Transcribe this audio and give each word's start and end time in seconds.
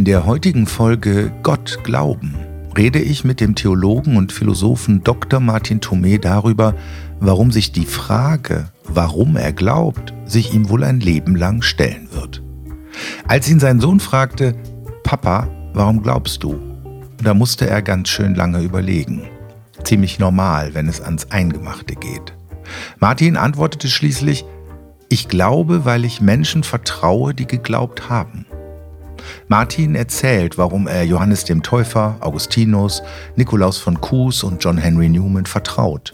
In 0.00 0.06
der 0.06 0.24
heutigen 0.24 0.66
Folge 0.66 1.30
Gott 1.42 1.80
glauben 1.84 2.34
rede 2.74 2.98
ich 3.00 3.22
mit 3.22 3.38
dem 3.38 3.54
Theologen 3.54 4.16
und 4.16 4.32
Philosophen 4.32 5.04
Dr. 5.04 5.40
Martin 5.40 5.80
Thomé 5.80 6.18
darüber, 6.18 6.74
warum 7.18 7.52
sich 7.52 7.72
die 7.72 7.84
Frage, 7.84 8.70
warum 8.84 9.36
er 9.36 9.52
glaubt, 9.52 10.14
sich 10.24 10.54
ihm 10.54 10.70
wohl 10.70 10.84
ein 10.84 11.00
Leben 11.00 11.36
lang 11.36 11.60
stellen 11.60 12.08
wird. 12.12 12.42
Als 13.28 13.46
ihn 13.50 13.60
sein 13.60 13.78
Sohn 13.78 14.00
fragte, 14.00 14.54
Papa, 15.02 15.48
warum 15.74 16.02
glaubst 16.02 16.42
du? 16.44 16.58
Da 17.22 17.34
musste 17.34 17.68
er 17.68 17.82
ganz 17.82 18.08
schön 18.08 18.34
lange 18.34 18.62
überlegen. 18.62 19.24
Ziemlich 19.84 20.18
normal, 20.18 20.72
wenn 20.72 20.88
es 20.88 21.02
ans 21.02 21.30
Eingemachte 21.30 21.94
geht. 21.94 22.32
Martin 23.00 23.36
antwortete 23.36 23.88
schließlich, 23.88 24.46
ich 25.10 25.28
glaube, 25.28 25.84
weil 25.84 26.06
ich 26.06 26.22
Menschen 26.22 26.62
vertraue, 26.62 27.34
die 27.34 27.46
geglaubt 27.46 28.08
haben. 28.08 28.46
Martin 29.48 29.94
erzählt, 29.94 30.58
warum 30.58 30.86
er 30.86 31.04
Johannes 31.04 31.44
dem 31.44 31.62
Täufer, 31.62 32.16
Augustinus, 32.20 33.02
Nikolaus 33.36 33.78
von 33.78 34.00
Kues 34.00 34.42
und 34.42 34.62
John 34.62 34.78
Henry 34.78 35.08
Newman 35.08 35.46
vertraut. 35.46 36.12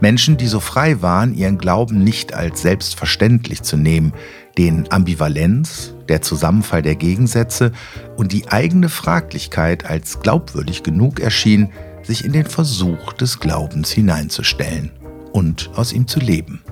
Menschen, 0.00 0.36
die 0.36 0.48
so 0.48 0.60
frei 0.60 1.02
waren, 1.02 1.34
ihren 1.34 1.58
Glauben 1.58 2.02
nicht 2.02 2.34
als 2.34 2.62
selbstverständlich 2.62 3.62
zu 3.62 3.76
nehmen, 3.76 4.12
den 4.56 4.90
Ambivalenz, 4.90 5.94
der 6.08 6.20
Zusammenfall 6.20 6.82
der 6.82 6.96
Gegensätze 6.96 7.72
und 8.16 8.32
die 8.32 8.48
eigene 8.48 8.88
Fraglichkeit 8.88 9.88
als 9.88 10.20
glaubwürdig 10.20 10.82
genug 10.82 11.20
erschien, 11.20 11.70
sich 12.02 12.24
in 12.24 12.32
den 12.32 12.46
Versuch 12.46 13.12
des 13.12 13.38
Glaubens 13.38 13.90
hineinzustellen 13.90 14.90
und 15.32 15.70
aus 15.76 15.92
ihm 15.92 16.08
zu 16.08 16.18
leben. 16.18 16.62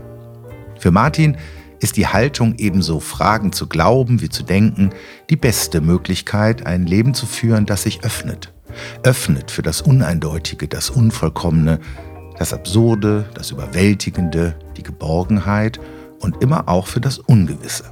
Für 0.79 0.91
Martin 0.91 1.37
ist 1.81 1.97
die 1.97 2.07
Haltung 2.07 2.55
ebenso 2.59 3.01
Fragen 3.01 3.53
zu 3.53 3.67
glauben 3.67 4.21
wie 4.21 4.29
zu 4.29 4.43
denken 4.43 4.91
die 5.31 5.37
beste 5.37 5.81
Möglichkeit, 5.81 6.67
ein 6.67 6.87
Leben 6.87 7.15
zu 7.15 7.27
führen, 7.27 7.67
das 7.67 7.83
sich 7.83 8.05
öffnet. 8.05 8.53
Öffnet 9.03 9.51
für 9.51 9.63
das 9.63 9.81
Uneindeutige, 9.83 10.69
das 10.69 10.91
Unvollkommene, 10.91 11.81
das 12.39 12.53
Absurde, 12.53 13.27
das 13.35 13.51
Überwältigende, 13.51 14.57
die 14.77 14.83
Geborgenheit 14.83 15.81
und 16.21 16.43
immer 16.43 16.69
auch 16.69 16.87
für 16.87 17.01
das 17.01 17.19
Ungewisse. 17.19 17.85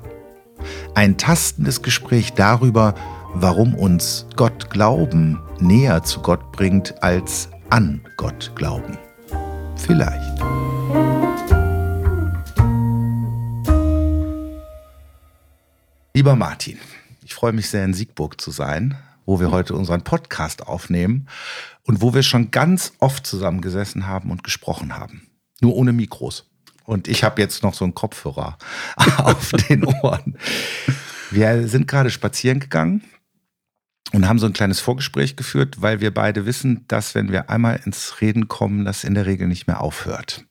Ein 0.94 1.16
tastendes 1.16 1.82
Gespräch 1.82 2.32
darüber, 2.34 2.94
warum 3.34 3.74
uns 3.74 4.26
Gott 4.36 4.70
glauben 4.70 5.40
näher 5.60 6.02
zu 6.02 6.20
Gott 6.20 6.52
bringt 6.52 7.02
als 7.02 7.48
an 7.70 8.00
Gott 8.16 8.52
glauben. 8.54 8.98
Vielleicht. 9.76 10.73
Lieber 16.16 16.36
Martin, 16.36 16.78
ich 17.24 17.34
freue 17.34 17.52
mich 17.52 17.68
sehr 17.68 17.84
in 17.84 17.92
Siegburg 17.92 18.40
zu 18.40 18.52
sein, 18.52 18.96
wo 19.26 19.40
wir 19.40 19.50
heute 19.50 19.74
unseren 19.74 20.04
Podcast 20.04 20.64
aufnehmen 20.64 21.28
und 21.82 22.02
wo 22.02 22.14
wir 22.14 22.22
schon 22.22 22.52
ganz 22.52 22.92
oft 23.00 23.26
zusammengesessen 23.26 24.06
haben 24.06 24.30
und 24.30 24.44
gesprochen 24.44 24.96
haben. 24.96 25.26
Nur 25.60 25.74
ohne 25.74 25.92
Mikros. 25.92 26.48
Und 26.84 27.08
ich 27.08 27.24
habe 27.24 27.42
jetzt 27.42 27.64
noch 27.64 27.74
so 27.74 27.84
einen 27.84 27.96
Kopfhörer 27.96 28.58
auf 29.16 29.50
den 29.68 29.84
Ohren. 29.84 30.38
Wir 31.32 31.66
sind 31.66 31.88
gerade 31.88 32.10
spazieren 32.10 32.60
gegangen 32.60 33.02
und 34.12 34.28
haben 34.28 34.38
so 34.38 34.46
ein 34.46 34.52
kleines 34.52 34.78
Vorgespräch 34.78 35.34
geführt, 35.34 35.82
weil 35.82 36.00
wir 36.00 36.14
beide 36.14 36.46
wissen, 36.46 36.84
dass 36.86 37.16
wenn 37.16 37.32
wir 37.32 37.50
einmal 37.50 37.80
ins 37.84 38.20
Reden 38.20 38.46
kommen, 38.46 38.84
das 38.84 39.02
in 39.02 39.14
der 39.14 39.26
Regel 39.26 39.48
nicht 39.48 39.66
mehr 39.66 39.80
aufhört. 39.80 40.44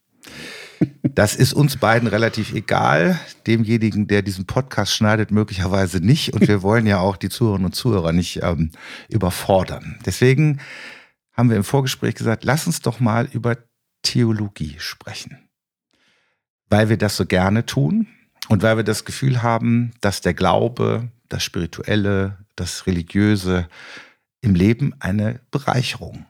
Das 1.04 1.36
ist 1.36 1.54
uns 1.54 1.78
beiden 1.78 2.08
relativ 2.08 2.54
egal, 2.54 3.20
demjenigen, 3.46 4.08
der 4.08 4.22
diesen 4.22 4.46
Podcast 4.46 4.94
schneidet, 4.94 5.32
möglicherweise 5.32 6.00
nicht. 6.00 6.34
Und 6.34 6.48
wir 6.48 6.62
wollen 6.64 6.88
ja 6.88 7.00
auch 7.00 7.18
die 7.18 7.30
Zuhörerinnen 7.30 7.66
und 7.66 7.76
Zuhörer 7.76 8.12
nicht 8.14 8.42
ähm, 8.42 8.72
überfordern. 9.10 10.00
Deswegen 10.06 10.60
haben 11.34 11.50
wir 11.50 11.58
im 11.58 11.64
Vorgespräch 11.64 12.16
gesagt, 12.16 12.44
lass 12.44 12.68
uns 12.68 12.82
doch 12.82 13.00
mal 13.00 13.28
über 13.32 13.58
Theologie 14.02 14.76
sprechen. 14.80 15.50
Weil 16.70 16.90
wir 16.90 16.98
das 16.98 17.18
so 17.18 17.26
gerne 17.26 17.66
tun 17.66 18.08
und 18.50 18.64
weil 18.64 18.78
wir 18.78 18.84
das 18.84 19.06
Gefühl 19.06 19.44
haben, 19.44 19.94
dass 20.02 20.22
der 20.22 20.34
Glaube, 20.34 21.10
das 21.30 21.44
Spirituelle, 21.44 22.40
das 22.56 22.88
Religiöse 22.88 23.68
im 24.42 24.56
Leben 24.56 24.94
eine 25.00 25.40
Bereicherung 25.52 26.26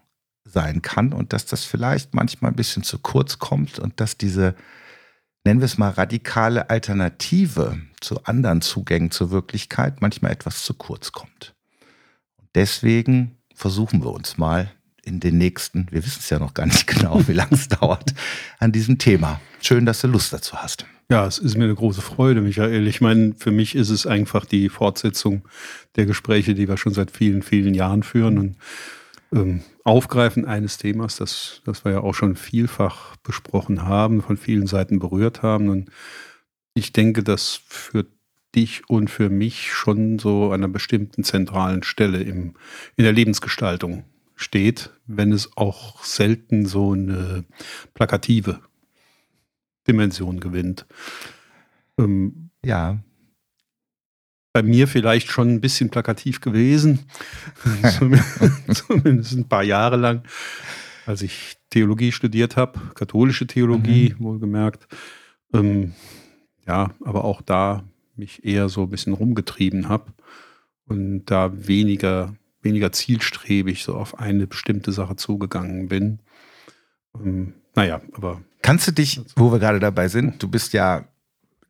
sein 0.54 0.82
kann 0.82 1.14
und 1.14 1.34
dass 1.34 1.46
das 1.46 1.66
vielleicht 1.66 2.14
manchmal 2.14 2.52
ein 2.52 2.56
bisschen 2.56 2.84
zu 2.84 3.00
kurz 3.00 3.40
kommt 3.40 3.80
und 3.80 4.00
dass 4.00 4.18
diese, 4.18 4.56
nennen 5.44 5.60
wir 5.60 5.66
es 5.66 5.78
mal, 5.78 5.90
radikale 5.90 6.70
Alternative 6.70 7.78
zu 8.00 8.24
anderen 8.24 8.62
Zugängen 8.62 9.12
zur 9.12 9.32
Wirklichkeit 9.32 10.02
manchmal 10.02 10.32
etwas 10.32 10.64
zu 10.64 10.74
kurz 10.74 11.12
kommt. 11.12 11.54
Deswegen 12.56 13.38
versuchen 13.54 14.04
wir 14.04 14.12
uns 14.12 14.38
mal 14.38 14.72
in 15.04 15.20
den 15.20 15.38
nächsten, 15.38 15.88
wir 15.92 16.06
wissen 16.06 16.20
es 16.22 16.30
ja 16.30 16.40
noch 16.40 16.54
gar 16.54 16.66
nicht 16.66 16.88
genau, 16.88 17.28
wie 17.28 17.34
lange 17.34 17.54
es 17.54 17.68
dauert, 17.68 18.14
an 18.60 18.72
diesem 18.72 18.98
Thema. 18.98 19.42
Schön, 19.62 19.86
dass 19.86 20.02
du 20.02 20.08
Lust 20.08 20.32
dazu 20.32 20.56
hast. 20.58 20.86
Ja, 21.10 21.28
es 21.28 21.38
ist 21.38 21.58
mir 21.58 21.66
eine 21.66 21.76
große 21.76 22.02
Freude, 22.02 22.42
Michael. 22.42 22.88
Ich 22.88 23.02
meine, 23.02 23.36
für 23.38 23.52
mich 23.52 23.76
ist 23.76 23.90
es 23.90 24.08
einfach 24.08 24.46
die 24.46 24.70
Fortsetzung 24.70 25.44
der 25.96 26.06
Gespräche, 26.06 26.56
die 26.56 26.68
wir 26.68 26.78
schon 26.78 26.94
seit 26.94 27.12
vielen, 27.12 27.44
vielen 27.44 27.74
Jahren 27.74 28.04
führen. 28.04 28.38
Und 28.38 28.56
ähm, 29.34 29.62
Aufgreifen 29.84 30.46
eines 30.46 30.78
Themas, 30.78 31.18
das, 31.18 31.62
das 31.66 31.84
wir 31.84 31.94
ja 31.94 32.00
auch 32.02 32.14
schon 32.14 32.36
vielfach 32.36 33.16
besprochen 33.18 33.84
haben, 33.84 34.22
von 34.22 34.38
vielen 34.38 34.68
Seiten 34.68 35.00
berührt 35.00 35.42
haben. 35.42 35.70
Und 35.70 35.90
ich 36.74 36.94
denke, 36.94 37.24
das 37.24 37.62
für 37.68 38.06
dich 38.56 38.88
und 38.88 39.10
für 39.10 39.30
mich 39.30 39.74
schon 39.74 40.20
so 40.20 40.48
an 40.48 40.62
einer 40.64 40.68
bestimmten 40.68 41.24
zentralen 41.24 41.84
Stelle 41.84 42.22
im, 42.22 42.54
in 42.96 43.04
der 43.04 43.14
Lebensgestaltung 43.14 44.04
steht, 44.36 44.92
wenn 45.08 45.32
es 45.32 45.58
auch 45.58 46.04
selten 46.04 46.66
so 46.66 46.94
eine 46.94 47.46
plakative 47.94 48.60
Dimension 49.88 50.40
gewinnt. 50.40 50.86
Ähm, 51.98 52.50
ja 52.64 53.00
bei 54.54 54.62
mir 54.62 54.88
vielleicht 54.88 55.30
schon 55.30 55.50
ein 55.50 55.62
bisschen 55.62 55.90
plakativ 55.90 56.40
gewesen. 56.40 57.00
Zumindest 58.74 59.34
ein 59.34 59.50
paar 59.50 59.64
Jahre 59.64 59.98
lang, 59.98 60.24
als 61.08 61.24
ich 61.24 61.58
Theologie 61.72 62.12
studiert 62.12 62.56
habe, 62.56 62.80
katholische 62.94 63.48
Theologie, 63.48 64.14
mhm. 64.18 64.24
wohlgemerkt. 64.24 64.88
Ähm, 65.54 65.94
ja, 66.68 66.92
aber 67.04 67.26
auch 67.26 67.42
da 67.42 67.84
mich 68.16 68.46
eher 68.46 68.70
so 68.70 68.84
ein 68.84 68.90
bisschen 68.90 69.14
rumgetrieben 69.14 69.90
habe 69.90 70.14
und 70.86 71.26
da 71.26 71.52
weniger, 71.68 72.36
weniger 72.62 72.92
zielstrebig 72.92 73.84
so 73.84 73.96
auf 73.96 74.20
eine 74.20 74.46
bestimmte 74.46 74.92
Sache 74.92 75.16
zugegangen 75.16 75.88
bin. 75.88 76.20
Ähm, 77.16 77.54
naja, 77.76 78.02
aber. 78.14 78.42
Kannst 78.62 78.88
du 78.88 78.92
dich, 78.92 79.20
wo 79.36 79.52
wir 79.52 79.58
gerade 79.58 79.80
dabei 79.80 80.08
sind, 80.08 80.42
du 80.42 80.48
bist 80.48 80.74
ja 80.74 81.06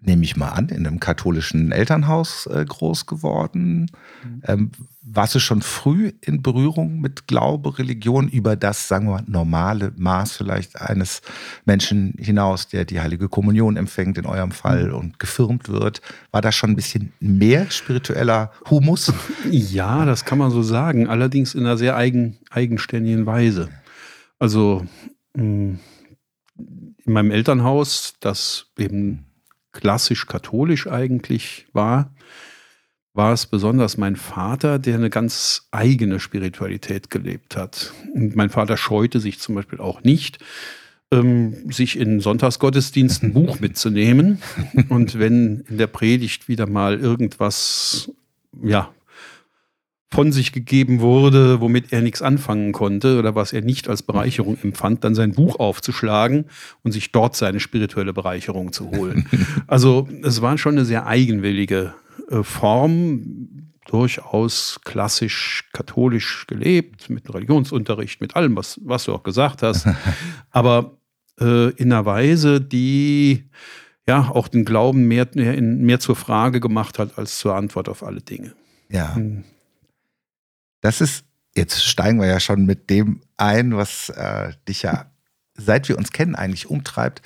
nehme 0.06 0.24
ich 0.24 0.36
mal 0.36 0.50
an, 0.50 0.70
in 0.70 0.86
einem 0.86 1.00
katholischen 1.00 1.72
Elternhaus 1.72 2.48
äh, 2.48 2.66
groß 2.66 3.06
geworden. 3.06 3.90
Mhm. 4.24 4.42
Ähm, 4.46 4.72
warst 5.02 5.36
du 5.36 5.40
schon 5.40 5.62
früh 5.62 6.14
in 6.22 6.42
Berührung 6.42 7.02
mit 7.02 7.28
Glaube, 7.28 7.78
Religion 7.78 8.30
über 8.30 8.56
das, 8.56 8.88
sagen 8.88 9.08
wir 9.08 9.16
mal, 9.16 9.24
normale 9.28 9.94
Maß 9.96 10.38
vielleicht 10.38 10.80
eines 10.80 11.22
Menschen 11.66 12.14
hinaus, 12.18 12.68
der 12.68 12.86
die 12.86 13.02
heilige 13.02 13.28
Kommunion 13.30 13.76
empfängt 13.76 14.18
in 14.18 14.26
eurem 14.26 14.52
Fall 14.52 14.90
mhm. 14.90 14.96
und 14.96 15.20
gefirmt 15.20 15.70
wird? 15.70 16.02
War 16.32 16.42
da 16.42 16.52
schon 16.52 16.72
ein 16.72 16.76
bisschen 16.76 17.14
mehr 17.20 17.70
spiritueller 17.70 18.52
Humus? 18.70 19.12
Ja, 19.50 20.06
das 20.06 20.26
kann 20.26 20.38
man 20.38 20.52
so 20.52 20.62
sagen, 20.64 21.08
allerdings 21.08 21.54
in 21.54 21.62
einer 21.62 21.78
sehr 21.78 21.96
eigen, 21.96 22.38
eigenständigen 22.50 23.26
Weise. 23.26 23.70
Also 24.40 24.86
mm, 25.36 25.76
in 27.06 27.14
meinem 27.14 27.32
Elternhaus, 27.32 28.16
das 28.20 28.68
eben 28.78 29.26
klassisch 29.74 30.28
katholisch 30.28 30.88
eigentlich 30.88 31.66
war, 31.74 32.14
war 33.14 33.34
es 33.34 33.46
besonders 33.46 33.98
mein 33.98 34.16
Vater, 34.16 34.80
der 34.80 34.96
eine 34.96 35.10
ganz 35.10 35.68
eigene 35.72 36.20
Spiritualität 36.20 37.10
gelebt 37.10 37.56
hat. 37.56 37.94
Und 38.14 38.36
mein 38.36 38.50
Vater 38.50 38.76
scheute 38.78 39.20
sich 39.20 39.40
zum 39.40 39.56
Beispiel 39.56 39.80
auch 39.80 40.04
nicht, 40.04 40.40
ähm, 41.12 41.72
sich 41.72 41.98
in 41.98 42.20
Sonntagsgottesdiensten 42.20 43.30
ein 43.30 43.34
Buch 43.46 43.60
mitzunehmen. 43.60 44.42
Und 44.90 45.20
wenn 45.20 45.64
in 45.68 45.78
der 45.78 45.88
Predigt 45.88 46.48
wieder 46.48 46.68
mal 46.68 47.00
irgendwas, 47.00 48.12
ja, 48.64 48.92
von 50.14 50.32
sich 50.32 50.52
gegeben 50.52 51.00
wurde, 51.00 51.60
womit 51.60 51.92
er 51.92 52.02
nichts 52.02 52.22
anfangen 52.22 52.72
konnte 52.72 53.18
oder 53.18 53.34
was 53.34 53.52
er 53.52 53.62
nicht 53.62 53.90
als 53.90 54.04
Bereicherung 54.04 54.60
empfand, 54.62 55.04
dann 55.04 55.16
sein 55.16 55.32
Buch 55.32 55.58
aufzuschlagen 55.58 56.46
und 56.84 56.92
sich 56.92 57.12
dort 57.12 57.36
seine 57.36 57.60
spirituelle 57.60 58.14
Bereicherung 58.14 58.72
zu 58.72 58.92
holen. 58.92 59.28
Also 59.68 60.08
es 60.22 60.42
war 60.42 60.58
schon 60.58 60.74
eine 60.74 60.86
sehr 60.86 61.08
eigenwillige 61.08 61.94
äh, 62.30 62.44
Form, 62.44 63.72
durchaus 63.88 64.80
klassisch 64.84 65.70
katholisch 65.74 66.46
gelebt, 66.48 67.10
mit 67.10 67.34
Religionsunterricht, 67.34 68.22
mit 68.22 68.36
allem, 68.36 68.56
was, 68.56 68.80
was 68.84 69.06
du 69.06 69.14
auch 69.14 69.24
gesagt 69.24 69.64
hast, 69.64 69.88
aber 70.52 70.98
äh, 71.40 71.72
in 71.72 71.92
einer 71.92 72.06
Weise, 72.06 72.62
die 72.62 73.50
ja 74.08 74.30
auch 74.30 74.48
den 74.48 74.64
Glauben 74.64 75.08
mehr, 75.08 75.28
mehr, 75.34 75.60
mehr 75.60 76.00
zur 76.00 76.16
Frage 76.16 76.60
gemacht 76.60 77.00
hat 77.00 77.18
als 77.18 77.40
zur 77.40 77.56
Antwort 77.56 77.90
auf 77.90 78.04
alle 78.04 78.22
Dinge. 78.22 78.54
Ja. 78.90 79.18
Das 80.84 81.00
ist, 81.00 81.24
jetzt 81.56 81.82
steigen 81.82 82.20
wir 82.20 82.28
ja 82.28 82.42
schon 82.42 82.66
mit 82.66 82.90
dem 82.90 83.22
ein, 83.38 83.76
was 83.76 84.10
äh, 84.10 84.52
dich 84.68 84.82
ja, 84.84 85.06
seit 85.56 85.88
wir 85.88 85.98
uns 85.98 86.12
kennen, 86.12 86.36
eigentlich 86.36 86.70
umtreibt, 86.70 87.22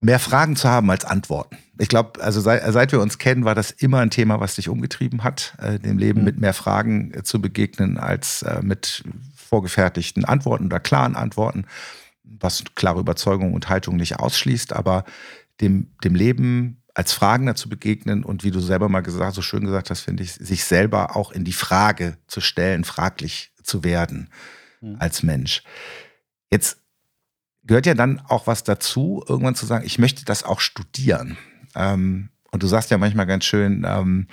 mehr 0.00 0.20
Fragen 0.20 0.54
zu 0.54 0.68
haben 0.68 0.88
als 0.90 1.04
Antworten. 1.04 1.58
Ich 1.76 1.88
glaube, 1.88 2.22
also 2.22 2.40
seit, 2.40 2.62
seit, 2.72 2.92
wir 2.92 3.00
uns 3.00 3.18
kennen, 3.18 3.44
war 3.44 3.56
das 3.56 3.72
immer 3.72 3.98
ein 3.98 4.10
Thema, 4.10 4.38
was 4.38 4.54
dich 4.54 4.68
umgetrieben 4.68 5.24
hat, 5.24 5.54
äh, 5.58 5.80
dem 5.80 5.98
Leben 5.98 6.20
mhm. 6.20 6.24
mit 6.24 6.38
mehr 6.38 6.54
Fragen 6.54 7.12
äh, 7.12 7.24
zu 7.24 7.40
begegnen 7.40 7.98
als 7.98 8.42
äh, 8.42 8.60
mit 8.62 9.02
vorgefertigten 9.34 10.24
Antworten 10.24 10.66
oder 10.66 10.78
klaren 10.78 11.16
Antworten, 11.16 11.66
was 12.22 12.62
klare 12.76 13.00
Überzeugung 13.00 13.54
und 13.54 13.68
Haltung 13.68 13.96
nicht 13.96 14.20
ausschließt, 14.20 14.72
aber 14.72 15.04
dem, 15.60 15.90
dem 16.04 16.14
Leben 16.14 16.79
als 16.94 17.12
Fragender 17.12 17.54
zu 17.54 17.68
begegnen 17.68 18.24
und 18.24 18.44
wie 18.44 18.50
du 18.50 18.60
selber 18.60 18.88
mal 18.88 19.00
gesagt, 19.00 19.34
so 19.34 19.42
schön 19.42 19.64
gesagt 19.64 19.90
hast, 19.90 20.00
finde 20.00 20.22
ich, 20.22 20.32
sich 20.32 20.64
selber 20.64 21.16
auch 21.16 21.30
in 21.30 21.44
die 21.44 21.52
Frage 21.52 22.16
zu 22.26 22.40
stellen, 22.40 22.84
fraglich 22.84 23.52
zu 23.62 23.84
werden 23.84 24.28
mhm. 24.80 24.96
als 24.98 25.22
Mensch. 25.22 25.62
Jetzt 26.50 26.78
gehört 27.62 27.86
ja 27.86 27.94
dann 27.94 28.20
auch 28.20 28.46
was 28.46 28.64
dazu, 28.64 29.24
irgendwann 29.28 29.54
zu 29.54 29.66
sagen, 29.66 29.86
ich 29.86 29.98
möchte 29.98 30.24
das 30.24 30.42
auch 30.42 30.60
studieren. 30.60 31.36
Ähm, 31.74 32.30
und 32.50 32.62
du 32.62 32.66
sagst 32.66 32.90
ja 32.90 32.98
manchmal 32.98 33.26
ganz 33.26 33.44
schön, 33.44 33.84
ähm, 33.86 34.26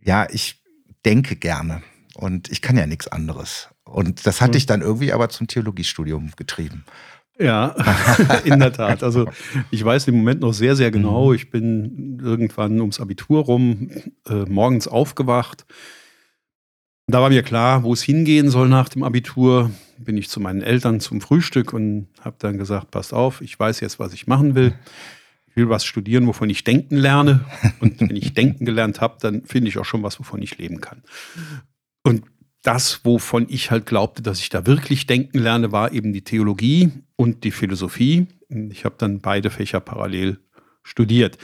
ja, 0.00 0.26
ich 0.30 0.64
denke 1.04 1.36
gerne 1.36 1.82
und 2.14 2.50
ich 2.50 2.62
kann 2.62 2.76
ja 2.76 2.86
nichts 2.86 3.06
anderes. 3.08 3.68
Und 3.84 4.26
das 4.26 4.40
hat 4.40 4.48
mhm. 4.48 4.52
dich 4.52 4.66
dann 4.66 4.80
irgendwie 4.82 5.12
aber 5.12 5.28
zum 5.28 5.46
Theologiestudium 5.46 6.32
getrieben. 6.36 6.84
Ja, 7.38 7.74
in 8.44 8.58
der 8.58 8.72
Tat. 8.72 9.02
Also 9.02 9.28
ich 9.70 9.84
weiß 9.84 10.08
im 10.08 10.16
Moment 10.16 10.40
noch 10.40 10.52
sehr, 10.52 10.76
sehr 10.76 10.90
genau. 10.90 11.28
Mhm. 11.28 11.34
Ich 11.34 11.50
bin 11.50 12.18
irgendwann 12.22 12.80
ums 12.80 13.00
Abitur 13.00 13.44
rum 13.44 13.90
äh, 14.28 14.44
morgens 14.48 14.88
aufgewacht. 14.88 15.66
Da 17.08 17.20
war 17.20 17.28
mir 17.28 17.42
klar, 17.42 17.84
wo 17.84 17.92
es 17.92 18.02
hingehen 18.02 18.48
soll 18.48 18.68
nach 18.68 18.88
dem 18.88 19.02
Abitur. 19.02 19.70
Bin 19.98 20.16
ich 20.16 20.28
zu 20.28 20.40
meinen 20.40 20.62
Eltern 20.62 20.98
zum 21.00 21.20
Frühstück 21.20 21.72
und 21.72 22.08
habe 22.20 22.36
dann 22.38 22.58
gesagt, 22.58 22.90
passt 22.90 23.14
auf, 23.14 23.40
ich 23.40 23.58
weiß 23.58 23.80
jetzt, 23.80 23.98
was 23.98 24.12
ich 24.12 24.26
machen 24.26 24.54
will. 24.54 24.74
Ich 25.46 25.56
will 25.56 25.68
was 25.68 25.84
studieren, 25.84 26.26
wovon 26.26 26.50
ich 26.50 26.64
denken 26.64 26.96
lerne. 26.96 27.44
Und 27.80 28.00
wenn 28.00 28.16
ich 28.16 28.34
denken 28.34 28.64
gelernt 28.64 29.00
habe, 29.00 29.16
dann 29.20 29.44
finde 29.44 29.68
ich 29.68 29.78
auch 29.78 29.84
schon 29.84 30.02
was, 30.02 30.18
wovon 30.18 30.42
ich 30.42 30.58
leben 30.58 30.80
kann. 30.80 31.02
Und 32.02 32.24
das, 32.66 33.04
wovon 33.04 33.46
ich 33.48 33.70
halt 33.70 33.86
glaubte, 33.86 34.22
dass 34.22 34.40
ich 34.40 34.48
da 34.48 34.66
wirklich 34.66 35.06
denken 35.06 35.38
lerne, 35.38 35.70
war 35.70 35.92
eben 35.92 36.12
die 36.12 36.22
Theologie 36.22 36.90
und 37.14 37.44
die 37.44 37.52
Philosophie. 37.52 38.26
Ich 38.70 38.84
habe 38.84 38.96
dann 38.98 39.20
beide 39.20 39.50
Fächer 39.50 39.78
parallel 39.78 40.40
studiert. 40.82 41.38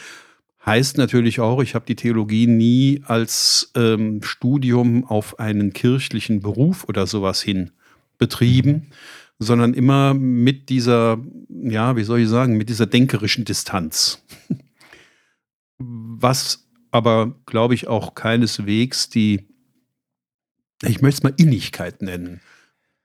Heißt 0.67 0.99
natürlich 0.99 1.39
auch, 1.39 1.63
ich 1.63 1.75
habe 1.75 1.85
die 1.87 1.97
Theologie 1.97 2.47
nie 2.47 3.03
als 3.05 3.71
ähm, 3.77 4.23
Studium 4.23 5.05
auf 5.05 5.39
einen 5.39 5.73
kirchlichen 5.73 6.41
Beruf 6.41 6.85
oder 6.89 7.07
sowas 7.07 7.41
hin 7.41 7.71
betrieben, 8.19 8.91
sondern 9.39 9.75
immer 9.75 10.15
mit 10.15 10.69
dieser, 10.69 11.19
ja, 11.49 11.97
wie 11.97 12.05
soll 12.05 12.21
ich 12.21 12.29
sagen, 12.29 12.57
mit 12.57 12.69
dieser 12.69 12.87
denkerischen 12.87 13.45
Distanz. 13.45 14.25
Was 15.79 16.69
aber, 16.91 17.35
glaube 17.47 17.75
ich, 17.75 17.89
auch 17.89 18.15
keineswegs 18.15 19.09
die 19.09 19.52
ich 20.89 21.01
möchte 21.01 21.19
es 21.19 21.23
mal 21.23 21.35
Innigkeit 21.37 22.03
nennen, 22.03 22.41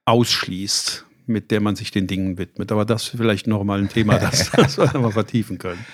ausschließt, 0.05 1.05
mit 1.25 1.51
der 1.51 1.61
man 1.61 1.75
sich 1.75 1.91
den 1.91 2.07
Dingen 2.07 2.37
widmet. 2.37 2.71
Aber 2.71 2.85
das 2.85 3.03
ist 3.03 3.17
vielleicht 3.17 3.47
nochmal 3.47 3.79
ein 3.79 3.89
Thema, 3.89 4.17
das, 4.17 4.51
das 4.55 4.77
wir 4.77 4.99
mal 4.99 5.11
vertiefen 5.11 5.57
können. 5.57 5.85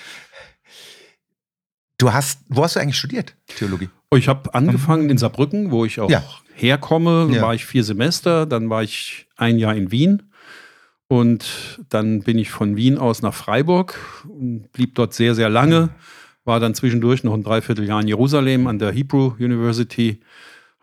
Du 1.97 2.11
hast, 2.11 2.41
wo 2.49 2.63
hast 2.63 2.75
du 2.75 2.79
eigentlich 2.79 2.97
studiert, 2.97 3.35
Theologie? 3.47 3.89
Oh, 4.11 4.17
ich 4.17 4.27
habe 4.27 4.53
angefangen 4.53 5.09
in 5.09 5.17
Saarbrücken, 5.17 5.71
wo 5.71 5.85
ich 5.85 5.99
auch 5.99 6.09
ja. 6.09 6.23
herkomme. 6.53 7.29
Ja. 7.31 7.41
war 7.41 7.55
ich 7.55 7.65
vier 7.65 7.83
Semester, 7.83 8.45
dann 8.45 8.69
war 8.69 8.83
ich 8.83 9.27
ein 9.37 9.57
Jahr 9.57 9.75
in 9.75 9.91
Wien. 9.91 10.23
Und 11.07 11.79
dann 11.89 12.23
bin 12.23 12.37
ich 12.37 12.49
von 12.49 12.75
Wien 12.75 12.97
aus 12.97 13.21
nach 13.21 13.33
Freiburg 13.33 13.99
und 14.27 14.71
blieb 14.71 14.95
dort 14.95 15.13
sehr, 15.13 15.35
sehr 15.35 15.49
lange. 15.49 15.89
War 16.43 16.59
dann 16.59 16.75
zwischendurch 16.75 17.23
noch 17.23 17.33
ein 17.33 17.43
Dreivierteljahr 17.43 18.01
in 18.01 18.07
Jerusalem 18.07 18.67
an 18.67 18.79
der 18.79 18.91
Hebrew 18.91 19.33
University 19.39 20.19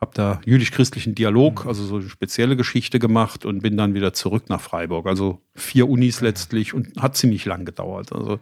habe 0.01 0.13
da 0.15 0.41
jüdisch-christlichen 0.45 1.15
Dialog, 1.15 1.65
mhm. 1.65 1.69
also 1.69 1.85
so 1.85 1.97
eine 1.97 2.09
spezielle 2.09 2.57
Geschichte 2.57 2.99
gemacht 2.99 3.45
und 3.45 3.63
bin 3.63 3.77
dann 3.77 3.95
wieder 3.95 4.13
zurück 4.13 4.49
nach 4.49 4.61
Freiburg. 4.61 5.07
Also 5.07 5.41
vier 5.55 5.89
Unis 5.89 6.21
letztlich 6.21 6.73
und 6.73 7.01
hat 7.01 7.17
ziemlich 7.17 7.45
lang 7.45 7.65
gedauert. 7.65 8.13
Also 8.13 8.39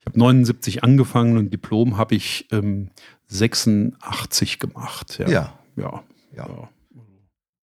ich 0.00 0.06
habe 0.06 0.18
79 0.18 0.84
angefangen 0.84 1.36
und 1.36 1.52
Diplom 1.52 1.96
habe 1.96 2.14
ich 2.14 2.46
ähm, 2.52 2.90
86 3.26 4.58
gemacht. 4.58 5.18
Ja. 5.18 5.28
Ja. 5.28 5.54
ja. 5.76 6.04
ja. 6.36 6.68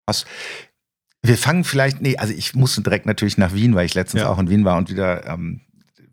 Was, 0.06 0.26
wir 1.22 1.38
fangen 1.38 1.64
vielleicht, 1.64 2.02
nee, 2.02 2.18
also 2.18 2.34
ich 2.34 2.56
musste 2.56 2.82
direkt 2.82 3.06
natürlich 3.06 3.38
nach 3.38 3.54
Wien, 3.54 3.76
weil 3.76 3.86
ich 3.86 3.94
letztens 3.94 4.24
ja. 4.24 4.30
auch 4.30 4.40
in 4.40 4.50
Wien 4.50 4.66
war 4.66 4.78
und 4.78 4.90
wieder 4.90 5.26
ähm, 5.28 5.62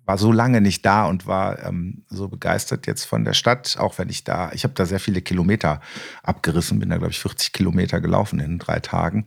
war 0.09 0.17
so 0.17 0.33
lange 0.33 0.63
nicht 0.63 0.87
da 0.87 1.05
und 1.05 1.27
war 1.27 1.63
ähm, 1.67 2.03
so 2.09 2.29
begeistert 2.29 2.87
jetzt 2.87 3.05
von 3.05 3.27
der 3.27 3.35
Stadt, 3.35 3.77
auch 3.79 3.99
wenn 3.99 4.09
ich 4.09 4.25
da, 4.25 4.51
ich 4.55 4.65
habe 4.65 4.73
da 4.73 4.87
sehr 4.87 5.01
viele 5.01 5.21
Kilometer 5.21 5.83
abgerissen, 6.23 6.79
bin 6.79 6.89
da, 6.89 6.97
glaube 6.97 7.13
ich, 7.13 7.19
40 7.19 7.53
Kilometer 7.53 8.01
gelaufen 8.01 8.41
in 8.41 8.59
drei 8.59 8.81
Tagen, 8.81 9.27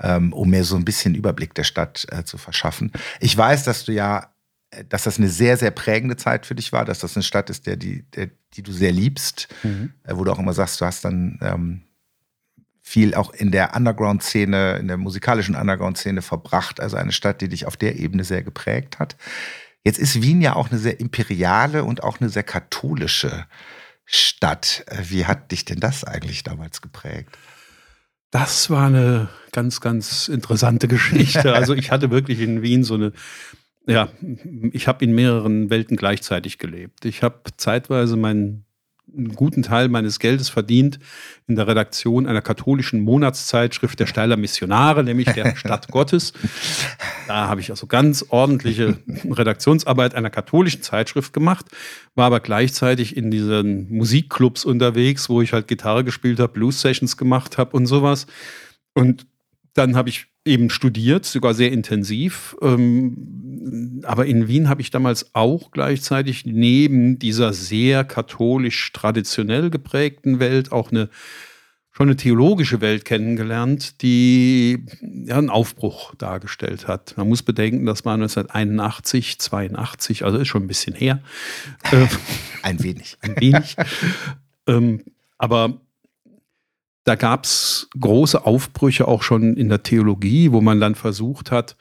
ähm, 0.00 0.32
um 0.32 0.48
mir 0.48 0.64
so 0.64 0.74
ein 0.76 0.86
bisschen 0.86 1.14
Überblick 1.14 1.52
der 1.52 1.64
Stadt 1.64 2.06
äh, 2.10 2.24
zu 2.24 2.38
verschaffen. 2.38 2.92
Ich 3.20 3.36
weiß, 3.36 3.64
dass 3.64 3.84
du 3.84 3.92
ja, 3.92 4.32
äh, 4.70 4.86
dass 4.88 5.02
das 5.02 5.18
eine 5.18 5.28
sehr, 5.28 5.58
sehr 5.58 5.70
prägende 5.70 6.16
Zeit 6.16 6.46
für 6.46 6.54
dich 6.54 6.72
war, 6.72 6.86
dass 6.86 7.00
das 7.00 7.14
eine 7.14 7.24
Stadt 7.24 7.50
ist, 7.50 7.66
der, 7.66 7.76
die, 7.76 8.10
der, 8.12 8.30
die 8.54 8.62
du 8.62 8.72
sehr 8.72 8.92
liebst, 8.92 9.48
mhm. 9.62 9.92
äh, 10.04 10.16
wo 10.16 10.24
du 10.24 10.32
auch 10.32 10.38
immer 10.38 10.54
sagst, 10.54 10.80
du 10.80 10.86
hast 10.86 11.04
dann 11.04 11.38
ähm, 11.42 11.82
viel 12.80 13.14
auch 13.14 13.34
in 13.34 13.50
der 13.50 13.76
Underground-Szene, 13.76 14.78
in 14.78 14.88
der 14.88 14.96
musikalischen 14.96 15.56
Underground-Szene 15.56 16.22
verbracht, 16.22 16.80
also 16.80 16.96
eine 16.96 17.12
Stadt, 17.12 17.42
die 17.42 17.48
dich 17.50 17.66
auf 17.66 17.76
der 17.76 17.96
Ebene 17.96 18.24
sehr 18.24 18.42
geprägt 18.42 18.98
hat. 18.98 19.16
Jetzt 19.84 19.98
ist 19.98 20.22
Wien 20.22 20.40
ja 20.40 20.54
auch 20.54 20.70
eine 20.70 20.78
sehr 20.78 21.00
imperiale 21.00 21.84
und 21.84 22.02
auch 22.02 22.20
eine 22.20 22.28
sehr 22.28 22.44
katholische 22.44 23.46
Stadt. 24.04 24.84
Wie 25.02 25.26
hat 25.26 25.50
dich 25.50 25.64
denn 25.64 25.80
das 25.80 26.04
eigentlich 26.04 26.42
damals 26.42 26.82
geprägt? 26.82 27.36
Das 28.30 28.70
war 28.70 28.86
eine 28.86 29.28
ganz, 29.52 29.80
ganz 29.80 30.28
interessante 30.28 30.88
Geschichte. 30.88 31.52
Also 31.54 31.74
ich 31.74 31.90
hatte 31.90 32.10
wirklich 32.10 32.40
in 32.40 32.62
Wien 32.62 32.84
so 32.84 32.94
eine, 32.94 33.12
ja, 33.86 34.08
ich 34.72 34.88
habe 34.88 35.04
in 35.04 35.14
mehreren 35.14 35.68
Welten 35.68 35.96
gleichzeitig 35.96 36.58
gelebt. 36.58 37.04
Ich 37.04 37.22
habe 37.22 37.42
zeitweise 37.56 38.16
meinen 38.16 38.64
einen 39.14 39.34
guten 39.34 39.62
Teil 39.62 39.88
meines 39.88 40.18
Geldes 40.18 40.48
verdient 40.48 40.98
in 41.46 41.56
der 41.56 41.66
Redaktion 41.66 42.26
einer 42.26 42.40
katholischen 42.40 43.00
Monatszeitschrift 43.00 44.00
der 44.00 44.06
Steiler 44.06 44.36
Missionare, 44.36 45.04
nämlich 45.04 45.30
der 45.32 45.56
Stadt 45.56 45.88
Gottes. 45.90 46.32
Da 47.28 47.48
habe 47.48 47.60
ich 47.60 47.70
also 47.70 47.86
ganz 47.86 48.24
ordentliche 48.28 48.98
Redaktionsarbeit 49.24 50.14
einer 50.14 50.30
katholischen 50.30 50.82
Zeitschrift 50.82 51.32
gemacht, 51.32 51.66
war 52.14 52.26
aber 52.26 52.40
gleichzeitig 52.40 53.16
in 53.16 53.30
diesen 53.30 53.90
Musikclubs 53.90 54.64
unterwegs, 54.64 55.28
wo 55.28 55.42
ich 55.42 55.52
halt 55.52 55.68
Gitarre 55.68 56.04
gespielt 56.04 56.40
habe, 56.40 56.52
Blues 56.52 56.80
Sessions 56.80 57.16
gemacht 57.16 57.58
habe 57.58 57.76
und 57.76 57.86
sowas. 57.86 58.26
Und 58.94 59.26
dann 59.74 59.96
habe 59.96 60.08
ich 60.08 60.31
eben 60.44 60.70
studiert, 60.70 61.24
sogar 61.24 61.54
sehr 61.54 61.72
intensiv. 61.72 62.56
Ähm, 62.62 64.02
aber 64.04 64.26
in 64.26 64.48
Wien 64.48 64.68
habe 64.68 64.80
ich 64.80 64.90
damals 64.90 65.34
auch 65.34 65.70
gleichzeitig 65.70 66.44
neben 66.46 67.18
dieser 67.18 67.52
sehr 67.52 68.04
katholisch 68.04 68.92
traditionell 68.92 69.70
geprägten 69.70 70.40
Welt 70.40 70.72
auch 70.72 70.90
eine 70.90 71.08
schon 71.94 72.08
eine 72.08 72.16
theologische 72.16 72.80
Welt 72.80 73.04
kennengelernt, 73.04 74.00
die 74.00 74.86
ja, 75.02 75.36
einen 75.36 75.50
Aufbruch 75.50 76.14
dargestellt 76.14 76.88
hat. 76.88 77.14
Man 77.18 77.28
muss 77.28 77.42
bedenken, 77.42 77.84
das 77.84 78.04
war 78.06 78.14
1981, 78.14 79.38
82, 79.38 80.24
also 80.24 80.38
ist 80.38 80.48
schon 80.48 80.64
ein 80.64 80.68
bisschen 80.68 80.94
her. 80.94 81.20
ein 82.62 82.82
wenig. 82.82 83.18
ein 83.20 83.36
wenig. 83.38 83.76
ähm, 84.66 85.04
aber 85.36 85.81
da 87.04 87.14
gab 87.14 87.44
es 87.44 87.88
große 87.98 88.46
Aufbrüche 88.46 89.08
auch 89.08 89.22
schon 89.22 89.56
in 89.56 89.68
der 89.68 89.82
Theologie, 89.82 90.52
wo 90.52 90.60
man 90.60 90.80
dann 90.80 90.94
versucht 90.94 91.50
hat, 91.50 91.76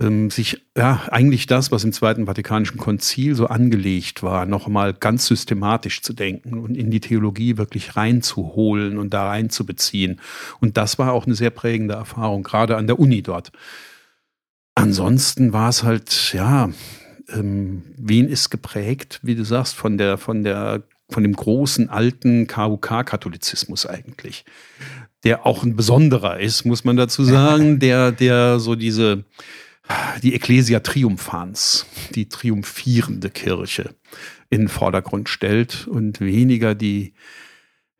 ähm, 0.00 0.30
sich 0.30 0.62
ja 0.76 1.02
eigentlich 1.10 1.46
das, 1.46 1.72
was 1.72 1.84
im 1.84 1.92
Zweiten 1.92 2.26
Vatikanischen 2.26 2.78
Konzil 2.78 3.34
so 3.34 3.46
angelegt 3.46 4.22
war, 4.22 4.46
nochmal 4.46 4.92
ganz 4.92 5.26
systematisch 5.26 6.02
zu 6.02 6.12
denken 6.12 6.58
und 6.58 6.74
in 6.74 6.90
die 6.90 7.00
Theologie 7.00 7.56
wirklich 7.56 7.96
reinzuholen 7.96 8.98
und 8.98 9.14
da 9.14 9.28
reinzubeziehen. 9.28 10.20
Und 10.60 10.76
das 10.76 10.98
war 10.98 11.12
auch 11.12 11.26
eine 11.26 11.34
sehr 11.34 11.50
prägende 11.50 11.94
Erfahrung, 11.94 12.42
gerade 12.42 12.76
an 12.76 12.86
der 12.86 12.98
Uni 12.98 13.22
dort. 13.22 13.52
Ansonsten 14.74 15.54
war 15.54 15.70
es 15.70 15.82
halt, 15.82 16.34
ja, 16.34 16.70
ähm, 17.30 17.82
Wien 17.96 18.28
ist 18.28 18.50
geprägt, 18.50 19.20
wie 19.22 19.34
du 19.34 19.44
sagst, 19.44 19.74
von 19.74 19.96
der, 19.96 20.18
von 20.18 20.44
der 20.44 20.82
von 21.08 21.22
dem 21.22 21.34
großen 21.34 21.88
alten 21.88 22.46
KUK-Katholizismus 22.46 23.86
eigentlich, 23.86 24.44
der 25.24 25.46
auch 25.46 25.62
ein 25.62 25.76
besonderer 25.76 26.40
ist, 26.40 26.64
muss 26.64 26.84
man 26.84 26.96
dazu 26.96 27.24
sagen, 27.24 27.78
der, 27.78 28.12
der 28.12 28.58
so 28.58 28.74
diese, 28.74 29.24
die 30.22 30.34
Ecclesia 30.34 30.80
Triumphans, 30.80 31.86
die 32.14 32.28
triumphierende 32.28 33.30
Kirche 33.30 33.94
in 34.50 34.62
den 34.62 34.68
Vordergrund 34.68 35.28
stellt 35.28 35.86
und 35.86 36.20
weniger 36.20 36.74
die, 36.74 37.14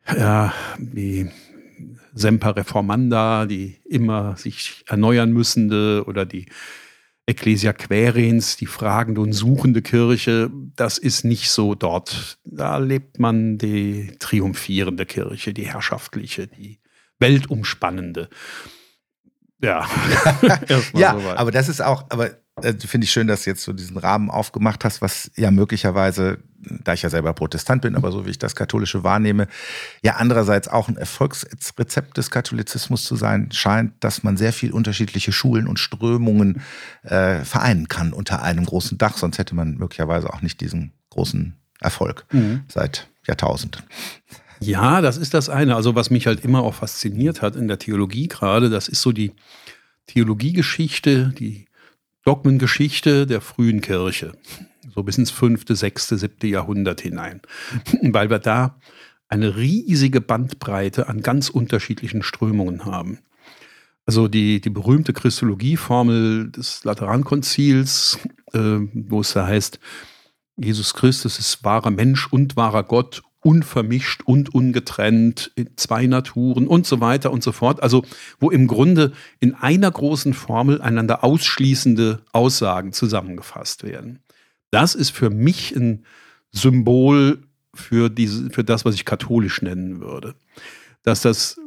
ja, 0.07 0.53
die 0.77 1.29
Semper 2.13 2.55
Reformanda, 2.55 3.45
die 3.45 3.77
immer 3.85 4.35
sich 4.37 4.83
erneuern 4.87 5.31
müssende 5.31 6.03
oder 6.07 6.25
die 6.25 6.47
Ecclesia 7.27 7.73
Querens, 7.73 8.55
die 8.55 8.65
fragende 8.65 9.19
und 9.19 9.33
suchende 9.33 9.81
Kirche, 9.81 10.49
das 10.75 10.97
ist 10.97 11.25
nicht 11.25 11.51
so 11.51 11.75
dort. 11.75 12.39
Da 12.45 12.77
lebt 12.77 13.19
man 13.19 13.57
die 13.57 14.15
triumphierende 14.17 15.05
Kirche, 15.05 15.53
die 15.53 15.67
herrschaftliche, 15.67 16.47
die 16.47 16.79
weltumspannende. 17.19 18.29
Ja, 19.61 19.87
ja 20.93 21.17
aber 21.35 21.51
das 21.51 21.67
ist 21.67 21.81
auch, 21.81 22.05
aber 22.09 22.37
äh, 22.61 22.73
finde 22.73 23.05
ich 23.05 23.11
schön, 23.11 23.27
dass 23.27 23.43
du 23.43 23.49
jetzt 23.49 23.63
so 23.63 23.73
diesen 23.73 23.97
Rahmen 23.97 24.29
aufgemacht 24.29 24.83
hast, 24.83 25.01
was 25.01 25.31
ja 25.35 25.51
möglicherweise, 25.51 26.39
da 26.59 26.93
ich 26.93 27.03
ja 27.03 27.09
selber 27.09 27.33
Protestant 27.33 27.81
bin, 27.81 27.95
aber 27.95 28.11
so 28.11 28.25
wie 28.25 28.31
ich 28.31 28.39
das 28.39 28.55
Katholische 28.55 29.03
wahrnehme, 29.03 29.47
ja 30.01 30.15
andererseits 30.15 30.67
auch 30.67 30.87
ein 30.87 30.97
Erfolgsrezept 30.97 32.17
des 32.17 32.31
Katholizismus 32.31 33.03
zu 33.03 33.15
sein 33.15 33.51
scheint, 33.51 33.93
dass 33.99 34.23
man 34.23 34.37
sehr 34.37 34.53
viel 34.53 34.71
unterschiedliche 34.71 35.31
Schulen 35.31 35.67
und 35.67 35.79
Strömungen 35.79 36.61
äh, 37.03 37.43
vereinen 37.45 37.87
kann 37.87 38.13
unter 38.13 38.41
einem 38.41 38.65
großen 38.65 38.97
Dach, 38.97 39.17
sonst 39.17 39.37
hätte 39.37 39.55
man 39.55 39.77
möglicherweise 39.77 40.33
auch 40.33 40.41
nicht 40.41 40.59
diesen 40.61 40.93
großen 41.11 41.55
Erfolg 41.79 42.25
mhm. 42.31 42.63
seit 42.67 43.07
Jahrtausenden. 43.27 43.83
Ja, 44.59 45.01
das 45.01 45.17
ist 45.17 45.33
das 45.35 45.49
eine. 45.49 45.75
Also 45.75 45.93
was 45.93 46.09
mich 46.09 46.25
halt 46.25 46.43
immer 46.43 46.63
auch 46.63 46.73
fasziniert 46.73 47.43
hat 47.43 47.55
in 47.55 47.67
der 47.67 47.77
Theologie 47.77 48.27
gerade, 48.27 48.71
das 48.71 48.87
ist 48.87 49.01
so 49.01 49.11
die 49.11 49.33
Theologiegeschichte, 50.07 51.33
die 51.37 51.66
Dogmengeschichte 52.27 53.25
der 53.25 53.39
frühen 53.39 53.79
Kirche, 53.79 54.33
so 54.93 55.01
bis 55.01 55.17
ins 55.17 55.31
fünfte, 55.31 55.77
sechste, 55.77 56.17
siebte 56.17 56.47
Jahrhundert 56.47 56.99
hinein, 56.99 57.39
weil 58.01 58.29
wir 58.29 58.39
da 58.39 58.77
eine 59.29 59.55
riesige 59.55 60.19
Bandbreite 60.19 61.07
an 61.07 61.21
ganz 61.21 61.47
unterschiedlichen 61.47 62.23
Strömungen 62.23 62.83
haben. 62.83 63.19
Also 64.05 64.27
die, 64.27 64.59
die 64.59 64.69
berühmte 64.69 65.13
Christologieformel 65.13 66.51
des 66.51 66.83
Laterankonzils, 66.83 68.19
äh, 68.51 68.79
wo 68.91 69.21
es 69.21 69.31
da 69.31 69.47
heißt, 69.47 69.79
Jesus 70.57 70.93
Christus 70.95 71.39
ist 71.39 71.63
wahrer 71.63 71.91
Mensch 71.91 72.27
und 72.27 72.57
wahrer 72.57 72.83
Gott 72.83 73.23
unvermischt 73.47 74.23
und 74.25 74.53
ungetrennt, 74.53 75.53
in 75.55 75.69
zwei 75.77 76.05
Naturen 76.05 76.67
und 76.67 76.85
so 76.85 76.99
weiter 76.99 77.31
und 77.31 77.41
so 77.41 77.53
fort. 77.53 77.81
Also 77.81 78.03
wo 78.41 78.49
im 78.49 78.67
Grunde 78.67 79.13
in 79.39 79.53
einer 79.53 79.89
großen 79.89 80.33
Formel 80.33 80.81
einander 80.81 81.23
ausschließende 81.23 82.19
Aussagen 82.33 82.91
zusammengefasst 82.91 83.85
werden. 83.85 84.19
Das 84.69 84.95
ist 84.95 85.11
für 85.11 85.29
mich 85.29 85.73
ein 85.73 86.03
Symbol 86.51 87.41
für, 87.73 88.09
diese, 88.09 88.49
für 88.49 88.65
das, 88.65 88.83
was 88.83 88.95
ich 88.95 89.05
katholisch 89.05 89.61
nennen 89.61 90.01
würde. 90.01 90.35
Dass, 91.03 91.21
das, 91.21 91.57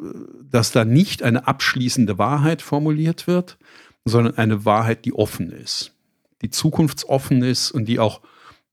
dass 0.50 0.72
da 0.72 0.84
nicht 0.84 1.22
eine 1.22 1.48
abschließende 1.48 2.18
Wahrheit 2.18 2.60
formuliert 2.60 3.26
wird, 3.26 3.56
sondern 4.04 4.36
eine 4.36 4.66
Wahrheit, 4.66 5.06
die 5.06 5.14
offen 5.14 5.50
ist, 5.50 5.94
die 6.42 6.50
zukunftsoffen 6.50 7.42
ist 7.42 7.70
und 7.70 7.86
die 7.86 7.98
auch 7.98 8.20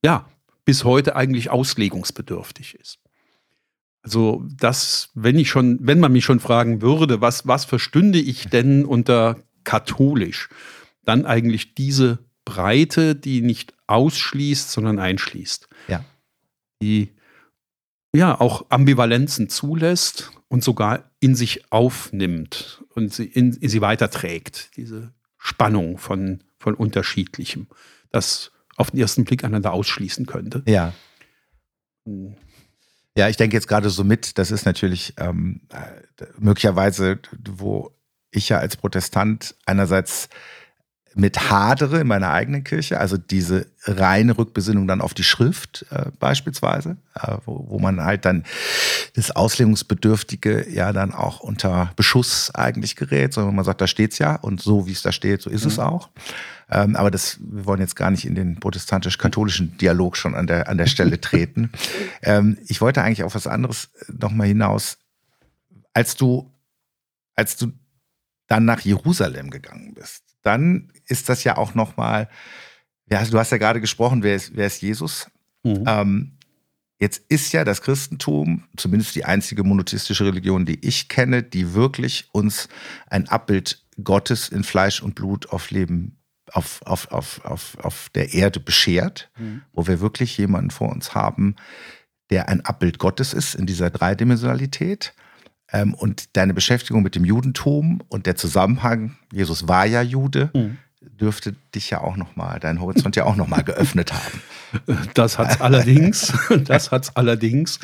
ja, 0.03 0.25
bis 0.67 0.83
heute 0.83 1.15
eigentlich 1.15 1.49
auslegungsbedürftig 1.49 2.75
ist. 2.75 2.99
Also 4.01 4.45
das, 4.53 5.11
wenn 5.13 5.39
ich 5.39 5.49
schon, 5.49 5.79
wenn 5.81 6.01
man 6.01 6.11
mich 6.11 6.25
schon 6.25 6.41
fragen 6.41 6.81
würde, 6.81 7.21
was, 7.21 7.47
was 7.47 7.63
verstünde 7.63 8.19
ich 8.19 8.49
denn 8.49 8.83
unter 8.83 9.37
katholisch, 9.63 10.49
dann 11.05 11.25
eigentlich 11.25 11.73
diese 11.73 12.19
Breite, 12.43 13.15
die 13.15 13.39
nicht 13.39 13.75
ausschließt, 13.87 14.69
sondern 14.69 14.99
einschließt. 14.99 15.69
Ja. 15.87 16.03
Die 16.81 17.15
ja 18.13 18.37
auch 18.37 18.65
Ambivalenzen 18.67 19.47
zulässt 19.47 20.33
und 20.49 20.65
sogar 20.65 21.11
in 21.21 21.33
sich 21.33 21.71
aufnimmt 21.71 22.83
und 22.89 23.13
sie, 23.13 23.23
in, 23.23 23.53
in 23.53 23.69
sie 23.69 23.79
weiterträgt. 23.79 24.71
Diese 24.75 25.13
Spannung 25.37 25.97
von, 25.97 26.43
von 26.59 26.73
Unterschiedlichem. 26.73 27.67
Das 28.11 28.51
auf 28.77 28.91
den 28.91 28.99
ersten 29.01 29.25
Blick 29.25 29.43
einander 29.43 29.73
ausschließen 29.73 30.25
könnte. 30.25 30.63
Ja. 30.65 30.93
Hm. 32.05 32.35
Ja, 33.17 33.27
ich 33.27 33.35
denke 33.35 33.57
jetzt 33.57 33.67
gerade 33.67 33.89
so 33.89 34.03
mit, 34.03 34.37
das 34.37 34.51
ist 34.51 34.65
natürlich 34.65 35.15
ähm, 35.17 35.61
äh, 35.69 36.25
möglicherweise, 36.37 37.19
wo 37.49 37.91
ich 38.29 38.49
ja 38.49 38.59
als 38.59 38.77
Protestant 38.77 39.55
einerseits 39.65 40.29
mit 41.15 41.49
hadere 41.49 42.01
in 42.01 42.07
meiner 42.07 42.29
eigenen 42.29 42.63
Kirche, 42.63 42.99
also 42.99 43.17
diese 43.17 43.65
reine 43.85 44.37
Rückbesinnung 44.37 44.87
dann 44.87 45.01
auf 45.01 45.15
die 45.15 45.23
Schrift 45.23 45.83
äh, 45.89 46.11
beispielsweise, 46.19 46.97
äh, 47.15 47.37
wo, 47.43 47.65
wo 47.69 47.79
man 47.79 48.03
halt 48.03 48.23
dann 48.25 48.43
das 49.15 49.35
Auslegungsbedürftige 49.35 50.69
ja 50.69 50.93
dann 50.93 51.15
auch 51.15 51.39
unter 51.39 51.91
Beschuss 51.95 52.53
eigentlich 52.53 52.95
gerät, 52.95 53.33
sondern 53.33 53.55
man 53.55 53.65
sagt, 53.65 53.81
da 53.81 53.87
steht's 53.87 54.19
ja 54.19 54.35
und 54.35 54.61
so 54.61 54.85
wie 54.85 54.91
es 54.91 55.01
da 55.01 55.11
steht, 55.11 55.41
so 55.41 55.49
ist 55.49 55.63
mhm. 55.63 55.71
es 55.71 55.79
auch. 55.79 56.09
Ähm, 56.69 56.95
aber 56.95 57.11
das, 57.11 57.37
wir 57.39 57.65
wollen 57.65 57.79
jetzt 57.79 57.95
gar 57.95 58.11
nicht 58.11 58.25
in 58.25 58.35
den 58.35 58.59
protestantisch-katholischen 58.59 59.77
Dialog 59.77 60.17
schon 60.17 60.35
an 60.35 60.47
der, 60.47 60.67
an 60.67 60.77
der 60.77 60.87
Stelle 60.87 61.21
treten. 61.21 61.71
ähm, 62.21 62.57
ich 62.67 62.81
wollte 62.81 63.01
eigentlich 63.01 63.23
auf 63.23 63.35
was 63.35 63.47
anderes 63.47 63.89
nochmal 64.07 64.47
hinaus. 64.47 64.97
Als 65.93 66.15
du, 66.15 66.51
als 67.35 67.55
du 67.57 67.71
dann 68.47 68.65
nach 68.65 68.81
Jerusalem 68.81 69.49
gegangen 69.49 69.93
bist, 69.93 70.23
dann 70.41 70.91
ist 71.05 71.29
das 71.29 71.43
ja 71.43 71.57
auch 71.57 71.73
nochmal, 71.73 72.29
ja, 73.09 73.23
du 73.23 73.39
hast 73.39 73.51
ja 73.51 73.57
gerade 73.57 73.81
gesprochen, 73.81 74.23
wer 74.23 74.35
ist, 74.35 74.55
wer 74.55 74.67
ist 74.67 74.81
Jesus? 74.81 75.29
Mhm. 75.63 75.83
Ähm, 75.87 76.37
jetzt 76.99 77.23
ist 77.29 77.53
ja 77.53 77.63
das 77.63 77.81
Christentum, 77.81 78.65
zumindest 78.75 79.15
die 79.15 79.25
einzige 79.25 79.63
monotheistische 79.63 80.25
Religion, 80.25 80.65
die 80.65 80.85
ich 80.85 81.09
kenne, 81.09 81.43
die 81.43 81.73
wirklich 81.73 82.29
uns 82.31 82.67
ein 83.09 83.27
Abbild 83.29 83.85
Gottes 84.03 84.49
in 84.49 84.63
Fleisch 84.63 85.01
und 85.01 85.15
Blut 85.15 85.49
auf 85.49 85.71
Leben, 85.71 86.16
auf, 86.53 86.81
auf, 86.85 87.11
auf, 87.11 87.43
auf, 87.43 87.77
auf 87.79 88.09
der 88.15 88.33
Erde 88.33 88.59
beschert, 88.59 89.29
mhm. 89.37 89.61
wo 89.73 89.87
wir 89.87 89.99
wirklich 89.99 90.37
jemanden 90.37 90.71
vor 90.71 90.89
uns 90.89 91.13
haben, 91.13 91.55
der 92.29 92.49
ein 92.49 92.61
Abbild 92.61 92.99
Gottes 92.99 93.33
ist 93.33 93.55
in 93.55 93.65
dieser 93.65 93.89
Dreidimensionalität. 93.89 95.13
Ähm, 95.71 95.93
und 95.93 96.35
deine 96.37 96.53
Beschäftigung 96.53 97.03
mit 97.03 97.15
dem 97.15 97.25
Judentum 97.25 98.01
und 98.07 98.25
der 98.25 98.35
Zusammenhang, 98.35 99.17
Jesus 99.33 99.67
war 99.67 99.85
ja 99.85 100.01
Jude, 100.01 100.49
mhm 100.53 100.77
dürfte 101.19 101.55
dich 101.73 101.89
ja 101.89 102.01
auch 102.01 102.17
noch 102.17 102.35
mal, 102.35 102.59
deinen 102.59 102.81
Horizont 102.81 103.15
ja 103.15 103.25
auch 103.25 103.35
noch 103.35 103.47
mal 103.47 103.63
geöffnet 103.63 104.13
haben. 104.13 104.41
Das 105.13 105.37
hat's 105.37 105.61
allerdings, 105.61 106.33
das 106.65 106.91
hat's 106.91 107.15
allerdings. 107.15 107.79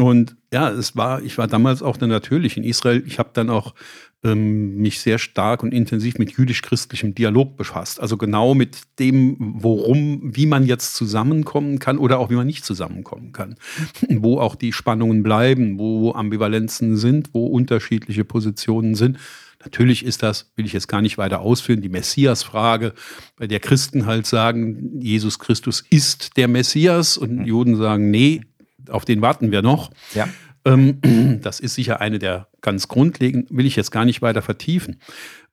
Und 0.00 0.36
ja, 0.52 0.70
es 0.70 0.96
war, 0.96 1.22
ich 1.22 1.38
war 1.38 1.48
damals 1.48 1.82
auch 1.82 1.96
dann 1.96 2.08
natürlich 2.08 2.56
in 2.56 2.62
Israel. 2.62 3.02
Ich 3.04 3.18
habe 3.18 3.30
dann 3.32 3.50
auch 3.50 3.74
ähm, 4.22 4.76
mich 4.76 5.00
sehr 5.00 5.18
stark 5.18 5.64
und 5.64 5.74
intensiv 5.74 6.18
mit 6.18 6.30
jüdisch-christlichem 6.38 7.16
Dialog 7.16 7.56
befasst. 7.56 8.00
Also 8.00 8.16
genau 8.16 8.54
mit 8.54 8.82
dem, 9.00 9.36
worum, 9.38 10.20
wie 10.22 10.46
man 10.46 10.64
jetzt 10.66 10.94
zusammenkommen 10.94 11.80
kann 11.80 11.98
oder 11.98 12.20
auch 12.20 12.30
wie 12.30 12.36
man 12.36 12.46
nicht 12.46 12.64
zusammenkommen 12.64 13.32
kann. 13.32 13.56
wo 14.08 14.38
auch 14.38 14.54
die 14.54 14.72
Spannungen 14.72 15.24
bleiben, 15.24 15.80
wo 15.80 16.12
Ambivalenzen 16.12 16.96
sind, 16.96 17.30
wo 17.32 17.46
unterschiedliche 17.46 18.24
Positionen 18.24 18.94
sind. 18.94 19.18
Natürlich 19.64 20.04
ist 20.04 20.22
das, 20.22 20.52
will 20.54 20.64
ich 20.64 20.72
jetzt 20.72 20.86
gar 20.86 21.02
nicht 21.02 21.18
weiter 21.18 21.40
ausführen, 21.40 21.82
die 21.82 21.88
Messias-Frage, 21.88 22.94
bei 23.36 23.48
der 23.48 23.58
Christen 23.58 24.06
halt 24.06 24.26
sagen, 24.26 25.00
Jesus 25.00 25.40
Christus 25.40 25.84
ist 25.90 26.36
der 26.36 26.46
Messias 26.46 27.18
und 27.18 27.38
mhm. 27.40 27.44
Juden 27.44 27.76
sagen, 27.76 28.12
nee, 28.12 28.42
auf 28.88 29.04
den 29.04 29.22
warten 29.22 29.50
wir 29.50 29.62
noch. 29.62 29.90
Ja. 30.14 30.28
Ähm, 30.64 31.00
das 31.42 31.60
ist 31.60 31.74
sicher 31.74 32.00
eine 32.00 32.18
der 32.18 32.48
ganz 32.60 32.88
grundlegenden, 32.88 33.56
will 33.56 33.66
ich 33.66 33.76
jetzt 33.76 33.90
gar 33.90 34.04
nicht 34.04 34.22
weiter 34.22 34.42
vertiefen. 34.42 35.00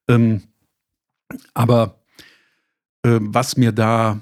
Ähm, 0.08 0.44
aber 1.54 2.02
äh, 3.04 3.20
was 3.22 3.58
mir 3.58 3.72
da 3.72 4.22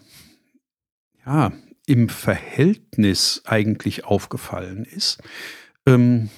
ja, 1.26 1.52
im 1.86 2.10
Verhältnis 2.10 3.42
eigentlich 3.46 4.06
aufgefallen 4.06 4.86
ist, 4.86 5.22
ähm, 5.86 6.30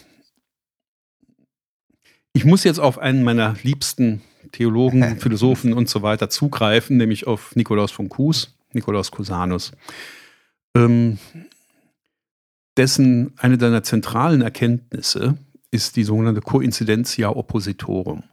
ich 2.33 2.43
muss 2.43 2.63
jetzt 2.63 2.79
auf 2.79 2.99
einen 2.99 3.23
meiner 3.23 3.55
liebsten 3.63 4.21
Theologen, 4.51 5.17
Philosophen 5.19 5.73
und 5.73 5.89
so 5.89 6.01
weiter 6.01 6.29
zugreifen, 6.29 6.97
nämlich 6.97 7.27
auf 7.27 7.55
Nikolaus 7.55 7.91
von 7.91 8.09
Kues, 8.09 8.55
Nikolaus 8.73 9.11
Cusanus. 9.11 9.71
Ähm, 10.75 11.17
dessen 12.77 13.33
eine 13.37 13.59
seiner 13.59 13.83
zentralen 13.83 14.41
Erkenntnisse 14.41 15.37
ist 15.71 15.95
die 15.95 16.03
sogenannte 16.03 16.41
Coincidentia 16.41 17.29
oppositorum, 17.29 18.23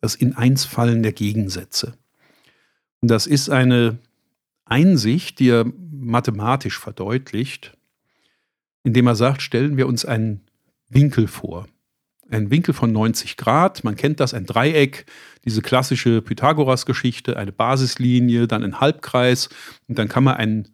das 0.00 0.14
Ineinsfallen 0.14 1.02
der 1.02 1.12
Gegensätze. 1.12 1.94
Und 3.00 3.10
das 3.10 3.26
ist 3.26 3.50
eine 3.50 3.98
Einsicht, 4.64 5.38
die 5.38 5.50
er 5.50 5.66
mathematisch 5.90 6.78
verdeutlicht, 6.78 7.76
indem 8.84 9.06
er 9.06 9.16
sagt, 9.16 9.42
stellen 9.42 9.76
wir 9.76 9.86
uns 9.86 10.04
einen 10.04 10.40
Winkel 10.88 11.26
vor 11.26 11.66
ein 12.32 12.50
Winkel 12.50 12.74
von 12.74 12.92
90 12.92 13.36
Grad. 13.36 13.84
Man 13.84 13.96
kennt 13.96 14.20
das, 14.20 14.34
ein 14.34 14.46
Dreieck, 14.46 15.06
diese 15.44 15.62
klassische 15.62 16.22
Pythagoras-Geschichte, 16.22 17.36
eine 17.36 17.52
Basislinie, 17.52 18.46
dann 18.48 18.64
ein 18.64 18.80
Halbkreis 18.80 19.48
und 19.88 19.98
dann 19.98 20.08
kann 20.08 20.24
man 20.24 20.36
ein, 20.36 20.68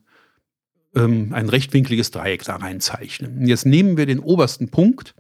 ähm, 0.95 1.33
ein 1.33 1.49
rechtwinkliges 1.49 2.11
Dreieck 2.11 2.45
da 2.45 2.57
reinzeichnen. 2.57 3.47
Jetzt 3.47 3.67
nehmen 3.67 3.97
wir 3.97 4.07
den 4.07 4.21
obersten 4.21 4.71
Punkt 4.71 5.15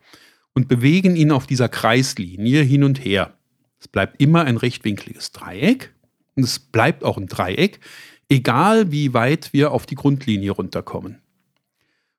und 0.55 0.69
bewegen 0.69 1.17
ihn 1.17 1.31
auf 1.31 1.47
dieser 1.47 1.69
Kreislinie 1.69 2.63
hin 2.63 2.85
und 2.85 3.05
her. 3.05 3.35
Es 3.81 3.89
bleibt 3.89 4.21
immer 4.21 4.45
ein 4.45 4.57
rechtwinkliges 4.57 5.33
Dreieck 5.33 5.95
und 6.35 6.45
es 6.45 6.59
bleibt 6.59 7.05
auch 7.05 7.17
ein 7.17 7.27
Dreieck, 7.27 7.81
egal 8.29 8.91
wie 8.91 9.15
weit 9.15 9.53
wir 9.53 9.73
auf 9.73 9.87
die 9.87 9.95
Grundlinie 9.95 10.51
runterkommen. 10.53 11.19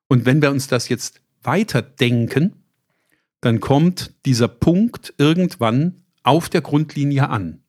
Und 0.08 0.26
wenn 0.26 0.42
wir 0.42 0.50
uns 0.50 0.66
das 0.66 0.88
jetzt 0.88 1.20
weiterdenken, 1.42 2.54
dann 3.40 3.60
kommt 3.60 4.12
dieser 4.26 4.48
Punkt 4.48 5.14
irgendwann 5.18 6.02
auf 6.22 6.48
der 6.48 6.60
Grundlinie 6.60 7.28
an 7.28 7.62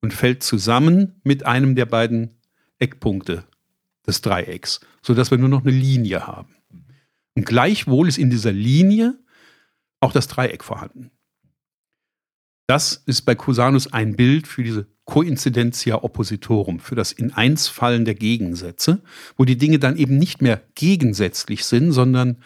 und 0.00 0.12
fällt 0.14 0.42
zusammen 0.42 1.20
mit 1.24 1.46
einem 1.46 1.74
der 1.74 1.86
beiden 1.86 2.36
Eckpunkte 2.78 3.44
des 4.06 4.20
Dreiecks, 4.20 4.80
sodass 5.02 5.30
wir 5.30 5.38
nur 5.38 5.48
noch 5.48 5.62
eine 5.62 5.70
Linie 5.70 6.26
haben. 6.26 6.56
Und 7.34 7.46
gleichwohl 7.46 8.08
ist 8.08 8.18
in 8.18 8.30
dieser 8.30 8.52
Linie 8.52 9.18
auch 10.00 10.12
das 10.12 10.28
Dreieck 10.28 10.64
vorhanden. 10.64 11.10
Das 12.66 13.02
ist 13.06 13.22
bei 13.22 13.34
Cusanus 13.34 13.92
ein 13.92 14.14
Bild 14.14 14.46
für 14.46 14.62
diese 14.62 14.86
Coincidentia 15.04 16.04
oppositorum, 16.04 16.78
für 16.78 16.94
das 16.94 17.10
In-Eins-Fallen 17.10 18.04
der 18.04 18.14
Gegensätze, 18.14 19.02
wo 19.36 19.44
die 19.44 19.58
Dinge 19.58 19.80
dann 19.80 19.96
eben 19.96 20.18
nicht 20.18 20.40
mehr 20.40 20.62
gegensätzlich 20.76 21.64
sind, 21.64 21.90
sondern 21.90 22.42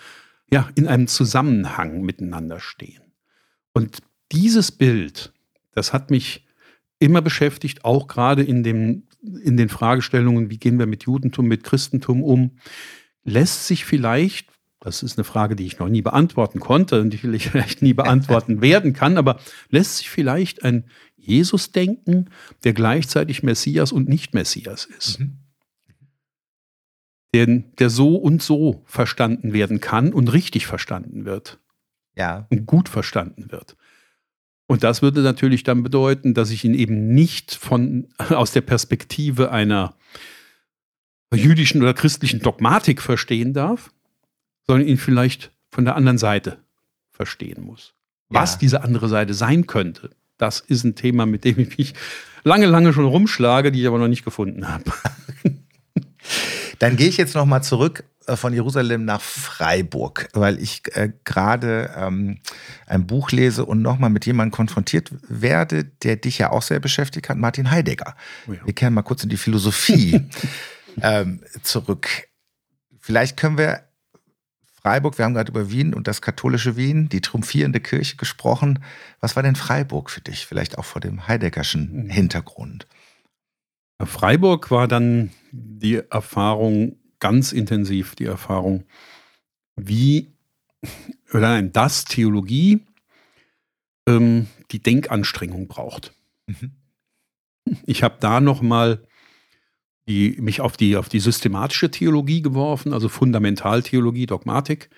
ja, 0.51 0.71
in 0.75 0.89
einem 0.89 1.09
Zusammenhang 1.09 2.01
miteinander 2.03 2.59
stehen. 2.61 3.03
Und 3.75 3.99
dieses 4.33 4.73
Bild, 4.73 5.33
das 5.73 5.93
hat 5.93 6.11
mich 6.11 6.47
immer 6.99 7.21
beschäftigt, 7.21 7.85
auch 7.85 8.07
gerade 8.07 8.43
in, 8.43 8.63
dem, 8.63 9.09
in 9.43 9.57
den 9.57 9.69
Fragestellungen, 9.69 10.51
wie 10.51 10.59
gehen 10.59 10.79
wir 10.79 10.87
mit 10.87 11.05
Judentum, 11.05 11.47
mit 11.47 11.65
Christentum 11.65 12.23
um, 12.23 12.53
lässt 13.25 13.67
sich 13.67 13.85
vielleicht, 13.85 14.49
das 14.81 15.03
ist 15.03 15.19
eine 15.19 15.25
Frage, 15.25 15.57
die 15.57 15.67
ich 15.67 15.79
noch 15.79 15.89
nie 15.89 16.03
beantworten 16.03 16.61
konnte 16.61 17.01
und 17.01 17.11
die 17.11 17.19
vielleicht 17.39 17.83
nie 17.83 17.95
beantworten 17.95 18.61
werden 18.61 18.93
kann, 18.93 19.17
aber 19.17 19.39
lässt 19.71 19.99
sich 19.99 20.11
vielleicht 20.11 20.65
ein 20.65 20.85
Jesus 21.17 21.73
denken, 21.73 22.29
der 22.65 22.75
gleichzeitig 22.75 23.43
Messias 23.43 23.93
und 23.93 24.09
nicht 24.09 24.35
Messias 24.35 24.85
ist? 24.85 25.21
Mhm 25.21 25.39
der, 27.35 27.47
der 27.47 27.91
so 27.91 28.15
und 28.17 28.43
so 28.43 28.83
verstanden 28.87 29.53
werden 29.53 29.81
kann 29.81 30.13
und 30.13 30.33
richtig 30.33 30.67
verstanden 30.67 31.25
wird. 31.25 31.59
Ja. 32.17 32.47
Und 32.49 32.65
gut 32.65 32.89
verstanden 32.89 33.51
wird. 33.51 33.77
Und 34.67 34.83
das 34.83 35.03
würde 35.03 35.21
natürlich 35.21 35.63
dann 35.63 35.83
bedeuten, 35.83 36.35
dass 36.35 36.51
ich 36.51 36.65
ihn 36.65 36.75
eben 36.75 37.13
nicht 37.15 37.55
von, 37.55 38.09
aus 38.31 38.53
der 38.53 38.63
Perspektive 38.63 39.51
einer 39.51 39.95
jüdischen 41.33 41.83
oder 41.83 41.95
christlichen 41.95 42.41
Dogmatik 42.41 43.03
verstehen 43.03 43.53
darf, 43.53 43.91
sondern 44.67 44.89
ihn 44.89 44.99
vielleicht 44.99 45.51
von 45.71 45.85
der 45.85 45.97
anderen 45.97 46.19
Seite 46.19 46.59
verstehen 47.11 47.65
muss. 47.65 47.95
Ja. 48.31 48.41
Was 48.41 48.59
diese 48.59 48.83
andere 48.83 49.09
Seite 49.09 49.35
sein 49.35 49.67
könnte, 49.67 50.11
das 50.39 50.61
ist 50.61 50.85
ein 50.85 50.95
Thema, 50.95 51.27
mit 51.27 51.45
dem 51.45 51.59
ich 51.59 51.77
mich 51.77 51.95
lange, 52.45 52.67
lange 52.67 52.93
schon 52.93 53.05
rumschlage, 53.05 53.73
die 53.73 53.83
ich 53.83 53.87
aber 53.87 53.99
noch 53.99 54.09
nicht 54.09 54.25
gefunden 54.25 54.69
habe. 54.69 54.85
Dann 56.79 56.97
gehe 56.97 57.09
ich 57.09 57.17
jetzt 57.17 57.35
noch 57.35 57.47
mal 57.47 57.63
zurück 57.63 58.05
von 58.27 58.53
Jerusalem 58.53 59.05
nach 59.05 59.21
Freiburg, 59.21 60.29
weil 60.33 60.61
ich 60.61 60.83
äh, 60.97 61.13
gerade 61.25 61.93
ähm, 61.97 62.39
ein 62.87 63.07
Buch 63.07 63.31
lese 63.31 63.65
und 63.65 63.83
noch 63.83 63.99
mal 63.99 64.09
mit 64.09 64.27
jemandem 64.27 64.53
konfrontiert 64.53 65.11
werde, 65.29 65.85
der 65.85 66.17
dich 66.17 66.39
ja 66.39 66.51
auch 66.51 66.63
sehr 66.63 66.81
beschäftigt 66.81 67.29
hat, 67.29 67.37
Martin 67.37 67.71
Heidegger. 67.71 68.17
Oh 68.49 68.53
ja. 68.53 68.65
Wir 68.65 68.75
kehren 68.75 68.95
mal 68.95 69.03
kurz 69.03 69.23
in 69.23 69.29
die 69.29 69.37
Philosophie 69.37 70.21
ähm, 71.03 71.43
zurück. 71.63 72.09
Vielleicht 73.01 73.37
können 73.37 73.59
wir 73.59 73.83
Freiburg, 74.83 75.17
wir 75.17 75.25
haben 75.25 75.35
gerade 75.35 75.51
über 75.51 75.71
Wien 75.71 75.95
und 75.95 76.09
das 76.09 76.21
katholische 76.21 76.77
Wien, 76.77 77.09
die 77.09 77.23
triumphierende 77.23 77.81
Kirche 77.81 78.17
gesprochen. 78.17 78.85
Was 79.21 79.35
war 79.35 79.43
denn 79.43 79.57
Freiburg 79.57 80.11
für 80.11 80.21
dich? 80.21 80.47
Vielleicht 80.47 80.77
auch 80.77 80.85
vor 80.85 81.01
dem 81.01 81.27
Heideggerschen 81.27 82.05
mhm. 82.05 82.11
Hintergrund. 82.11 82.87
Freiburg 84.03 84.71
war 84.71 84.89
dann 84.89 85.31
die 85.53 86.03
Erfahrung 86.11 86.97
ganz 87.25 87.53
intensiv, 87.53 88.15
die 88.17 88.27
Erfahrung, 88.27 88.85
wie, 89.77 90.29
oder 91.31 91.49
nein, 91.49 91.73
dass 91.73 92.05
Theologie 92.05 92.83
ähm, 94.07 94.47
die 94.73 94.83
Denkanstrengung 94.83 95.67
braucht. 95.67 96.13
Mhm. 96.47 96.73
Ich 97.87 98.03
habe 98.03 98.17
da 98.21 98.43
nochmal 98.43 99.07
die, 100.07 100.37
mich 100.39 100.61
auf 100.61 100.77
die, 100.77 100.99
auf 100.99 101.09
die 101.09 101.19
systematische 101.19 101.91
Theologie 101.91 102.43
geworfen, 102.43 102.93
also 102.93 103.09
Fundamentaltheologie, 103.09 104.27
Dogmatik, 104.27 104.91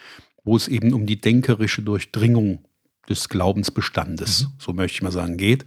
wo 0.43 0.57
es 0.57 0.67
eben 0.67 0.95
um 0.95 1.07
die 1.07 1.21
denkerische 1.21 1.83
Durchdringung 1.83 2.65
des 3.09 3.29
Glaubensbestandes, 3.29 4.47
mhm. 4.47 4.53
so 4.59 4.73
möchte 4.73 4.97
ich 4.97 5.03
mal 5.03 5.13
sagen, 5.13 5.37
geht 5.37 5.65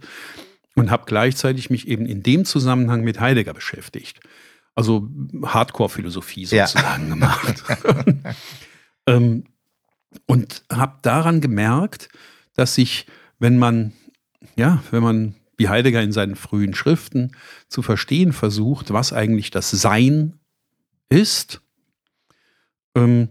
und 0.74 0.90
habe 0.90 1.04
gleichzeitig 1.06 1.70
mich 1.70 1.88
eben 1.88 2.04
in 2.04 2.22
dem 2.22 2.44
Zusammenhang 2.44 3.00
mit 3.00 3.18
Heidegger 3.18 3.54
beschäftigt. 3.54 4.20
Also 4.74 5.08
Hardcore-Philosophie 5.44 6.46
sozusagen 6.46 7.04
ja. 7.04 7.14
gemacht. 7.14 7.64
ähm, 9.06 9.44
und 10.26 10.64
habe 10.72 10.98
daran 11.02 11.40
gemerkt, 11.40 12.08
dass 12.54 12.74
sich, 12.74 13.06
wenn 13.38 13.58
man, 13.58 13.92
ja, 14.56 14.82
wenn 14.90 15.02
man 15.02 15.34
wie 15.56 15.68
Heidegger 15.68 16.02
in 16.02 16.12
seinen 16.12 16.36
frühen 16.36 16.74
Schriften 16.74 17.32
zu 17.68 17.82
verstehen 17.82 18.32
versucht, 18.32 18.92
was 18.92 19.12
eigentlich 19.12 19.50
das 19.50 19.70
Sein 19.70 20.38
ist, 21.10 21.60
ähm, 22.94 23.28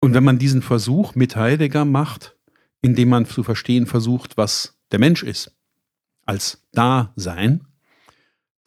und 0.00 0.14
wenn 0.14 0.24
man 0.24 0.38
diesen 0.38 0.62
Versuch 0.62 1.14
mit 1.14 1.36
Heidegger 1.36 1.84
macht, 1.84 2.36
indem 2.80 3.08
man 3.08 3.26
zu 3.26 3.42
verstehen 3.42 3.86
versucht, 3.86 4.36
was 4.36 4.78
der 4.92 4.98
Mensch 4.98 5.22
ist, 5.22 5.56
als 6.24 6.66
Dasein, 6.72 7.66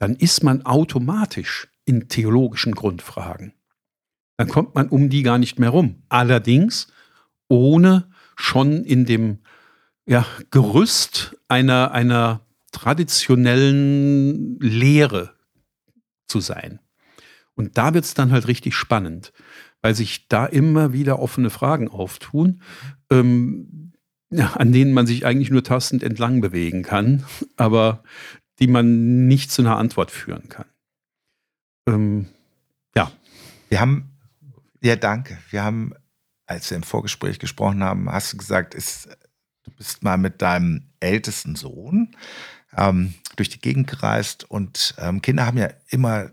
dann 0.02 0.16
ist 0.16 0.44
man 0.44 0.66
automatisch 0.66 1.68
in 1.86 2.08
theologischen 2.10 2.74
Grundfragen. 2.74 3.54
Dann 4.36 4.48
kommt 4.48 4.74
man 4.74 4.90
um 4.90 5.12
die 5.12 5.22
gar 5.22 5.38
nicht 5.38 5.60
mehr 5.60 5.70
rum. 5.70 6.02
Allerdings 6.10 6.88
ohne 7.50 8.10
schon 8.36 8.84
in 8.84 9.06
dem 9.06 9.44
ja, 10.08 10.26
Gerüst 10.50 11.38
einer, 11.48 11.92
einer 11.92 12.48
traditionellen 12.72 14.60
Lehre 14.60 15.36
zu 16.26 16.40
sein. 16.40 16.80
Und 17.54 17.78
da 17.78 17.94
wird 17.94 18.06
es 18.06 18.16
dann 18.16 18.32
halt 18.32 18.48
richtig 18.48 18.74
spannend, 18.74 19.32
weil 19.84 19.94
sich 19.94 20.28
da 20.30 20.48
immer 20.48 20.94
wieder 20.94 21.20
offene 21.20 21.52
Fragen 21.52 21.90
auftun, 21.90 22.64
ähm, 23.12 23.94
an 24.32 24.72
denen 24.72 24.94
man 24.94 25.06
sich 25.06 25.28
eigentlich 25.28 25.52
nur 25.52 25.64
tastend 25.64 26.02
entlang 26.02 26.42
bewegen 26.42 26.82
kann, 26.82 27.24
aber 27.56 28.02
die 28.62 28.68
man 28.68 29.28
nicht 29.28 29.52
zu 29.52 29.64
einer 29.64 29.78
Antwort 29.78 30.12
führen 30.12 30.48
kann. 30.48 30.68
Ähm, 31.88 32.28
ja. 32.96 33.12
Wir 33.70 33.82
haben, 33.82 34.12
ja, 34.82 34.96
danke. 34.96 35.40
Wir 35.50 35.64
haben, 35.64 35.94
als 36.46 36.70
wir 36.70 36.78
im 36.78 36.84
Vorgespräch 36.84 37.40
gesprochen 37.40 37.84
haben, 37.84 38.10
hast 38.10 38.34
du 38.34 38.38
gesagt, 38.38 38.76
ist, 38.76 39.10
du 39.64 39.72
bist 39.72 40.04
mal 40.04 40.18
mit 40.18 40.42
deinem 40.42 40.92
ältesten 41.00 41.56
Sohn 41.56 42.16
ähm, 42.78 43.16
durch 43.36 43.50
die 43.50 43.60
Gegend 43.60 43.88
gereist 43.88 44.50
und 44.50 44.94
ähm, 45.00 45.22
Kinder 45.22 45.48
haben 45.48 45.58
ja 45.58 45.70
immer, 45.90 46.30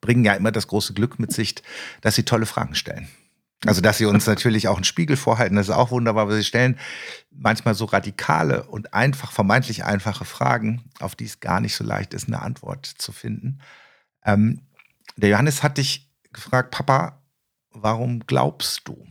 bringen 0.00 0.24
ja 0.24 0.34
immer 0.34 0.50
das 0.50 0.66
große 0.66 0.94
Glück 0.94 1.20
mit 1.20 1.32
sich, 1.32 1.54
dass 2.00 2.16
sie 2.16 2.24
tolle 2.24 2.46
Fragen 2.46 2.74
stellen. 2.74 3.08
Also, 3.66 3.80
dass 3.80 3.98
sie 3.98 4.06
uns 4.06 4.26
natürlich 4.26 4.68
auch 4.68 4.76
einen 4.76 4.84
Spiegel 4.84 5.16
vorhalten, 5.16 5.56
das 5.56 5.68
ist 5.68 5.74
auch 5.74 5.90
wunderbar, 5.90 6.22
aber 6.22 6.36
sie 6.36 6.44
stellen 6.44 6.78
manchmal 7.30 7.74
so 7.74 7.86
radikale 7.86 8.62
und 8.64 8.94
einfach, 8.94 9.32
vermeintlich 9.32 9.84
einfache 9.84 10.24
Fragen, 10.24 10.84
auf 11.00 11.16
die 11.16 11.24
es 11.24 11.40
gar 11.40 11.60
nicht 11.60 11.74
so 11.74 11.82
leicht 11.82 12.14
ist, 12.14 12.28
eine 12.28 12.40
Antwort 12.40 12.86
zu 12.86 13.10
finden. 13.10 13.60
Ähm, 14.24 14.62
der 15.16 15.30
Johannes 15.30 15.64
hat 15.64 15.78
dich 15.78 16.08
gefragt, 16.32 16.70
Papa, 16.70 17.20
warum 17.70 18.20
glaubst 18.20 18.86
du? 18.86 19.06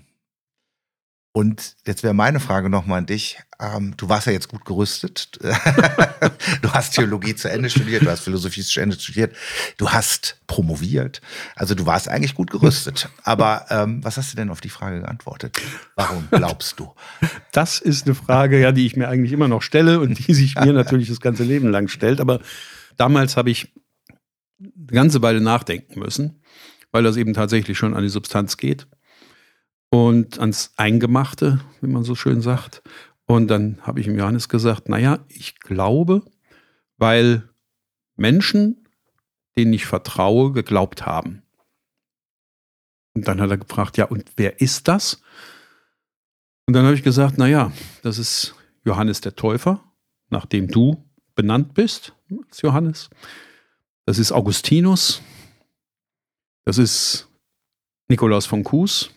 Und 1.38 1.76
jetzt 1.86 2.02
wäre 2.02 2.16
meine 2.16 2.40
Frage 2.40 2.68
nochmal 2.68 2.98
an 2.98 3.06
dich. 3.06 3.38
Ähm, 3.60 3.94
du 3.96 4.10
warst 4.10 4.26
ja 4.26 4.34
jetzt 4.34 4.48
gut 4.48 4.66
gerüstet. 4.66 5.38
du 6.64 6.72
hast 6.72 6.96
Theologie 6.96 7.36
zu 7.36 7.48
Ende 7.48 7.70
studiert, 7.70 8.02
du 8.02 8.10
hast 8.10 8.22
Philosophie 8.22 8.64
zu 8.64 8.80
Ende 8.80 9.00
studiert, 9.00 9.36
du 9.78 9.92
hast 9.92 10.42
promoviert. 10.48 11.22
Also 11.56 11.76
du 11.76 11.86
warst 11.86 12.10
eigentlich 12.10 12.34
gut 12.34 12.50
gerüstet. 12.50 13.10
Aber 13.22 13.68
ähm, 13.70 14.04
was 14.04 14.18
hast 14.18 14.34
du 14.34 14.36
denn 14.36 14.50
auf 14.50 14.62
die 14.62 14.70
Frage 14.70 15.02
geantwortet? 15.02 15.62
Warum 15.96 16.28
glaubst 16.32 16.80
du? 16.80 16.96
Das 17.52 17.78
ist 17.82 18.08
eine 18.08 18.16
Frage, 18.16 18.60
ja, 18.60 18.72
die 18.72 18.88
ich 18.88 18.96
mir 18.96 19.08
eigentlich 19.08 19.32
immer 19.32 19.48
noch 19.48 19.62
stelle 19.62 20.00
und 20.00 20.28
die 20.28 20.34
sich 20.34 20.56
mir 20.56 20.74
natürlich 20.74 21.08
das 21.08 21.22
ganze 21.22 21.44
Leben 21.44 21.70
lang 21.70 21.88
stellt. 21.88 22.20
Aber 22.20 22.40
damals 22.96 23.38
habe 23.38 23.52
ich 23.52 23.72
eine 24.60 24.88
ganze 24.88 25.22
Weile 25.22 25.40
nachdenken 25.40 26.00
müssen, 26.00 26.42
weil 26.92 27.04
das 27.04 27.16
eben 27.16 27.36
tatsächlich 27.36 27.78
schon 27.78 27.94
an 27.94 28.02
die 28.02 28.10
Substanz 28.10 28.58
geht 28.58 28.88
und 29.90 30.40
ans 30.40 30.74
Eingemachte, 30.78 31.62
wie 31.82 31.88
man 31.88 32.04
so 32.04 32.16
schön 32.16 32.42
sagt. 32.42 32.82
Und 33.26 33.48
dann 33.48 33.80
habe 33.82 34.00
ich 34.00 34.08
ihm 34.08 34.18
Johannes 34.18 34.50
gesagt, 34.50 34.90
naja, 34.90 35.20
ich 35.28 35.60
glaube, 35.60 36.24
weil 36.98 37.50
Menschen, 38.16 38.88
denen 39.56 39.74
ich 39.74 39.86
vertraue, 39.86 40.52
geglaubt 40.52 41.06
haben. 41.06 41.44
Und 43.14 43.28
dann 43.28 43.42
hat 43.42 43.50
er 43.50 43.58
gefragt, 43.58 43.98
ja, 43.98 44.06
und 44.06 44.32
wer 44.38 44.62
ist 44.62 44.88
das? 44.88 45.22
Und 46.68 46.74
dann 46.74 46.86
habe 46.86 46.96
ich 46.96 47.04
gesagt, 47.04 47.38
naja, 47.38 47.72
das 48.04 48.18
ist 48.18 48.56
Johannes 48.86 49.22
der 49.22 49.36
Täufer, 49.36 49.84
nachdem 50.30 50.68
du 50.68 51.04
benannt 51.36 51.74
bist 51.74 52.14
als 52.48 52.62
Johannes. 52.62 53.10
Das 54.06 54.20
ist 54.20 54.32
Augustinus. 54.32 55.22
Das 56.66 56.78
ist 56.78 57.28
Nikolaus 58.08 58.46
von 58.46 58.64
Kues. 58.64 59.10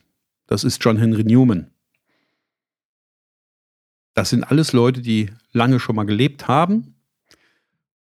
Das 0.51 0.65
ist 0.65 0.85
John 0.85 0.97
Henry 0.97 1.23
Newman. 1.23 1.71
Das 4.15 4.31
sind 4.31 4.43
alles 4.43 4.73
Leute, 4.73 5.01
die 5.01 5.31
lange 5.53 5.79
schon 5.79 5.95
mal 5.95 6.07
gelebt 6.07 6.49
haben. 6.49 6.97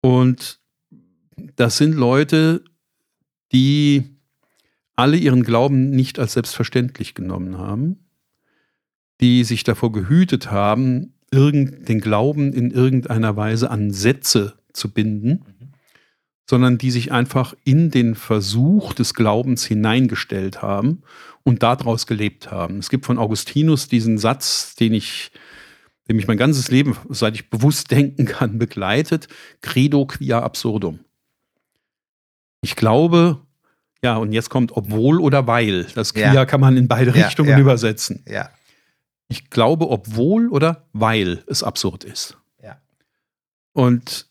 Und 0.00 0.60
das 1.56 1.76
sind 1.76 1.96
Leute, 1.96 2.62
die 3.50 4.04
alle 4.94 5.16
ihren 5.16 5.42
Glauben 5.42 5.90
nicht 5.90 6.20
als 6.20 6.34
selbstverständlich 6.34 7.14
genommen 7.14 7.58
haben, 7.58 8.06
die 9.20 9.42
sich 9.42 9.64
davor 9.64 9.90
gehütet 9.90 10.52
haben, 10.52 11.14
den 11.32 12.00
Glauben 12.00 12.52
in 12.52 12.70
irgendeiner 12.70 13.36
Weise 13.36 13.72
an 13.72 13.90
Sätze 13.90 14.56
zu 14.72 14.92
binden. 14.92 15.44
Sondern 16.48 16.78
die 16.78 16.90
sich 16.90 17.12
einfach 17.12 17.54
in 17.64 17.90
den 17.90 18.14
Versuch 18.14 18.92
des 18.94 19.14
Glaubens 19.14 19.64
hineingestellt 19.64 20.62
haben 20.62 21.02
und 21.42 21.62
daraus 21.62 22.06
gelebt 22.06 22.50
haben. 22.50 22.78
Es 22.78 22.88
gibt 22.88 23.04
von 23.04 23.18
Augustinus 23.18 23.88
diesen 23.88 24.18
Satz, 24.18 24.74
den 24.76 24.94
ich, 24.94 25.32
den 26.08 26.16
mich 26.16 26.28
mein 26.28 26.38
ganzes 26.38 26.70
Leben, 26.70 26.96
seit 27.08 27.34
ich 27.34 27.50
bewusst 27.50 27.90
denken 27.90 28.26
kann, 28.26 28.58
begleitet: 28.58 29.28
Credo 29.60 30.06
quia 30.06 30.40
absurdum. 30.40 31.00
Ich 32.62 32.76
glaube, 32.76 33.40
ja, 34.02 34.16
und 34.16 34.32
jetzt 34.32 34.50
kommt 34.50 34.72
obwohl 34.72 35.20
oder 35.20 35.46
weil. 35.46 35.84
Das 35.94 36.14
quia 36.14 36.32
ja. 36.32 36.46
kann 36.46 36.60
man 36.60 36.76
in 36.76 36.88
beide 36.88 37.16
ja, 37.16 37.26
Richtungen 37.26 37.50
ja. 37.50 37.58
übersetzen. 37.58 38.24
Ja. 38.28 38.50
Ich 39.28 39.50
glaube, 39.50 39.88
obwohl 39.90 40.48
oder 40.48 40.86
weil 40.92 41.42
es 41.48 41.64
absurd 41.64 42.04
ist. 42.04 42.38
Ja. 42.62 42.80
Und 43.72 44.25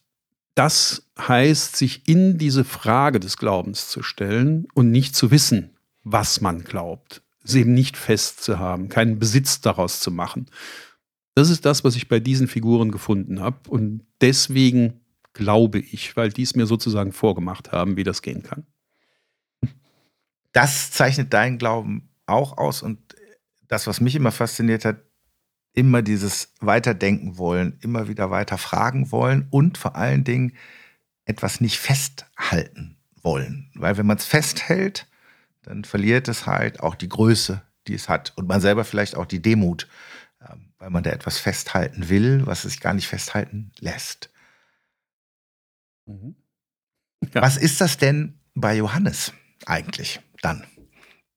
das 0.56 1.06
heißt, 1.18 1.76
sich 1.76 2.08
in 2.08 2.38
diese 2.38 2.64
Frage 2.64 3.20
des 3.20 3.36
Glaubens 3.36 3.88
zu 3.88 4.02
stellen 4.02 4.66
und 4.74 4.90
nicht 4.90 5.14
zu 5.14 5.30
wissen, 5.30 5.76
was 6.02 6.40
man 6.40 6.64
glaubt, 6.64 7.22
es 7.44 7.54
eben 7.54 7.74
nicht 7.74 7.96
festzuhaben, 7.96 8.88
keinen 8.88 9.18
Besitz 9.18 9.60
daraus 9.60 10.00
zu 10.00 10.10
machen. 10.10 10.46
Das 11.34 11.50
ist 11.50 11.66
das, 11.66 11.84
was 11.84 11.94
ich 11.94 12.08
bei 12.08 12.20
diesen 12.20 12.48
Figuren 12.48 12.90
gefunden 12.90 13.40
habe. 13.40 13.68
Und 13.68 14.06
deswegen 14.22 15.00
glaube 15.34 15.78
ich, 15.78 16.16
weil 16.16 16.30
die 16.30 16.42
es 16.42 16.56
mir 16.56 16.66
sozusagen 16.66 17.12
vorgemacht 17.12 17.72
haben, 17.72 17.98
wie 17.98 18.04
das 18.04 18.22
gehen 18.22 18.42
kann. 18.42 18.66
Das 20.52 20.90
zeichnet 20.90 21.34
deinen 21.34 21.58
Glauben 21.58 22.08
auch 22.24 22.56
aus 22.56 22.82
und 22.82 22.98
das, 23.68 23.86
was 23.86 24.00
mich 24.00 24.14
immer 24.14 24.32
fasziniert 24.32 24.86
hat, 24.86 24.96
immer 25.76 26.02
dieses 26.02 26.54
Weiterdenken 26.60 27.36
wollen, 27.36 27.78
immer 27.82 28.08
wieder 28.08 28.30
weiter 28.30 28.58
fragen 28.58 29.12
wollen 29.12 29.46
und 29.50 29.76
vor 29.78 29.94
allen 29.94 30.24
Dingen 30.24 30.54
etwas 31.26 31.60
nicht 31.60 31.78
festhalten 31.78 32.96
wollen. 33.22 33.70
Weil 33.74 33.98
wenn 33.98 34.06
man 34.06 34.16
es 34.16 34.24
festhält, 34.24 35.06
dann 35.62 35.84
verliert 35.84 36.28
es 36.28 36.46
halt 36.46 36.80
auch 36.80 36.94
die 36.94 37.10
Größe, 37.10 37.60
die 37.88 37.94
es 37.94 38.08
hat. 38.08 38.32
Und 38.36 38.48
man 38.48 38.62
selber 38.62 38.84
vielleicht 38.84 39.16
auch 39.16 39.26
die 39.26 39.42
Demut, 39.42 39.86
ähm, 40.40 40.72
weil 40.78 40.90
man 40.90 41.02
da 41.02 41.10
etwas 41.10 41.38
festhalten 41.38 42.08
will, 42.08 42.46
was 42.46 42.64
es 42.64 42.72
sich 42.72 42.80
gar 42.80 42.94
nicht 42.94 43.08
festhalten 43.08 43.70
lässt. 43.78 44.30
Mhm. 46.06 46.36
Ja. 47.34 47.42
Was 47.42 47.56
ist 47.56 47.80
das 47.80 47.96
denn 47.98 48.38
bei 48.54 48.76
Johannes 48.76 49.32
eigentlich 49.64 50.20
dann? 50.42 50.64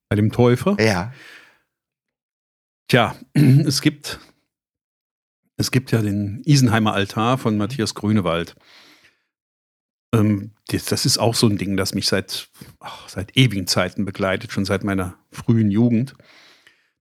Bei 0.10 0.16
dem 0.16 0.32
Täufer? 0.32 0.78
Ja. 0.80 1.14
Tja, 2.88 3.16
es 3.34 3.82
gibt, 3.82 4.20
es 5.60 5.72
gibt 5.72 5.92
ja 5.92 6.02
den 6.02 6.42
Isenheimer 6.46 6.94
Altar 6.94 7.38
von 7.38 7.58
Matthias 7.58 7.94
Grünewald. 7.94 8.56
Ähm, 10.14 10.52
das 10.70 11.06
ist 11.06 11.18
auch 11.18 11.36
so 11.36 11.48
ein 11.48 11.58
Ding, 11.58 11.76
das 11.76 11.94
mich 11.94 12.08
seit, 12.08 12.48
ach, 12.80 13.10
seit 13.10 13.36
ewigen 13.36 13.68
Zeiten 13.68 14.06
begleitet, 14.06 14.54
schon 14.54 14.64
seit 14.64 14.86
meiner 14.86 15.20
frühen 15.32 15.70
Jugend. 15.70 16.16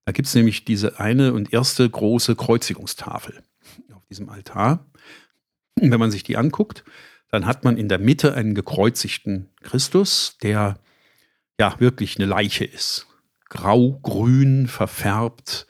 Da 0.04 0.12
gibt 0.12 0.26
es 0.26 0.34
nämlich 0.34 0.64
diese 0.64 0.98
eine 0.98 1.34
und 1.34 1.52
erste 1.52 1.88
große 1.88 2.34
Kreuzigungstafel 2.34 3.44
auf 3.94 4.04
diesem 4.06 4.28
Altar. 4.28 4.84
Wenn 5.76 6.00
man 6.00 6.10
sich 6.10 6.24
die 6.24 6.36
anguckt, 6.36 6.82
dann 7.30 7.46
hat 7.46 7.62
man 7.62 7.76
in 7.76 7.88
der 7.88 8.00
Mitte 8.00 8.34
einen 8.34 8.56
gekreuzigten 8.56 9.50
Christus, 9.62 10.36
der 10.42 10.80
ja 11.60 11.78
wirklich 11.78 12.16
eine 12.16 12.26
Leiche 12.26 12.64
ist. 12.64 13.06
Grau-grün 13.50 14.66
verfärbt, 14.66 15.67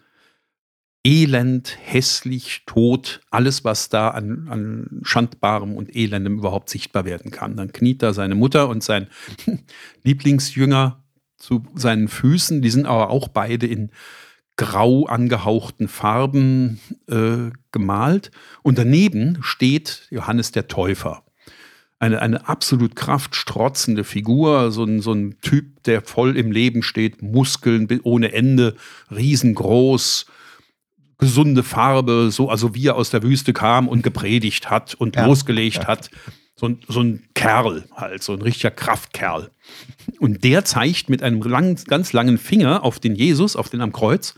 elend, 1.05 1.77
hässlich, 1.81 2.63
tot, 2.67 3.21
alles, 3.31 3.65
was 3.65 3.89
da 3.89 4.09
an, 4.09 4.49
an 4.49 5.01
Schandbarem 5.03 5.77
und 5.77 5.95
Elendem 5.95 6.39
überhaupt 6.39 6.69
sichtbar 6.69 7.05
werden 7.05 7.31
kann. 7.31 7.57
Dann 7.57 7.73
kniet 7.73 8.03
da 8.03 8.13
seine 8.13 8.35
Mutter 8.35 8.69
und 8.69 8.83
sein 8.83 9.09
Lieblingsjünger 10.03 11.03
zu 11.37 11.65
seinen 11.75 12.09
Füßen. 12.09 12.63
Die 12.63 12.71
sind 12.71 12.87
aber 12.87 13.11
auch 13.11 13.29
beide 13.29 13.67
in 13.67 13.91
grau 14.57 15.07
angehauchten 15.07 15.89
Farben 15.89 16.81
äh, 17.09 17.51
gemalt. 17.71 18.31
Und 18.63 18.77
daneben 18.77 19.39
steht 19.41 20.09
Johannes 20.11 20.53
der 20.53 20.69
Täufer. 20.69 21.23
Eine, 22.01 22.21
eine 22.21 22.49
absolut 22.49 22.95
kraftstrotzende 22.95 24.05
Figur, 24.05 24.71
so 24.71 24.85
ein, 24.85 25.01
so 25.01 25.13
ein 25.13 25.41
Typ, 25.41 25.83
der 25.85 26.03
voll 26.03 26.37
im 26.37 26.53
Leben 26.53 26.83
steht, 26.83 27.23
Muskeln 27.23 27.89
ohne 28.03 28.33
Ende, 28.33 28.77
riesengroß, 29.11 30.27
gesunde 31.19 31.63
Farbe, 31.63 32.31
so, 32.31 32.49
also 32.49 32.75
wie 32.75 32.87
er 32.87 32.97
aus 32.97 33.11
der 33.11 33.23
Wüste 33.23 33.53
kam 33.53 33.89
und 33.89 34.03
gepredigt 34.03 34.71
hat 34.71 34.95
und 34.95 35.17
ja. 35.17 35.27
losgelegt 35.27 35.79
ja. 35.79 35.87
hat. 35.87 36.11
So 36.55 36.67
ein, 36.67 36.81
so 36.89 37.01
ein 37.01 37.29
Kerl 37.35 37.85
halt, 37.95 38.23
so 38.23 38.33
ein 38.33 38.43
richtiger 38.43 38.71
Kraftkerl. 38.71 39.51
Und 40.19 40.43
der 40.43 40.65
zeigt 40.65 41.09
mit 41.09 41.23
einem 41.23 41.41
lang, 41.43 41.77
ganz 41.85 42.13
langen 42.13 42.39
Finger 42.39 42.83
auf 42.83 42.99
den 42.99 43.15
Jesus, 43.15 43.55
auf 43.55 43.69
den 43.69 43.81
am 43.81 43.93
Kreuz. 43.93 44.35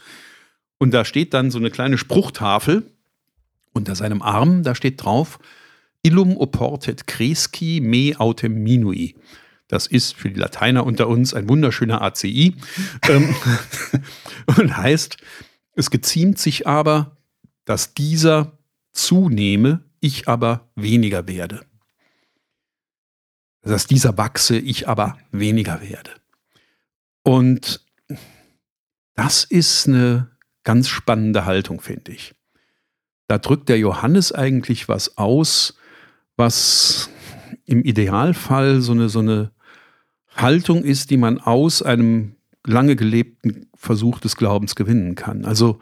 Und 0.79 0.93
da 0.93 1.05
steht 1.05 1.33
dann 1.33 1.51
so 1.51 1.59
eine 1.59 1.71
kleine 1.71 1.97
Spruchtafel 1.97 2.91
unter 3.73 3.95
seinem 3.95 4.21
Arm, 4.21 4.63
da 4.63 4.75
steht 4.75 5.03
drauf, 5.03 5.39
Illum 6.03 6.37
oportet 6.37 7.07
cresci 7.07 7.81
me 7.83 8.19
autem 8.19 8.63
minui. 8.63 9.15
Das 9.69 9.87
ist 9.87 10.17
für 10.17 10.31
die 10.31 10.41
Lateiner 10.41 10.85
unter 10.85 11.07
uns 11.09 11.33
ein 11.33 11.49
wunderschöner 11.49 12.03
ACI. 12.03 12.57
Ähm, 13.09 13.35
und 14.59 14.77
heißt, 14.77 15.19
es 15.75 15.91
geziemt 15.91 16.39
sich 16.39 16.67
aber, 16.67 17.17
dass 17.65 17.95
dieser 17.95 18.59
zunehme, 18.93 19.85
ich 20.01 20.29
aber 20.29 20.71
weniger 20.75 21.29
werde. 21.29 21.65
Dass 23.63 23.87
dieser 23.87 24.17
wachse, 24.17 24.59
ich 24.59 24.89
aber 24.89 25.19
weniger 25.31 25.81
werde. 25.83 26.13
Und 27.23 27.85
das 29.15 29.45
ist 29.45 29.87
eine 29.87 30.31
ganz 30.65 30.89
spannende 30.89 31.45
Haltung, 31.45 31.81
finde 31.81 32.13
ich. 32.13 32.35
Da 33.29 33.39
drückt 33.39 33.69
der 33.69 33.79
Johannes 33.79 34.33
eigentlich 34.33 34.89
was 34.89 35.19
aus, 35.19 35.77
was 36.37 37.11
im 37.67 37.85
Idealfall 37.85 38.81
so 38.81 38.93
eine, 38.93 39.09
so 39.09 39.21
eine 39.21 39.53
Haltung 40.35 40.83
ist, 40.83 41.11
die 41.11 41.17
man 41.17 41.39
aus 41.39 41.83
einem 41.83 42.37
lange 42.71 42.97
gelebten 42.97 43.69
Versuch 43.75 44.21
des 44.21 44.37
Glaubens 44.37 44.75
gewinnen 44.75 45.15
kann. 45.15 45.45
Also 45.45 45.81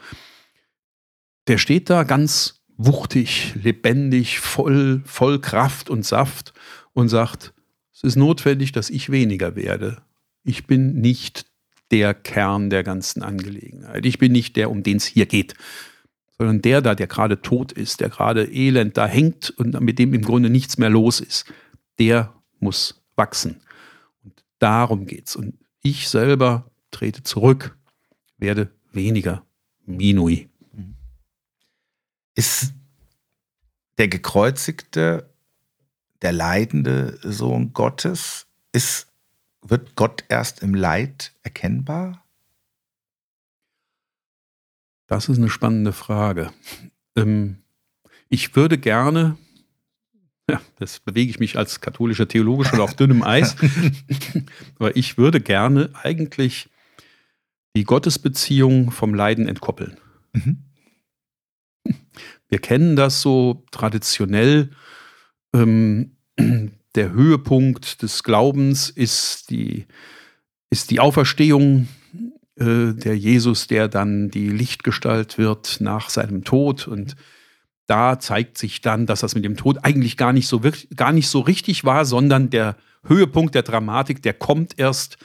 der 1.46 1.58
steht 1.58 1.90
da 1.90 2.04
ganz 2.04 2.62
wuchtig, 2.76 3.54
lebendig, 3.62 4.40
voll, 4.40 5.02
voll 5.04 5.40
Kraft 5.40 5.90
und 5.90 6.04
Saft 6.04 6.52
und 6.92 7.08
sagt, 7.08 7.52
es 7.92 8.04
ist 8.04 8.16
notwendig, 8.16 8.72
dass 8.72 8.90
ich 8.90 9.10
weniger 9.10 9.56
werde. 9.56 10.02
Ich 10.44 10.66
bin 10.66 11.00
nicht 11.00 11.46
der 11.90 12.14
Kern 12.14 12.70
der 12.70 12.84
ganzen 12.84 13.22
Angelegenheit. 13.22 14.06
Ich 14.06 14.18
bin 14.18 14.32
nicht 14.32 14.56
der, 14.56 14.70
um 14.70 14.82
den 14.82 14.98
es 14.98 15.06
hier 15.06 15.26
geht, 15.26 15.54
sondern 16.36 16.62
der 16.62 16.80
da, 16.80 16.94
der 16.94 17.08
gerade 17.08 17.42
tot 17.42 17.72
ist, 17.72 18.00
der 18.00 18.10
gerade 18.10 18.44
elend 18.44 18.96
da 18.96 19.06
hängt 19.06 19.50
und 19.50 19.80
mit 19.80 19.98
dem 19.98 20.14
im 20.14 20.22
Grunde 20.22 20.50
nichts 20.50 20.78
mehr 20.78 20.90
los 20.90 21.20
ist, 21.20 21.52
der 21.98 22.34
muss 22.60 23.02
wachsen. 23.16 23.60
Und 24.22 24.44
darum 24.60 25.06
geht's. 25.06 25.34
Und 25.34 25.54
ich 25.82 26.08
selber 26.08 26.67
trete 26.90 27.22
zurück, 27.22 27.76
werde 28.36 28.70
weniger 28.92 29.44
Minui. 29.84 30.48
Ist 32.34 32.74
der 33.98 34.08
gekreuzigte, 34.08 35.32
der 36.22 36.32
leidende 36.32 37.18
Sohn 37.22 37.72
Gottes, 37.72 38.46
ist, 38.72 39.08
wird 39.62 39.96
Gott 39.96 40.24
erst 40.28 40.62
im 40.62 40.74
Leid 40.74 41.34
erkennbar? 41.42 42.24
Das 45.06 45.28
ist 45.28 45.38
eine 45.38 45.48
spannende 45.48 45.92
Frage. 45.92 46.52
Ähm, 47.16 47.62
ich 48.28 48.54
würde 48.54 48.78
gerne, 48.78 49.38
ja, 50.48 50.60
das 50.76 51.00
bewege 51.00 51.30
ich 51.30 51.40
mich 51.40 51.56
als 51.56 51.80
katholischer 51.80 52.28
Theologe 52.28 52.66
schon 52.66 52.80
auf 52.80 52.94
dünnem 52.94 53.22
Eis, 53.22 53.56
aber 54.78 54.94
ich 54.96 55.16
würde 55.16 55.40
gerne 55.40 55.90
eigentlich 56.02 56.68
die 57.78 57.84
Gottesbeziehung 57.84 58.90
vom 58.90 59.14
Leiden 59.14 59.46
entkoppeln. 59.46 59.98
Mhm. 60.32 60.64
Wir 62.48 62.58
kennen 62.58 62.96
das 62.96 63.22
so 63.22 63.64
traditionell. 63.70 64.70
Ähm, 65.54 66.16
der 66.96 67.12
Höhepunkt 67.12 68.02
des 68.02 68.24
Glaubens 68.24 68.90
ist 68.90 69.50
die, 69.50 69.86
ist 70.70 70.90
die 70.90 70.98
Auferstehung 70.98 71.86
äh, 72.56 72.94
der 72.94 73.16
Jesus, 73.16 73.68
der 73.68 73.86
dann 73.86 74.28
die 74.28 74.48
Lichtgestalt 74.48 75.38
wird 75.38 75.80
nach 75.80 76.10
seinem 76.10 76.42
Tod. 76.42 76.88
Und 76.88 77.14
da 77.86 78.18
zeigt 78.18 78.58
sich 78.58 78.80
dann, 78.80 79.06
dass 79.06 79.20
das 79.20 79.36
mit 79.36 79.44
dem 79.44 79.56
Tod 79.56 79.84
eigentlich 79.84 80.16
gar 80.16 80.32
nicht 80.32 80.48
so, 80.48 80.64
wirklich, 80.64 80.96
gar 80.96 81.12
nicht 81.12 81.28
so 81.28 81.38
richtig 81.38 81.84
war, 81.84 82.04
sondern 82.04 82.50
der 82.50 82.76
Höhepunkt 83.04 83.54
der 83.54 83.62
Dramatik, 83.62 84.20
der 84.20 84.34
kommt 84.34 84.80
erst 84.80 85.16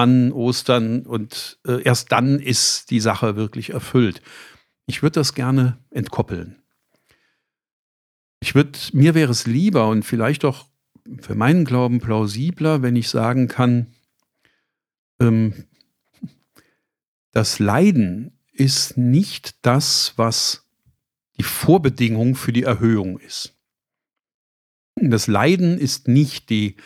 an 0.00 0.32
Ostern 0.32 1.04
und 1.04 1.58
äh, 1.66 1.82
erst 1.82 2.10
dann 2.10 2.40
ist 2.40 2.90
die 2.90 3.00
Sache 3.00 3.36
wirklich 3.36 3.70
erfüllt. 3.70 4.22
Ich 4.86 5.02
würde 5.02 5.20
das 5.20 5.34
gerne 5.34 5.78
entkoppeln. 5.90 6.56
Ich 8.40 8.54
würde, 8.54 8.78
mir 8.92 9.14
wäre 9.14 9.30
es 9.30 9.46
lieber 9.46 9.88
und 9.88 10.04
vielleicht 10.04 10.46
auch 10.46 10.66
für 11.20 11.34
meinen 11.34 11.66
Glauben 11.66 12.00
plausibler, 12.00 12.80
wenn 12.80 12.96
ich 12.96 13.10
sagen 13.10 13.46
kann, 13.46 13.88
ähm, 15.20 15.66
das 17.32 17.58
Leiden 17.58 18.38
ist 18.52 18.96
nicht 18.96 19.56
das, 19.62 20.14
was 20.16 20.66
die 21.36 21.42
Vorbedingung 21.42 22.34
für 22.34 22.52
die 22.52 22.62
Erhöhung 22.62 23.18
ist. 23.18 23.54
Das 24.96 25.26
Leiden 25.26 25.78
ist 25.78 26.08
nicht 26.08 26.48
die, 26.48 26.76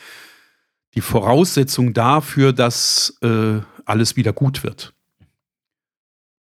die 0.95 1.01
Voraussetzung 1.01 1.93
dafür, 1.93 2.53
dass 2.53 3.17
äh, 3.21 3.61
alles 3.85 4.17
wieder 4.17 4.33
gut 4.33 4.63
wird. 4.63 4.95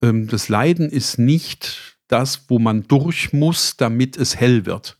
Ähm, 0.03 0.27
das 0.27 0.49
Leiden 0.49 0.89
ist 0.89 1.17
nicht 1.19 1.97
das, 2.07 2.49
wo 2.49 2.59
man 2.59 2.83
durch 2.83 3.33
muss, 3.33 3.77
damit 3.77 4.17
es 4.17 4.35
hell 4.35 4.65
wird, 4.65 4.97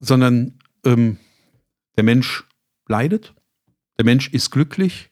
sondern 0.00 0.58
ähm, 0.84 1.18
der 1.96 2.04
Mensch 2.04 2.44
leidet, 2.88 3.34
der 3.98 4.04
Mensch 4.04 4.28
ist 4.28 4.50
glücklich, 4.50 5.10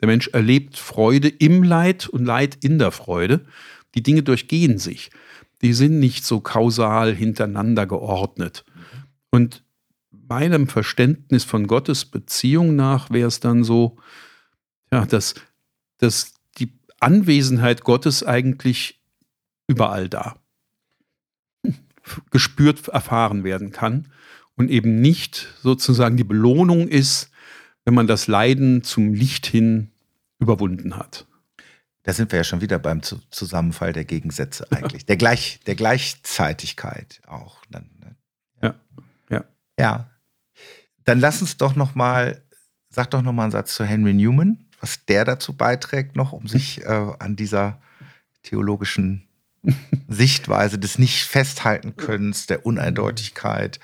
der 0.00 0.06
Mensch 0.06 0.28
erlebt 0.28 0.76
Freude 0.76 1.28
im 1.28 1.64
Leid 1.64 2.08
und 2.08 2.24
Leid 2.24 2.58
in 2.62 2.78
der 2.78 2.92
Freude. 2.92 3.44
Die 3.94 4.02
Dinge 4.02 4.22
durchgehen 4.22 4.78
sich. 4.78 5.10
Die 5.60 5.72
sind 5.72 5.98
nicht 5.98 6.24
so 6.24 6.40
kausal 6.40 7.14
hintereinander 7.14 7.86
geordnet. 7.86 8.64
Und 9.30 9.64
meinem 10.28 10.68
Verständnis 10.68 11.44
von 11.44 11.66
Gottes 11.66 12.04
Beziehung 12.04 12.76
nach 12.76 13.10
wäre 13.10 13.28
es 13.28 13.40
dann 13.40 13.64
so, 13.64 13.96
ja, 14.92 15.06
dass, 15.06 15.34
dass 15.98 16.34
die 16.58 16.72
Anwesenheit 17.00 17.84
Gottes 17.84 18.22
eigentlich 18.22 19.00
überall 19.66 20.08
da 20.08 20.36
gespürt 22.30 22.88
erfahren 22.88 23.44
werden 23.44 23.72
kann 23.72 24.08
und 24.56 24.70
eben 24.70 25.00
nicht 25.00 25.54
sozusagen 25.62 26.16
die 26.16 26.24
Belohnung 26.24 26.88
ist, 26.88 27.30
wenn 27.84 27.94
man 27.94 28.06
das 28.06 28.26
Leiden 28.26 28.82
zum 28.82 29.14
Licht 29.14 29.46
hin 29.46 29.90
überwunden 30.38 30.96
hat. 30.96 31.26
Da 32.02 32.12
sind 32.12 32.32
wir 32.32 32.38
ja 32.38 32.44
schon 32.44 32.60
wieder 32.60 32.78
beim 32.78 33.02
Zusammenfall 33.02 33.92
der 33.92 34.04
Gegensätze 34.04 34.66
eigentlich, 34.72 35.04
der, 35.04 35.16
Gleich, 35.16 35.60
der 35.66 35.74
Gleichzeitigkeit 35.74 37.20
auch. 37.26 37.62
Dann, 37.70 37.90
ne? 38.00 38.16
ja. 38.62 38.74
ja. 39.30 39.44
Ja. 39.78 40.10
Dann 41.08 41.20
lass 41.20 41.40
uns 41.40 41.56
doch 41.56 41.74
noch 41.74 41.94
mal, 41.94 42.42
sag 42.90 43.10
doch 43.12 43.22
noch 43.22 43.32
mal 43.32 43.44
einen 43.44 43.52
Satz 43.52 43.74
zu 43.74 43.82
Henry 43.82 44.12
Newman, 44.12 44.66
was 44.78 45.06
der 45.06 45.24
dazu 45.24 45.56
beiträgt 45.56 46.16
noch, 46.16 46.34
um 46.34 46.46
sich 46.46 46.82
äh, 46.82 47.12
an 47.18 47.34
dieser 47.34 47.80
theologischen 48.42 49.26
Sichtweise 50.08 50.78
des 50.78 50.98
Nicht-Festhalten-Könnens, 50.98 52.46
der 52.46 52.64
Uneindeutigkeit, 52.64 53.78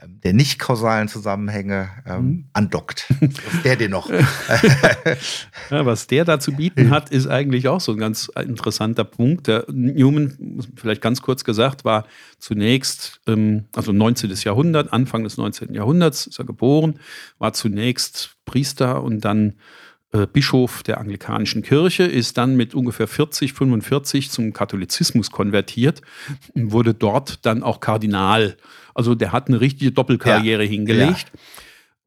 ähm, 0.00 0.20
der 0.22 0.32
nicht 0.32 0.58
kausalen 0.58 1.08
Zusammenhänge 1.08 1.90
ähm, 2.06 2.24
mhm. 2.24 2.44
andockt. 2.52 3.06
Was 3.20 3.62
der 3.62 3.76
dir 3.76 3.88
noch? 3.88 4.10
ja, 5.70 5.86
was 5.86 6.06
der 6.06 6.24
da 6.24 6.40
zu 6.40 6.52
bieten 6.52 6.90
hat, 6.90 7.10
ist 7.10 7.26
eigentlich 7.26 7.68
auch 7.68 7.80
so 7.80 7.92
ein 7.92 7.98
ganz 7.98 8.30
interessanter 8.36 9.04
Punkt. 9.04 9.46
Der 9.46 9.66
Newman, 9.68 10.62
vielleicht 10.76 11.02
ganz 11.02 11.20
kurz 11.20 11.44
gesagt, 11.44 11.84
war 11.84 12.06
zunächst, 12.38 13.20
ähm, 13.26 13.66
also 13.74 13.92
19. 13.92 14.30
Jahrhundert, 14.44 14.92
Anfang 14.92 15.24
des 15.24 15.36
19. 15.36 15.74
Jahrhunderts 15.74 16.26
ist 16.26 16.38
er 16.38 16.44
geboren, 16.44 17.00
war 17.38 17.52
zunächst 17.52 18.36
Priester 18.44 19.02
und 19.02 19.24
dann 19.24 19.54
äh, 20.12 20.26
Bischof 20.26 20.82
der 20.82 20.98
anglikanischen 20.98 21.62
Kirche, 21.62 22.04
ist 22.04 22.38
dann 22.38 22.56
mit 22.56 22.74
ungefähr 22.74 23.06
40, 23.06 23.52
45 23.52 24.30
zum 24.30 24.52
Katholizismus 24.52 25.30
konvertiert 25.30 26.02
und 26.54 26.72
wurde 26.72 26.94
dort 26.94 27.44
dann 27.44 27.62
auch 27.62 27.80
Kardinal. 27.80 28.56
Also 28.94 29.14
der 29.14 29.32
hat 29.32 29.48
eine 29.48 29.60
richtige 29.60 29.92
Doppelkarriere 29.92 30.64
ja. 30.64 30.70
hingelegt. 30.70 31.32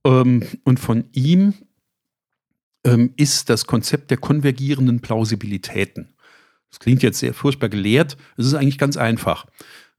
Ja. 0.05 0.21
Ähm, 0.21 0.43
und 0.63 0.79
von 0.79 1.05
ihm 1.13 1.53
ähm, 2.83 3.13
ist 3.17 3.49
das 3.49 3.67
Konzept 3.67 4.09
der 4.09 4.17
konvergierenden 4.17 5.01
Plausibilitäten. 5.01 6.15
Das 6.71 6.79
klingt 6.79 7.03
jetzt 7.03 7.19
sehr 7.19 7.33
furchtbar 7.33 7.69
gelehrt. 7.69 8.17
Es 8.37 8.45
ist 8.45 8.53
eigentlich 8.53 8.77
ganz 8.77 8.97
einfach. 8.97 9.45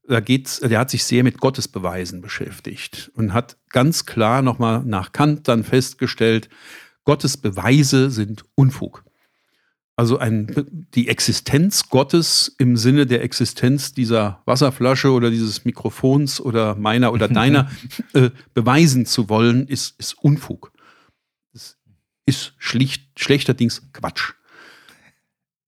Da 0.08 0.18
geht's, 0.20 0.58
der 0.58 0.80
hat 0.80 0.90
sich 0.90 1.04
sehr 1.04 1.22
mit 1.22 1.38
Gottesbeweisen 1.38 2.20
beschäftigt 2.20 3.12
und 3.14 3.32
hat 3.32 3.56
ganz 3.68 4.06
klar 4.06 4.42
nochmal 4.42 4.82
nach 4.84 5.12
Kant 5.12 5.46
dann 5.46 5.62
festgestellt, 5.62 6.48
Gottes 7.04 7.36
Beweise 7.36 8.10
sind 8.10 8.44
Unfug. 8.54 9.04
Also 9.94 10.18
ein, 10.18 10.86
die 10.94 11.08
Existenz 11.08 11.88
Gottes 11.90 12.54
im 12.58 12.76
Sinne 12.76 13.06
der 13.06 13.22
Existenz 13.22 13.92
dieser 13.92 14.42
Wasserflasche 14.46 15.10
oder 15.10 15.30
dieses 15.30 15.64
Mikrofons 15.64 16.40
oder 16.40 16.74
meiner 16.74 17.12
oder 17.12 17.28
deiner 17.28 17.70
äh, 18.14 18.30
beweisen 18.54 19.04
zu 19.04 19.28
wollen, 19.28 19.66
ist, 19.66 19.94
ist 19.98 20.14
Unfug. 20.14 20.72
Das 21.52 21.76
ist 22.24 22.54
schlicht, 22.56 23.20
schlechterdings 23.20 23.82
Quatsch. 23.92 24.32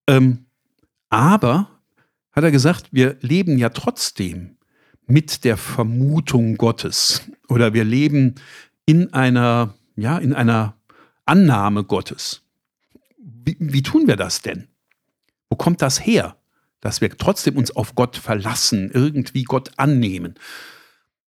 Ähm, 0.06 0.46
aber, 1.10 1.68
hat 2.32 2.44
er 2.44 2.50
gesagt, 2.50 2.88
wir 2.92 3.16
leben 3.20 3.58
ja 3.58 3.68
trotzdem 3.68 4.56
mit 5.06 5.44
der 5.44 5.56
Vermutung 5.56 6.56
Gottes 6.56 7.22
oder 7.48 7.74
wir 7.74 7.84
leben 7.84 8.36
in 8.86 9.12
einer, 9.12 9.74
ja, 9.96 10.18
in 10.18 10.32
einer 10.32 10.76
Annahme 11.26 11.84
Gottes. 11.84 12.42
Wie, 13.18 13.56
wie 13.58 13.82
tun 13.82 14.06
wir 14.06 14.16
das 14.16 14.42
denn? 14.42 14.68
Wo 15.48 15.56
kommt 15.56 15.82
das 15.82 16.04
her? 16.04 16.36
Dass 16.80 17.00
wir 17.00 17.16
trotzdem 17.16 17.56
uns 17.56 17.70
auf 17.70 17.94
Gott 17.94 18.16
verlassen, 18.16 18.90
irgendwie 18.92 19.44
Gott 19.44 19.72
annehmen. 19.76 20.34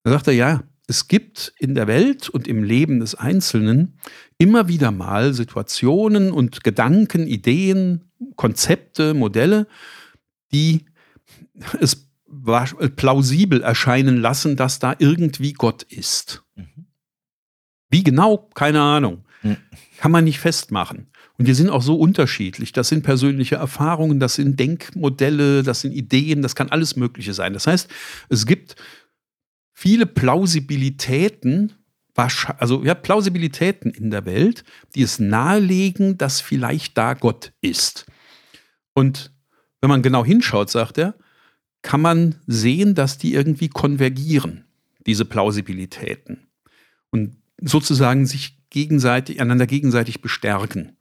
Da 0.03 0.11
sagt 0.11 0.29
er, 0.29 0.35
ja, 0.35 0.63
es 0.87 1.09
gibt 1.09 1.53
in 1.59 1.75
der 1.75 1.87
Welt 1.87 2.29
und 2.29 2.47
im 2.47 2.63
Leben 2.63 3.01
des 3.01 3.15
Einzelnen 3.15 3.99
immer 4.39 4.69
wieder 4.69 4.91
mal 4.91 5.35
Situationen 5.35 6.31
und 6.31 6.63
Gedanken, 6.63 7.27
Ideen, 7.27 8.11
Konzepte, 8.37 9.15
Modelle, 9.15 9.67
die 10.53 10.87
es 11.81 12.07
plausibel 12.97 13.63
erscheinen 13.63 14.19
lassen, 14.19 14.57
dass 14.57 14.79
da 14.79 14.95
irgendwie 14.99 15.53
Gott 15.53 15.83
ist. 15.85 16.45
Mhm. 16.55 16.87
Wie 17.89 18.03
genau? 18.03 18.49
Keine 18.55 18.81
Ahnung. 18.81 19.25
Kann 19.99 20.13
man 20.13 20.25
nicht 20.25 20.41
festmachen. 20.41 21.09
Und 21.39 21.49
die 21.49 21.55
sind 21.55 21.71
auch 21.71 21.83
so 21.83 21.97
unterschiedlich. 21.97 22.73
Das 22.73 22.89
sind 22.89 23.03
persönliche 23.03 23.57
Erfahrungen, 23.57 24.21
das 24.21 24.35
sind 24.35 24.59
Denkmodelle, 24.59 25.63
das 25.63 25.83
sind 25.83 25.93
Ideen, 25.93 26.43
das 26.43 26.55
kann 26.55 26.71
alles 26.71 26.97
Mögliche 26.97 27.35
sein. 27.35 27.53
Das 27.53 27.67
heißt, 27.67 27.89
es 28.29 28.47
gibt 28.47 28.77
viele 29.73 30.07
Plausibilitäten, 30.07 31.73
also 32.15 32.83
ja, 32.83 32.95
Plausibilitäten 32.95 33.91
in 33.91 34.11
der 34.11 34.25
Welt, 34.25 34.65
die 34.95 35.03
es 35.03 35.19
nahelegen, 35.19 36.17
dass 36.17 36.41
vielleicht 36.41 36.97
da 36.97 37.13
Gott 37.15 37.53
ist. 37.61 38.07
Und 38.95 39.31
wenn 39.83 39.91
man 39.91 40.03
genau 40.03 40.25
hinschaut, 40.25 40.71
sagt 40.71 40.97
er, 40.97 41.15
kann 41.83 42.01
man 42.01 42.37
sehen, 42.47 42.95
dass 42.95 43.19
die 43.19 43.35
irgendwie 43.35 43.69
konvergieren, 43.69 44.65
diese 45.07 45.27
Plausibilitäten. 45.27 46.49
Und 47.11 47.37
sozusagen 47.61 48.27
sich 48.27 48.56
gegenseitig, 48.77 49.41
einander 49.41 49.67
gegenseitig 49.67 50.21
bestärken 50.21 50.99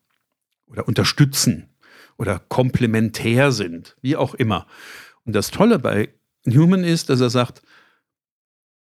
oder 0.66 0.88
unterstützen 0.88 1.76
oder 2.18 2.40
komplementär 2.40 3.52
sind, 3.52 3.98
wie 4.02 4.16
auch 4.16 4.34
immer. 4.34 4.66
Und 5.26 5.36
das 5.36 5.52
Tolle 5.52 5.78
bei 5.78 6.08
Newman 6.46 6.86
ist, 6.86 7.10
dass 7.10 7.20
er 7.20 7.30
sagt, 7.30 7.64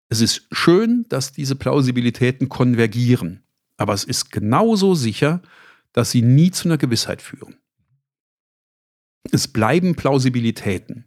es 0.08 0.22
ist 0.22 0.48
schön, 0.54 1.06
dass 1.10 1.34
diese 1.34 1.58
Plausibilitäten 1.58 2.48
konvergieren, 2.48 3.44
aber 3.76 3.94
es 3.94 4.06
ist 4.06 4.32
genauso 4.32 4.96
sicher, 4.96 5.42
dass 5.92 6.12
sie 6.12 6.22
nie 6.22 6.52
zu 6.52 6.70
einer 6.70 6.78
Gewissheit 6.78 7.22
führen. 7.22 7.58
Es 9.30 9.50
bleiben 9.50 9.96
Plausibilitäten, 9.96 11.04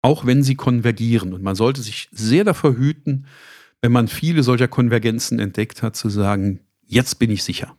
auch 0.00 0.26
wenn 0.26 0.44
sie 0.44 0.54
konvergieren. 0.54 1.32
Und 1.32 1.42
man 1.42 1.56
sollte 1.56 1.82
sich 1.82 2.08
sehr 2.12 2.44
davor 2.44 2.76
hüten, 2.76 3.26
wenn 3.82 3.92
man 3.92 4.08
viele 4.08 4.42
solcher 4.42 4.68
Konvergenzen 4.68 5.38
entdeckt 5.38 5.82
hat, 5.82 5.96
zu 5.96 6.08
sagen, 6.08 6.60
jetzt 6.82 7.18
bin 7.18 7.30
ich 7.30 7.42
sicher. 7.42 7.76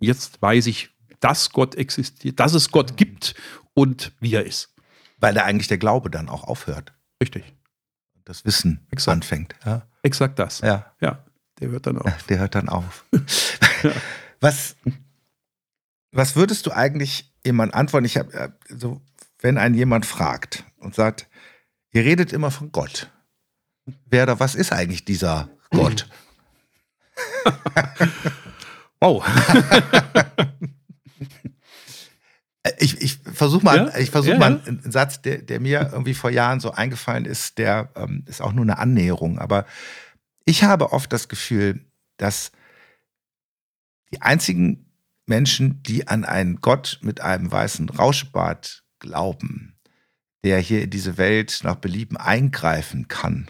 Jetzt 0.00 0.42
weiß 0.42 0.66
ich, 0.66 0.90
dass 1.20 1.50
Gott 1.50 1.76
existiert, 1.76 2.38
dass 2.40 2.52
es 2.52 2.70
Gott 2.70 2.96
gibt 2.96 3.34
und 3.72 4.12
wie 4.20 4.34
er 4.34 4.44
ist. 4.44 4.74
Weil 5.18 5.32
da 5.32 5.44
eigentlich 5.44 5.68
der 5.68 5.78
Glaube 5.78 6.10
dann 6.10 6.28
auch 6.28 6.44
aufhört. 6.44 6.92
Richtig. 7.22 7.54
Das 8.24 8.44
Wissen 8.44 8.86
Exakt. 8.90 9.14
anfängt. 9.14 9.54
Ja. 9.64 9.86
Exakt 10.02 10.38
das. 10.38 10.60
ja. 10.60 10.92
Ja, 11.00 11.24
der 11.60 11.68
hört 11.70 11.86
dann 11.86 11.98
auf. 11.98 12.22
Der 12.24 12.38
hört 12.38 12.54
dann 12.54 12.68
auf. 12.68 13.06
Ja. 13.82 13.92
Was, 14.40 14.74
was 16.10 16.34
würdest 16.34 16.64
du 16.64 16.72
eigentlich 16.72 17.34
jemand 17.44 17.74
antworten? 17.74 18.06
Ich 18.06 18.16
habe 18.16 18.54
so, 18.70 19.02
wenn 19.38 19.58
einen 19.58 19.74
jemand 19.74 20.06
fragt 20.06 20.64
und 20.78 20.94
sagt, 20.94 21.28
ihr 21.92 22.02
redet 22.04 22.32
immer 22.32 22.50
von 22.50 22.72
Gott. 22.72 23.10
Wer 24.06 24.24
oder 24.24 24.40
was 24.40 24.54
ist 24.54 24.72
eigentlich 24.72 25.04
dieser 25.04 25.48
Gott? 25.70 26.08
Wow. 28.98 29.24
Ich, 32.78 33.00
ich 33.00 33.18
versuche 33.18 33.64
mal, 33.64 33.76
Ja? 33.76 33.96
ich 33.98 34.10
versuche 34.10 34.32
Ja, 34.32 34.38
mal 34.40 34.56
ja. 34.56 34.64
einen 34.66 34.90
Satz, 34.90 35.22
der, 35.22 35.38
der 35.40 35.60
mir 35.60 35.90
irgendwie 35.92 36.14
vor 36.14 36.30
Jahren 36.30 36.58
so 36.58 36.72
eingefallen 36.72 37.24
ist, 37.24 37.58
der 37.58 37.90
ähm, 37.94 38.24
ist 38.26 38.42
auch 38.42 38.52
nur 38.52 38.64
eine 38.64 38.78
Annäherung. 38.78 39.38
Aber 39.38 39.66
ich 40.44 40.64
habe 40.64 40.92
oft 40.92 41.12
das 41.12 41.28
Gefühl, 41.28 41.84
dass 42.16 42.50
die 44.12 44.20
einzigen 44.20 44.90
Menschen, 45.26 45.80
die 45.84 46.08
an 46.08 46.24
einen 46.24 46.60
Gott 46.60 46.98
mit 47.02 47.20
einem 47.20 47.52
weißen 47.52 47.88
Rauschbart 47.88 48.82
glauben, 48.98 49.76
der 50.42 50.58
hier 50.58 50.82
in 50.82 50.90
diese 50.90 51.18
Welt 51.18 51.60
nach 51.62 51.76
Belieben 51.76 52.16
eingreifen 52.16 53.06
kann, 53.06 53.46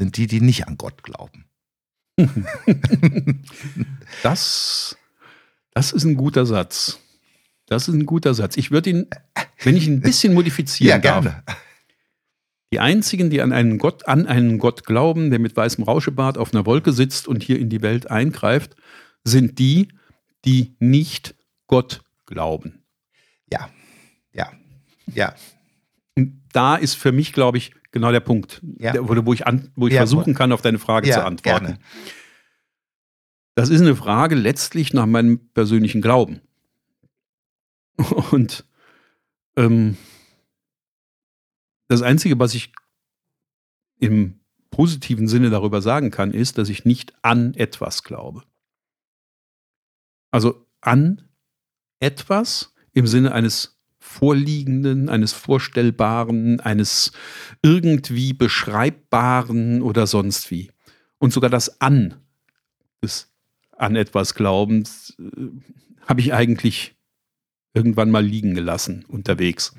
sind 0.00 0.16
die, 0.16 0.26
die 0.26 0.40
nicht 0.40 0.66
an 0.66 0.78
Gott 0.78 1.02
glauben. 1.02 1.44
Das, 4.22 4.96
das 5.72 5.92
ist 5.92 6.04
ein 6.04 6.16
guter 6.16 6.44
Satz. 6.44 6.98
Das 7.66 7.86
ist 7.86 7.94
ein 7.94 8.06
guter 8.06 8.34
Satz. 8.34 8.56
Ich 8.56 8.70
würde 8.70 8.90
ihn, 8.90 9.06
wenn 9.62 9.76
ich 9.76 9.86
ihn 9.86 9.98
ein 9.98 10.00
bisschen 10.00 10.34
modifizieren 10.34 11.00
darf. 11.00 11.26
Die 12.72 12.80
einzigen, 12.80 13.30
die 13.30 13.40
an 13.40 13.52
einen 13.52 13.78
Gott, 13.78 14.08
an 14.08 14.26
einen 14.26 14.58
Gott 14.58 14.84
glauben, 14.84 15.30
der 15.30 15.38
mit 15.38 15.56
weißem 15.56 15.84
Rauschebart 15.84 16.38
auf 16.38 16.52
einer 16.52 16.66
Wolke 16.66 16.92
sitzt 16.92 17.28
und 17.28 17.42
hier 17.42 17.58
in 17.58 17.68
die 17.68 17.82
Welt 17.82 18.10
eingreift, 18.10 18.74
sind 19.22 19.58
die, 19.58 19.88
die 20.44 20.74
nicht 20.80 21.34
Gott 21.66 22.02
glauben. 22.26 22.82
Ja, 23.52 23.70
ja, 24.32 24.50
ja. 25.06 25.34
Und 26.16 26.42
da 26.52 26.76
ist 26.76 26.94
für 26.94 27.12
mich, 27.12 27.32
glaube 27.32 27.58
ich, 27.58 27.72
genau 27.92 28.12
der 28.12 28.20
Punkt, 28.20 28.60
Ja. 28.78 28.92
der, 28.92 29.06
wo, 29.08 29.32
ich, 29.32 29.46
an, 29.46 29.70
wo 29.76 29.86
ich 29.86 29.94
Ja, 29.94 30.00
versuchen 30.00 30.34
kann, 30.34 30.52
auf 30.52 30.62
deine 30.62 30.78
Frage 30.78 31.08
Ja, 31.08 31.16
zu 31.16 31.24
antworten. 31.24 31.64
gerne. 31.66 31.78
Das 33.56 33.68
ist 33.68 33.80
eine 33.80 33.96
Frage 33.96 34.34
letztlich 34.36 34.92
nach 34.94 35.06
meinem 35.06 35.38
persönlichen 35.50 36.00
Glauben. 36.00 36.40
Und 38.30 38.64
ähm, 39.56 39.96
das 41.88 42.02
Einzige, 42.02 42.38
was 42.38 42.54
ich 42.54 42.72
im 43.98 44.40
positiven 44.70 45.28
Sinne 45.28 45.50
darüber 45.50 45.82
sagen 45.82 46.10
kann, 46.10 46.32
ist, 46.32 46.56
dass 46.56 46.68
ich 46.68 46.84
nicht 46.84 47.12
an 47.22 47.54
etwas 47.54 48.04
glaube. 48.04 48.44
Also 50.30 50.64
an 50.80 51.28
etwas 51.98 52.72
im 52.92 53.06
Sinne 53.06 53.32
eines 53.32 53.79
Vorliegenden, 54.00 55.08
eines 55.08 55.32
Vorstellbaren, 55.32 56.58
eines 56.60 57.12
irgendwie 57.62 58.32
Beschreibbaren 58.32 59.82
oder 59.82 60.06
sonst 60.06 60.50
wie. 60.50 60.70
Und 61.18 61.32
sogar 61.32 61.50
das 61.50 61.80
An 61.80 62.14
des 63.02 63.30
an 63.76 63.96
etwas 63.96 64.34
Glaubens 64.34 65.16
äh, 65.18 65.48
habe 66.06 66.20
ich 66.20 66.34
eigentlich 66.34 66.94
irgendwann 67.72 68.10
mal 68.10 68.24
liegen 68.24 68.54
gelassen 68.54 69.04
unterwegs. 69.08 69.74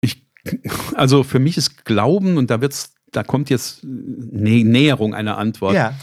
Ich, 0.00 0.24
also 0.94 1.22
für 1.24 1.38
mich 1.38 1.56
ist 1.56 1.84
Glauben, 1.84 2.36
und 2.36 2.50
da 2.50 2.60
wird's, 2.60 2.94
da 3.10 3.22
kommt 3.22 3.50
jetzt 3.50 3.82
Nä 3.82 4.62
Näherung 4.62 5.14
einer 5.14 5.38
Antwort. 5.38 5.74
Ja, 5.74 5.98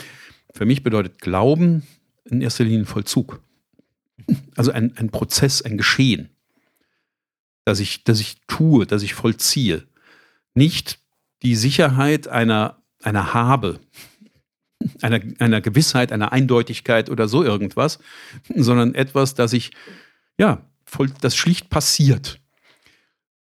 Für 0.54 0.66
mich 0.66 0.84
bedeutet 0.84 1.20
Glauben 1.22 1.84
in 2.26 2.42
erster 2.42 2.64
Linie 2.64 2.86
Vollzug. 2.86 3.42
Also 4.56 4.72
ein, 4.72 4.98
ein 4.98 5.10
Prozess, 5.10 5.62
ein 5.62 5.78
Geschehen, 5.78 6.30
das 7.68 7.82
ich, 7.82 8.06
das 8.06 8.22
ich 8.22 8.38
tue, 8.48 8.86
das 8.88 9.04
ich 9.04 9.14
vollziehe. 9.14 9.86
Nicht 10.54 11.00
die 11.44 11.54
Sicherheit 11.54 12.30
einer, 12.30 12.82
einer 13.04 13.34
Habe, 13.34 13.82
einer, 15.02 15.20
einer 15.40 15.60
Gewissheit, 15.60 16.14
einer 16.14 16.32
Eindeutigkeit 16.32 17.10
oder 17.10 17.28
so 17.28 17.44
irgendwas, 17.44 18.00
sondern 18.56 18.96
etwas, 18.96 19.36
das 19.36 19.52
ich, 19.52 19.72
ja, 20.40 20.66
voll, 20.86 21.12
das 21.20 21.36
schlicht 21.36 21.70
passiert. 21.70 22.40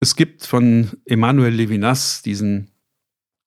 Es 0.00 0.16
gibt 0.16 0.46
von 0.46 0.92
Emmanuel 1.04 1.52
Levinas 1.52 2.22
diesen 2.22 2.70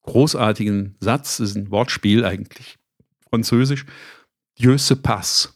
großartigen 0.03 0.97
Satz, 0.99 1.37
das 1.37 1.49
ist 1.49 1.55
ein 1.55 1.71
Wortspiel 1.71 2.23
eigentlich, 2.23 2.77
französisch, 3.27 3.87
Dieu 4.59 4.77
se 4.77 4.95
passe. 4.95 5.49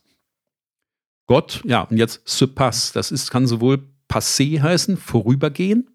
Gott, 1.28 1.62
ja, 1.66 1.82
und 1.82 1.98
jetzt 1.98 2.28
se 2.28 2.48
passe, 2.48 2.94
das 2.94 3.12
ist, 3.12 3.30
kann 3.30 3.46
sowohl 3.46 3.93
passé 4.14 4.62
heißen, 4.62 4.96
vorübergehen, 4.96 5.90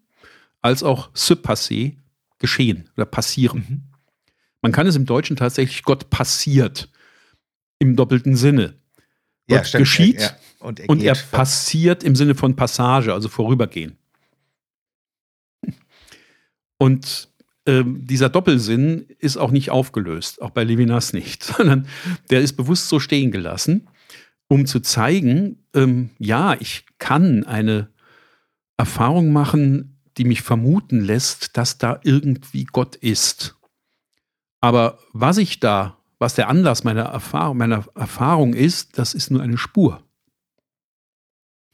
als 0.61 0.83
auch 0.83 1.09
se 1.13 1.37
passer, 1.37 1.91
geschehen 2.37 2.89
oder 2.97 3.05
passieren. 3.05 3.65
Mhm. 3.69 3.83
Man 4.61 4.73
kann 4.73 4.87
es 4.87 4.97
im 4.97 5.05
Deutschen 5.05 5.37
tatsächlich 5.37 5.83
Gott 5.83 6.09
passiert 6.09 6.89
im 7.79 7.95
doppelten 7.95 8.35
Sinne. 8.35 8.75
ja 9.47 9.57
Gott 9.57 9.67
stimmt. 9.67 9.81
geschieht 9.81 10.21
Ja. 10.21 10.35
Und 10.59 10.81
er, 10.81 10.89
und 10.89 11.01
er 11.01 11.15
passiert 11.15 12.03
im 12.03 12.17
Sinne 12.17 12.35
von 12.35 12.57
Passage, 12.57 13.13
also 13.13 13.29
vorübergehen. 13.29 13.97
Und 16.77 17.29
ähm, 17.65 18.05
dieser 18.05 18.27
Doppelsinn 18.27 19.05
ist 19.19 19.37
auch 19.37 19.51
nicht 19.51 19.71
aufgelöst, 19.71 20.41
auch 20.41 20.49
bei 20.49 20.65
Levinas 20.65 21.13
nicht, 21.13 21.43
sondern 21.57 21.87
der 22.29 22.41
ist 22.41 22.57
bewusst 22.57 22.89
so 22.89 22.99
stehen 22.99 23.31
gelassen, 23.31 23.87
um 24.49 24.65
zu 24.65 24.81
zeigen, 24.81 25.63
ähm, 25.73 26.09
ja, 26.19 26.57
ich 26.59 26.85
kann 26.97 27.45
eine 27.45 27.89
Erfahrung 28.79 29.33
machen, 29.33 29.99
die 30.17 30.23
mich 30.23 30.41
vermuten 30.41 31.01
lässt, 31.01 31.57
dass 31.57 31.77
da 31.77 31.99
irgendwie 32.03 32.63
Gott 32.63 32.95
ist. 32.95 33.57
Aber 34.61 34.99
was 35.11 35.37
ich 35.37 35.59
da, 35.59 35.97
was 36.17 36.35
der 36.35 36.47
Anlass 36.47 36.85
meiner 36.85 37.03
Erfahrung, 37.03 37.57
meiner 37.57 37.85
Erfahrung 37.95 38.53
ist, 38.53 38.97
das 38.97 39.13
ist 39.13 39.31
nur 39.31 39.41
eine 39.41 39.57
Spur. 39.57 40.01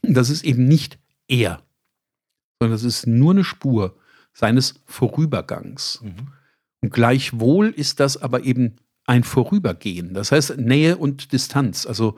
Das 0.02 0.32
ist 0.32 0.44
eben 0.44 0.66
nicht 0.66 0.98
er, 1.28 1.62
sondern 2.60 2.76
das 2.76 2.84
ist 2.84 3.06
nur 3.06 3.32
eine 3.32 3.44
Spur 3.44 3.96
seines 4.34 4.82
Vorübergangs. 4.86 6.02
Mhm. 6.02 6.34
Und 6.82 6.92
gleichwohl 6.92 7.70
ist 7.70 8.00
das 8.00 8.18
aber 8.18 8.44
eben 8.44 8.78
ein 9.06 9.24
Vorübergehen. 9.24 10.16
Das 10.16 10.32
heißt 10.32 10.58
Nähe 10.58 10.98
und 10.98 11.32
Distanz, 11.34 11.86
also 11.86 12.18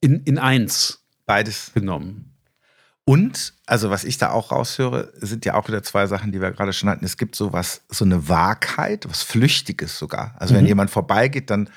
in, 0.00 0.22
in 0.24 0.38
eins 0.38 1.02
Beides. 1.24 1.72
genommen. 1.72 2.29
Und, 3.10 3.54
also 3.66 3.90
was 3.90 4.04
ich 4.04 4.18
da 4.18 4.30
auch 4.30 4.52
raushöre, 4.52 5.12
sind 5.16 5.44
ja 5.44 5.54
auch 5.54 5.66
wieder 5.66 5.82
zwei 5.82 6.06
Sachen, 6.06 6.30
die 6.30 6.40
wir 6.40 6.52
gerade 6.52 6.72
schon 6.72 6.88
hatten. 6.88 7.04
Es 7.04 7.16
gibt 7.16 7.34
so 7.34 7.52
was, 7.52 7.82
so 7.88 8.04
eine 8.04 8.28
Wahrheit, 8.28 9.04
was 9.08 9.22
Flüchtiges 9.24 9.98
sogar. 9.98 10.34
Also 10.38 10.54
wenn 10.54 10.62
Mhm. 10.62 10.68
jemand 10.68 10.90
vorbeigeht, 10.90 11.50
dann 11.50 11.68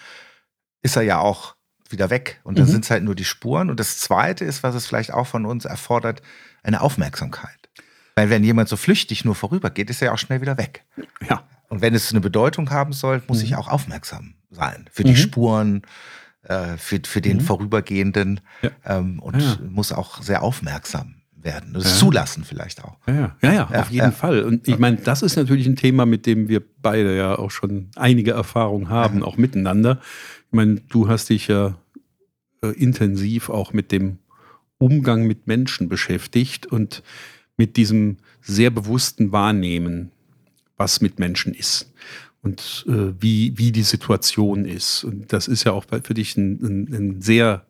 ist 0.84 0.96
er 0.96 1.02
ja 1.02 1.18
auch 1.18 1.56
wieder 1.90 2.12
weg. 2.12 2.40
Und 2.44 2.60
dann 2.60 2.68
Mhm. 2.68 2.72
sind 2.72 2.86
es 2.86 2.92
halt 2.92 3.04
nur 3.04 3.16
die 3.16 3.26
Spuren. 3.26 3.72
Und 3.72 3.80
das 3.80 3.98
Zweite 3.98 4.46
ist, 4.46 4.62
was 4.62 4.76
es 4.76 4.86
vielleicht 4.86 5.12
auch 5.12 5.26
von 5.26 5.46
uns 5.48 5.66
erfordert, 5.66 6.22
eine 6.62 6.82
Aufmerksamkeit. 6.82 7.58
Weil 8.16 8.30
wenn 8.30 8.44
jemand 8.44 8.70
so 8.70 8.78
flüchtig 8.78 9.26
nur 9.26 9.34
vorübergeht, 9.34 9.90
ist 9.90 10.02
er 10.04 10.08
ja 10.08 10.14
auch 10.14 10.20
schnell 10.20 10.42
wieder 10.42 10.58
weg. 10.60 10.84
Ja. 11.28 11.44
Und 11.68 11.82
wenn 11.82 11.96
es 11.96 12.12
eine 12.12 12.22
Bedeutung 12.22 12.70
haben 12.70 12.94
soll, 12.94 13.24
muss 13.28 13.40
Mhm. 13.40 13.46
ich 13.46 13.56
auch 13.56 13.70
aufmerksam 13.70 14.36
sein 14.52 14.88
für 14.92 15.04
die 15.04 15.14
Mhm. 15.14 15.18
Spuren, 15.18 15.82
äh, 16.44 16.78
für, 16.78 17.00
für 17.04 17.22
den 17.22 17.38
Mhm. 17.38 17.42
Vorübergehenden 17.42 18.42
Ja. 18.62 18.70
ähm, 18.86 19.20
und 19.20 19.42
Ja. 19.42 19.58
muss 19.68 19.92
auch 19.92 20.22
sehr 20.22 20.44
aufmerksam 20.44 21.16
werden. 21.44 21.74
Das 21.74 21.84
Ja. 21.84 21.98
zulassen 21.98 22.44
vielleicht 22.44 22.84
auch. 22.84 22.98
Ja, 23.08 23.14
ja, 23.14 23.36
ja, 23.42 23.54
ja, 23.54 23.82
auf 23.82 23.90
jeden. 23.92 24.12
Fall. 24.12 24.44
Und 24.44 24.68
ich 24.68 24.80
meine, 24.80 24.98
das 24.98 25.22
ist 25.22 25.36
natürlich 25.36 25.68
ein 25.68 25.76
Thema, 25.76 26.06
mit 26.06 26.26
dem 26.26 26.48
wir 26.48 26.62
beide 26.82 27.16
ja 27.16 27.38
auch 27.38 27.52
schon 27.52 27.90
einige 27.96 28.32
Erfahrungen 28.32 28.90
haben, 28.90 29.24
auch 29.24 29.38
miteinander. 29.38 30.00
Ich 30.48 30.54
meine, 30.54 30.82
du 30.90 31.08
hast 31.08 31.30
dich 31.30 31.48
ja 31.48 31.78
äh, 32.62 32.68
intensiv 32.70 33.50
auch 33.50 33.74
mit 33.74 33.92
dem 33.92 34.20
Umgang 34.78 35.26
mit 35.26 35.48
Menschen 35.48 35.90
beschäftigt 35.90 36.66
und 36.66 37.04
mit 37.58 37.78
diesem 37.78 38.18
sehr 38.42 38.70
bewussten 38.70 39.32
Wahrnehmen, 39.32 40.12
was 40.78 41.02
mit 41.02 41.20
Menschen 41.20 41.54
ist 41.54 41.92
und 42.42 42.86
äh, 42.88 43.14
wie, 43.20 43.58
wie 43.58 43.72
die 43.72 43.84
Situation 43.84 44.66
ist. 44.66 45.04
Und 45.04 45.32
das 45.32 45.48
ist 45.48 45.64
ja 45.64 45.72
auch 45.72 45.86
für 46.04 46.14
dich 46.14 46.36
ein, 46.36 46.60
ein, 46.62 46.94
ein 46.94 47.22
sehr 47.22 47.66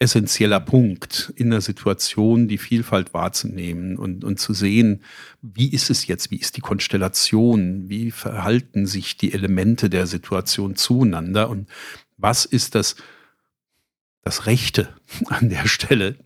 essentieller 0.00 0.60
Punkt 0.60 1.32
in 1.36 1.50
der 1.50 1.60
Situation, 1.60 2.48
die 2.48 2.56
Vielfalt 2.56 3.12
wahrzunehmen 3.12 3.98
und, 3.98 4.24
und 4.24 4.40
zu 4.40 4.54
sehen, 4.54 5.04
wie 5.42 5.70
ist 5.70 5.90
es 5.90 6.06
jetzt, 6.06 6.30
wie 6.30 6.38
ist 6.38 6.56
die 6.56 6.62
Konstellation, 6.62 7.90
wie 7.90 8.10
verhalten 8.10 8.86
sich 8.86 9.18
die 9.18 9.34
Elemente 9.34 9.90
der 9.90 10.06
Situation 10.06 10.74
zueinander 10.74 11.50
und 11.50 11.68
was 12.16 12.46
ist 12.46 12.74
das, 12.74 12.96
das 14.22 14.46
Rechte 14.46 14.88
an 15.26 15.50
der 15.50 15.68
Stelle, 15.68 16.16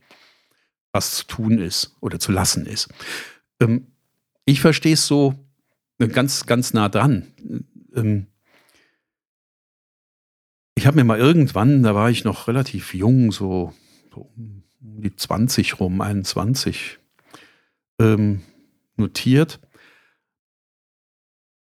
was 0.92 1.16
zu 1.16 1.26
tun 1.26 1.58
ist 1.58 1.96
oder 2.00 2.20
zu 2.20 2.30
lassen 2.30 2.66
ist. 2.66 2.88
Ähm, 3.60 3.88
ich 4.44 4.60
verstehe 4.60 4.94
es 4.94 5.06
so 5.08 5.34
äh, 5.98 6.06
ganz, 6.06 6.46
ganz 6.46 6.72
nah 6.74 6.88
dran. 6.88 7.26
Ich 10.74 10.86
habe 10.86 10.96
mir 10.96 11.04
mal 11.04 11.18
irgendwann, 11.18 11.82
da 11.82 11.94
war 11.94 12.10
ich 12.10 12.24
noch 12.24 12.48
relativ 12.48 12.94
jung, 12.94 13.30
so, 13.32 13.72
so 14.12 14.30
um 14.36 14.64
die 14.80 15.14
20 15.14 15.80
rum, 15.80 16.00
21, 16.00 16.98
ähm, 18.00 18.42
notiert. 18.96 19.60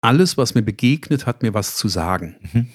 Alles, 0.02 0.38
was 0.38 0.56
mir 0.56 0.62
begegnet, 0.62 1.26
hat 1.26 1.44
mir 1.44 1.54
was 1.54 1.76
zu 1.76 1.88
sagen. 1.88 2.36
Mhm. 2.54 2.70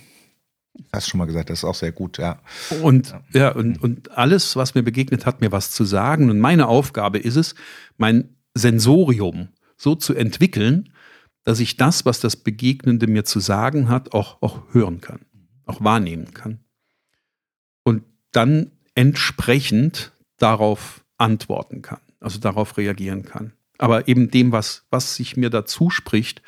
Hast 0.93 1.07
du 1.07 1.11
schon 1.11 1.19
mal 1.19 1.27
gesagt, 1.27 1.51
das 1.51 1.61
ist 1.61 1.65
auch 1.65 1.75
sehr 1.75 1.93
gut, 1.93 2.19
ja. 2.19 2.41
Und 2.83 3.09
ja, 3.33 3.41
ja 3.41 3.53
und, 3.53 3.83
und 3.83 4.13
alles, 4.13 4.55
was 4.55 4.75
mir 4.75 4.83
begegnet, 4.83 5.27
hat 5.27 5.41
mir 5.41 5.51
was 5.51 5.71
zu 5.71 5.85
sagen. 5.85 6.31
Und 6.31 6.39
meine 6.39 6.69
Aufgabe 6.69 7.19
ist 7.19 7.37
es, 7.37 7.55
mein 7.97 8.37
Sensorium 8.55 9.49
so 9.77 9.95
zu 9.95 10.15
entwickeln, 10.15 10.93
dass 11.45 11.61
ich 11.61 11.77
das, 11.77 12.05
was 12.05 12.21
das 12.21 12.37
Begegnende 12.37 13.07
mir 13.07 13.25
zu 13.25 13.41
sagen 13.41 13.89
hat, 13.89 14.13
auch, 14.13 14.41
auch 14.43 14.63
hören 14.73 15.01
kann, 15.01 15.21
auch 15.69 15.83
wahrnehmen 15.83 16.33
kann. 16.35 16.61
Und 17.85 18.05
dann 18.33 18.73
entsprechend 18.95 20.13
darauf 20.37 21.05
antworten 21.19 21.83
kann, 21.83 22.01
also 22.21 22.39
darauf 22.39 22.77
reagieren 22.77 23.25
kann. 23.25 23.53
Aber 23.79 24.09
eben 24.09 24.31
dem, 24.31 24.51
was, 24.51 24.87
was 24.91 25.15
sich 25.15 25.37
mir 25.37 25.51
dazu 25.51 25.91
spricht, 25.91 26.43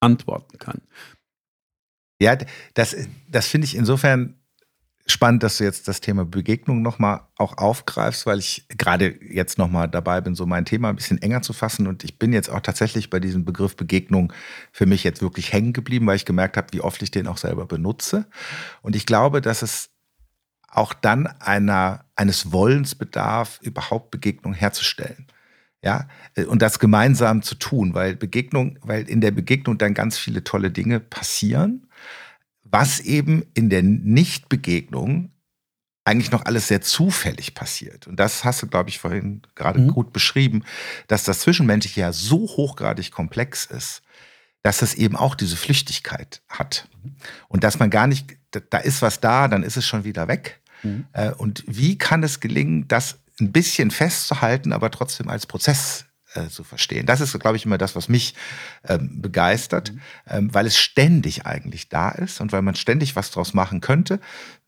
antworten 0.00 0.58
kann. 0.58 0.80
Ja, 2.20 2.36
das, 2.74 2.96
das 3.28 3.46
finde 3.46 3.66
ich 3.66 3.76
insofern 3.76 4.39
spannend, 5.10 5.42
dass 5.42 5.58
du 5.58 5.64
jetzt 5.64 5.88
das 5.88 6.00
Thema 6.00 6.24
Begegnung 6.24 6.82
nochmal 6.82 7.20
auch 7.36 7.58
aufgreifst, 7.58 8.26
weil 8.26 8.38
ich 8.38 8.66
gerade 8.68 9.18
jetzt 9.22 9.58
nochmal 9.58 9.88
dabei 9.88 10.20
bin, 10.20 10.34
so 10.34 10.46
mein 10.46 10.64
Thema 10.64 10.88
ein 10.88 10.96
bisschen 10.96 11.20
enger 11.20 11.42
zu 11.42 11.52
fassen. 11.52 11.86
Und 11.86 12.04
ich 12.04 12.18
bin 12.18 12.32
jetzt 12.32 12.50
auch 12.50 12.60
tatsächlich 12.60 13.10
bei 13.10 13.20
diesem 13.20 13.44
Begriff 13.44 13.76
Begegnung 13.76 14.32
für 14.72 14.86
mich 14.86 15.04
jetzt 15.04 15.22
wirklich 15.22 15.52
hängen 15.52 15.72
geblieben, 15.72 16.06
weil 16.06 16.16
ich 16.16 16.24
gemerkt 16.24 16.56
habe, 16.56 16.68
wie 16.72 16.80
oft 16.80 17.02
ich 17.02 17.10
den 17.10 17.26
auch 17.26 17.38
selber 17.38 17.66
benutze. 17.66 18.26
Und 18.82 18.96
ich 18.96 19.06
glaube, 19.06 19.40
dass 19.40 19.62
es 19.62 19.90
auch 20.68 20.94
dann 20.94 21.26
einer, 21.26 22.04
eines 22.16 22.52
Wollens 22.52 22.94
bedarf, 22.94 23.58
überhaupt 23.62 24.10
Begegnung 24.10 24.54
herzustellen. 24.54 25.26
Ja, 25.82 26.08
und 26.46 26.60
das 26.60 26.78
gemeinsam 26.78 27.42
zu 27.42 27.54
tun, 27.54 27.94
weil 27.94 28.14
Begegnung, 28.14 28.78
weil 28.82 29.08
in 29.08 29.22
der 29.22 29.30
Begegnung 29.30 29.78
dann 29.78 29.94
ganz 29.94 30.18
viele 30.18 30.44
tolle 30.44 30.70
Dinge 30.70 31.00
passieren 31.00 31.86
was 32.70 33.00
eben 33.00 33.44
in 33.54 33.70
der 33.70 33.82
Nichtbegegnung 33.82 35.30
eigentlich 36.04 36.30
noch 36.30 36.44
alles 36.44 36.68
sehr 36.68 36.80
zufällig 36.80 37.54
passiert. 37.54 38.06
Und 38.06 38.16
das 38.16 38.44
hast 38.44 38.62
du, 38.62 38.66
glaube 38.66 38.88
ich, 38.88 38.98
vorhin 38.98 39.42
gerade 39.54 39.80
mhm. 39.80 39.88
gut 39.88 40.12
beschrieben, 40.12 40.64
dass 41.08 41.24
das 41.24 41.40
Zwischenmenschliche 41.40 42.00
ja 42.00 42.12
so 42.12 42.38
hochgradig 42.38 43.10
komplex 43.10 43.66
ist, 43.66 44.02
dass 44.62 44.82
es 44.82 44.94
eben 44.94 45.16
auch 45.16 45.34
diese 45.34 45.56
Flüchtigkeit 45.56 46.42
hat. 46.48 46.88
Und 47.48 47.64
dass 47.64 47.78
man 47.78 47.90
gar 47.90 48.06
nicht, 48.06 48.36
da 48.70 48.78
ist 48.78 49.02
was 49.02 49.20
da, 49.20 49.48
dann 49.48 49.62
ist 49.62 49.76
es 49.76 49.86
schon 49.86 50.04
wieder 50.04 50.26
weg. 50.26 50.60
Mhm. 50.82 51.06
Äh, 51.12 51.32
und 51.32 51.64
wie 51.66 51.96
kann 51.98 52.22
es 52.22 52.40
gelingen, 52.40 52.88
das 52.88 53.18
ein 53.40 53.52
bisschen 53.52 53.90
festzuhalten, 53.90 54.72
aber 54.72 54.90
trotzdem 54.90 55.28
als 55.28 55.46
Prozess 55.46 56.06
äh, 56.34 56.48
zu 56.48 56.64
verstehen. 56.64 57.06
Das 57.06 57.20
ist, 57.20 57.38
glaube 57.38 57.56
ich, 57.56 57.64
immer 57.64 57.78
das, 57.78 57.96
was 57.96 58.08
mich 58.08 58.34
ähm, 58.88 59.20
begeistert, 59.20 59.92
mhm. 59.92 60.00
ähm, 60.28 60.54
weil 60.54 60.66
es 60.66 60.78
ständig 60.78 61.46
eigentlich 61.46 61.88
da 61.88 62.10
ist 62.10 62.40
und 62.40 62.52
weil 62.52 62.62
man 62.62 62.74
ständig 62.74 63.16
was 63.16 63.30
draus 63.30 63.54
machen 63.54 63.80
könnte. 63.80 64.20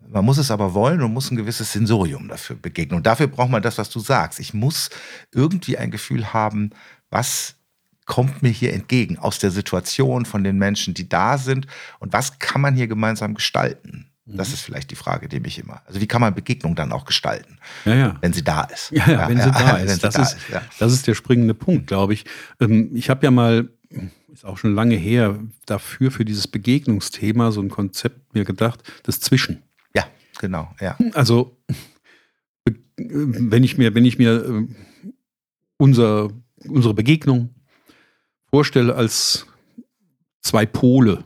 Man 0.09 0.25
muss 0.25 0.39
es 0.39 0.51
aber 0.51 0.75
wollen 0.75 1.03
und 1.03 1.13
muss 1.13 1.31
ein 1.31 1.37
gewisses 1.37 1.73
Sensorium 1.73 2.29
dafür 2.29 2.57
begegnen. 2.57 2.97
Und 2.97 3.07
dafür 3.07 3.29
braucht 3.29 3.51
man 3.51 3.63
das, 3.63 3.79
was 3.79 3.91
du 3.91 4.01
sagst. 4.01 4.41
Ich 4.41 4.55
muss 4.55 4.91
irgendwie 5.33 5.79
ein 5.79 5.91
Gefühl 5.91 6.33
haben, 6.33 6.71
was 7.11 7.57
kommt 8.05 8.43
mir 8.43 8.51
hier 8.51 8.75
entgegen 8.75 9.19
aus 9.19 9.39
der 9.39 9.51
Situation 9.51 10.27
von 10.27 10.45
den 10.45 10.59
Menschen, 10.59 10.95
die 10.95 11.09
da 11.09 11.39
sind 11.39 11.67
und 12.01 12.13
was 12.13 12.39
kann 12.39 12.61
man 12.61 12.75
hier 12.75 12.89
gemeinsam 12.89 13.35
gestalten. 13.35 14.12
Das 14.25 14.49
mhm. 14.49 14.55
ist 14.55 14.61
vielleicht 14.61 14.91
die 14.91 14.97
Frage, 14.97 15.29
die 15.29 15.41
mich 15.41 15.59
immer. 15.59 15.83
Also 15.87 16.01
wie 16.01 16.07
kann 16.07 16.20
man 16.20 16.35
Begegnung 16.35 16.77
dann 16.77 16.93
auch 16.93 17.05
gestalten, 17.05 17.59
ja, 17.85 17.95
ja. 17.95 18.16
wenn 18.20 18.33
sie 18.33 18.45
da 18.45 18.62
ist? 18.62 18.91
Ja, 18.93 19.09
ja 19.11 19.29
wenn 19.29 19.41
sie 19.41 19.51
da 19.51 19.77
ist. 19.79 20.05
Das, 20.05 20.14
da 20.14 20.23
ist, 20.23 20.35
ist 20.35 20.61
das 20.79 20.93
ist 20.93 21.07
der 21.07 21.14
springende 21.14 21.55
Punkt, 21.55 21.89
glaube 21.89 22.14
ich. 22.14 22.25
Ähm, 22.61 22.91
ich 22.95 23.11
habe 23.11 23.25
ja 23.25 23.33
mal, 23.33 23.68
ist 24.33 24.45
auch 24.45 24.59
schon 24.59 24.75
lange 24.75 24.95
her, 24.95 25.41
dafür 25.66 26.12
für 26.12 26.25
dieses 26.25 26.47
Begegnungsthema 26.47 27.51
so 27.51 27.61
ein 27.61 27.68
Konzept 27.68 28.35
mir 28.35 28.45
gedacht, 28.45 28.83
das 29.03 29.18
Zwischen. 29.18 29.62
Ja, 29.95 30.07
genau. 30.39 30.73
Ja. 30.81 30.97
Also 31.14 31.57
wenn 32.97 33.64
ich 33.64 33.79
mir, 33.79 33.95
wenn 33.95 34.05
ich 34.05 34.18
mir 34.18 34.45
äh, 34.45 34.68
unser, 35.79 36.31
unsere 36.68 36.95
Begegnung 36.95 37.55
vorstelle 38.51 38.95
als 38.95 39.47
zwei 40.43 40.66
Pole, 40.66 41.25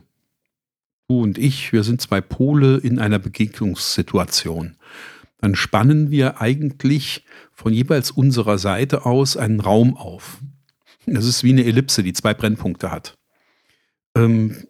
du 1.07 1.21
und 1.21 1.37
ich, 1.37 1.71
wir 1.71 1.83
sind 1.83 2.01
zwei 2.01 2.21
Pole 2.21 2.77
in 2.77 2.99
einer 2.99 3.19
Begegnungssituation. 3.19 4.75
Dann 5.39 5.55
spannen 5.55 6.11
wir 6.11 6.41
eigentlich 6.41 7.23
von 7.53 7.73
jeweils 7.73 8.11
unserer 8.11 8.57
Seite 8.57 9.05
aus 9.05 9.37
einen 9.37 9.59
Raum 9.59 9.95
auf. 9.95 10.39
Das 11.05 11.25
ist 11.25 11.43
wie 11.43 11.51
eine 11.51 11.65
Ellipse, 11.65 12.03
die 12.03 12.13
zwei 12.13 12.33
Brennpunkte 12.33 12.91
hat. 12.91 13.17
Ähm, 14.15 14.67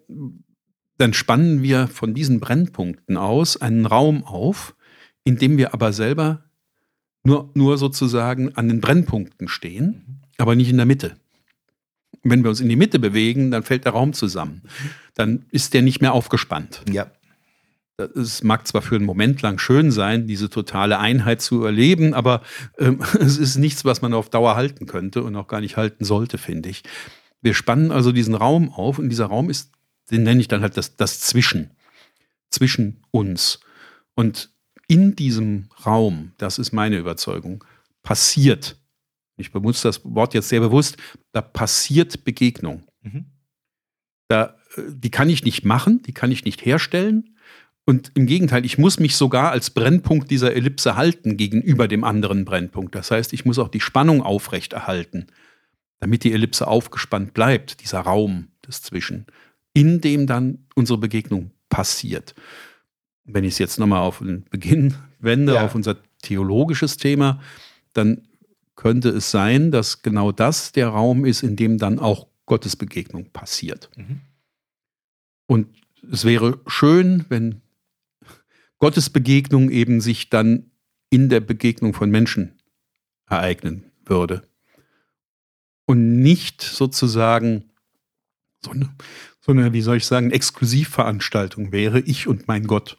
dann 0.98 1.12
spannen 1.12 1.62
wir 1.62 1.88
von 1.88 2.14
diesen 2.14 2.38
Brennpunkten 2.38 3.16
aus 3.16 3.56
einen 3.56 3.86
Raum 3.86 4.24
auf, 4.24 4.76
in 5.24 5.36
dem 5.38 5.56
wir 5.56 5.74
aber 5.74 5.92
selber 5.92 6.44
nur, 7.24 7.50
nur 7.54 7.78
sozusagen 7.78 8.54
an 8.54 8.68
den 8.68 8.80
Brennpunkten 8.80 9.48
stehen, 9.48 10.22
aber 10.36 10.54
nicht 10.54 10.70
in 10.70 10.76
der 10.76 10.86
Mitte 10.86 11.16
wenn 12.22 12.42
wir 12.42 12.50
uns 12.50 12.60
in 12.60 12.68
die 12.68 12.76
Mitte 12.76 12.98
bewegen, 12.98 13.50
dann 13.50 13.62
fällt 13.62 13.84
der 13.84 13.92
Raum 13.92 14.12
zusammen. 14.12 14.62
Dann 15.14 15.46
ist 15.50 15.74
der 15.74 15.82
nicht 15.82 16.00
mehr 16.00 16.12
aufgespannt. 16.12 16.82
Ja. 16.90 17.10
Es 18.14 18.44
mag 18.44 18.66
zwar 18.68 18.80
für 18.80 18.94
einen 18.94 19.04
Moment 19.04 19.42
lang 19.42 19.58
schön 19.58 19.90
sein, 19.90 20.28
diese 20.28 20.48
totale 20.48 21.00
Einheit 21.00 21.42
zu 21.42 21.64
erleben, 21.64 22.14
aber 22.14 22.42
ähm, 22.78 23.00
es 23.18 23.38
ist 23.38 23.56
nichts, 23.56 23.84
was 23.84 24.02
man 24.02 24.14
auf 24.14 24.30
Dauer 24.30 24.54
halten 24.54 24.86
könnte 24.86 25.22
und 25.22 25.34
auch 25.34 25.48
gar 25.48 25.60
nicht 25.60 25.76
halten 25.76 26.04
sollte, 26.04 26.38
finde 26.38 26.68
ich. 26.68 26.84
Wir 27.42 27.54
spannen 27.54 27.90
also 27.90 28.12
diesen 28.12 28.34
Raum 28.34 28.72
auf 28.72 28.98
und 28.98 29.08
dieser 29.08 29.26
Raum 29.26 29.50
ist, 29.50 29.72
den 30.10 30.22
nenne 30.22 30.40
ich 30.40 30.48
dann 30.48 30.62
halt 30.62 30.76
das, 30.76 30.96
das 30.96 31.20
Zwischen, 31.20 31.70
zwischen 32.50 33.02
uns. 33.10 33.60
Und 34.14 34.50
in 34.86 35.14
diesem 35.14 35.68
Raum, 35.84 36.32
das 36.38 36.58
ist 36.58 36.72
meine 36.72 36.98
Überzeugung, 36.98 37.64
passiert 38.02 38.77
ich 39.38 39.52
benutze 39.52 39.88
das 39.88 40.02
Wort 40.04 40.34
jetzt 40.34 40.48
sehr 40.48 40.60
bewusst, 40.60 40.96
da 41.32 41.40
passiert 41.40 42.24
Begegnung. 42.24 42.82
Mhm. 43.02 43.26
Da, 44.28 44.56
äh, 44.76 44.82
die 44.88 45.10
kann 45.10 45.30
ich 45.30 45.44
nicht 45.44 45.64
machen, 45.64 46.02
die 46.02 46.12
kann 46.12 46.30
ich 46.30 46.44
nicht 46.44 46.64
herstellen. 46.64 47.36
Und 47.86 48.12
im 48.14 48.26
Gegenteil, 48.26 48.66
ich 48.66 48.76
muss 48.76 49.00
mich 49.00 49.16
sogar 49.16 49.50
als 49.50 49.70
Brennpunkt 49.70 50.30
dieser 50.30 50.54
Ellipse 50.54 50.96
halten 50.96 51.38
gegenüber 51.38 51.88
dem 51.88 52.04
anderen 52.04 52.44
Brennpunkt. 52.44 52.94
Das 52.94 53.10
heißt, 53.10 53.32
ich 53.32 53.46
muss 53.46 53.58
auch 53.58 53.68
die 53.68 53.80
Spannung 53.80 54.22
aufrechterhalten, 54.22 55.28
damit 55.98 56.22
die 56.24 56.32
Ellipse 56.32 56.66
aufgespannt 56.66 57.32
bleibt, 57.32 57.80
dieser 57.80 58.00
Raum 58.00 58.48
des 58.66 58.82
Zwischen, 58.82 59.24
in 59.72 60.02
dem 60.02 60.26
dann 60.26 60.66
unsere 60.74 60.98
Begegnung 60.98 61.52
passiert. 61.70 62.34
Wenn 63.24 63.44
ich 63.44 63.54
es 63.54 63.58
jetzt 63.58 63.78
nochmal 63.78 64.02
auf 64.02 64.18
den 64.18 64.44
Beginn 64.44 64.94
wende, 65.18 65.54
ja. 65.54 65.64
auf 65.64 65.74
unser 65.74 65.96
theologisches 66.20 66.98
Thema, 66.98 67.40
dann 67.94 68.27
könnte 68.78 69.08
es 69.08 69.32
sein, 69.32 69.72
dass 69.72 70.02
genau 70.02 70.30
das 70.30 70.70
der 70.70 70.86
Raum 70.86 71.24
ist, 71.24 71.42
in 71.42 71.56
dem 71.56 71.78
dann 71.78 71.98
auch 71.98 72.28
Gottes 72.46 72.76
Begegnung 72.76 73.28
passiert. 73.32 73.90
Mhm. 73.96 74.20
Und 75.46 75.66
es 76.12 76.24
wäre 76.24 76.60
schön, 76.68 77.24
wenn 77.28 77.60
Gottes 78.78 79.10
Begegnung 79.10 79.68
eben 79.70 80.00
sich 80.00 80.30
dann 80.30 80.70
in 81.10 81.28
der 81.28 81.40
Begegnung 81.40 81.92
von 81.92 82.08
Menschen 82.08 82.56
ereignen 83.26 83.90
würde. 84.04 84.48
Und 85.84 86.20
nicht 86.20 86.62
sozusagen 86.62 87.64
so 88.64 88.70
eine, 88.70 88.94
so 89.40 89.50
eine, 89.50 89.72
wie 89.72 89.82
soll 89.82 89.96
ich 89.96 90.06
sagen, 90.06 90.30
Exklusivveranstaltung 90.30 91.72
wäre, 91.72 91.98
ich 91.98 92.28
und 92.28 92.46
mein 92.46 92.68
Gott. 92.68 92.96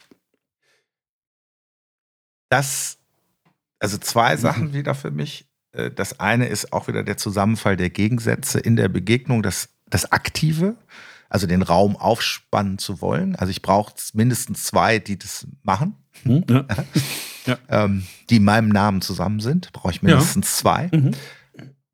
Das, 2.50 2.98
also 3.80 3.98
zwei 3.98 4.36
Sachen 4.36 4.68
mhm. 4.68 4.74
wieder 4.74 4.94
für 4.94 5.12
mich. 5.12 5.49
Äh, 5.72 5.92
das 5.92 6.20
eine 6.20 6.48
ist 6.48 6.74
auch 6.74 6.88
wieder 6.88 7.04
der 7.04 7.18
Zusammenfall 7.18 7.78
der 7.78 7.90
Gegensätze 7.90 8.60
in 8.60 8.76
der 8.76 8.90
Begegnung, 8.90 9.44
das, 9.44 9.70
das 9.90 10.12
Aktive, 10.12 10.76
also 11.30 11.48
den 11.48 11.62
Raum 11.62 11.96
aufspannen 11.96 12.78
zu 12.78 13.02
wollen. 13.02 13.36
Also 13.36 13.52
ich 13.52 13.62
brauche 13.62 13.94
mindestens 14.14 14.64
zwei, 14.64 15.00
die 15.00 15.18
das 15.18 15.48
machen, 15.64 15.96
hm, 16.24 16.44
ja. 16.50 16.66
ja. 17.46 17.58
Ähm, 17.70 18.04
die 18.30 18.38
in 18.38 18.44
meinem 18.44 18.70
Namen 18.70 19.02
zusammen 19.02 19.40
sind. 19.40 19.72
Brauche 19.74 19.92
ich 19.92 20.02
mindestens 20.02 20.48
ja. 20.48 20.62
zwei. 20.62 20.90
Mhm. 20.92 21.12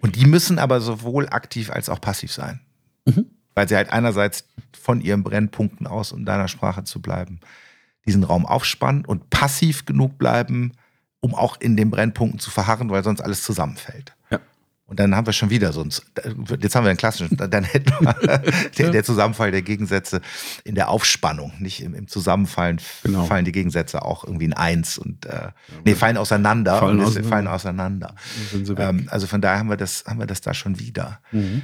Und 0.01 0.15
die 0.15 0.25
müssen 0.25 0.59
aber 0.59 0.81
sowohl 0.81 1.27
aktiv 1.29 1.71
als 1.71 1.89
auch 1.89 1.99
passiv 1.99 2.31
sein. 2.31 2.61
Mhm. 3.05 3.25
Weil 3.55 3.67
sie 3.67 3.75
halt 3.75 3.91
einerseits 3.91 4.45
von 4.79 5.01
ihren 5.01 5.23
Brennpunkten 5.23 5.87
aus, 5.87 6.11
um 6.11 6.25
deiner 6.25 6.47
Sprache 6.47 6.83
zu 6.83 7.01
bleiben, 7.01 7.39
diesen 8.05 8.23
Raum 8.23 8.45
aufspannen 8.45 9.05
und 9.05 9.29
passiv 9.29 9.85
genug 9.85 10.17
bleiben, 10.17 10.73
um 11.25 11.33
auch 11.33 11.59
in 11.59 11.75
den 11.75 11.89
Brennpunkten 11.89 12.39
zu 12.39 12.51
verharren, 12.51 12.91
weil 12.91 13.03
sonst 13.03 13.19
alles 13.19 13.41
zusammenfällt. 13.41 14.13
Ja. 14.29 14.39
Und 14.85 14.99
dann 14.99 15.15
haben 15.15 15.25
wir 15.25 15.33
schon 15.33 15.49
wieder 15.49 15.73
so 15.73 15.81
ein, 15.81 15.89
jetzt 15.89 16.75
haben 16.75 16.83
wir 16.83 16.91
einen 16.91 16.97
klassischen, 16.97 17.35
dann 17.49 17.63
hätten 17.63 17.91
wir 17.99 18.37
der, 18.77 18.91
der, 18.91 19.03
Zusammenfall 19.03 19.49
der 19.49 19.63
Gegensätze 19.63 20.21
in 20.63 20.75
der 20.75 20.89
Aufspannung, 20.89 21.51
nicht 21.57 21.81
im, 21.81 21.95
im 21.95 22.07
Zusammenfallen 22.07 22.79
genau. 23.01 23.25
fallen 23.25 23.43
die 23.43 23.51
Gegensätze 23.51 24.03
auch 24.03 24.23
irgendwie 24.23 24.45
in 24.45 24.53
eins 24.53 24.99
und 24.99 25.25
äh, 25.25 25.49
nee, 25.83 25.95
fallen 25.95 26.17
auseinander 26.17 26.77
fallen, 26.77 26.99
und 26.99 27.05
auseinander. 27.05 27.29
fallen 27.29 27.47
auseinander. 27.47 28.15
Ähm, 28.77 29.07
also 29.09 29.25
von 29.25 29.41
daher 29.41 29.57
haben 29.57 29.69
wir 29.69 29.77
das, 29.77 30.05
haben 30.05 30.19
wir 30.19 30.27
das 30.27 30.41
da 30.41 30.53
schon 30.53 30.79
wieder. 30.79 31.21
Mhm. 31.31 31.63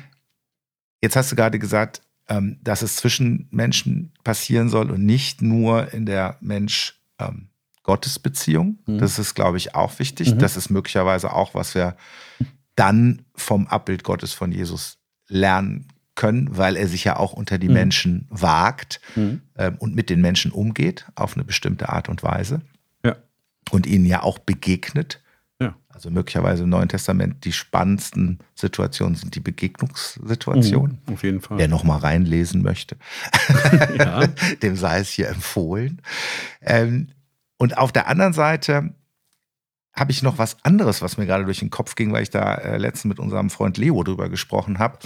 Jetzt 1.03 1.16
hast 1.16 1.32
du 1.32 1.36
gerade 1.36 1.59
gesagt, 1.59 2.01
ähm, 2.30 2.57
dass 2.64 2.82
es 2.82 2.95
zwischen 2.95 3.47
Menschen 3.51 4.12
passieren 4.24 4.70
soll 4.70 4.89
und 4.89 5.05
nicht 5.05 5.43
nur 5.43 5.93
in 5.93 6.07
der 6.07 6.38
Mensch 6.41 6.99
ähm, 7.20 7.51
Gottesbeziehung. 7.84 8.79
Mhm. 8.86 8.99
Das 8.99 9.19
ist, 9.19 9.34
glaube 9.34 9.57
ich, 9.57 9.75
auch 9.75 9.99
wichtig. 9.99 10.34
Mhm. 10.34 10.39
Das 10.39 10.57
ist 10.57 10.69
möglicherweise 10.69 11.34
auch, 11.34 11.53
was 11.53 11.75
wir 11.75 11.95
dann 12.75 13.23
vom 13.36 13.67
Abbild 13.67 14.03
Gottes 14.03 14.34
von 14.34 14.51
Jesus 14.51 14.97
lernen 15.27 15.88
können, 16.15 16.55
weil 16.55 16.75
er 16.75 16.88
sich 16.88 17.03
ja 17.03 17.17
auch 17.17 17.34
unter 17.34 17.57
die 17.57 17.67
mhm. 17.67 17.73
Menschen 17.73 18.27
wagt 18.29 19.01
mhm. 19.15 19.41
ähm, 19.57 19.75
und 19.79 19.95
mit 19.95 20.09
den 20.09 20.21
Menschen 20.21 20.51
umgeht 20.51 21.07
auf 21.15 21.36
eine 21.36 21.43
bestimmte 21.43 21.89
Art 21.89 22.09
und 22.09 22.21
Weise. 22.21 22.61
Ja. 23.03 23.15
Und 23.71 23.88
ihnen 23.88 24.05
ja 24.05 24.21
auch 24.21 24.38
begegnet. 24.38 25.21
Ja. 25.59 25.75
Also 25.89 26.09
möglicherweise 26.09 26.63
im 26.63 26.69
Neuen 26.69 26.89
Testament 26.89 27.45
die 27.45 27.53
spannendsten 27.53 28.39
Situationen 28.55 29.15
sind 29.15 29.36
die 29.36 29.39
Begegnungssituationen. 29.39 30.99
Mhm, 31.07 31.13
auf 31.13 31.23
jeden 31.23 31.41
Fall. 31.41 31.57
Wer 31.57 31.67
noch 31.67 31.84
mal 31.84 31.97
reinlesen 31.97 32.61
möchte, 32.61 32.97
ja. 33.97 34.27
dem 34.61 34.75
sei 34.75 34.99
es 34.99 35.09
hier 35.09 35.29
empfohlen. 35.29 36.01
Ähm, 36.61 37.07
und 37.62 37.78
auf 37.78 37.91
der 37.91 38.07
anderen 38.07 38.34
Seite 38.34 38.95
habe 39.93 40.12
ich 40.12 40.24
noch 40.24 40.39
was 40.39 40.66
anderes, 40.66 41.03
was 41.03 41.18
mir 41.18 41.28
gerade 41.28 41.45
durch 41.45 41.59
den 41.59 41.70
Kopf 41.70 41.93
ging, 41.93 42.12
weil 42.12 42.24
ich 42.24 42.32
da 42.32 42.55
äh, 42.55 42.78
letztens 42.78 43.05
mit 43.05 43.20
unserem 43.20 43.51
Freund 43.51 43.78
Leo 43.78 44.01
drüber 44.01 44.30
gesprochen 44.30 44.80
habe, 44.80 44.97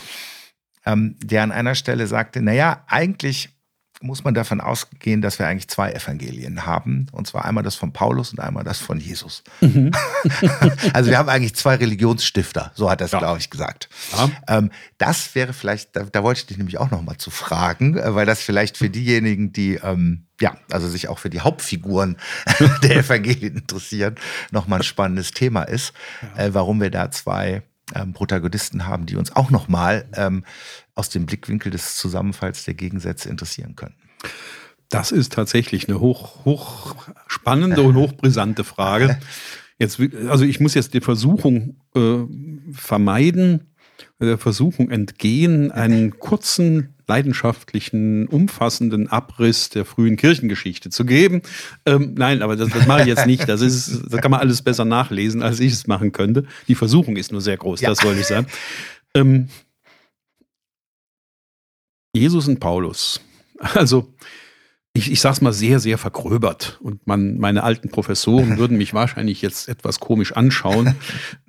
ähm, 0.85 1.17
der 1.21 1.43
an 1.43 1.51
einer 1.51 1.75
Stelle 1.75 2.07
sagte, 2.07 2.41
naja, 2.41 2.85
eigentlich 2.87 3.54
muss 4.01 4.23
man 4.23 4.33
davon 4.33 4.61
ausgehen, 4.61 5.21
dass 5.21 5.39
wir 5.39 5.47
eigentlich 5.47 5.67
zwei 5.67 5.91
Evangelien 5.91 6.65
haben. 6.65 7.07
Und 7.11 7.27
zwar 7.27 7.45
einmal 7.45 7.63
das 7.63 7.75
von 7.75 7.93
Paulus 7.93 8.31
und 8.31 8.39
einmal 8.39 8.63
das 8.63 8.79
von 8.79 8.99
Jesus. 8.99 9.43
Mhm. 9.61 9.91
also 10.93 11.09
wir 11.09 11.17
haben 11.17 11.29
eigentlich 11.29 11.55
zwei 11.55 11.75
Religionsstifter, 11.75 12.71
so 12.75 12.89
hat 12.89 13.01
er 13.01 13.05
es, 13.05 13.11
ja. 13.11 13.19
glaube 13.19 13.39
ich, 13.39 13.49
gesagt. 13.49 13.89
Ja. 14.11 14.29
Ähm, 14.47 14.71
das 14.97 15.33
wäre 15.35 15.53
vielleicht, 15.53 15.95
da, 15.95 16.03
da, 16.03 16.23
wollte 16.23 16.41
ich 16.41 16.45
dich 16.47 16.57
nämlich 16.57 16.77
auch 16.77 16.91
noch 16.91 17.01
mal 17.01 17.17
zu 17.17 17.31
fragen, 17.31 17.97
äh, 17.97 18.15
weil 18.15 18.25
das 18.25 18.41
vielleicht 18.41 18.77
für 18.77 18.89
diejenigen, 18.89 19.53
die 19.53 19.75
ähm, 19.75 20.25
ja, 20.41 20.57
also 20.69 20.87
sich 20.89 21.07
auch 21.07 21.19
für 21.19 21.29
die 21.29 21.41
Hauptfiguren 21.41 22.17
der 22.83 22.97
Evangelien 22.97 23.57
interessieren, 23.57 24.15
nochmal 24.51 24.79
ein 24.79 24.83
spannendes 24.83 25.31
Thema 25.31 25.63
ist, 25.63 25.93
ja. 26.37 26.45
äh, 26.45 26.53
warum 26.53 26.81
wir 26.81 26.91
da 26.91 27.11
zwei 27.11 27.63
ähm, 27.93 28.13
Protagonisten 28.13 28.87
haben, 28.87 29.05
die 29.05 29.15
uns 29.15 29.35
auch 29.35 29.49
nochmal 29.49 30.05
ähm, 30.15 30.43
aus 30.95 31.09
dem 31.09 31.25
Blickwinkel 31.25 31.71
des 31.71 31.95
Zusammenfalls 31.97 32.65
der 32.65 32.73
Gegensätze 32.73 33.29
interessieren 33.29 33.75
können. 33.75 33.95
Das 34.89 35.11
ist 35.11 35.33
tatsächlich 35.33 35.87
eine 35.87 35.99
hoch, 35.99 36.45
hoch 36.45 36.95
spannende 37.27 37.81
und 37.81 37.95
hochbrisante 37.95 38.63
Frage. 38.63 39.19
Jetzt, 39.77 39.99
also 40.29 40.45
ich 40.45 40.61
muss 40.61 40.73
jetzt 40.73 40.93
die 40.93 41.01
Versuchung 41.01 41.81
äh, 41.95 42.19
vermeiden, 42.71 43.73
der 44.21 44.37
Versuchung 44.37 44.89
entgehen, 44.89 45.69
einen 45.69 46.17
kurzen 46.17 46.95
leidenschaftlichen, 47.07 48.27
umfassenden 48.27 49.09
Abriss 49.09 49.69
der 49.69 49.85
frühen 49.85 50.15
Kirchengeschichte 50.15 50.89
zu 50.89 51.05
geben. 51.05 51.41
Ähm, 51.85 52.13
nein, 52.17 52.41
aber 52.41 52.55
das, 52.55 52.69
das 52.69 52.87
mache 52.87 53.01
ich 53.01 53.07
jetzt 53.07 53.27
nicht. 53.27 53.47
Das, 53.49 53.61
ist, 53.61 54.03
das 54.09 54.21
kann 54.21 54.31
man 54.31 54.39
alles 54.39 54.61
besser 54.61 54.85
nachlesen, 54.85 55.43
als 55.43 55.59
ich 55.59 55.73
es 55.73 55.87
machen 55.87 56.13
könnte. 56.13 56.45
Die 56.67 56.75
Versuchung 56.75 57.17
ist 57.17 57.31
nur 57.31 57.41
sehr 57.41 57.57
groß, 57.57 57.81
ja. 57.81 57.89
das 57.89 58.03
wollte 58.03 58.21
ich 58.21 58.27
sagen. 58.27 58.47
Ähm, 59.17 59.47
Jesus 62.15 62.47
und 62.47 62.59
Paulus. 62.59 63.21
Also, 63.73 64.13
ich, 64.93 65.11
ich 65.11 65.19
sage 65.19 65.33
es 65.33 65.41
mal 65.41 65.53
sehr, 65.53 65.79
sehr 65.79 65.97
vergröbert. 65.97 66.79
Und 66.81 67.05
man, 67.05 67.37
meine 67.37 67.63
alten 67.63 67.89
Professoren 67.89 68.57
würden 68.57 68.77
mich 68.77 68.93
wahrscheinlich 68.93 69.41
jetzt 69.41 69.67
etwas 69.67 69.99
komisch 69.99 70.33
anschauen. 70.33 70.95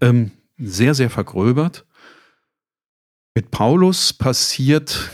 Ähm, 0.01 0.33
sehr, 0.59 0.95
sehr 0.95 1.11
vergröbert. 1.11 1.87
Mit 3.35 3.51
Paulus 3.51 4.13
passiert 4.13 5.11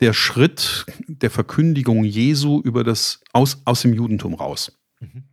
der 0.00 0.12
Schritt 0.12 0.86
der 1.06 1.30
Verkündigung 1.30 2.02
Jesu 2.02 2.60
über 2.62 2.82
das 2.82 3.20
aus, 3.32 3.62
aus 3.64 3.82
dem 3.82 3.94
Judentum 3.94 4.34
raus. 4.34 4.76
Mhm. 4.98 5.24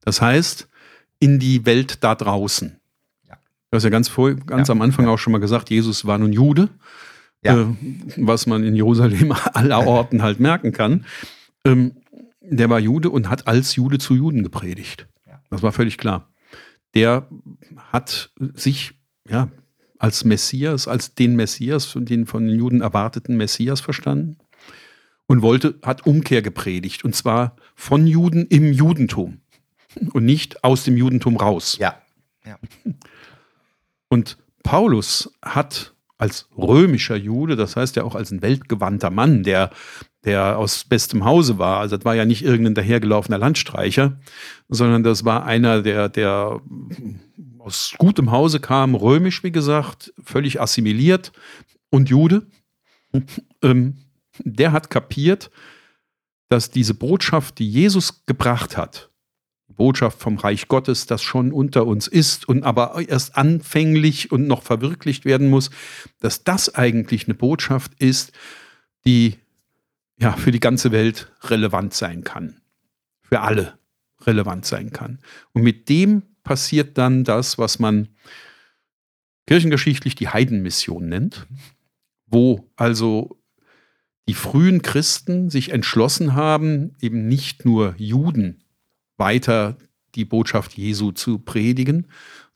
Das 0.00 0.20
heißt, 0.20 0.68
in 1.20 1.38
die 1.38 1.64
Welt 1.64 2.02
da 2.04 2.14
draußen. 2.14 2.81
Du 3.72 3.76
hast 3.76 3.84
ja 3.84 3.90
ganz, 3.90 4.10
vor, 4.10 4.34
ganz 4.34 4.68
ja. 4.68 4.72
am 4.72 4.82
Anfang 4.82 5.06
auch 5.08 5.16
schon 5.16 5.32
mal 5.32 5.38
gesagt, 5.38 5.70
Jesus 5.70 6.04
war 6.04 6.18
nun 6.18 6.34
Jude, 6.34 6.68
ja. 7.42 7.58
äh, 7.58 7.66
was 8.18 8.46
man 8.46 8.64
in 8.64 8.76
Jerusalem 8.76 9.32
aller 9.54 9.86
Orten 9.86 10.22
halt 10.22 10.40
merken 10.40 10.72
kann. 10.72 11.06
Ähm, 11.64 11.92
der 12.42 12.68
war 12.68 12.78
Jude 12.78 13.08
und 13.08 13.30
hat 13.30 13.46
als 13.46 13.74
Jude 13.74 13.96
zu 13.96 14.14
Juden 14.14 14.42
gepredigt. 14.42 15.08
Das 15.48 15.62
war 15.62 15.72
völlig 15.72 15.96
klar. 15.96 16.28
Der 16.94 17.26
hat 17.90 18.30
sich 18.54 18.92
ja, 19.26 19.48
als 19.98 20.26
Messias, 20.26 20.86
als 20.86 21.14
den 21.14 21.34
Messias, 21.34 21.96
den 21.96 22.26
von 22.26 22.46
den 22.46 22.58
Juden 22.58 22.82
erwarteten 22.82 23.38
Messias 23.38 23.80
verstanden 23.80 24.36
und 25.24 25.40
wollte, 25.40 25.78
hat 25.82 26.06
Umkehr 26.06 26.42
gepredigt 26.42 27.06
und 27.06 27.16
zwar 27.16 27.56
von 27.74 28.06
Juden 28.06 28.46
im 28.48 28.70
Judentum 28.70 29.40
und 30.12 30.26
nicht 30.26 30.62
aus 30.62 30.84
dem 30.84 30.98
Judentum 30.98 31.38
raus. 31.38 31.78
Ja. 31.80 32.02
ja. 32.44 32.58
Und 34.12 34.36
Paulus 34.62 35.32
hat 35.40 35.94
als 36.18 36.46
römischer 36.54 37.16
Jude, 37.16 37.56
das 37.56 37.76
heißt 37.76 37.96
ja 37.96 38.04
auch 38.04 38.14
als 38.14 38.30
ein 38.30 38.42
weltgewandter 38.42 39.08
Mann, 39.08 39.42
der, 39.42 39.70
der 40.26 40.58
aus 40.58 40.84
bestem 40.84 41.24
Hause 41.24 41.56
war, 41.56 41.78
also 41.78 41.96
das 41.96 42.04
war 42.04 42.14
ja 42.14 42.26
nicht 42.26 42.44
irgendein 42.44 42.74
dahergelaufener 42.74 43.38
Landstreicher, 43.38 44.20
sondern 44.68 45.02
das 45.02 45.24
war 45.24 45.46
einer, 45.46 45.80
der, 45.80 46.10
der 46.10 46.60
aus 47.58 47.94
gutem 47.96 48.30
Hause 48.30 48.60
kam, 48.60 48.94
römisch, 48.94 49.42
wie 49.44 49.50
gesagt, 49.50 50.12
völlig 50.22 50.60
assimiliert 50.60 51.32
und 51.88 52.10
Jude. 52.10 52.46
ähm, 53.62 53.96
der 54.40 54.72
hat 54.72 54.90
kapiert, 54.90 55.50
dass 56.50 56.70
diese 56.70 56.92
Botschaft, 56.92 57.58
die 57.58 57.70
Jesus 57.70 58.26
gebracht 58.26 58.76
hat, 58.76 59.08
Botschaft 59.72 60.20
vom 60.20 60.36
Reich 60.38 60.68
Gottes, 60.68 61.06
das 61.06 61.22
schon 61.22 61.52
unter 61.52 61.86
uns 61.86 62.06
ist 62.06 62.48
und 62.48 62.62
aber 62.62 63.00
erst 63.08 63.36
anfänglich 63.36 64.30
und 64.30 64.46
noch 64.46 64.62
verwirklicht 64.62 65.24
werden 65.24 65.50
muss, 65.50 65.70
dass 66.20 66.44
das 66.44 66.74
eigentlich 66.74 67.26
eine 67.26 67.34
Botschaft 67.34 67.94
ist, 67.98 68.32
die 69.04 69.36
ja 70.18 70.32
für 70.32 70.52
die 70.52 70.60
ganze 70.60 70.92
Welt 70.92 71.32
relevant 71.42 71.94
sein 71.94 72.24
kann. 72.24 72.60
Für 73.22 73.40
alle 73.40 73.78
relevant 74.26 74.64
sein 74.64 74.92
kann. 74.92 75.18
Und 75.52 75.62
mit 75.62 75.88
dem 75.88 76.22
passiert 76.44 76.98
dann 76.98 77.24
das, 77.24 77.58
was 77.58 77.78
man 77.78 78.08
kirchengeschichtlich 79.46 80.14
die 80.14 80.28
Heidenmission 80.28 81.08
nennt, 81.08 81.46
wo 82.26 82.70
also 82.76 83.38
die 84.28 84.34
frühen 84.34 84.82
Christen 84.82 85.50
sich 85.50 85.70
entschlossen 85.70 86.34
haben, 86.34 86.94
eben 87.00 87.26
nicht 87.26 87.64
nur 87.64 87.94
Juden 87.98 88.62
weiter 89.22 89.76
die 90.14 90.26
Botschaft 90.26 90.74
Jesu 90.74 91.12
zu 91.12 91.38
predigen, 91.38 92.08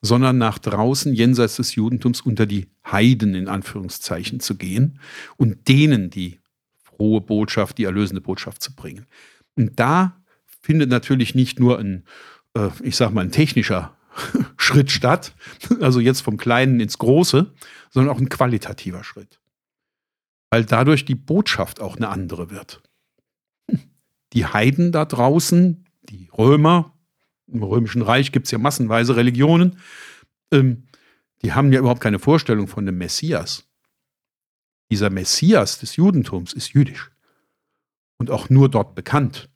sondern 0.02 0.36
nach 0.36 0.58
draußen 0.58 1.14
jenseits 1.14 1.56
des 1.56 1.74
Judentums 1.74 2.20
unter 2.20 2.44
die 2.44 2.68
Heiden 2.84 3.34
in 3.34 3.48
Anführungszeichen 3.48 4.40
zu 4.40 4.56
gehen 4.56 5.00
und 5.38 5.68
denen 5.68 6.10
die 6.10 6.40
frohe 6.82 7.22
Botschaft, 7.22 7.78
die 7.78 7.84
erlösende 7.84 8.20
Botschaft 8.20 8.62
zu 8.62 8.74
bringen. 8.74 9.06
Und 9.54 9.80
da 9.80 10.22
findet 10.60 10.90
natürlich 10.90 11.34
nicht 11.34 11.58
nur 11.58 11.78
ein 11.78 12.04
äh, 12.56 12.70
ich 12.82 12.96
sag 12.96 13.12
mal, 13.12 13.22
ein 13.22 13.32
technischer 13.32 13.96
Schritt 14.56 14.90
statt, 14.90 15.34
also 15.80 16.00
jetzt 16.00 16.22
vom 16.22 16.36
Kleinen 16.36 16.80
ins 16.80 16.98
Große, 16.98 17.52
sondern 17.90 18.14
auch 18.14 18.20
ein 18.20 18.28
qualitativer 18.28 19.04
Schritt. 19.04 19.38
Weil 20.50 20.64
dadurch 20.64 21.04
die 21.04 21.14
Botschaft 21.14 21.80
auch 21.80 21.96
eine 21.96 22.08
andere 22.08 22.50
wird. 22.50 22.82
Die 24.32 24.46
Heiden 24.46 24.92
da 24.92 25.04
draußen, 25.04 25.85
die 26.08 26.28
Römer, 26.36 26.92
im 27.46 27.62
Römischen 27.62 28.02
Reich 28.02 28.32
gibt 28.32 28.46
es 28.46 28.50
ja 28.50 28.58
massenweise 28.58 29.16
Religionen, 29.16 29.78
ähm, 30.52 30.86
die 31.42 31.52
haben 31.52 31.72
ja 31.72 31.80
überhaupt 31.80 32.00
keine 32.00 32.18
Vorstellung 32.18 32.66
von 32.66 32.86
dem 32.86 32.98
Messias. 32.98 33.68
Dieser 34.90 35.10
Messias 35.10 35.78
des 35.78 35.96
Judentums 35.96 36.52
ist 36.52 36.72
jüdisch 36.72 37.10
und 38.18 38.30
auch 38.30 38.48
nur 38.48 38.68
dort 38.68 38.94
bekannt. 38.94 39.50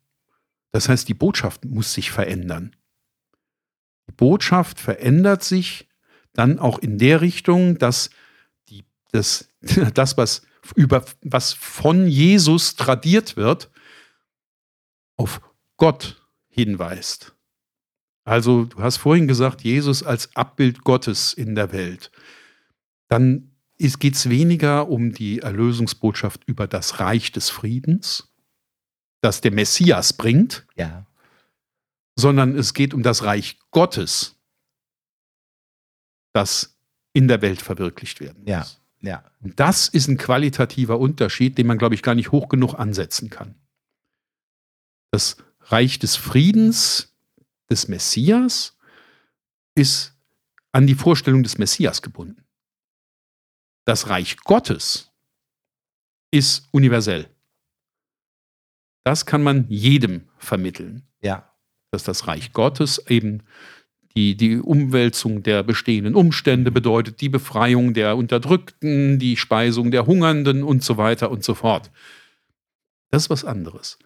Das 0.73 0.89
heißt, 0.89 1.09
die 1.09 1.15
Botschaft 1.15 1.65
muss 1.65 1.95
sich 1.95 2.11
verändern. 2.11 2.77
Die 4.09 4.13
Botschaft 4.13 4.79
verändert 4.79 5.43
sich 5.43 5.89
dann 6.33 6.59
auch 6.59 6.79
in 6.79 6.99
der 6.99 7.21
Richtung, 7.21 7.79
dass 7.79 8.11
die, 8.69 8.85
das, 9.13 9.49
das 9.95 10.17
was, 10.17 10.43
über, 10.75 11.05
was 11.23 11.53
von 11.53 12.07
Jesus 12.07 12.77
tradiert 12.77 13.37
wird, 13.37 13.71
auf 15.17 15.41
Gott 15.77 16.20
hinweist. 16.61 17.35
Also 18.25 18.65
du 18.67 18.83
hast 18.83 18.99
vorhin 18.99 19.27
gesagt, 19.27 19.63
Jesus 19.63 20.03
als 20.03 20.37
Abbild 20.37 20.85
Gottes 20.85 21.33
in 21.33 21.55
der 21.55 21.73
Welt. 21.73 22.11
Dann 23.09 23.51
geht 23.79 24.15
es 24.15 24.29
weniger 24.29 24.89
um 24.89 25.13
die 25.13 25.39
Erlösungsbotschaft 25.41 26.45
über 26.47 26.67
das 26.67 27.01
Reich 27.01 27.33
des 27.33 27.49
Friedens, 27.49 28.33
das 29.23 29.41
der 29.41 29.53
Messias 29.53 30.13
bringt, 30.13 30.67
Ja. 30.77 31.07
sondern 32.17 32.57
es 32.57 32.75
geht 32.75 32.93
um 32.93 33.03
das 33.03 33.25
Reich 33.25 33.59
Gottes, 33.71 34.37
das 36.35 36.79
in 37.15 37.27
der 37.27 37.41
Welt 37.43 37.63
verwirklicht 37.63 38.21
werden 38.21 38.43
muss. 38.43 38.51
Ja. 38.51 38.67
Ja. 39.03 39.25
Und 39.41 39.59
das 39.59 39.89
ist 39.89 40.09
ein 40.09 40.19
qualitativer 40.19 40.99
Unterschied, 40.99 41.57
den 41.57 41.67
man, 41.67 41.79
glaube 41.79 41.95
ich, 41.95 42.03
gar 42.03 42.15
nicht 42.15 42.33
hoch 42.33 42.51
genug 42.51 42.75
ansetzen 42.75 43.31
kann. 43.31 43.55
Das 45.11 45.39
Reich 45.71 45.99
des 45.99 46.17
Friedens 46.17 47.15
des 47.69 47.89
Messias 47.89 48.77
ist 49.75 50.15
an 50.73 50.87
die 50.87 50.95
Vorstellung 50.95 51.43
des 51.43 51.59
Messias 51.59 52.03
gebunden. 52.03 52.45
Das 53.85 54.09
Reich 54.09 54.37
Gottes 54.39 55.11
ist 56.31 56.69
universell. 56.73 57.29
Das 59.05 59.27
kann 59.27 59.43
man 59.43 59.67
jedem 59.69 60.29
vermitteln, 60.39 61.07
Ja. 61.23 61.53
dass 61.91 62.05
das 62.05 62.27
Reich 62.27 62.53
Gottes 62.53 63.05
eben 63.09 63.43
die, 64.17 64.37
die 64.37 64.57
Umwälzung 64.57 65.43
der 65.43 65.63
bestehenden 65.63 66.15
Umstände 66.15 66.71
bedeutet, 66.71 67.21
die 67.21 67.29
Befreiung 67.29 67.95
der 67.95 68.17
Unterdrückten, 68.17 69.19
die 69.19 69.37
Speisung 69.37 69.91
der 69.91 70.07
Hungernden 70.07 70.63
und 70.65 70.83
so 70.83 70.97
weiter 70.97 71.31
und 71.31 71.45
so 71.45 71.55
fort. 71.55 71.91
Das 73.11 73.25
ist 73.25 73.31
was 73.31 73.45
anderes. 73.45 73.99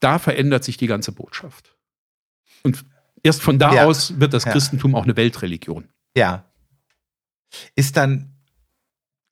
Da 0.00 0.18
verändert 0.18 0.64
sich 0.64 0.76
die 0.76 0.86
ganze 0.86 1.12
Botschaft. 1.12 1.74
Und 2.62 2.84
erst 3.22 3.42
von 3.42 3.58
da 3.58 3.74
Ja. 3.74 3.84
aus 3.84 4.18
wird 4.20 4.32
das 4.34 4.44
Ja. 4.44 4.52
Christentum 4.52 4.94
auch 4.94 5.04
eine 5.04 5.16
Weltreligion. 5.16 5.88
Ja. 6.16 6.44
Ist 7.74 7.96
dann, 7.96 8.34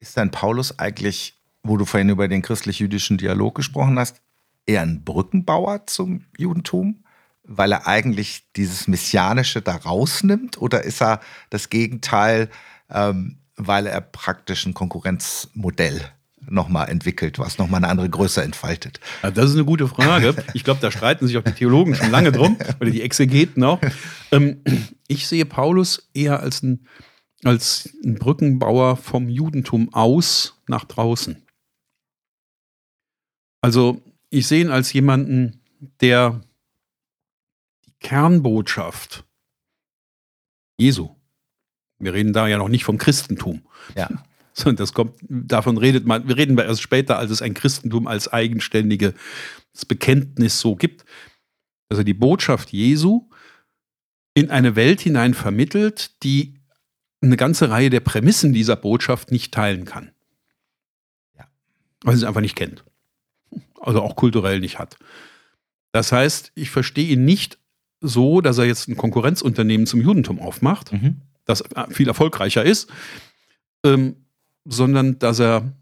ist 0.00 0.16
dann 0.16 0.30
Paulus 0.30 0.78
eigentlich, 0.78 1.34
wo 1.62 1.76
du 1.76 1.84
vorhin 1.84 2.08
über 2.08 2.28
den 2.28 2.42
christlich-jüdischen 2.42 3.18
Dialog 3.18 3.54
gesprochen 3.54 3.98
hast, 3.98 4.22
eher 4.66 4.82
ein 4.82 5.04
Brückenbauer 5.04 5.86
zum 5.86 6.24
Judentum? 6.36 7.04
Weil 7.48 7.70
er 7.72 7.86
eigentlich 7.86 8.50
dieses 8.56 8.88
Messianische 8.88 9.62
da 9.62 9.76
rausnimmt? 9.76 10.58
Oder 10.60 10.82
ist 10.82 11.00
er 11.00 11.20
das 11.50 11.70
Gegenteil, 11.70 12.50
ähm, 12.90 13.38
weil 13.56 13.86
er 13.86 14.00
praktisch 14.00 14.66
ein 14.66 14.74
Konkurrenzmodell 14.74 16.10
nochmal 16.48 16.88
entwickelt, 16.88 17.38
was 17.38 17.58
nochmal 17.58 17.78
eine 17.78 17.88
andere 17.88 18.08
Größe 18.08 18.42
entfaltet? 18.42 19.00
Ja, 19.22 19.30
das 19.30 19.50
ist 19.50 19.56
eine 19.56 19.64
gute 19.64 19.88
Frage. 19.88 20.34
Ich 20.54 20.64
glaube, 20.64 20.80
da 20.80 20.90
streiten 20.90 21.26
sich 21.26 21.36
auch 21.36 21.42
die 21.44 21.52
Theologen 21.52 21.94
schon 21.94 22.10
lange 22.10 22.32
drum, 22.32 22.56
oder 22.80 22.90
die 22.90 23.02
Exegeten 23.02 23.62
auch. 23.64 23.80
Ähm, 24.32 24.62
ich 25.08 25.26
sehe 25.26 25.46
Paulus 25.46 26.08
eher 26.14 26.40
als 26.40 26.62
ein, 26.62 26.86
als 27.44 27.90
ein 28.04 28.16
Brückenbauer 28.16 28.96
vom 28.96 29.28
Judentum 29.28 29.92
aus 29.94 30.60
nach 30.68 30.84
draußen. 30.84 31.42
Also 33.60 34.02
ich 34.30 34.46
sehe 34.46 34.60
ihn 34.62 34.70
als 34.70 34.92
jemanden, 34.92 35.60
der 36.00 36.40
die 37.86 37.92
Kernbotschaft 38.00 39.24
Jesu, 40.78 41.10
wir 41.98 42.12
reden 42.12 42.32
da 42.32 42.46
ja 42.46 42.58
noch 42.58 42.68
nicht 42.68 42.84
vom 42.84 42.98
Christentum, 42.98 43.62
Ja. 43.96 44.08
sondern 44.58 44.76
das 44.76 44.94
kommt, 44.94 45.16
davon 45.28 45.76
redet 45.76 46.06
man, 46.06 46.26
wir 46.26 46.36
reden 46.36 46.56
erst 46.58 46.80
später, 46.80 47.18
als 47.18 47.30
es 47.30 47.42
ein 47.42 47.52
Christentum 47.54 48.06
als 48.06 48.32
eigenständiges 48.32 49.14
Bekenntnis 49.86 50.60
so 50.60 50.76
gibt, 50.76 51.04
dass 51.88 51.98
er 51.98 52.04
die 52.04 52.14
Botschaft 52.14 52.72
Jesu 52.72 53.28
in 54.34 54.50
eine 54.50 54.74
Welt 54.74 55.00
hinein 55.00 55.34
vermittelt, 55.34 56.22
die 56.22 56.54
eine 57.20 57.36
ganze 57.36 57.70
Reihe 57.70 57.90
der 57.90 58.00
Prämissen 58.00 58.52
dieser 58.52 58.76
Botschaft 58.76 59.30
nicht 59.30 59.52
teilen 59.52 59.84
kann. 59.84 60.10
Ja. 61.36 61.46
Weil 62.02 62.16
sie 62.16 62.22
es 62.22 62.28
einfach 62.28 62.40
nicht 62.40 62.56
kennt. 62.56 62.84
Also 63.80 64.00
auch 64.02 64.16
kulturell 64.16 64.60
nicht 64.60 64.78
hat. 64.78 64.96
Das 65.92 66.12
heißt, 66.12 66.52
ich 66.54 66.70
verstehe 66.70 67.08
ihn 67.08 67.24
nicht 67.24 67.58
so, 68.00 68.40
dass 68.40 68.58
er 68.58 68.64
jetzt 68.64 68.88
ein 68.88 68.96
Konkurrenzunternehmen 68.96 69.86
zum 69.86 70.00
Judentum 70.00 70.40
aufmacht, 70.40 70.92
Mhm. 70.92 71.22
das 71.44 71.62
viel 71.90 72.08
erfolgreicher 72.08 72.64
ist, 72.64 72.90
ähm, 73.84 74.25
sondern 74.68 75.18
dass 75.18 75.38
er 75.38 75.72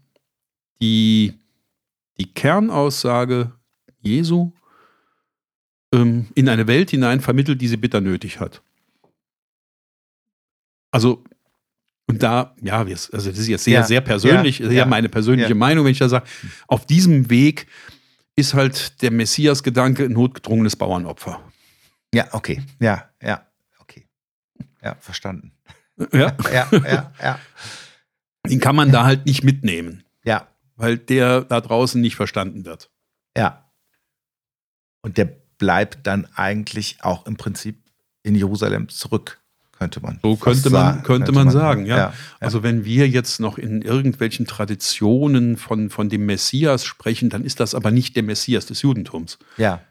die, 0.81 1.33
die 2.17 2.31
Kernaussage 2.33 3.51
Jesu 3.99 4.51
ähm, 5.93 6.27
in 6.35 6.49
eine 6.49 6.67
Welt 6.67 6.91
hinein 6.91 7.21
vermittelt, 7.21 7.61
die 7.61 7.67
sie 7.67 7.77
bitter 7.77 8.01
nötig 8.01 8.39
hat. 8.39 8.61
Also, 10.91 11.23
und 12.07 12.21
da, 12.21 12.55
ja, 12.61 12.79
also 12.79 13.09
das 13.11 13.25
ist 13.25 13.47
jetzt 13.47 13.63
sehr, 13.63 13.79
Ja, 13.79 13.83
sehr 13.83 14.01
persönlich, 14.01 14.59
ja, 14.59 14.67
sehr 14.67 14.77
ja, 14.77 14.85
meine 14.85 15.09
persönliche. 15.09 15.55
Meinung, 15.55 15.85
wenn 15.85 15.91
ich 15.91 15.99
da 15.99 16.07
sage, 16.07 16.25
auf 16.67 16.85
diesem 16.85 17.29
Weg 17.29 17.67
ist 18.35 18.53
halt 18.53 19.01
der 19.01 19.11
Messias-Gedanke 19.11 20.05
ein 20.05 20.11
notgedrungenes 20.11 20.75
Bauernopfer. 20.75 21.41
Ja, 22.13 22.27
okay. 22.33 22.61
Ja, 22.79 23.09
ja, 23.21 23.45
okay. 23.79 24.07
Ja, 24.83 24.95
verstanden. 24.99 25.51
Ja, 26.13 26.35
Ja, 26.53 26.67
ja, 26.71 27.13
ja. 27.21 27.39
Den 28.49 28.59
kann 28.59 28.75
man 28.75 28.91
da 28.91 29.05
halt 29.05 29.25
nicht 29.25 29.43
mitnehmen, 29.43 30.03
Ja, 30.23 30.47
weil 30.75 30.97
der 30.97 31.41
da 31.41 31.61
draußen 31.61 31.99
nicht 32.01 32.15
verstanden 32.15 32.65
wird. 32.65 32.89
Ja. 33.37 33.65
Und 35.01 35.17
der 35.17 35.29
bleibt 35.57 36.07
dann 36.07 36.27
eigentlich 36.35 36.97
auch 37.01 37.25
im 37.25 37.37
Prinzip 37.37 37.77
in 38.23 38.35
Jerusalem 38.35 38.89
zurück, 38.89 39.39
könnte 39.77 39.99
man. 39.99 40.19
So 40.21 40.35
könnte 40.35 40.69
man, 40.69 40.95
sagen, 40.95 41.03
könnte 41.03 41.31
man 41.31 41.49
sagen, 41.49 41.85
ja. 41.85 42.13
Also 42.39 42.63
wenn 42.63 42.85
wir 42.85 43.07
jetzt 43.07 43.39
noch 43.39 43.57
in 43.57 43.81
irgendwelchen 43.81 44.47
Traditionen 44.47 45.57
von, 45.57 45.89
von 45.89 46.09
dem 46.09 46.25
Messias 46.25 46.85
sprechen, 46.85 47.29
dann 47.29 47.43
ist 47.43 47.59
das 47.59 47.75
aber 47.75 47.91
nicht 47.91 48.15
der 48.15 48.23
Messias 48.23 48.65
des 48.65 48.81
Judentums, 48.81 49.37
ja, 49.57 49.81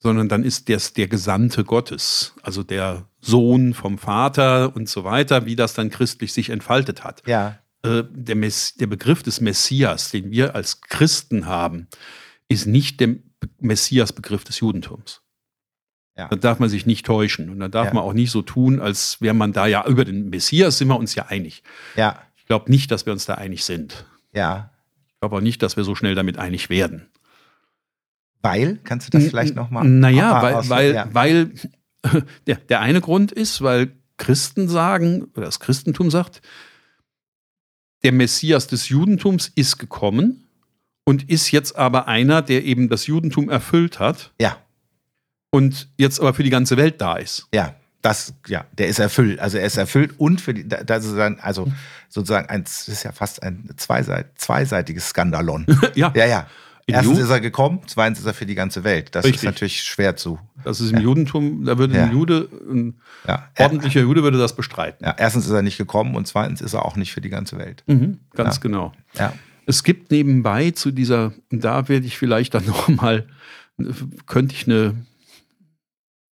sondern 0.00 0.28
dann 0.28 0.44
ist 0.44 0.68
das 0.68 0.92
der 0.92 1.08
Gesandte 1.08 1.64
Gottes, 1.64 2.34
also 2.42 2.62
der 2.62 3.06
Sohn 3.20 3.74
vom 3.74 3.98
Vater 3.98 4.74
und 4.76 4.88
so 4.88 5.04
weiter, 5.04 5.44
wie 5.46 5.56
das 5.56 5.74
dann 5.74 5.90
christlich 5.90 6.32
sich 6.32 6.50
entfaltet 6.50 7.02
hat. 7.02 7.22
ja, 7.26 7.58
Äh, 7.82 8.04
der, 8.10 8.34
Mess, 8.36 8.74
der 8.74 8.86
Begriff 8.88 9.22
des 9.22 9.40
Messias, 9.40 10.10
den 10.10 10.30
wir 10.30 10.54
als 10.54 10.80
Christen 10.80 11.46
haben, 11.46 11.86
ist 12.48 12.66
nicht 12.66 12.98
der 13.00 13.06
Be- 13.08 13.20
Messias-Begriff 13.60 14.42
des 14.44 14.58
Judentums. 14.60 15.22
Ja. 16.16 16.26
Da 16.28 16.34
darf 16.36 16.58
man 16.58 16.68
sich 16.68 16.86
nicht 16.86 17.06
täuschen. 17.06 17.50
Und 17.50 17.60
da 17.60 17.68
darf 17.68 17.88
Ja. 17.88 17.94
man 17.94 18.02
auch 18.02 18.12
nicht 18.12 18.32
so 18.32 18.42
tun, 18.42 18.80
als 18.80 19.20
wäre 19.20 19.34
man 19.34 19.52
da 19.52 19.66
ja 19.68 19.86
über 19.86 20.04
den 20.04 20.28
Messias 20.30 20.78
sind 20.78 20.88
wir 20.88 20.98
uns 20.98 21.14
ja 21.14 21.26
einig. 21.26 21.62
ja, 21.94 22.20
Ich 22.36 22.46
glaube 22.46 22.70
nicht, 22.70 22.90
dass 22.90 23.06
wir 23.06 23.12
uns 23.12 23.26
da 23.26 23.34
einig 23.34 23.64
sind. 23.64 24.04
ja. 24.32 24.70
Ich 25.06 25.20
glaube 25.20 25.36
auch 25.36 25.40
nicht, 25.40 25.62
dass 25.64 25.76
wir 25.76 25.82
so 25.82 25.96
schnell 25.96 26.14
damit 26.14 26.38
einig 26.38 26.70
werden. 26.70 27.08
Weil, 28.40 28.78
kannst 28.84 29.08
du 29.08 29.18
das 29.18 29.26
vielleicht 29.28 29.56
nochmal? 29.56 29.84
Naja, 29.86 30.40
weil, 30.42 30.68
weil, 30.70 31.08
weil 31.12 31.52
der, 32.46 32.56
der 32.56 32.80
eine 32.80 33.00
Grund 33.00 33.32
ist, 33.32 33.60
weil 33.62 33.92
Christen 34.16 34.68
sagen, 34.68 35.24
oder 35.34 35.46
das 35.46 35.58
Christentum 35.58 36.10
sagt, 36.12 36.40
der 38.02 38.12
Messias 38.12 38.66
des 38.66 38.88
Judentums 38.88 39.50
ist 39.54 39.78
gekommen 39.78 40.44
und 41.04 41.28
ist 41.30 41.50
jetzt 41.50 41.76
aber 41.76 42.06
einer, 42.08 42.42
der 42.42 42.64
eben 42.64 42.88
das 42.88 43.06
Judentum 43.06 43.48
erfüllt 43.50 43.98
hat 43.98 44.32
Ja, 44.40 44.56
und 45.50 45.88
jetzt 45.96 46.20
aber 46.20 46.34
für 46.34 46.42
die 46.42 46.50
ganze 46.50 46.76
Welt 46.76 47.00
da 47.00 47.16
ist. 47.16 47.46
ja, 47.54 47.74
das, 48.00 48.32
ja, 48.46 48.64
der 48.78 48.86
ist 48.86 49.00
erfüllt. 49.00 49.40
Also 49.40 49.58
er 49.58 49.66
ist 49.66 49.76
erfüllt 49.76 50.14
und 50.18 50.40
für 50.40 50.54
die, 50.54 50.68
da- 50.68 50.84
das 50.84 51.04
ist 51.04 51.16
dann, 51.16 51.40
also 51.40 51.66
sozusagen 52.08 52.48
ein, 52.48 52.62
das 52.62 52.86
ist 52.86 53.02
ja 53.02 53.10
fast 53.10 53.42
ein 53.42 53.68
zweiseit, 53.76 54.26
zweiseitiges 54.36 55.08
Skandalon. 55.08 55.66
ja, 55.96 56.12
ja, 56.14 56.26
ja. 56.26 56.46
In 56.88 56.94
Erstens 56.94 57.18
ist 57.18 57.28
er 57.28 57.40
gekommen, 57.40 57.80
zweitens 57.86 58.18
ist 58.20 58.24
er 58.24 58.32
für 58.32 58.46
die 58.46 58.54
ganze 58.54 58.82
Welt. 58.82 59.14
Das 59.14 59.26
ist 59.26 59.32
Richtig. 59.32 59.44
natürlich 59.46 59.82
schwer 59.82 60.16
zu. 60.16 60.38
das 60.64 60.80
ist 60.80 60.90
im 60.92 61.00
Judentum, 61.00 61.64
da 61.66 61.76
würde 61.76 61.94
Ja. 61.94 62.04
ein 62.06 62.12
Jude, 62.12 62.48
ein 62.66 62.98
Ja, 63.26 63.46
ordentlicher 63.58 64.00
Jude 64.00 64.22
würde 64.22 64.38
das 64.38 64.56
bestreiten. 64.56 65.04
ja, 65.04 65.14
erstens 65.18 65.44
ist 65.44 65.52
er 65.52 65.60
nicht 65.60 65.76
gekommen 65.76 66.16
und 66.16 66.26
zweitens 66.26 66.62
ist 66.62 66.72
er 66.72 66.86
auch 66.86 66.96
nicht 66.96 67.12
für 67.12 67.20
die 67.20 67.28
ganze 67.28 67.58
Welt. 67.58 67.84
Mhm, 67.86 68.20
ganz 68.34 68.56
Ja. 68.56 68.60
genau. 68.62 68.92
Ja, 69.18 69.34
Es 69.66 69.84
gibt 69.84 70.10
nebenbei 70.10 70.70
zu 70.70 70.90
dieser, 70.90 71.34
da 71.50 71.88
werde 71.90 72.06
ich 72.06 72.16
vielleicht 72.16 72.54
dann 72.54 72.64
noch 72.66 72.88
mal, 72.88 73.26
könnte 74.24 74.54
ich 74.54 74.64
eine, 74.66 74.94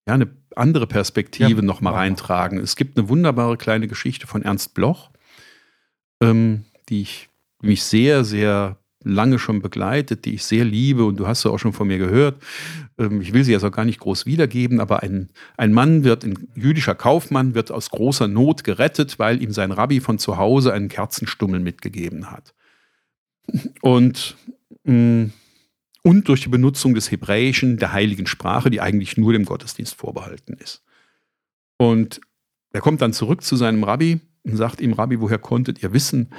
ja, 0.06 0.12
eine 0.14 0.28
andere 0.54 0.86
Perspektive 0.86 1.48
Ja, 1.60 1.62
noch 1.62 1.80
mal 1.80 1.92
mach 1.92 1.96
mal. 1.96 2.02
reintragen. 2.02 2.58
Es 2.58 2.76
gibt 2.76 2.98
eine 2.98 3.08
wunderbare 3.08 3.56
kleine 3.56 3.88
Geschichte 3.88 4.26
von 4.26 4.42
Ernst 4.42 4.74
Bloch, 4.74 5.10
ähm, 6.22 6.66
die 6.90 7.00
ich 7.00 7.30
mich 7.62 7.84
sehr, 7.84 8.24
sehr 8.24 8.76
lange 9.04 9.38
schon 9.38 9.62
begleitet, 9.62 10.24
die 10.24 10.34
ich 10.34 10.44
sehr 10.44 10.64
liebe 10.64 11.04
und 11.04 11.16
du 11.16 11.26
hast 11.26 11.42
sie 11.42 11.50
auch 11.50 11.58
schon 11.58 11.72
von 11.72 11.88
mir 11.88 11.98
gehört. 11.98 12.42
Ähm, 12.98 13.20
ich 13.20 13.32
will 13.32 13.44
sie 13.44 13.52
jetzt 13.52 13.64
auch 13.64 13.72
gar 13.72 13.84
nicht 13.84 14.00
groß 14.00 14.26
wiedergeben, 14.26 14.80
aber 14.80 15.02
ein, 15.02 15.30
ein 15.56 15.72
Mann 15.72 16.04
wird, 16.04 16.24
ein 16.24 16.48
jüdischer 16.54 16.94
Kaufmann 16.94 17.54
wird 17.54 17.70
aus 17.70 17.90
großer 17.90 18.28
Not 18.28 18.64
gerettet, 18.64 19.18
weil 19.18 19.42
ihm 19.42 19.52
sein 19.52 19.72
Rabbi 19.72 20.00
von 20.00 20.18
zu 20.18 20.36
Hause 20.36 20.72
einen 20.72 20.88
Kerzenstummel 20.88 21.60
mitgegeben 21.60 22.30
hat. 22.30 22.54
Und, 23.80 24.36
mh, 24.84 25.30
und 26.02 26.28
durch 26.28 26.42
die 26.42 26.48
Benutzung 26.48 26.94
des 26.94 27.10
Hebräischen, 27.10 27.76
der 27.76 27.92
heiligen 27.92 28.26
Sprache, 28.26 28.70
die 28.70 28.80
eigentlich 28.80 29.16
nur 29.16 29.32
dem 29.32 29.44
Gottesdienst 29.44 29.94
vorbehalten 29.94 30.54
ist. 30.54 30.82
Und 31.76 32.20
er 32.72 32.80
kommt 32.80 33.02
dann 33.02 33.12
zurück 33.12 33.42
zu 33.42 33.56
seinem 33.56 33.84
Rabbi 33.84 34.20
und 34.44 34.56
sagt 34.56 34.80
ihm, 34.80 34.92
Rabbi, 34.92 35.20
woher 35.20 35.38
konntet 35.38 35.82
ihr 35.82 35.92
wissen, 35.92 36.32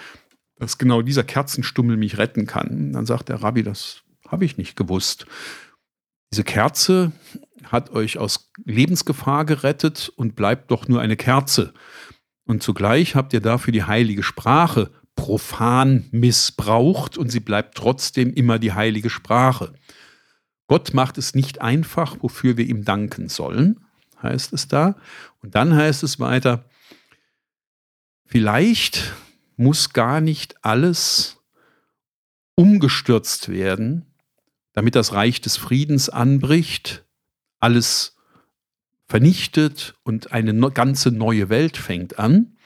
dass 0.57 0.77
genau 0.77 1.01
dieser 1.01 1.23
Kerzenstummel 1.23 1.97
mich 1.97 2.17
retten 2.17 2.45
kann? 2.45 2.93
dann 2.93 3.05
sagt 3.05 3.29
der 3.29 3.41
Rabbi, 3.41 3.63
das 3.63 4.03
habe 4.27 4.45
ich 4.45 4.57
nicht 4.57 4.75
gewusst. 4.75 5.25
Diese 6.31 6.43
Kerze 6.43 7.11
hat 7.65 7.91
euch 7.91 8.17
aus 8.17 8.51
Lebensgefahr 8.65 9.45
gerettet 9.45 10.11
und 10.15 10.35
bleibt 10.35 10.71
doch 10.71 10.87
nur 10.87 11.01
eine 11.01 11.15
Kerze. 11.15 11.73
Und 12.45 12.63
zugleich 12.63 13.15
habt 13.15 13.33
ihr 13.33 13.41
dafür 13.41 13.71
die 13.71 13.83
heilige 13.83 14.23
Sprache 14.23 14.91
profan 15.15 16.05
missbraucht 16.11 17.17
und 17.17 17.29
sie 17.29 17.39
bleibt 17.39 17.75
trotzdem 17.75 18.33
immer 18.33 18.59
die 18.59 18.73
heilige 18.73 19.09
Sprache. 19.09 19.73
Gott 20.67 20.93
macht 20.93 21.17
es 21.17 21.35
nicht 21.35 21.61
einfach, 21.61 22.17
wofür 22.21 22.57
wir 22.57 22.65
ihm 22.65 22.83
danken 22.83 23.29
sollen, 23.29 23.85
heißt 24.21 24.53
es 24.53 24.67
da. 24.67 24.95
Und 25.41 25.55
dann 25.55 25.75
heißt 25.75 26.03
es 26.03 26.19
weiter, 26.19 26.65
vielleicht 28.25 29.13
muss 29.55 29.93
gar 29.93 30.21
nicht 30.21 30.63
alles 30.63 31.37
umgestürzt 32.55 33.49
werden, 33.49 34.05
damit 34.73 34.95
das 34.95 35.13
Reich 35.13 35.41
des 35.41 35.57
Friedens 35.57 36.09
anbricht, 36.09 37.05
alles 37.59 38.15
vernichtet 39.07 39.95
und 40.03 40.31
eine 40.31 40.53
ganze 40.71 41.11
neue 41.11 41.49
Welt 41.49 41.77
fängt 41.77 42.19
an. 42.19 42.57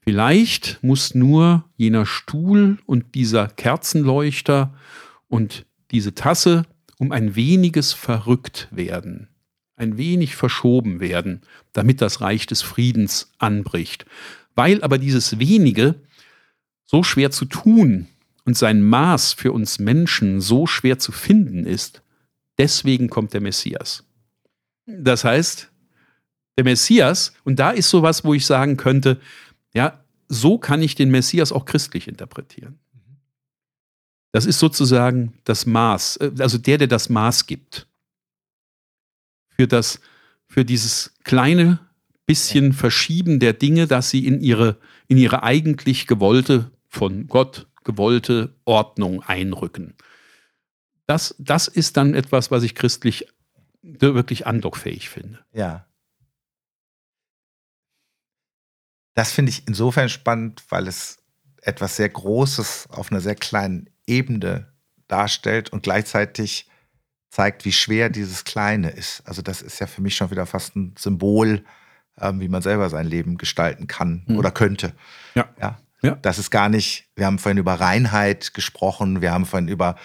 Vielleicht 0.00 0.78
muss 0.82 1.14
nur 1.14 1.64
jener 1.76 2.06
Stuhl 2.06 2.78
und 2.86 3.14
dieser 3.14 3.48
Kerzenleuchter 3.48 4.74
und 5.26 5.66
diese 5.90 6.14
Tasse 6.14 6.64
um 6.98 7.12
ein 7.12 7.36
weniges 7.36 7.92
verrückt 7.92 8.68
werden, 8.70 9.28
ein 9.76 9.98
wenig 9.98 10.34
verschoben 10.34 11.00
werden, 11.00 11.42
damit 11.72 12.00
das 12.00 12.20
Reich 12.20 12.46
des 12.46 12.62
Friedens 12.62 13.32
anbricht. 13.38 14.06
Weil 14.58 14.82
aber 14.82 14.98
dieses 14.98 15.38
wenige 15.38 15.94
so 16.84 17.04
schwer 17.04 17.30
zu 17.30 17.44
tun 17.44 18.08
und 18.44 18.56
sein 18.56 18.82
Maß 18.82 19.34
für 19.34 19.52
uns 19.52 19.78
Menschen 19.78 20.40
so 20.40 20.66
schwer 20.66 20.98
zu 20.98 21.12
finden 21.12 21.64
ist, 21.64 22.02
deswegen 22.58 23.08
kommt 23.08 23.34
der 23.34 23.40
Messias. 23.40 24.02
Das 24.84 25.22
heißt, 25.22 25.70
der 26.56 26.64
Messias, 26.64 27.34
und 27.44 27.60
da 27.60 27.70
ist 27.70 27.88
sowas, 27.88 28.24
wo 28.24 28.34
ich 28.34 28.46
sagen 28.46 28.76
könnte, 28.76 29.20
ja, 29.74 30.04
so 30.26 30.58
kann 30.58 30.82
ich 30.82 30.96
den 30.96 31.12
Messias 31.12 31.52
auch 31.52 31.64
christlich 31.64 32.08
interpretieren. 32.08 32.80
Das 34.32 34.44
ist 34.44 34.58
sozusagen 34.58 35.34
das 35.44 35.66
Maß, 35.66 36.16
äh, 36.16 36.32
also 36.40 36.58
der, 36.58 36.78
der 36.78 36.88
das 36.88 37.08
Maß 37.08 37.46
gibt. 37.46 37.86
Für, 39.50 39.68
das, 39.68 40.00
für 40.48 40.64
dieses 40.64 41.14
kleine 41.22 41.78
bisschen 42.28 42.74
Verschieben 42.74 43.40
der 43.40 43.54
Dinge, 43.54 43.86
dass 43.86 44.10
sie 44.10 44.26
in 44.26 44.40
ihre, 44.40 44.76
in 45.08 45.16
ihre 45.16 45.42
eigentlich 45.42 46.06
gewollte, 46.06 46.70
von 46.86 47.26
Gott 47.26 47.66
gewollte 47.84 48.54
Ordnung 48.66 49.22
einrücken. 49.22 49.94
Das, 51.06 51.34
das 51.38 51.68
ist 51.68 51.96
dann 51.96 52.12
etwas, 52.12 52.50
was 52.50 52.62
ich 52.64 52.74
christlich 52.74 53.26
wirklich 53.80 54.46
andockfähig 54.46 55.08
finde. 55.08 55.42
Ja. 55.54 55.86
Das 59.14 59.32
finde 59.32 59.50
ich 59.50 59.66
insofern 59.66 60.10
spannend, 60.10 60.62
weil 60.68 60.86
es 60.86 61.16
etwas 61.62 61.96
sehr 61.96 62.10
Großes 62.10 62.88
auf 62.90 63.10
einer 63.10 63.22
sehr 63.22 63.36
kleinen 63.36 63.88
Ebene 64.06 64.70
darstellt 65.06 65.70
und 65.72 65.82
gleichzeitig 65.82 66.68
zeigt, 67.30 67.64
wie 67.64 67.72
schwer 67.72 68.10
dieses 68.10 68.44
Kleine 68.44 68.90
ist. 68.90 69.22
Also 69.24 69.40
das 69.40 69.62
ist 69.62 69.78
ja 69.78 69.86
für 69.86 70.02
mich 70.02 70.14
schon 70.14 70.30
wieder 70.30 70.44
fast 70.44 70.76
ein 70.76 70.94
Symbol, 70.98 71.64
ähm, 72.20 72.40
wie 72.40 72.48
man 72.48 72.62
selber 72.62 72.88
sein 72.90 73.06
Leben 73.06 73.36
gestalten 73.38 73.86
kann 73.86 74.24
mhm. 74.26 74.36
oder 74.36 74.50
könnte. 74.50 74.92
Ja. 75.34 75.48
ja. 75.60 75.78
Ja. 76.02 76.16
Das 76.22 76.38
ist 76.38 76.50
gar 76.50 76.68
nicht, 76.68 77.08
wir 77.16 77.26
haben 77.26 77.38
vorhin 77.38 77.58
über 77.58 77.74
Reinheit 77.74 78.54
gesprochen, 78.54 79.20
wir 79.20 79.32
haben 79.32 79.46
vorhin 79.46 79.68
über, 79.68 79.96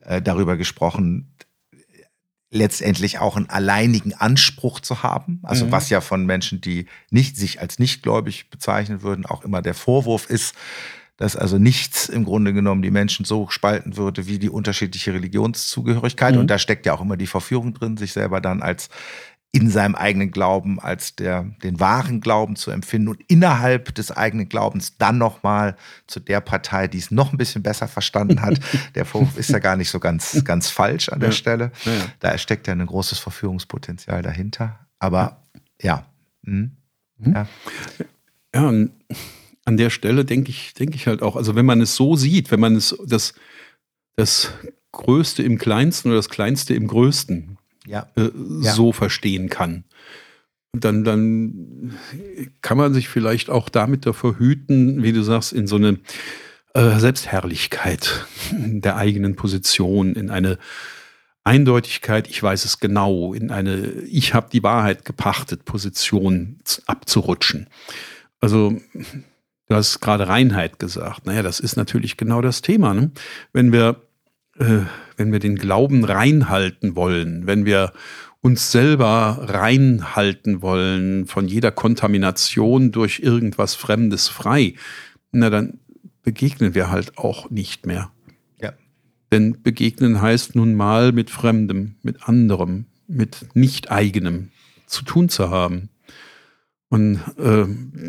äh, 0.00 0.20
darüber 0.20 0.56
gesprochen, 0.56 1.32
letztendlich 2.50 3.18
auch 3.18 3.36
einen 3.36 3.50
alleinigen 3.50 4.14
Anspruch 4.14 4.80
zu 4.80 5.02
haben. 5.02 5.40
Also 5.42 5.66
mhm. 5.66 5.72
was 5.72 5.90
ja 5.90 6.00
von 6.00 6.26
Menschen, 6.26 6.60
die 6.60 6.86
nicht 7.10 7.36
sich 7.36 7.60
als 7.60 7.78
nichtgläubig 7.78 8.50
bezeichnen 8.50 9.02
würden, 9.02 9.26
auch 9.26 9.44
immer 9.44 9.62
der 9.62 9.74
Vorwurf 9.74 10.28
ist, 10.28 10.54
dass 11.16 11.36
also 11.36 11.58
nichts 11.58 12.08
im 12.08 12.24
Grunde 12.24 12.52
genommen 12.52 12.82
die 12.82 12.90
Menschen 12.90 13.24
so 13.24 13.48
spalten 13.48 13.96
würde 13.96 14.26
wie 14.26 14.38
die 14.38 14.50
unterschiedliche 14.50 15.14
Religionszugehörigkeit. 15.14 16.34
Mhm. 16.34 16.40
Und 16.40 16.48
da 16.48 16.58
steckt 16.58 16.86
ja 16.86 16.94
auch 16.94 17.00
immer 17.00 17.16
die 17.16 17.26
Verführung 17.26 17.72
drin, 17.72 17.96
sich 17.96 18.12
selber 18.12 18.40
dann 18.40 18.62
als 18.62 18.90
in 19.56 19.70
seinem 19.70 19.94
eigenen 19.94 20.32
Glauben 20.32 20.78
als 20.78 21.16
der, 21.16 21.44
den 21.62 21.80
wahren 21.80 22.20
Glauben 22.20 22.56
zu 22.56 22.70
empfinden 22.70 23.08
und 23.08 23.22
innerhalb 23.26 23.94
des 23.94 24.10
eigenen 24.10 24.50
Glaubens 24.50 24.98
dann 24.98 25.16
nochmal 25.16 25.76
zu 26.06 26.20
der 26.20 26.42
Partei, 26.42 26.88
die 26.88 26.98
es 26.98 27.10
noch 27.10 27.32
ein 27.32 27.38
bisschen 27.38 27.62
besser 27.62 27.88
verstanden 27.88 28.42
hat. 28.42 28.60
der 28.94 29.06
Vorwurf 29.06 29.38
ist 29.38 29.48
ja 29.48 29.58
gar 29.58 29.76
nicht 29.76 29.88
so 29.88 29.98
ganz, 29.98 30.44
ganz 30.44 30.68
falsch 30.68 31.08
an 31.08 31.20
der 31.20 31.30
ja. 31.30 31.34
Stelle. 31.34 31.72
Ja, 31.86 31.92
ja. 31.92 32.04
Da 32.20 32.36
steckt 32.36 32.66
ja 32.66 32.74
ein 32.74 32.84
großes 32.84 33.18
Verführungspotenzial 33.18 34.20
dahinter. 34.20 34.78
Aber 34.98 35.42
ja. 35.80 36.04
Mhm. 36.42 36.72
Ja. 37.18 37.46
an 38.52 38.90
der 39.78 39.88
Stelle 39.88 40.26
denke 40.26 40.50
ich, 40.50 40.74
denke 40.74 40.96
ich 40.96 41.06
halt 41.06 41.22
auch, 41.22 41.34
also 41.34 41.54
wenn 41.54 41.64
man 41.64 41.80
es 41.80 41.96
so 41.96 42.14
sieht, 42.14 42.50
wenn 42.50 42.60
man 42.60 42.76
es 42.76 42.94
das, 43.06 43.32
das 44.16 44.52
Größte 44.92 45.42
im 45.42 45.56
Kleinsten 45.56 46.08
oder 46.08 46.18
das 46.18 46.28
Kleinste 46.28 46.74
im 46.74 46.88
Größten 46.88 47.55
ja. 47.86 48.06
Äh, 48.16 48.30
ja. 48.60 48.72
so 48.72 48.92
verstehen 48.92 49.48
kann, 49.48 49.84
dann, 50.72 51.04
dann 51.04 51.98
kann 52.60 52.76
man 52.76 52.92
sich 52.92 53.08
vielleicht 53.08 53.50
auch 53.50 53.68
damit 53.68 54.06
davor 54.06 54.38
hüten, 54.38 55.02
wie 55.02 55.12
du 55.12 55.22
sagst, 55.22 55.52
in 55.52 55.66
so 55.66 55.76
eine 55.76 55.98
äh, 56.74 56.98
Selbstherrlichkeit 56.98 58.26
der 58.52 58.96
eigenen 58.96 59.36
Position, 59.36 60.14
in 60.14 60.30
eine 60.30 60.58
Eindeutigkeit, 61.44 62.28
ich 62.28 62.42
weiß 62.42 62.64
es 62.64 62.80
genau, 62.80 63.32
in 63.32 63.50
eine 63.50 63.76
Ich 64.08 64.34
habe 64.34 64.48
die 64.52 64.64
Wahrheit 64.64 65.04
gepachtet 65.04 65.64
Position 65.64 66.58
abzurutschen. 66.86 67.68
Also 68.40 68.76
Du 69.68 69.74
hast 69.74 70.00
gerade 70.00 70.28
Reinheit 70.28 70.78
gesagt. 70.78 71.26
Naja, 71.26 71.42
das 71.42 71.58
ist 71.58 71.76
natürlich 71.76 72.16
genau 72.16 72.40
das 72.40 72.62
Thema. 72.62 72.94
Ne? 72.94 73.10
Wenn 73.52 73.72
wir, 73.72 73.96
äh, 74.58 74.80
wenn 75.16 75.32
wir 75.32 75.38
den 75.38 75.56
Glauben 75.56 76.04
reinhalten 76.04 76.96
wollen, 76.96 77.46
wenn 77.46 77.64
wir 77.64 77.92
uns 78.40 78.70
selber 78.70 79.38
reinhalten 79.42 80.62
wollen, 80.62 81.26
von 81.26 81.48
jeder 81.48 81.72
Kontamination 81.72 82.92
durch 82.92 83.20
irgendwas 83.20 83.74
Fremdes 83.74 84.28
frei, 84.28 84.74
na 85.32 85.50
dann 85.50 85.80
begegnen 86.22 86.74
wir 86.74 86.90
halt 86.90 87.18
auch 87.18 87.50
nicht 87.50 87.86
mehr. 87.86 88.10
Ja. 88.60 88.72
Denn 89.32 89.62
begegnen 89.62 90.20
heißt 90.20 90.54
nun 90.54 90.74
mal 90.74 91.12
mit 91.12 91.30
Fremdem, 91.30 91.96
mit 92.02 92.28
anderem, 92.28 92.86
mit 93.08 93.46
nicht 93.54 93.90
eigenem 93.90 94.50
zu 94.86 95.04
tun 95.04 95.28
zu 95.28 95.50
haben. 95.50 95.88
Und 96.88 97.20
äh, 97.36 97.66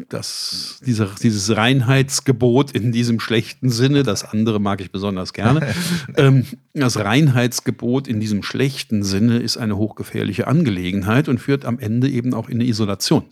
das, 0.07 0.79
diese, 0.85 1.09
dieses 1.21 1.55
Reinheitsgebot 1.55 2.71
in 2.71 2.91
diesem 2.91 3.19
schlechten 3.19 3.69
Sinne, 3.69 4.03
das 4.03 4.23
andere 4.23 4.59
mag 4.59 4.81
ich 4.81 4.91
besonders 4.91 5.33
gerne, 5.33 5.73
ähm, 6.15 6.45
das 6.73 6.97
Reinheitsgebot 6.97 8.07
in 8.07 8.19
diesem 8.19 8.43
schlechten 8.43 9.03
Sinne 9.03 9.39
ist 9.39 9.57
eine 9.57 9.77
hochgefährliche 9.77 10.45
Angelegenheit 10.45 11.27
und 11.27 11.39
führt 11.39 11.65
am 11.65 11.79
Ende 11.79 12.07
eben 12.07 12.35
auch 12.35 12.49
in 12.49 12.57
eine 12.57 12.65
Isolation. 12.65 13.25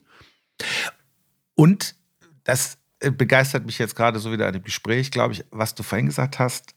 Und 1.54 1.96
das 2.43 2.80
äh, 3.00 3.12
begeistert 3.12 3.68
mich 3.68 3.78
jetzt 3.78 3.96
gerade 3.96 4.20
so 4.20 4.32
wieder 4.32 4.48
an 4.48 4.54
dem 4.54 4.64
Gespräch, 4.64 5.12
glaube 5.12 5.34
ich, 5.34 5.46
was 5.52 5.76
du 5.76 5.84
vorhin 5.84 6.08
gesagt 6.08 6.39
hast, 6.39 6.74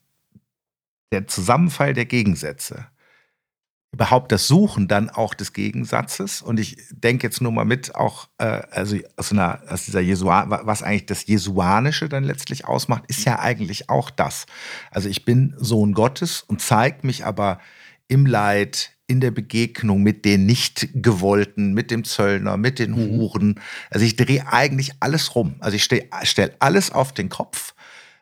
der 1.11 1.27
Zusammenfall 1.27 1.95
der 1.95 2.05
Gegensätze 2.05 2.87
überhaupt 3.93 4.33
das 4.33 4.47
Suchen 4.47 4.87
dann 4.87 5.09
auch 5.11 5.35
des 5.35 5.53
Gegensatzes. 5.53 6.43
Und 6.43 6.61
ich 6.61 6.77
denke 6.91 7.27
jetzt 7.27 7.41
nur 7.41 7.53
mal 7.53 7.65
mit, 7.65 7.95
auch 7.95 8.29
äh, 8.39 8.63
also 8.71 8.97
aus, 9.17 9.33
einer, 9.33 9.61
aus 9.69 9.87
dieser 9.87 10.01
Jesuan, 10.01 10.51
was 10.51 10.83
eigentlich 10.83 11.07
das 11.07 11.27
Jesuanische 11.27 12.09
dann 12.09 12.25
letztlich 12.25 12.67
ausmacht, 12.67 13.05
ist 13.09 13.25
ja 13.25 13.39
eigentlich 13.39 13.89
auch 13.89 14.11
das. 14.11 14.47
Also 14.91 15.09
ich 15.09 15.25
bin 15.25 15.55
Sohn 15.59 15.95
Gottes 15.95 16.43
und 16.43 16.61
zeige 16.61 17.07
mich 17.07 17.25
aber 17.25 17.61
im 18.09 18.27
Leid, 18.27 18.93
in 19.09 19.21
der 19.21 19.31
Begegnung 19.31 20.03
mit 20.03 20.27
den 20.27 20.45
Nicht-Gewollten, 20.45 21.73
mit 21.73 21.91
dem 21.91 22.05
Zöllner, 22.05 22.59
mit 22.59 22.79
den 22.79 22.91
mhm. 22.91 23.19
Huren. 23.19 23.61
Also 23.91 24.05
ich 24.05 24.17
drehe 24.17 24.47
eigentlich 24.53 24.93
alles 25.01 25.35
rum. 25.35 25.57
Also 25.61 25.77
ich 25.77 25.85
stelle 25.85 26.55
alles 26.59 26.93
auf 26.93 27.13
den 27.13 27.31
Kopf 27.31 27.75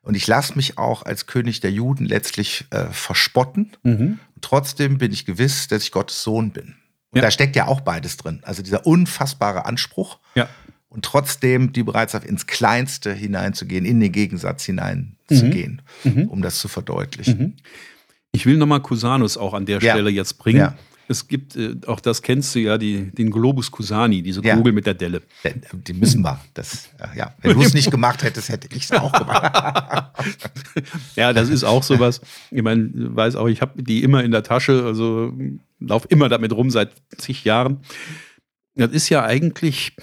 und 0.02 0.14
ich 0.14 0.28
lasse 0.28 0.54
mich 0.54 0.78
auch 0.78 1.02
als 1.02 1.26
König 1.26 1.58
der 1.58 1.72
Juden 1.72 2.06
letztlich 2.06 2.66
äh, 2.70 2.84
verspotten. 2.92 3.72
Mhm. 3.82 4.20
Trotzdem 4.40 4.98
bin 4.98 5.12
ich 5.12 5.26
gewiss, 5.26 5.68
dass 5.68 5.82
ich 5.82 5.92
Gottes 5.92 6.22
Sohn 6.22 6.50
bin. 6.50 6.76
Und 7.10 7.18
ja. 7.18 7.22
da 7.22 7.30
steckt 7.30 7.56
ja 7.56 7.66
auch 7.66 7.80
beides 7.80 8.16
drin. 8.16 8.40
Also 8.42 8.62
dieser 8.62 8.86
unfassbare 8.86 9.64
Anspruch. 9.64 10.18
Ja. 10.34 10.48
Und 10.88 11.04
trotzdem 11.04 11.72
die 11.72 11.82
Bereitschaft, 11.82 12.26
ins 12.26 12.46
Kleinste 12.46 13.12
hineinzugehen, 13.12 13.84
in 13.84 14.00
den 14.00 14.12
Gegensatz 14.12 14.64
hineinzugehen, 14.64 15.82
mhm. 16.04 16.12
mhm. 16.12 16.28
um 16.28 16.42
das 16.42 16.58
zu 16.58 16.68
verdeutlichen. 16.68 17.38
Mhm. 17.38 17.54
Ich 18.32 18.46
will 18.46 18.56
nochmal 18.56 18.80
Cusanus 18.80 19.36
auch 19.36 19.54
an 19.54 19.66
der 19.66 19.80
ja. 19.80 19.92
Stelle 19.92 20.10
jetzt 20.10 20.38
bringen. 20.38 20.74
Es 21.08 21.28
gibt, 21.28 21.56
äh, 21.56 21.76
auch 21.86 22.00
das 22.00 22.22
kennst 22.22 22.54
du 22.54 22.58
ja, 22.60 22.78
die, 22.78 23.10
den 23.12 23.30
Globus 23.30 23.70
Cusani, 23.70 24.22
diese 24.22 24.42
Ja. 24.44 24.56
Kugel 24.56 24.72
mit 24.72 24.86
der 24.86 24.94
Delle. 24.94 25.22
Die 25.72 25.92
müssen 25.92 26.22
wir. 26.22 26.40
Das, 26.54 26.88
ja. 27.16 27.34
Wenn 27.42 27.54
du 27.54 27.62
es 27.62 27.74
nicht 27.74 27.90
gemacht 27.90 28.22
hättest, 28.22 28.48
hätte 28.48 28.68
ich 28.74 28.84
es 28.84 28.92
auch 28.92 29.12
gemacht. 29.12 30.12
Ja, 31.14 31.32
das 31.32 31.48
ist 31.48 31.64
auch 31.64 31.82
sowas. 31.82 32.20
Ich 32.50 32.62
meine, 32.62 32.88
du 32.88 33.14
weißt 33.14 33.36
auch, 33.36 33.46
ich 33.46 33.60
habe 33.60 33.82
die 33.82 34.02
immer 34.02 34.22
in 34.24 34.30
der 34.30 34.42
Tasche, 34.42 34.84
also 34.84 35.32
laufe 35.78 36.08
immer 36.08 36.28
damit 36.28 36.52
rum 36.52 36.70
seit 36.70 36.90
zig 37.16 37.44
Jahren. 37.44 37.80
Das 38.74 38.90
ist 38.90 39.08
ja 39.08 39.24
eigentlich 39.24 39.96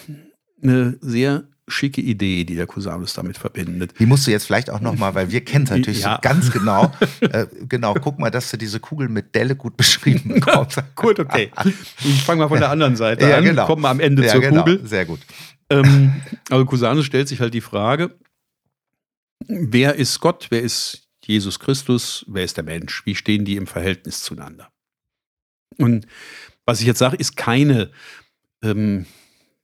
eine 0.62 0.98
sehr 1.02 1.44
schicke 1.68 2.02
Idee, 2.02 2.44
die 2.44 2.56
der 2.56 2.68
Cusanus 2.68 3.14
damit 3.14 3.38
verbindet. 3.38 3.94
Die 3.98 4.06
musst 4.06 4.28
du 4.28 4.32
jetzt 4.32 4.46
vielleicht 4.46 4.70
auch 4.70 4.82
nochmal, 4.82 5.16
weil 5.16 5.32
wir 5.32 5.46
kennen 5.46 5.64
es 5.66 5.70
natürlich 5.72 6.02
Ja. 6.02 6.16
so 6.16 6.22
ganz 6.22 6.52
genau. 6.52 6.92
Äh, 7.22 7.48
genau, 7.70 7.94
guck 7.94 8.20
mal, 8.20 8.30
dass 8.30 8.52
du 8.52 8.58
diese 8.58 8.80
Kugel 8.82 9.08
mit 9.08 9.34
Delle 9.34 9.56
gut 9.56 9.78
beschrieben 9.78 10.34
bekommst. 10.36 10.78
Gut, 10.96 11.20
okay. 11.20 11.52
Ich 12.04 12.22
fange 12.24 12.42
mal 12.42 12.50
von 12.50 12.60
der 12.60 12.70
anderen 12.70 12.96
Seite 12.98 13.28
Ja, 13.30 13.38
an, 13.38 13.46
genau. 13.46 13.66
kommen 13.66 13.82
wir 13.82 13.90
am 13.90 14.00
Ende 14.02 14.26
ja, 14.26 14.32
zur 14.34 14.42
genau. 14.42 14.64
Kugel. 14.64 14.86
Sehr 14.86 15.06
gut. 15.06 15.22
Ähm, 15.70 16.22
aber 16.50 16.66
Cusanus 16.66 17.06
stellt 17.06 17.28
sich 17.30 17.40
halt 17.40 17.54
die 17.54 17.62
Frage, 17.62 18.14
wer 19.48 19.96
ist 19.96 20.20
Gott, 20.20 20.48
wer 20.50 20.62
ist 20.62 21.08
Jesus 21.26 21.60
Christus, 21.60 22.26
wer 22.28 22.44
ist 22.44 22.58
der 22.58 22.66
Mensch? 22.66 23.06
Wie 23.06 23.16
stehen 23.16 23.46
die 23.46 23.56
im 23.56 23.68
Verhältnis 23.68 24.22
zueinander? 24.22 24.70
Und 25.78 26.06
was 26.66 26.82
ich 26.82 26.88
jetzt 26.88 27.00
sage, 27.00 27.16
ist 27.16 27.38
keine 27.38 27.92
ähm, 28.62 29.06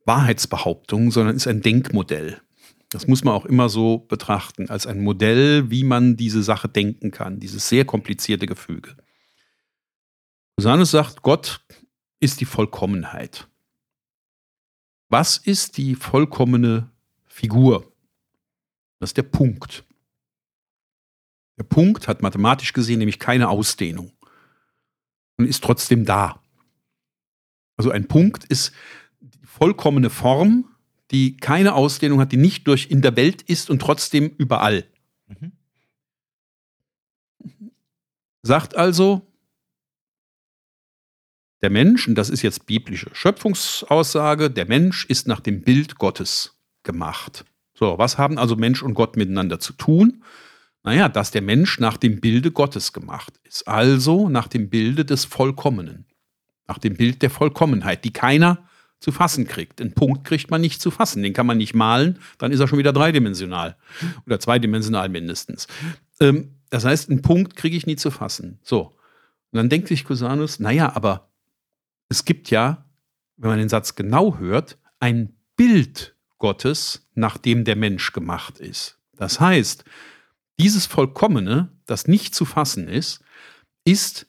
Wahrheitsbehauptung, 0.09 1.11
sondern 1.11 1.35
ist 1.35 1.47
ein 1.47 1.61
Denkmodell. 1.61 2.41
Das 2.89 3.07
muss 3.07 3.23
man 3.23 3.35
auch 3.35 3.45
immer 3.45 3.69
so 3.69 3.99
betrachten, 3.99 4.67
als 4.67 4.87
ein 4.87 5.01
Modell, 5.01 5.69
wie 5.69 5.83
man 5.83 6.17
diese 6.17 6.41
Sache 6.41 6.67
denken 6.67 7.11
kann, 7.11 7.39
dieses 7.39 7.69
sehr 7.69 7.85
komplizierte 7.85 8.47
Gefüge. 8.47 8.97
Cusanus 10.57 10.89
sagt, 10.91 11.21
Gott 11.21 11.63
ist 12.19 12.41
die 12.41 12.45
Vollkommenheit. 12.45 13.47
Was 15.09 15.37
ist 15.37 15.77
die 15.77 15.93
vollkommene 15.93 16.89
Figur? 17.27 17.93
Das 18.99 19.11
ist 19.11 19.17
der 19.17 19.23
Punkt. 19.23 19.85
Der 21.59 21.65
Punkt 21.65 22.07
hat 22.07 22.23
mathematisch 22.23 22.73
gesehen 22.73 22.97
nämlich 22.97 23.19
keine 23.19 23.49
Ausdehnung 23.49 24.11
und 25.37 25.45
ist 25.45 25.63
trotzdem 25.63 26.03
da. 26.03 26.41
Also 27.77 27.91
ein 27.91 28.07
Punkt 28.07 28.45
ist 28.45 28.73
vollkommene 29.59 30.09
Form, 30.09 30.65
die 31.11 31.37
keine 31.37 31.73
Ausdehnung 31.73 32.19
hat, 32.19 32.31
die 32.31 32.37
nicht 32.37 32.67
durch 32.67 32.89
in 32.89 33.01
der 33.01 33.15
Welt 33.15 33.41
ist 33.41 33.69
und 33.69 33.81
trotzdem 33.81 34.31
überall. 34.37 34.85
Mhm. 35.27 35.51
Sagt 38.41 38.75
also, 38.75 39.27
der 41.61 41.69
Mensch, 41.69 42.07
und 42.07 42.15
das 42.15 42.29
ist 42.29 42.41
jetzt 42.41 42.65
biblische 42.65 43.09
Schöpfungsaussage, 43.13 44.49
der 44.49 44.65
Mensch 44.65 45.05
ist 45.05 45.27
nach 45.27 45.41
dem 45.41 45.61
Bild 45.61 45.97
Gottes 45.97 46.57
gemacht. 46.83 47.43
So, 47.73 47.97
was 47.97 48.17
haben 48.17 48.37
also 48.37 48.55
Mensch 48.55 48.81
und 48.81 48.93
Gott 48.93 49.17
miteinander 49.17 49.59
zu 49.59 49.73
tun? 49.73 50.23
Naja, 50.83 51.09
dass 51.09 51.31
der 51.31 51.41
Mensch 51.41 51.79
nach 51.79 51.97
dem 51.97 52.21
Bilde 52.21 52.51
Gottes 52.51 52.93
gemacht 52.93 53.39
ist. 53.43 53.67
Also 53.67 54.29
nach 54.29 54.47
dem 54.47 54.69
Bilde 54.69 55.03
des 55.03 55.25
Vollkommenen. 55.25 56.05
Nach 56.67 56.77
dem 56.77 56.95
Bild 56.95 57.21
der 57.21 57.29
Vollkommenheit, 57.29 58.05
die 58.05 58.13
keiner 58.13 58.68
zu 58.99 59.11
fassen 59.11 59.47
kriegt. 59.47 59.81
Einen 59.81 59.93
Punkt 59.93 60.25
kriegt 60.25 60.51
man 60.51 60.61
nicht 60.61 60.81
zu 60.81 60.91
fassen. 60.91 61.23
Den 61.23 61.33
kann 61.33 61.45
man 61.45 61.57
nicht 61.57 61.73
malen, 61.73 62.19
dann 62.37 62.51
ist 62.51 62.59
er 62.59 62.67
schon 62.67 62.79
wieder 62.79 62.93
dreidimensional. 62.93 63.77
Oder 64.25 64.39
zweidimensional 64.39 65.09
mindestens. 65.09 65.67
Ähm, 66.19 66.55
das 66.69 66.85
heißt, 66.85 67.09
einen 67.09 67.21
Punkt 67.21 67.55
kriege 67.55 67.77
ich 67.77 67.87
nie 67.87 67.95
zu 67.95 68.11
fassen. 68.11 68.59
So. 68.61 68.93
Und 69.51 69.57
dann 69.57 69.69
denkt 69.69 69.87
sich 69.87 70.05
Cusanus, 70.05 70.59
naja, 70.59 70.95
aber 70.95 71.31
es 72.09 72.25
gibt 72.25 72.51
ja, 72.51 72.85
wenn 73.37 73.49
man 73.49 73.59
den 73.59 73.69
Satz 73.69 73.95
genau 73.95 74.37
hört, 74.37 74.77
ein 74.99 75.33
Bild 75.55 76.15
Gottes, 76.37 77.07
nach 77.15 77.37
dem 77.37 77.63
der 77.63 77.75
Mensch 77.75 78.13
gemacht 78.13 78.59
ist. 78.59 78.97
Das 79.15 79.39
heißt, 79.39 79.83
dieses 80.59 80.85
Vollkommene, 80.85 81.69
das 81.85 82.07
nicht 82.07 82.35
zu 82.35 82.45
fassen 82.45 82.87
ist, 82.87 83.21
ist 83.85 84.27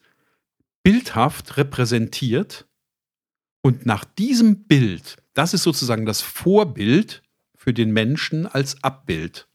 bildhaft 0.83 1.57
repräsentiert 1.57 2.65
und 3.61 3.85
nach 3.85 4.05
diesem 4.05 4.63
Bild, 4.65 5.17
das 5.33 5.53
ist 5.53 5.63
sozusagen 5.63 6.05
das 6.05 6.21
Vorbild 6.21 7.23
für 7.55 7.73
den 7.73 7.91
Menschen 7.91 8.47
als 8.47 8.83
Abbild. 8.83 9.47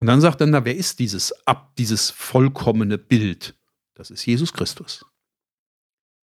Und 0.00 0.06
dann 0.06 0.22
sagt 0.22 0.40
er, 0.40 0.46
na, 0.46 0.64
wer 0.64 0.74
ist 0.74 0.98
dieses 0.98 1.46
Ab, 1.46 1.76
dieses 1.76 2.10
vollkommene 2.10 2.96
Bild? 2.96 3.54
Das 3.94 4.10
ist 4.10 4.24
Jesus 4.24 4.52
Christus. 4.52 5.04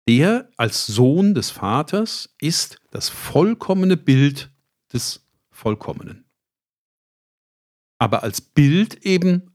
Der 0.08 0.50
als 0.56 0.86
Sohn 0.86 1.34
des 1.34 1.50
Vaters 1.50 2.34
ist 2.40 2.80
das 2.90 3.10
vollkommene 3.10 3.98
Bild 3.98 4.50
des 4.92 5.26
Vollkommenen. 5.50 6.24
Aber 7.98 8.22
als 8.22 8.40
Bild 8.40 9.04
eben 9.04 9.54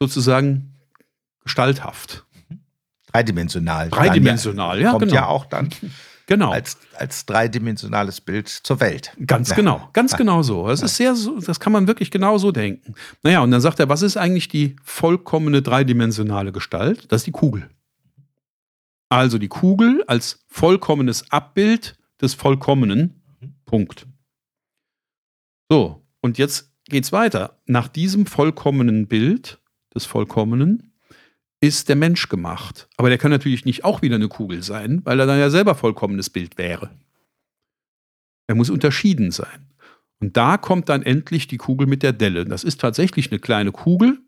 sozusagen 0.00 0.76
gestalthaft. 1.44 2.26
Dreidimensional. 3.12 3.88
Dreidimensional, 3.90 4.80
ja, 4.80 4.90
Kommt 4.90 5.02
genau. 5.04 5.14
ja 5.14 5.26
auch 5.26 5.46
dann 5.46 5.70
Genau. 6.26 6.50
als, 6.52 6.78
als 6.96 7.26
dreidimensionales 7.26 8.20
Bild 8.20 8.48
zur 8.48 8.78
Welt. 8.78 9.12
Ganz 9.26 9.50
Ja. 9.50 9.56
genau, 9.56 9.88
ganz 9.92 10.16
genau 10.16 10.42
so. 10.42 10.68
Das 10.68 10.80
ist 10.80 10.96
sehr, 10.96 11.16
so- 11.16 11.40
das 11.40 11.58
kann 11.58 11.72
man 11.72 11.88
wirklich 11.88 12.12
genau 12.12 12.38
so 12.38 12.52
denken. 12.52 12.94
Naja, 13.24 13.40
und 13.40 13.50
dann 13.50 13.60
sagt 13.60 13.80
er, 13.80 13.88
was 13.88 14.02
ist 14.02 14.16
eigentlich 14.16 14.46
die 14.46 14.76
vollkommene 14.84 15.60
dreidimensionale 15.60 16.52
Gestalt? 16.52 17.10
Das 17.10 17.22
ist 17.22 17.26
die 17.26 17.32
Kugel. 17.32 17.68
Also 19.08 19.38
die 19.38 19.48
Kugel 19.48 20.04
als 20.06 20.44
vollkommenes 20.46 21.32
Abbild 21.32 21.98
des 22.20 22.34
Vollkommenen. 22.34 23.20
Punkt. 23.64 24.06
So, 25.68 26.06
und 26.20 26.38
jetzt 26.38 26.70
geht's 26.84 27.10
weiter. 27.10 27.58
Nach 27.66 27.88
diesem 27.88 28.26
vollkommenen 28.26 29.08
Bild 29.08 29.58
des 29.94 30.04
Vollkommenen 30.06 30.89
ist 31.60 31.88
der 31.88 31.96
Mensch 31.96 32.28
gemacht. 32.28 32.88
Aber 32.96 33.08
der 33.08 33.18
kann 33.18 33.30
natürlich 33.30 33.64
nicht 33.64 33.84
auch 33.84 34.02
wieder 34.02 34.16
eine 34.16 34.28
Kugel 34.28 34.62
sein, 34.62 35.02
weil 35.04 35.20
er 35.20 35.26
dann 35.26 35.38
ja 35.38 35.50
selber 35.50 35.74
vollkommenes 35.74 36.30
Bild 36.30 36.56
wäre. 36.58 36.90
Er 38.46 38.54
muss 38.54 38.70
unterschieden 38.70 39.30
sein. 39.30 39.68
Und 40.20 40.36
da 40.36 40.56
kommt 40.56 40.88
dann 40.88 41.02
endlich 41.02 41.46
die 41.46 41.56
Kugel 41.56 41.86
mit 41.86 42.02
der 42.02 42.12
Delle. 42.12 42.44
Das 42.44 42.64
ist 42.64 42.80
tatsächlich 42.80 43.30
eine 43.30 43.40
kleine 43.40 43.72
Kugel, 43.72 44.18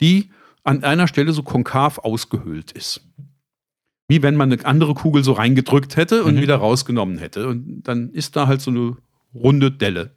die 0.00 0.30
an 0.64 0.84
einer 0.84 1.08
Stelle 1.08 1.32
so 1.32 1.42
konkav 1.42 1.98
ausgehöhlt 1.98 2.72
ist. 2.72 3.00
Wie 4.08 4.22
wenn 4.22 4.36
man 4.36 4.52
eine 4.52 4.64
andere 4.64 4.94
Kugel 4.94 5.24
so 5.24 5.32
reingedrückt 5.32 5.96
hätte 5.96 6.24
und 6.24 6.36
Mhm. 6.36 6.40
wieder 6.42 6.56
rausgenommen 6.56 7.18
hätte. 7.18 7.48
Und 7.48 7.82
dann 7.84 8.10
ist 8.10 8.36
da 8.36 8.46
halt 8.46 8.60
so 8.60 8.70
eine 8.70 8.96
runde 9.34 9.72
Delle. 9.72 10.14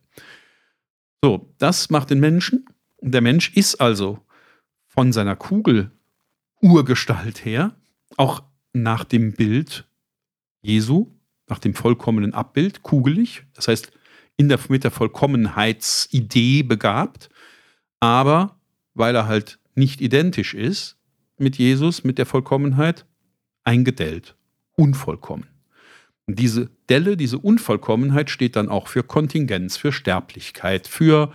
So, 1.24 1.53
das 1.57 1.89
macht 1.89 2.09
den 2.09 2.20
Menschen. 2.20 2.66
Und 2.97 3.11
der 3.13 3.22
Mensch 3.22 3.55
ist 3.55 3.80
also 3.82 4.20
von 4.88 5.11
seiner 5.11 5.36
Kugel 5.36 5.91
Urgestalt 6.66 7.45
her, 7.45 7.76
auch 8.18 8.41
nach 8.74 9.03
dem 9.03 9.34
Bild 9.34 9.88
Jesu, 10.63 11.11
nach 11.47 11.59
dem 11.59 11.76
vollkommenen 11.76 12.34
Abbild, 12.34 12.82
kugelig, 12.82 13.43
das 13.53 13.68
heißt 13.68 13.91
in 14.36 14.49
der, 14.49 14.59
mit 14.68 14.84
der 14.84 14.89
Vollkommenheitsidee 14.89 16.63
begabt, 16.63 17.30
aber 17.99 18.59
weil 18.95 19.16
er 19.16 19.28
halt 19.28 19.59
nicht 19.76 20.01
identisch 20.01 20.55
ist 20.55 20.97
mit 21.38 21.57
Jesus, 21.57 22.03
mit 22.03 22.18
der 22.18 22.26
Vollkommenheit, 22.26 23.05
eingedellt, 23.63 24.36
unvollkommen. 24.76 25.45
Und 26.26 26.39
diese 26.39 26.72
Delle, 26.89 27.16
diese 27.16 27.38
Unvollkommenheit 27.38 28.32
steht 28.32 28.55
dann 28.55 28.70
auch 28.70 28.88
für 28.88 29.03
Kontingenz, 29.03 29.78
für 29.78 29.91
Sterblichkeit, 29.91 30.88
für 30.88 31.32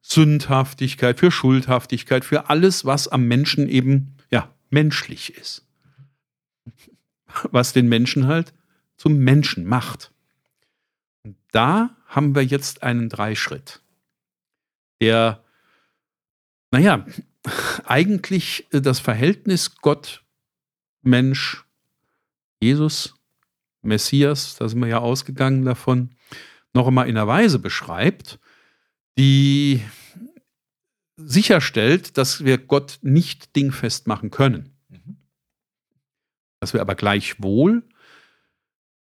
Sündhaftigkeit, 0.00 1.20
für 1.20 1.30
Schuldhaftigkeit, 1.30 2.24
für 2.24 2.50
alles, 2.50 2.84
was 2.84 3.06
am 3.06 3.28
Menschen 3.28 3.68
eben 3.68 4.16
menschlich 4.72 5.36
ist. 5.36 5.66
Was 7.50 7.72
den 7.72 7.88
Menschen 7.88 8.26
halt 8.26 8.52
zum 8.96 9.18
Menschen 9.18 9.64
macht. 9.64 10.12
Und 11.22 11.36
da 11.50 11.96
haben 12.06 12.34
wir 12.34 12.44
jetzt 12.44 12.82
einen 12.82 13.08
Dreischritt, 13.08 13.80
der, 15.00 15.42
naja, 16.70 17.06
eigentlich 17.84 18.68
das 18.70 19.00
Verhältnis 19.00 19.76
Gott, 19.76 20.22
Mensch, 21.02 21.64
Jesus, 22.60 23.14
Messias, 23.82 24.56
da 24.56 24.68
sind 24.68 24.80
wir 24.80 24.88
ja 24.88 24.98
ausgegangen 24.98 25.64
davon, 25.64 26.10
noch 26.74 26.86
einmal 26.86 27.08
in 27.08 27.16
einer 27.16 27.26
Weise 27.26 27.58
beschreibt, 27.58 28.38
die 29.18 29.82
sicherstellt, 31.16 32.16
dass 32.18 32.44
wir 32.44 32.58
Gott 32.58 32.98
nicht 33.02 33.54
dingfest 33.56 34.06
machen 34.06 34.30
können. 34.30 34.70
Dass 36.60 36.72
wir 36.72 36.80
aber 36.80 36.94
gleichwohl 36.94 37.82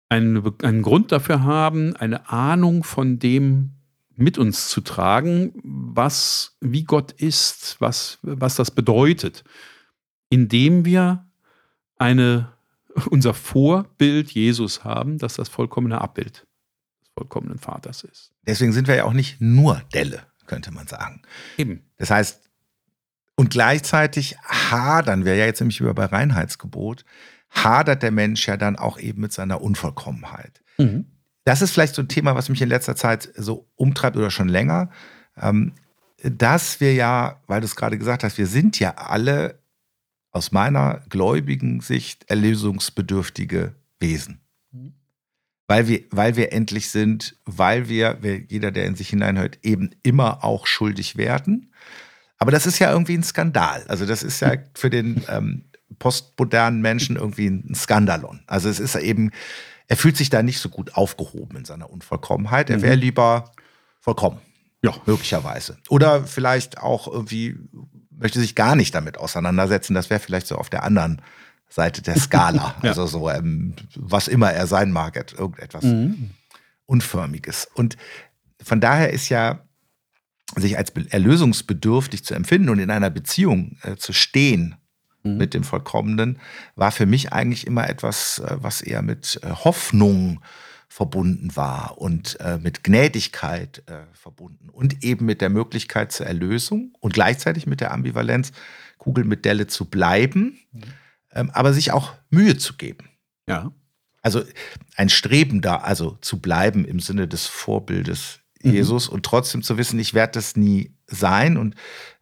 einen, 0.10 0.62
einen 0.62 0.82
Grund 0.82 1.12
dafür 1.12 1.44
haben, 1.44 1.96
eine 1.96 2.30
Ahnung 2.30 2.84
von 2.84 3.20
dem 3.20 3.72
mit 4.18 4.38
uns 4.38 4.70
zu 4.70 4.82
tragen, 4.82 5.54
was, 5.64 6.56
wie 6.62 6.84
Gott 6.84 7.12
ist, 7.12 7.78
was, 7.80 8.20
was 8.22 8.56
das 8.56 8.72
bedeutet, 8.72 9.44
indem 10.30 10.86
wir 10.86 11.26
eine 11.98 12.54
unser 13.10 13.34
Vorbild 13.34 14.32
Jesus 14.32 14.84
haben, 14.84 15.18
dass 15.18 15.36
das 15.36 15.50
vollkommene 15.50 16.00
Abbild 16.00 16.48
des 17.02 17.10
vollkommenen 17.14 17.60
Vaters 17.60 18.04
ist. 18.04 18.32
Deswegen 18.48 18.72
sind 18.72 18.88
wir 18.88 18.96
ja 18.96 19.04
auch 19.06 19.14
nicht 19.14 19.42
nur 19.42 19.82
Delle, 19.94 20.26
könnte 20.48 20.72
man 20.72 20.88
sagen. 20.88 21.22
Eben. 21.58 21.84
Das 21.98 22.10
heißt, 22.12 22.42
und 23.36 23.50
gleichzeitig 23.50 24.38
hadern 24.44 25.26
wir 25.26 25.36
ja 25.36 25.46
jetzt 25.46 25.60
nämlich 25.60 25.80
über 25.80 25.94
bei 25.94 26.06
Reinheitsgebot, 26.06 27.06
hadert 27.50 28.04
der 28.04 28.12
Mensch 28.12 28.48
ja 28.48 28.58
dann 28.58 28.76
auch 28.76 28.98
eben 29.00 29.22
mit 29.22 29.34
seiner 29.34 29.62
Unvollkommenheit. 29.62 30.62
Mhm. 30.78 31.06
Das 31.44 31.62
ist 31.62 31.72
vielleicht 31.72 31.96
so 31.96 32.02
ein 32.02 32.08
Thema, 32.08 32.36
was 32.36 32.50
mich 32.50 32.62
in 32.62 32.70
letzter 32.70 32.96
Zeit 32.96 33.32
so 33.36 33.68
umtreibt 33.76 34.18
oder 34.18 34.32
schon 34.32 34.50
länger, 34.50 34.90
ähm, 35.40 35.74
dass 36.24 36.80
wir 36.80 36.94
ja, 36.94 37.42
weil 37.46 37.62
du 37.62 37.66
es 37.66 37.76
gerade 37.76 37.98
gesagt 37.98 38.24
hast, 38.24 38.38
wir 38.38 38.48
sind 38.48 38.80
ja 38.80 38.96
alle 38.96 39.60
aus 40.32 40.52
meiner 40.52 41.02
gläubigen 41.10 41.82
Sicht 41.82 42.30
erlösungsbedürftige 42.30 43.76
Wesen. 44.00 44.42
Weil 45.68 45.88
wir, 45.88 46.04
weil 46.12 46.36
wir 46.36 46.54
endlich 46.54 46.90
sind, 46.90 47.38
weil 47.46 47.90
wir, 47.90 48.20
jeder, 48.48 48.72
der 48.72 48.86
in 48.86 48.96
sich 48.96 49.10
hineinhört, 49.10 49.60
eben 49.64 49.92
immer 50.04 50.44
auch 50.44 50.68
schuldig 50.68 51.18
werden. 51.18 51.72
Aber 52.38 52.52
das 52.52 52.68
ist 52.68 52.80
ja 52.80 52.92
irgendwie 52.92 53.16
ein 53.16 53.24
Skandal. 53.24 53.84
Also 53.88 54.06
das 54.06 54.22
ist 54.22 54.42
ja 54.42 54.54
für 54.76 54.90
den 54.90 55.24
ähm, 55.28 55.66
postmodernen 55.98 56.82
Menschen 56.82 57.16
irgendwie 57.16 57.48
ein 57.48 57.74
Skandalon. 57.74 58.42
Also 58.46 58.70
es 58.70 58.80
ist 58.80 58.96
eben, 58.96 59.32
er 59.88 59.98
fühlt 59.98 60.18
sich 60.18 60.30
da 60.30 60.44
nicht 60.44 60.60
so 60.60 60.70
gut 60.70 60.96
aufgehoben 60.96 61.58
in 61.58 61.66
seiner 61.66 61.90
Unvollkommenheit. 61.90 62.70
Er 62.70 62.82
wäre 62.82 62.96
mhm. 62.96 63.02
lieber 63.02 63.52
vollkommen. 64.00 64.40
Ja. 64.84 64.94
Möglicherweise. 65.06 65.78
Oder 65.90 66.26
vielleicht 66.26 66.78
auch 66.78 67.08
irgendwie 67.08 67.58
möchte 68.12 68.40
sich 68.40 68.56
gar 68.56 68.76
nicht 68.76 68.94
damit 68.94 69.18
auseinandersetzen. 69.18 69.94
Das 69.94 70.10
wäre 70.10 70.20
vielleicht 70.20 70.48
so 70.48 70.56
auf 70.56 70.70
der 70.70 70.84
anderen 70.84 71.22
Seite 71.76 72.02
der 72.02 72.18
Skala. 72.18 72.76
ja. 72.82 72.90
Also 72.90 73.06
so, 73.06 73.30
ähm, 73.30 73.76
was 73.96 74.30
immer 74.30 74.52
er 74.52 74.66
sein 74.66 74.92
mag, 74.92 75.16
irgendetwas 75.38 75.84
mhm. 75.84 76.32
Unförmiges. 76.86 77.68
Und 77.76 77.98
von 78.64 78.80
daher 78.80 79.12
ist 79.12 79.30
ja, 79.30 79.60
sich 80.56 80.78
als 80.78 80.92
erlösungsbedürftig 80.92 82.24
zu 82.24 82.34
empfinden 82.34 82.70
und 82.70 82.80
in 82.80 82.92
einer 82.92 83.10
Beziehung 83.10 83.78
äh, 83.82 83.96
zu 83.98 84.14
stehen 84.14 84.76
mhm. 85.24 85.38
mit 85.38 85.54
dem 85.54 85.64
Vollkommenen, 85.64 86.40
war 86.76 86.92
für 86.92 87.06
mich 87.06 87.34
eigentlich 87.34 87.68
immer 87.68 87.90
etwas, 87.90 88.40
äh, 88.40 88.56
was 88.62 88.82
eher 88.82 89.02
mit 89.02 89.40
äh, 89.44 89.50
Hoffnung 89.50 90.40
verbunden 90.88 91.58
war 91.58 91.98
und 91.98 92.40
äh, 92.40 92.58
mit 92.58 92.86
Gnädigkeit 92.86 93.84
äh, 93.88 94.04
verbunden 94.14 94.70
und 94.70 95.04
eben 95.04 95.26
mit 95.26 95.42
der 95.42 95.50
Möglichkeit 95.50 96.14
zur 96.14 96.28
Erlösung 96.28 96.94
und 97.02 97.14
gleichzeitig 97.14 97.68
mit 97.68 97.82
der 97.82 97.92
Ambivalenz, 97.92 98.54
Kugel 98.98 99.26
mit 99.26 99.44
Delle 99.44 99.68
zu 99.68 99.86
bleiben, 99.86 100.60
mhm. 100.72 100.84
Ähm, 101.36 101.52
aber 101.52 101.74
sich 101.74 101.92
auch 101.92 102.14
Mühe 102.30 102.58
zu 102.58 102.76
geben. 102.76 103.10
Ja. 103.48 103.72
Also 104.22 104.44
ein 104.96 105.10
Streben 105.10 105.62
da, 105.62 105.78
also 105.78 106.18
zu 106.22 106.40
bleiben 106.40 106.86
im 106.86 107.00
Sinne 107.00 107.28
des 107.28 107.46
Vorbildes 107.46 108.40
mhm. 108.64 108.74
Jesus 108.74 109.08
und 109.08 109.24
trotzdem 109.24 109.62
zu 109.62 109.78
wissen, 109.78 110.00
ich 110.00 110.16
werde 110.16 110.34
das 110.34 110.56
nie 110.56 110.96
sein. 111.06 111.58
Und 111.58 111.76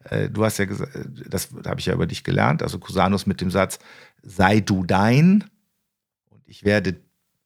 äh, 0.03 0.29
du 0.29 0.43
hast 0.43 0.57
ja 0.57 0.65
gesagt, 0.65 0.91
das 1.29 1.49
habe 1.65 1.79
ich 1.79 1.85
ja 1.85 1.93
über 1.93 2.07
dich 2.07 2.23
gelernt, 2.23 2.61
also 2.61 2.79
Cusanus 2.79 3.25
mit 3.25 3.39
dem 3.39 3.51
Satz, 3.51 3.79
sei 4.21 4.59
du 4.59 4.83
dein 4.83 5.45
und 6.29 6.41
ich 6.45 6.65
werde 6.65 6.99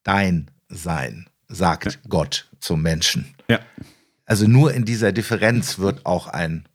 dein 0.04 0.50
sein, 0.70 1.30
sagt 1.48 1.86
ja. 1.94 2.00
Gott 2.10 2.50
zum 2.60 2.82
Menschen. 2.82 3.36
Ja. 3.50 3.60
Also 4.26 4.48
nur 4.48 4.74
in 4.74 4.84
dieser 4.86 5.12
Differenz 5.12 5.80
wird 5.80 6.06
auch 6.06 6.28
ein 6.28 6.68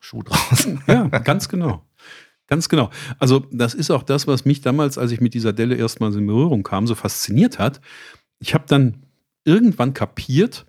Schuh 0.00 0.22
draus. 0.22 0.66
Ja, 0.86 1.06
ganz 1.06 1.48
genau. 1.48 1.85
Ganz 2.46 2.68
genau. 2.68 2.90
Also, 3.18 3.40
das 3.50 3.74
ist 3.74 3.90
auch 3.90 4.02
das, 4.02 4.26
was 4.26 4.44
mich 4.44 4.60
damals, 4.60 4.98
als 4.98 5.10
ich 5.10 5.20
mit 5.20 5.34
dieser 5.34 5.52
Delle 5.52 5.74
erstmals 5.74 6.14
in 6.16 6.26
Berührung 6.26 6.62
kam, 6.62 6.86
so 6.86 6.94
fasziniert 6.94 7.58
hat. 7.58 7.80
Ich 8.38 8.54
habe 8.54 8.64
dann 8.68 9.02
irgendwann 9.44 9.94
kapiert, 9.94 10.66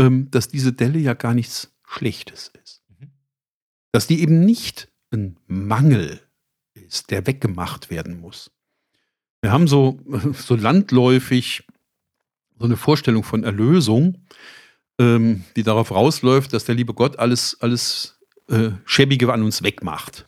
ähm, 0.00 0.30
dass 0.30 0.48
diese 0.48 0.72
Delle 0.72 0.98
ja 0.98 1.14
gar 1.14 1.34
nichts 1.34 1.74
Schlechtes 1.84 2.50
ist. 2.62 2.82
Mhm. 2.88 3.10
Dass 3.92 4.06
die 4.06 4.20
eben 4.20 4.44
nicht 4.44 4.88
ein 5.10 5.38
Mangel 5.46 6.20
ist, 6.74 7.10
der 7.10 7.26
weggemacht 7.26 7.90
werden 7.90 8.20
muss. 8.20 8.50
Wir 9.40 9.52
haben 9.52 9.68
so, 9.68 10.00
so 10.32 10.56
landläufig 10.56 11.64
so 12.58 12.64
eine 12.64 12.76
Vorstellung 12.76 13.22
von 13.22 13.44
Erlösung, 13.44 14.22
ähm, 14.98 15.44
die 15.56 15.62
darauf 15.62 15.90
rausläuft, 15.90 16.52
dass 16.52 16.64
der 16.64 16.74
liebe 16.74 16.94
Gott 16.94 17.18
alles, 17.18 17.56
alles 17.60 18.18
äh, 18.48 18.70
Schäbige 18.84 19.32
an 19.32 19.42
uns 19.42 19.62
wegmacht. 19.62 20.26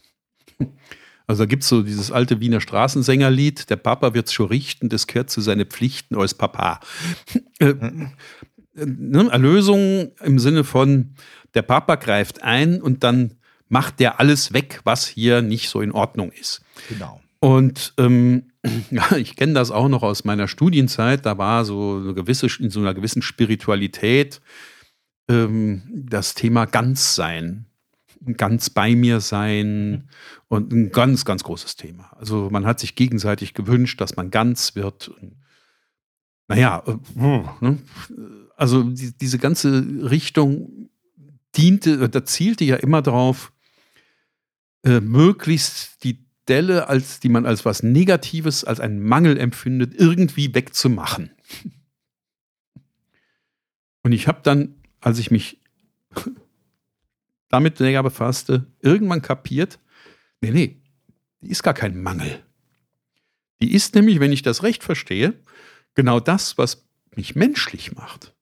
Also 1.26 1.42
da 1.42 1.46
gibt 1.46 1.62
es 1.62 1.68
so 1.68 1.82
dieses 1.82 2.10
alte 2.10 2.40
Wiener 2.40 2.60
Straßensängerlied, 2.60 3.68
der 3.68 3.76
Papa 3.76 4.14
wird's 4.14 4.32
schon 4.32 4.48
richten, 4.48 4.88
das 4.88 5.06
gehört 5.06 5.28
zu 5.28 5.42
seinen 5.42 5.66
Pflichten 5.66 6.16
als 6.16 6.34
Papa. 6.34 6.80
Äh, 7.58 7.74
ne, 8.74 9.28
Erlösung 9.30 10.12
im 10.22 10.38
Sinne 10.38 10.64
von, 10.64 11.14
der 11.54 11.62
Papa 11.62 11.96
greift 11.96 12.42
ein 12.42 12.80
und 12.80 13.04
dann 13.04 13.34
macht 13.68 14.00
der 14.00 14.20
alles 14.20 14.52
weg, 14.52 14.80
was 14.84 15.06
hier 15.06 15.42
nicht 15.42 15.68
so 15.68 15.80
in 15.80 15.92
Ordnung 15.92 16.32
ist. 16.32 16.62
Genau. 16.88 17.20
Und 17.40 17.94
ähm, 17.98 18.44
ja, 18.90 19.16
ich 19.16 19.36
kenne 19.36 19.52
das 19.52 19.70
auch 19.70 19.88
noch 19.88 20.02
aus 20.02 20.24
meiner 20.24 20.48
Studienzeit. 20.48 21.26
Da 21.26 21.38
war 21.38 21.64
so 21.64 22.00
eine 22.02 22.14
gewisse, 22.14 22.46
in 22.58 22.70
so 22.70 22.80
einer 22.80 22.94
gewissen 22.94 23.22
Spiritualität 23.22 24.40
ähm, 25.28 25.82
das 25.92 26.34
Thema 26.34 26.64
Ganzsein, 26.64 27.66
ganz 28.36 28.70
bei 28.70 28.94
mir 28.94 29.20
sein 29.20 30.08
und 30.48 30.72
ein 30.72 30.90
ganz, 30.90 31.24
ganz 31.24 31.44
großes 31.44 31.76
Thema. 31.76 32.16
Also 32.18 32.48
man 32.50 32.66
hat 32.66 32.80
sich 32.80 32.94
gegenseitig 32.94 33.54
gewünscht, 33.54 34.00
dass 34.00 34.16
man 34.16 34.30
ganz 34.30 34.74
wird. 34.74 35.10
Naja, 36.48 36.82
äh, 36.86 36.94
ne? 37.60 37.78
also 38.56 38.82
die, 38.82 39.16
diese 39.16 39.38
ganze 39.38 39.84
Richtung 40.10 40.90
diente, 41.56 42.08
da 42.08 42.24
zielte 42.24 42.64
ja 42.64 42.76
immer 42.76 43.02
darauf, 43.02 43.52
äh, 44.84 45.00
möglichst 45.00 46.04
die 46.04 46.26
Delle, 46.48 46.88
als, 46.88 47.20
die 47.20 47.28
man 47.28 47.44
als 47.44 47.66
was 47.66 47.82
Negatives, 47.82 48.64
als 48.64 48.80
einen 48.80 49.02
Mangel 49.02 49.38
empfindet, 49.38 49.94
irgendwie 49.94 50.54
wegzumachen. 50.54 51.30
Und 54.02 54.12
ich 54.12 54.26
habe 54.26 54.40
dann, 54.42 54.76
als 55.00 55.18
ich 55.18 55.30
mich 55.30 55.60
damit 57.48 57.80
näher 57.80 58.02
befasste, 58.02 58.66
irgendwann 58.80 59.22
kapiert, 59.22 59.78
nee, 60.40 60.50
nee, 60.50 60.82
die 61.40 61.50
ist 61.50 61.62
gar 61.62 61.74
kein 61.74 62.00
Mangel. 62.02 62.42
Die 63.60 63.72
ist 63.72 63.94
nämlich, 63.94 64.20
wenn 64.20 64.32
ich 64.32 64.42
das 64.42 64.62
recht 64.62 64.84
verstehe, 64.84 65.34
genau 65.94 66.20
das, 66.20 66.58
was 66.58 66.86
mich 67.14 67.34
menschlich 67.34 67.94
macht. 67.94 68.34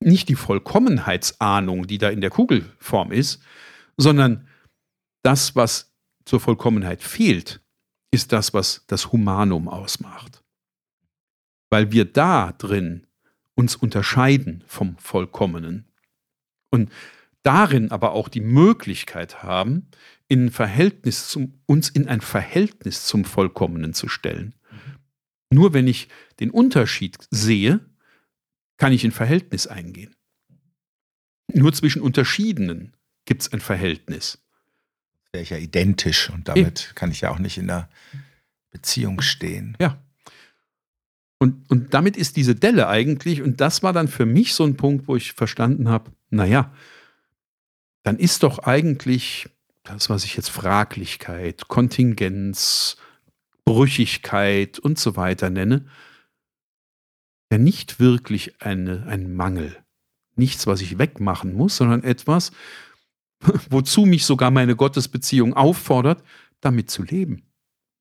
Nicht 0.00 0.28
die 0.28 0.34
Vollkommenheitsahnung, 0.34 1.86
die 1.86 1.98
da 1.98 2.10
in 2.10 2.20
der 2.20 2.30
Kugelform 2.30 3.12
ist, 3.12 3.42
sondern 3.96 4.46
das, 5.22 5.56
was 5.56 5.94
zur 6.24 6.40
Vollkommenheit 6.40 7.02
fehlt, 7.02 7.62
ist 8.10 8.32
das, 8.32 8.52
was 8.52 8.84
das 8.86 9.12
Humanum 9.12 9.68
ausmacht. 9.68 10.42
Weil 11.70 11.92
wir 11.92 12.04
da 12.04 12.52
drin 12.52 13.06
uns 13.54 13.76
unterscheiden 13.76 14.64
vom 14.66 14.98
Vollkommenen 14.98 15.86
und 16.70 16.90
darin 17.44 17.92
aber 17.92 18.12
auch 18.12 18.28
die 18.28 18.40
Möglichkeit 18.40 19.42
haben, 19.42 19.88
in 20.26 20.50
Verhältnis 20.50 21.28
zum, 21.28 21.60
uns 21.66 21.88
in 21.88 22.08
ein 22.08 22.20
Verhältnis 22.20 23.06
zum 23.06 23.24
Vollkommenen 23.24 23.94
zu 23.94 24.08
stellen. 24.08 24.54
Mhm. 24.70 25.56
Nur 25.56 25.72
wenn 25.72 25.86
ich 25.86 26.08
den 26.40 26.50
Unterschied 26.50 27.16
sehe, 27.30 27.80
kann 28.76 28.92
ich 28.92 29.04
in 29.04 29.12
Verhältnis 29.12 29.68
eingehen. 29.68 30.16
Nur 31.52 31.72
zwischen 31.72 32.02
Unterschiedenen 32.02 32.96
gibt 33.26 33.42
es 33.42 33.52
ein 33.52 33.60
Verhältnis 33.60 34.44
wäre 35.34 35.42
ich 35.42 35.50
ja 35.50 35.58
identisch 35.58 36.30
und 36.30 36.48
damit 36.48 36.92
kann 36.94 37.10
ich 37.10 37.20
ja 37.20 37.30
auch 37.30 37.38
nicht 37.38 37.58
in 37.58 37.68
einer 37.68 37.88
Beziehung 38.70 39.20
stehen. 39.20 39.76
Ja. 39.80 39.98
Und, 41.38 41.68
und 41.70 41.92
damit 41.92 42.16
ist 42.16 42.36
diese 42.36 42.54
Delle 42.54 42.88
eigentlich, 42.88 43.42
und 43.42 43.60
das 43.60 43.82
war 43.82 43.92
dann 43.92 44.08
für 44.08 44.24
mich 44.24 44.54
so 44.54 44.64
ein 44.64 44.76
Punkt, 44.76 45.08
wo 45.08 45.16
ich 45.16 45.32
verstanden 45.32 45.88
habe, 45.88 46.12
naja, 46.30 46.72
dann 48.04 48.18
ist 48.18 48.42
doch 48.42 48.60
eigentlich 48.60 49.48
das, 49.82 50.08
was 50.08 50.24
ich 50.24 50.36
jetzt 50.36 50.50
Fraglichkeit, 50.50 51.68
Kontingenz, 51.68 52.96
Brüchigkeit 53.64 54.78
und 54.78 54.98
so 54.98 55.16
weiter 55.16 55.50
nenne, 55.50 55.86
ja 57.50 57.58
nicht 57.58 57.98
wirklich 57.98 58.62
eine, 58.62 59.06
ein 59.06 59.34
Mangel. 59.34 59.76
Nichts, 60.36 60.66
was 60.66 60.80
ich 60.80 60.98
wegmachen 60.98 61.54
muss, 61.54 61.76
sondern 61.76 62.02
etwas, 62.02 62.52
wozu 63.70 64.04
mich 64.04 64.26
sogar 64.26 64.50
meine 64.50 64.76
Gottesbeziehung 64.76 65.54
auffordert, 65.54 66.22
damit 66.60 66.90
zu 66.90 67.02
leben 67.02 67.42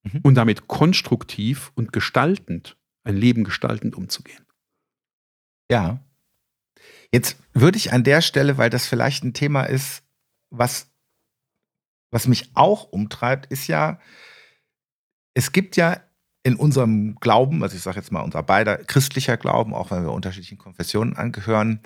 mhm. 0.03 0.19
und 0.23 0.35
damit 0.35 0.67
konstruktiv 0.67 1.71
und 1.75 1.93
gestaltend, 1.93 2.77
ein 3.03 3.15
Leben 3.17 3.43
gestaltend 3.43 3.95
umzugehen. 3.95 4.45
Ja. 5.69 5.99
Jetzt 7.13 7.37
würde 7.53 7.77
ich 7.77 7.93
an 7.93 8.03
der 8.03 8.21
Stelle, 8.21 8.57
weil 8.57 8.71
das 8.71 8.87
vielleicht 8.87 9.23
ein 9.23 9.33
Thema 9.33 9.63
ist, 9.65 10.01
was, 10.49 10.91
was 12.09 12.27
mich 12.27 12.49
auch 12.55 12.85
umtreibt, 12.91 13.45
ist 13.51 13.67
ja, 13.67 13.99
es 15.35 15.51
gibt 15.51 15.77
ja 15.77 16.01
in 16.41 16.55
unserem 16.55 17.15
Glauben, 17.19 17.61
also 17.61 17.77
ich 17.77 17.83
sage 17.83 17.97
jetzt 17.97 18.11
mal 18.11 18.21
unser 18.21 18.41
beider 18.41 18.77
christlicher 18.77 19.37
Glauben, 19.37 19.75
auch 19.75 19.91
wenn 19.91 20.03
wir 20.03 20.11
unterschiedlichen 20.11 20.57
Konfessionen 20.57 21.15
angehören, 21.15 21.81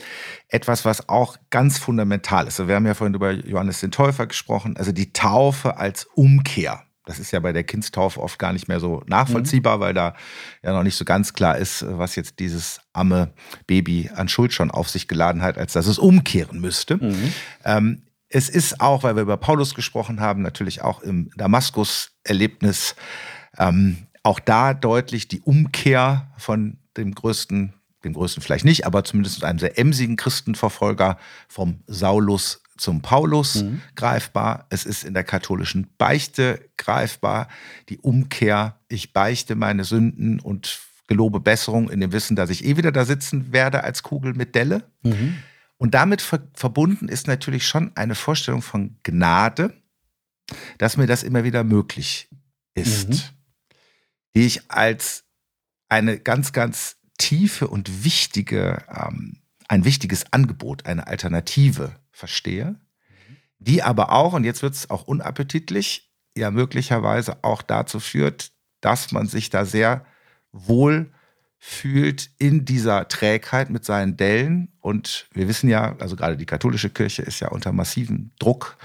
etwas, 0.48 0.86
was 0.86 1.10
auch 1.10 1.38
ganz 1.50 1.78
fundamental 1.78 2.48
ist. 2.48 2.66
Wir 2.66 2.76
haben 2.76 2.88
ja 2.88 2.94
vorhin 2.94 3.14
über 3.14 3.32
Johannes 3.32 3.82
den 3.82 3.92
Täufer 3.92 4.28
gesprochen, 4.28 4.78
also 4.78 4.94
die 4.94 5.12
Taufe 5.12 5.76
als 5.76 6.06
Umkehr. 6.06 6.87
Das 7.08 7.20
ist 7.20 7.32
ja 7.32 7.40
bei 7.40 7.54
der 7.54 7.64
Kindstaufe 7.64 8.22
oft 8.22 8.38
gar 8.38 8.52
nicht 8.52 8.68
mehr 8.68 8.82
so 8.82 9.02
nachvollziehbar, 9.08 9.78
mhm. 9.78 9.82
weil 9.82 9.94
da 9.94 10.14
ja 10.62 10.74
noch 10.74 10.84
nicht 10.84 10.98
so 10.98 11.06
ganz 11.06 11.34
klar 11.34 11.58
ist, 11.58 11.86
was 11.88 12.18
jetzt 12.18 12.40
dieses 12.40 12.82
arme 12.92 13.34
Baby 13.66 14.12
an 14.14 14.28
Schuld 14.28 14.52
schon 14.52 14.72
auf 14.72 14.90
sich 14.90 15.08
geladen 15.08 15.42
hat, 15.42 15.58
als 15.58 15.72
dass 15.72 15.88
es 15.88 16.00
umkehren 16.00 16.60
müsste. 16.60 16.98
Mhm. 16.98 17.34
Ähm, 17.64 18.02
es 18.30 18.50
ist 18.50 18.82
auch, 18.82 19.04
weil 19.04 19.16
wir 19.16 19.24
über 19.24 19.38
Paulus 19.38 19.74
gesprochen 19.74 20.20
haben, 20.20 20.42
natürlich 20.42 20.82
auch 20.82 21.02
im 21.02 21.32
Damaskus-Erlebnis 21.38 22.96
ähm, 23.58 24.08
auch 24.24 24.42
da 24.42 24.74
deutlich 24.74 25.30
die 25.30 25.40
Umkehr 25.40 26.30
von 26.38 26.78
dem 26.98 27.16
größten, 27.16 27.74
dem 28.04 28.14
größten 28.14 28.44
vielleicht 28.44 28.66
nicht, 28.66 28.86
aber 28.86 29.06
zumindest 29.06 29.46
einem 29.46 29.60
sehr 29.60 29.80
emsigen 29.80 30.18
Christenverfolger 30.18 31.18
vom 31.48 31.80
Saulus 31.88 32.62
zum 32.78 33.02
Paulus 33.02 33.64
mhm. 33.64 33.82
greifbar. 33.96 34.66
Es 34.70 34.86
ist 34.86 35.04
in 35.04 35.14
der 35.14 35.24
katholischen 35.24 35.88
Beichte 35.98 36.70
greifbar. 36.78 37.48
Die 37.90 38.00
Umkehr, 38.00 38.80
ich 38.88 39.14
beichte 39.14 39.56
meine 39.56 39.84
Sünden 39.84 40.40
und 40.40 40.80
gelobe 41.08 41.40
Besserung 41.40 41.90
in 41.90 42.00
dem 42.00 42.12
Wissen, 42.12 42.36
dass 42.36 42.50
ich 42.50 42.66
eh 42.66 42.78
wieder 42.78 42.92
da 42.92 43.06
sitzen 43.06 43.52
werde 43.54 43.84
als 43.84 44.04
Kugel 44.04 44.34
mit 44.34 44.56
Delle. 44.56 44.90
Mhm. 45.04 45.38
Und 45.78 45.94
damit 45.94 46.22
ver 46.22 46.42
verbunden 46.54 47.08
ist 47.08 47.28
natürlich 47.28 47.68
schon 47.68 47.92
eine 47.96 48.16
Vorstellung 48.16 48.62
von 48.62 48.98
Gnade, 49.04 49.74
dass 50.78 50.98
mir 50.98 51.08
das 51.08 51.24
immer 51.24 51.44
wieder 51.44 51.64
möglich 51.64 52.30
ist. 52.74 53.10
Mhm 53.10 53.20
die 54.38 54.46
ich 54.46 54.70
als 54.70 55.24
eine 55.90 56.20
ganz, 56.20 56.54
ganz 56.54 56.98
tiefe 57.18 57.70
und 57.70 58.04
wichtige, 58.04 58.84
ähm, 58.88 59.42
ein 59.68 59.84
wichtiges 59.84 60.32
Angebot, 60.32 60.86
eine 60.86 61.08
Alternative 61.08 61.96
verstehe, 62.18 62.76
die 63.60 63.84
aber 63.84 64.12
auch, 64.12 64.34
und 64.34 64.44
jetzt 64.44 64.62
wird 64.62 64.74
es 64.74 64.90
auch 64.90 65.04
unappetitlich, 65.04 66.12
ja 66.36 66.52
möglicherweise 66.52 67.44
auch 67.44 67.62
dazu 67.62 68.00
führt, 68.00 68.52
dass 68.82 69.12
man 69.12 69.28
sich 69.28 69.50
da 69.50 69.66
sehr 69.66 70.06
wohl 70.52 71.12
fühlt 71.58 72.30
in 72.38 72.66
dieser 72.66 73.08
Trägheit 73.08 73.70
mit 73.70 73.84
seinen 73.84 74.18
Dellen. 74.18 74.72
Und 74.80 75.28
wir 75.34 75.48
wissen 75.48 75.70
ja, 75.70 75.96
also 76.00 76.16
gerade 76.16 76.38
die 76.38 76.46
katholische 76.46 76.92
Kirche 76.92 77.24
ist 77.24 77.40
ja 77.40 77.50
unter 77.50 77.72
massivem 77.72 78.32
Druck. 78.40 78.78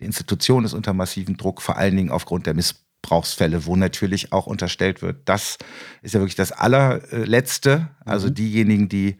Die 0.00 0.04
Institution 0.04 0.64
ist 0.64 0.74
unter 0.74 0.92
massivem 0.92 1.38
Druck, 1.38 1.62
vor 1.62 1.76
allen 1.76 1.96
Dingen 1.96 2.10
aufgrund 2.10 2.46
der 2.46 2.54
Missbrauch 2.54 2.88
Missbrauchsfälle, 2.98 3.66
wo 3.66 3.76
natürlich 3.76 4.32
auch 4.32 4.46
unterstellt 4.46 5.02
wird, 5.02 5.28
das 5.28 5.58
ist 6.02 6.14
ja 6.14 6.20
wirklich 6.20 6.34
das 6.34 6.52
allerletzte. 6.52 7.88
Also 8.04 8.28
mhm. 8.28 8.34
diejenigen, 8.34 8.88
die 8.88 9.18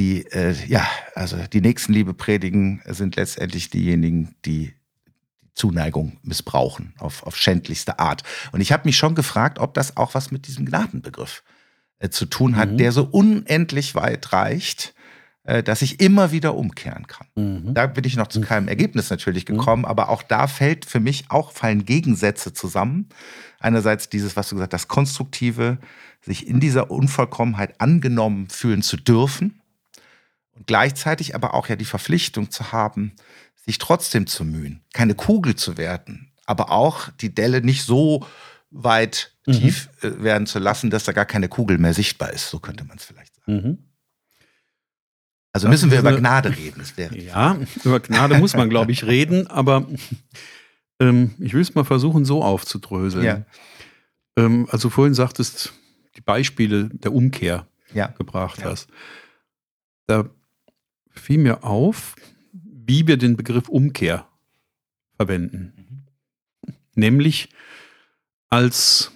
die 0.00 0.26
äh, 0.32 0.54
ja, 0.66 0.84
also 1.14 1.36
die 1.52 1.60
Nächstenliebe 1.60 2.14
predigen, 2.14 2.82
sind 2.86 3.16
letztendlich 3.16 3.70
diejenigen, 3.70 4.34
die 4.44 4.72
Zuneigung 5.54 6.16
missbrauchen 6.22 6.94
auf, 6.98 7.22
auf 7.24 7.36
schändlichste 7.36 7.98
Art. 7.98 8.22
Und 8.52 8.62
ich 8.62 8.72
habe 8.72 8.88
mich 8.88 8.96
schon 8.96 9.14
gefragt, 9.14 9.58
ob 9.58 9.74
das 9.74 9.98
auch 9.98 10.14
was 10.14 10.30
mit 10.30 10.46
diesem 10.46 10.64
Gnadenbegriff 10.64 11.42
äh, 11.98 12.08
zu 12.08 12.24
tun 12.24 12.56
hat, 12.56 12.70
mhm. 12.70 12.78
der 12.78 12.92
so 12.92 13.04
unendlich 13.04 13.94
weit 13.94 14.32
reicht, 14.32 14.94
äh, 15.44 15.62
dass 15.62 15.82
ich 15.82 16.00
immer 16.00 16.32
wieder 16.32 16.54
umkehren 16.54 17.06
kann. 17.06 17.26
Mhm. 17.34 17.74
Da 17.74 17.86
bin 17.86 18.04
ich 18.04 18.16
noch 18.16 18.28
zu 18.28 18.40
keinem 18.40 18.68
Ergebnis 18.68 19.10
natürlich 19.10 19.46
mhm. 19.46 19.58
gekommen, 19.58 19.82
mhm. 19.82 19.88
aber 19.88 20.08
auch 20.08 20.22
da 20.22 20.46
fällt 20.46 20.86
für 20.86 21.00
mich 21.00 21.26
auch 21.28 21.52
fallen 21.52 21.84
Gegensätze 21.84 22.54
zusammen. 22.54 23.10
Einerseits 23.58 24.08
dieses, 24.08 24.34
was 24.34 24.48
du 24.48 24.54
gesagt 24.54 24.72
hast, 24.72 24.84
das 24.84 24.88
Konstruktive, 24.88 25.76
sich 26.22 26.46
in 26.46 26.58
dieser 26.58 26.90
Unvollkommenheit 26.90 27.78
angenommen 27.82 28.48
fühlen 28.48 28.80
zu 28.80 28.96
dürfen 28.96 29.59
und 30.60 30.66
gleichzeitig 30.66 31.34
aber 31.34 31.54
auch 31.54 31.68
ja 31.68 31.76
die 31.76 31.86
Verpflichtung 31.86 32.50
zu 32.50 32.70
haben, 32.70 33.12
sich 33.56 33.78
trotzdem 33.78 34.26
zu 34.26 34.44
mühen, 34.44 34.82
keine 34.92 35.14
Kugel 35.14 35.54
zu 35.54 35.78
werden, 35.78 36.32
aber 36.44 36.70
auch 36.70 37.08
die 37.20 37.34
Delle 37.34 37.62
nicht 37.62 37.84
so 37.84 38.26
weit 38.70 39.32
mhm. 39.46 39.52
tief 39.52 39.88
äh, 40.02 40.22
werden 40.22 40.46
zu 40.46 40.58
lassen, 40.58 40.90
dass 40.90 41.04
da 41.04 41.12
gar 41.12 41.24
keine 41.24 41.48
Kugel 41.48 41.78
mehr 41.78 41.94
sichtbar 41.94 42.30
ist. 42.32 42.50
So 42.50 42.58
könnte 42.58 42.84
man 42.84 42.98
es 42.98 43.04
vielleicht 43.04 43.34
sagen. 43.36 43.52
Mhm. 43.54 43.78
Also 45.52 45.68
müssen 45.68 45.90
wir 45.90 45.98
über 45.98 46.14
Gnade 46.16 46.54
reden. 46.54 46.82
ja, 47.26 47.58
über 47.82 48.00
Gnade 48.00 48.38
muss 48.38 48.54
man, 48.54 48.68
glaube 48.68 48.92
ich, 48.92 49.04
reden, 49.04 49.46
aber 49.46 49.88
ähm, 51.00 51.34
ich 51.38 51.54
will 51.54 51.62
es 51.62 51.74
mal 51.74 51.84
versuchen, 51.84 52.26
so 52.26 52.44
aufzudröseln. 52.44 53.24
Ja. 53.24 53.44
Ähm, 54.36 54.68
also 54.70 54.90
vorhin 54.90 55.14
sagtest, 55.14 55.72
die 56.16 56.20
Beispiele 56.20 56.90
der 56.92 57.14
Umkehr 57.14 57.66
ja. 57.94 58.08
gebracht 58.08 58.60
ja. 58.60 58.66
hast. 58.66 58.88
Da 60.06 60.28
fiel 61.20 61.38
mir 61.38 61.64
auf, 61.64 62.16
wie 62.52 63.06
wir 63.06 63.16
den 63.16 63.36
Begriff 63.36 63.68
Umkehr 63.68 64.28
verwenden. 65.16 65.72
Mhm. 65.76 66.72
Nämlich 66.94 67.50
als 68.48 69.12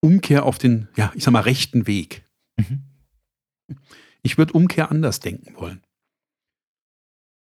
Umkehr 0.00 0.44
auf 0.44 0.58
den, 0.58 0.88
ja, 0.96 1.12
ich 1.14 1.24
sag 1.24 1.32
mal, 1.32 1.40
rechten 1.40 1.86
Weg. 1.86 2.24
Mhm. 2.56 2.82
Ich 4.22 4.38
würde 4.38 4.52
Umkehr 4.54 4.90
anders 4.90 5.20
denken 5.20 5.54
wollen. 5.56 5.82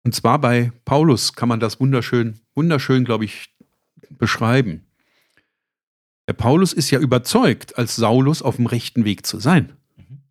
Und 0.02 0.14
zwar 0.14 0.40
bei 0.40 0.72
Paulus 0.84 1.34
kann 1.34 1.48
man 1.48 1.60
das 1.60 1.80
wunderschön, 1.80 2.40
wunderschön, 2.54 3.04
glaube 3.04 3.24
ich, 3.24 3.54
beschreiben. 4.10 4.86
Der 6.28 6.34
Paulus 6.34 6.72
ist 6.72 6.90
ja 6.90 7.00
überzeugt, 7.00 7.76
als 7.76 7.96
Saulus 7.96 8.42
auf 8.42 8.56
dem 8.56 8.66
rechten 8.66 9.04
Weg 9.04 9.26
zu 9.26 9.38
sein. 9.38 9.72
Mhm. 9.96 10.22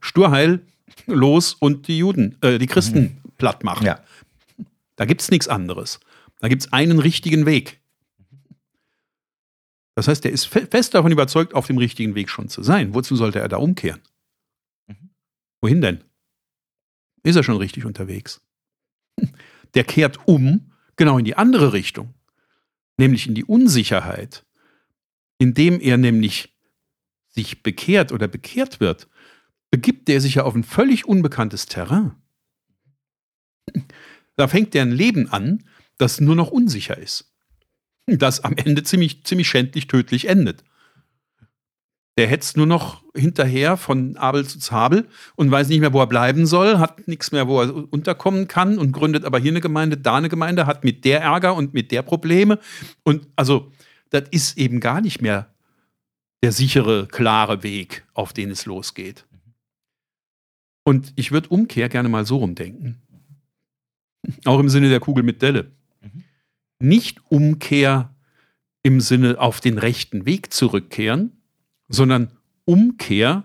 Sturheil, 0.00 0.66
los 1.06 1.54
und 1.54 1.88
die 1.88 1.98
Juden, 1.98 2.36
äh, 2.42 2.58
die 2.58 2.66
Christen 2.66 3.00
mhm. 3.00 3.32
platt 3.38 3.64
machen. 3.64 3.86
Ja. 3.86 4.00
Da 4.96 5.04
gibt 5.04 5.20
es 5.20 5.30
nichts 5.30 5.48
anderes. 5.48 6.00
Da 6.40 6.48
gibt 6.48 6.62
es 6.62 6.72
einen 6.72 6.98
richtigen 6.98 7.46
Weg. 7.46 7.80
Das 9.94 10.06
heißt, 10.06 10.24
er 10.24 10.30
ist 10.30 10.46
fest 10.46 10.94
davon 10.94 11.10
überzeugt, 11.10 11.54
auf 11.54 11.66
dem 11.66 11.78
richtigen 11.78 12.14
Weg 12.14 12.30
schon 12.30 12.48
zu 12.48 12.62
sein. 12.62 12.94
Wozu 12.94 13.16
sollte 13.16 13.40
er 13.40 13.48
da 13.48 13.56
umkehren? 13.56 14.00
Wohin 15.60 15.80
denn? 15.80 16.04
Ist 17.22 17.36
er 17.36 17.42
schon 17.42 17.56
richtig 17.56 17.84
unterwegs? 17.84 18.40
Der 19.74 19.84
kehrt 19.84 20.20
um, 20.26 20.72
genau 20.96 21.18
in 21.18 21.24
die 21.24 21.36
andere 21.36 21.72
Richtung, 21.72 22.14
nämlich 22.96 23.26
in 23.26 23.34
die 23.34 23.44
Unsicherheit, 23.44 24.44
indem 25.38 25.80
er 25.80 25.96
nämlich 25.96 26.54
sich 27.28 27.62
bekehrt 27.62 28.12
oder 28.12 28.28
bekehrt 28.28 28.80
wird, 28.80 29.08
begibt 29.70 30.08
er 30.08 30.20
sich 30.20 30.36
ja 30.36 30.44
auf 30.44 30.54
ein 30.54 30.64
völlig 30.64 31.06
unbekanntes 31.06 31.66
Terrain. 31.66 32.12
Da 34.36 34.48
fängt 34.48 34.74
er 34.74 34.82
ein 34.82 34.92
Leben 34.92 35.28
an, 35.30 35.64
das 35.98 36.20
nur 36.20 36.36
noch 36.36 36.50
unsicher 36.50 36.96
ist. 36.96 37.34
Das 38.06 38.44
am 38.44 38.54
Ende 38.56 38.82
ziemlich, 38.82 39.24
ziemlich 39.24 39.48
schändlich 39.48 39.86
tödlich 39.86 40.28
endet. 40.28 40.64
Der 42.16 42.26
hetzt 42.26 42.56
nur 42.56 42.66
noch 42.66 43.04
hinterher 43.14 43.76
von 43.76 44.16
Abel 44.16 44.44
zu 44.46 44.58
Zabel 44.58 45.06
und 45.36 45.50
weiß 45.50 45.68
nicht 45.68 45.80
mehr, 45.80 45.92
wo 45.92 46.00
er 46.00 46.08
bleiben 46.08 46.46
soll, 46.46 46.78
hat 46.78 47.06
nichts 47.06 47.30
mehr, 47.30 47.46
wo 47.46 47.60
er 47.60 47.92
unterkommen 47.92 48.48
kann 48.48 48.78
und 48.78 48.92
gründet 48.92 49.24
aber 49.24 49.38
hier 49.38 49.52
eine 49.52 49.60
Gemeinde, 49.60 49.98
da 49.98 50.16
eine 50.16 50.28
Gemeinde, 50.28 50.66
hat 50.66 50.82
mit 50.82 51.04
der 51.04 51.20
Ärger 51.20 51.54
und 51.54 51.74
mit 51.74 51.92
der 51.92 52.02
Probleme. 52.02 52.58
Und 53.04 53.28
also, 53.36 53.70
das 54.10 54.24
ist 54.30 54.58
eben 54.58 54.80
gar 54.80 55.00
nicht 55.00 55.20
mehr 55.20 55.54
der 56.42 56.50
sichere, 56.50 57.06
klare 57.06 57.62
Weg, 57.62 58.04
auf 58.14 58.32
den 58.32 58.50
es 58.50 58.66
losgeht. 58.66 59.27
Und 60.88 61.12
ich 61.16 61.32
würde 61.32 61.50
Umkehr 61.50 61.90
gerne 61.90 62.08
mal 62.08 62.24
so 62.24 62.38
rumdenken. 62.38 62.96
Auch 64.46 64.58
im 64.58 64.70
Sinne 64.70 64.88
der 64.88 65.00
Kugel 65.00 65.22
mit 65.22 65.42
Delle. 65.42 65.70
Nicht 66.78 67.20
Umkehr 67.28 68.14
im 68.82 69.02
Sinne 69.02 69.38
auf 69.38 69.60
den 69.60 69.76
rechten 69.76 70.24
Weg 70.24 70.50
zurückkehren, 70.50 71.42
sondern 71.90 72.30
Umkehr 72.64 73.44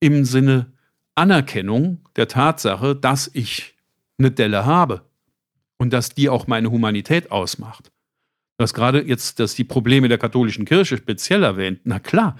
im 0.00 0.24
Sinne 0.24 0.72
Anerkennung 1.14 2.00
der 2.16 2.26
Tatsache, 2.26 2.96
dass 2.96 3.30
ich 3.32 3.76
eine 4.18 4.32
Delle 4.32 4.66
habe 4.66 5.02
und 5.76 5.92
dass 5.92 6.08
die 6.08 6.28
auch 6.28 6.48
meine 6.48 6.72
Humanität 6.72 7.30
ausmacht. 7.30 7.92
Das 8.56 8.74
gerade 8.74 9.06
jetzt, 9.06 9.38
dass 9.38 9.54
die 9.54 9.62
Probleme 9.62 10.08
der 10.08 10.18
katholischen 10.18 10.64
Kirche 10.64 10.96
speziell 10.96 11.44
erwähnt. 11.44 11.82
Na 11.84 12.00
klar, 12.00 12.36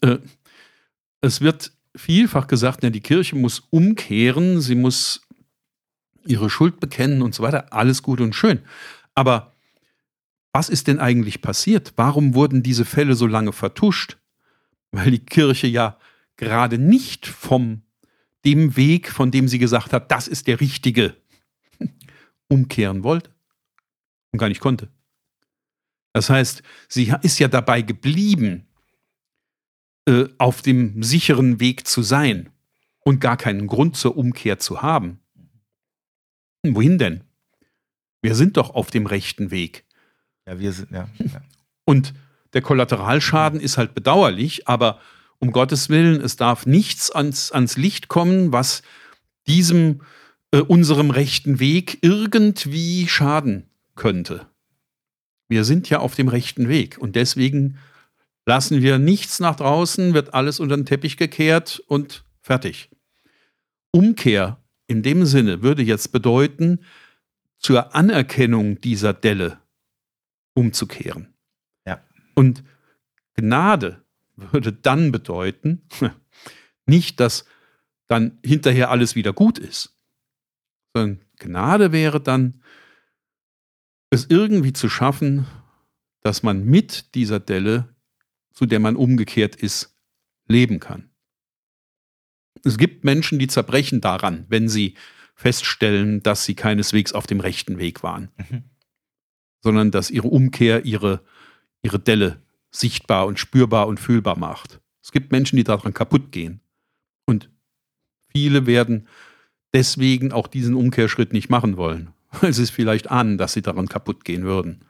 äh, 0.00 0.16
es 1.20 1.42
wird 1.42 1.72
vielfach 1.96 2.46
gesagt, 2.46 2.82
ja, 2.82 2.90
die 2.90 3.00
Kirche 3.00 3.36
muss 3.36 3.60
umkehren, 3.70 4.60
sie 4.60 4.74
muss 4.74 5.22
ihre 6.26 6.50
Schuld 6.50 6.80
bekennen 6.80 7.22
und 7.22 7.34
so 7.34 7.42
weiter. 7.42 7.72
Alles 7.72 8.02
gut 8.02 8.20
und 8.20 8.34
schön. 8.34 8.60
Aber 9.14 9.54
was 10.52 10.68
ist 10.68 10.86
denn 10.86 10.98
eigentlich 10.98 11.42
passiert? 11.42 11.92
Warum 11.96 12.34
wurden 12.34 12.62
diese 12.62 12.84
Fälle 12.84 13.14
so 13.14 13.26
lange 13.26 13.52
vertuscht? 13.52 14.20
weil 14.92 15.10
die 15.10 15.24
Kirche 15.24 15.66
ja 15.66 15.98
gerade 16.36 16.78
nicht 16.78 17.26
vom 17.26 17.82
dem 18.44 18.76
Weg, 18.76 19.10
von 19.10 19.30
dem 19.30 19.48
sie 19.48 19.58
gesagt 19.58 19.92
hat, 19.92 20.10
das 20.10 20.26
ist 20.26 20.46
der 20.46 20.60
richtige, 20.60 21.16
umkehren 22.48 23.02
wollte 23.02 23.30
und 24.32 24.38
gar 24.38 24.48
nicht 24.48 24.60
konnte. 24.60 24.88
Das 26.12 26.30
heißt, 26.30 26.62
sie 26.88 27.12
ist 27.22 27.38
ja 27.38 27.48
dabei 27.48 27.82
geblieben, 27.82 28.66
äh, 30.10 30.28
auf 30.38 30.60
dem 30.60 31.04
sicheren 31.04 31.60
Weg 31.60 31.86
zu 31.86 32.02
sein 32.02 32.50
und 33.04 33.20
gar 33.20 33.36
keinen 33.36 33.68
Grund 33.68 33.96
zur 33.96 34.16
Umkehr 34.16 34.58
zu 34.58 34.82
haben. 34.82 35.20
Wohin 36.64 36.98
denn? 36.98 37.22
Wir 38.20 38.34
sind 38.34 38.56
doch 38.56 38.70
auf 38.70 38.90
dem 38.90 39.06
rechten 39.06 39.52
Weg. 39.52 39.84
Ja, 40.46 40.58
wir 40.58 40.72
sind, 40.72 40.90
ja. 40.90 41.08
ja. 41.18 41.42
Und 41.84 42.12
der 42.54 42.60
Kollateralschaden 42.60 43.60
ist 43.60 43.78
halt 43.78 43.94
bedauerlich, 43.94 44.66
aber 44.66 45.00
um 45.38 45.52
Gottes 45.52 45.88
Willen, 45.90 46.20
es 46.20 46.34
darf 46.34 46.66
nichts 46.66 47.12
ans, 47.12 47.52
ans 47.52 47.76
Licht 47.76 48.08
kommen, 48.08 48.52
was 48.52 48.82
diesem, 49.46 50.02
äh, 50.50 50.58
unserem 50.58 51.10
rechten 51.10 51.60
Weg 51.60 51.98
irgendwie 52.02 53.06
schaden 53.06 53.70
könnte. 53.94 54.48
Wir 55.48 55.64
sind 55.64 55.88
ja 55.88 56.00
auf 56.00 56.16
dem 56.16 56.26
rechten 56.26 56.68
Weg 56.68 56.98
und 56.98 57.14
deswegen 57.14 57.78
lassen 58.46 58.82
wir 58.82 58.98
nichts 58.98 59.40
nach 59.40 59.56
draußen, 59.56 60.14
wird 60.14 60.34
alles 60.34 60.60
unter 60.60 60.76
den 60.76 60.86
Teppich 60.86 61.16
gekehrt 61.16 61.82
und 61.86 62.24
fertig. 62.40 62.90
Umkehr 63.92 64.62
in 64.86 65.02
dem 65.02 65.24
Sinne 65.24 65.62
würde 65.62 65.82
jetzt 65.82 66.12
bedeuten, 66.12 66.80
zur 67.58 67.94
Anerkennung 67.94 68.80
dieser 68.80 69.12
Delle 69.12 69.58
umzukehren. 70.54 71.32
Ja. 71.86 72.02
Und 72.34 72.64
Gnade 73.34 74.02
würde 74.36 74.72
dann 74.72 75.12
bedeuten, 75.12 75.82
nicht, 76.86 77.20
dass 77.20 77.44
dann 78.08 78.38
hinterher 78.44 78.90
alles 78.90 79.14
wieder 79.14 79.32
gut 79.32 79.58
ist, 79.58 79.96
sondern 80.92 81.20
Gnade 81.38 81.92
wäre 81.92 82.20
dann, 82.20 82.62
es 84.10 84.26
irgendwie 84.28 84.72
zu 84.72 84.88
schaffen, 84.88 85.46
dass 86.22 86.42
man 86.42 86.64
mit 86.64 87.14
dieser 87.14 87.38
Delle, 87.38 87.94
zu 88.60 88.66
der 88.66 88.78
man 88.78 88.94
umgekehrt 88.94 89.56
ist, 89.56 89.96
leben 90.46 90.80
kann. 90.80 91.08
Es 92.62 92.76
gibt 92.76 93.04
Menschen, 93.04 93.38
die 93.38 93.46
zerbrechen 93.46 94.02
daran, 94.02 94.44
wenn 94.50 94.68
sie 94.68 94.96
feststellen, 95.34 96.22
dass 96.22 96.44
sie 96.44 96.54
keineswegs 96.54 97.14
auf 97.14 97.26
dem 97.26 97.40
rechten 97.40 97.78
Weg 97.78 98.02
waren, 98.02 98.28
mhm. 98.36 98.64
sondern 99.62 99.90
dass 99.90 100.10
ihre 100.10 100.28
Umkehr 100.28 100.84
ihre, 100.84 101.24
ihre 101.80 101.98
Delle 101.98 102.42
sichtbar 102.70 103.26
und 103.26 103.38
spürbar 103.38 103.86
und 103.86 103.98
fühlbar 103.98 104.36
macht. 104.36 104.78
Es 105.02 105.10
gibt 105.10 105.32
Menschen, 105.32 105.56
die 105.56 105.64
daran 105.64 105.94
kaputt 105.94 106.30
gehen. 106.30 106.60
Und 107.24 107.48
viele 108.30 108.66
werden 108.66 109.08
deswegen 109.72 110.32
auch 110.32 110.48
diesen 110.48 110.74
Umkehrschritt 110.74 111.32
nicht 111.32 111.48
machen 111.48 111.78
wollen, 111.78 112.10
weil 112.42 112.52
sie 112.52 112.64
es 112.64 112.68
vielleicht 112.68 113.10
ahnen, 113.10 113.38
dass 113.38 113.54
sie 113.54 113.62
daran 113.62 113.88
kaputt 113.88 114.26
gehen 114.26 114.42
würden. 114.42 114.84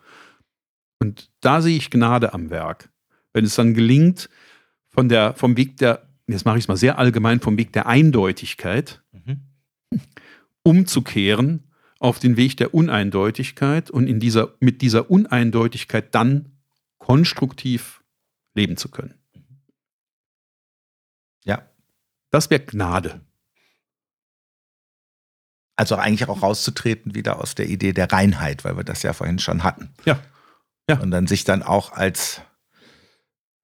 Und 0.99 1.31
da 1.39 1.63
sehe 1.63 1.77
ich 1.77 1.89
Gnade 1.89 2.35
am 2.35 2.51
Werk. 2.51 2.91
Wenn 3.33 3.45
es 3.45 3.55
dann 3.55 3.75
gelingt, 3.75 4.29
von 4.89 5.09
der, 5.09 5.35
vom 5.35 5.57
Weg 5.57 5.77
der, 5.79 6.09
jetzt 6.27 6.45
mache 6.45 6.59
ich 6.59 6.65
es 6.65 6.69
mal 6.69 6.77
sehr 6.77 6.99
allgemein, 6.99 7.41
vom 7.41 7.57
Weg 7.59 7.73
der 7.73 7.87
Eindeutigkeit 7.87 9.03
mhm. 9.13 9.41
umzukehren 10.63 11.65
auf 12.01 12.19
den 12.19 12.37
Weg 12.37 12.57
der 12.57 12.75
Uneindeutigkeit 12.75 13.91
und 13.91 14.07
in 14.07 14.21
dieser, 14.21 14.55
mit 14.59 14.83
dieser 14.83 15.11
Uneindeutigkeit 15.11 16.15
dann 16.15 16.57
konstruktiv 16.99 18.03
leben 18.55 18.77
zu 18.77 18.89
können. 18.91 19.15
Ja. 21.45 21.63
Das 22.31 22.51
wäre 22.51 22.65
Gnade. 22.65 23.21
Also 25.77 25.97
eigentlich 25.97 26.29
auch 26.29 26.43
rauszutreten 26.43 27.15
wieder 27.15 27.41
aus 27.41 27.55
der 27.55 27.69
Idee 27.69 27.93
der 27.93 28.11
Reinheit, 28.13 28.65
weil 28.65 28.77
wir 28.77 28.85
das 28.85 29.03
ja 29.03 29.13
vorhin 29.13 29.39
schon 29.39 29.63
hatten. 29.63 29.91
Ja. 30.05 30.21
ja. 30.89 31.01
Und 31.01 31.11
dann 31.11 31.27
sich 31.27 31.45
dann 31.45 31.63
auch 31.63 31.93
als 31.93 32.43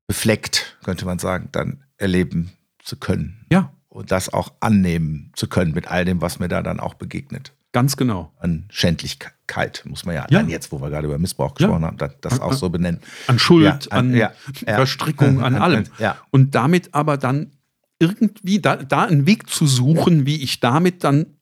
befleckt, 0.06 0.78
könnte 0.84 1.04
man 1.04 1.18
sagen, 1.18 1.48
dann 1.52 1.84
erleben 1.96 2.52
zu 2.82 2.96
können. 2.96 3.46
Ja. 3.50 3.72
Und 3.88 4.10
das 4.10 4.32
auch 4.32 4.52
annehmen 4.60 5.32
zu 5.34 5.48
können 5.48 5.72
mit 5.72 5.88
all 5.90 6.04
dem, 6.04 6.20
was 6.20 6.38
mir 6.38 6.48
da 6.48 6.62
dann 6.62 6.80
auch 6.80 6.94
begegnet. 6.94 7.52
Ganz 7.72 7.96
genau. 7.96 8.32
An 8.38 8.66
Schändlichkeit, 8.70 9.82
muss 9.86 10.04
man 10.04 10.14
ja, 10.14 10.26
ja. 10.30 10.40
jetzt, 10.42 10.72
wo 10.72 10.80
wir 10.80 10.88
gerade 10.88 11.06
über 11.06 11.18
Missbrauch 11.18 11.54
gesprochen 11.54 11.82
ja. 11.82 11.88
haben, 11.88 11.96
das, 11.98 12.12
das 12.20 12.40
auch 12.40 12.52
so 12.52 12.70
benennen. 12.70 13.00
An 13.26 13.38
Schuld, 13.38 13.64
ja, 13.64 13.78
an, 13.90 14.14
an 14.14 14.30
Verstrickung, 14.64 15.42
an, 15.42 15.56
an 15.56 15.62
allem. 15.62 15.84
Und 16.30 16.54
damit 16.54 16.94
aber 16.94 17.18
dann 17.18 17.52
irgendwie 17.98 18.60
da, 18.60 18.76
da 18.76 19.04
einen 19.04 19.26
Weg 19.26 19.48
zu 19.48 19.66
suchen, 19.66 20.26
wie 20.26 20.42
ich 20.42 20.60
damit 20.60 21.04
dann 21.04 21.36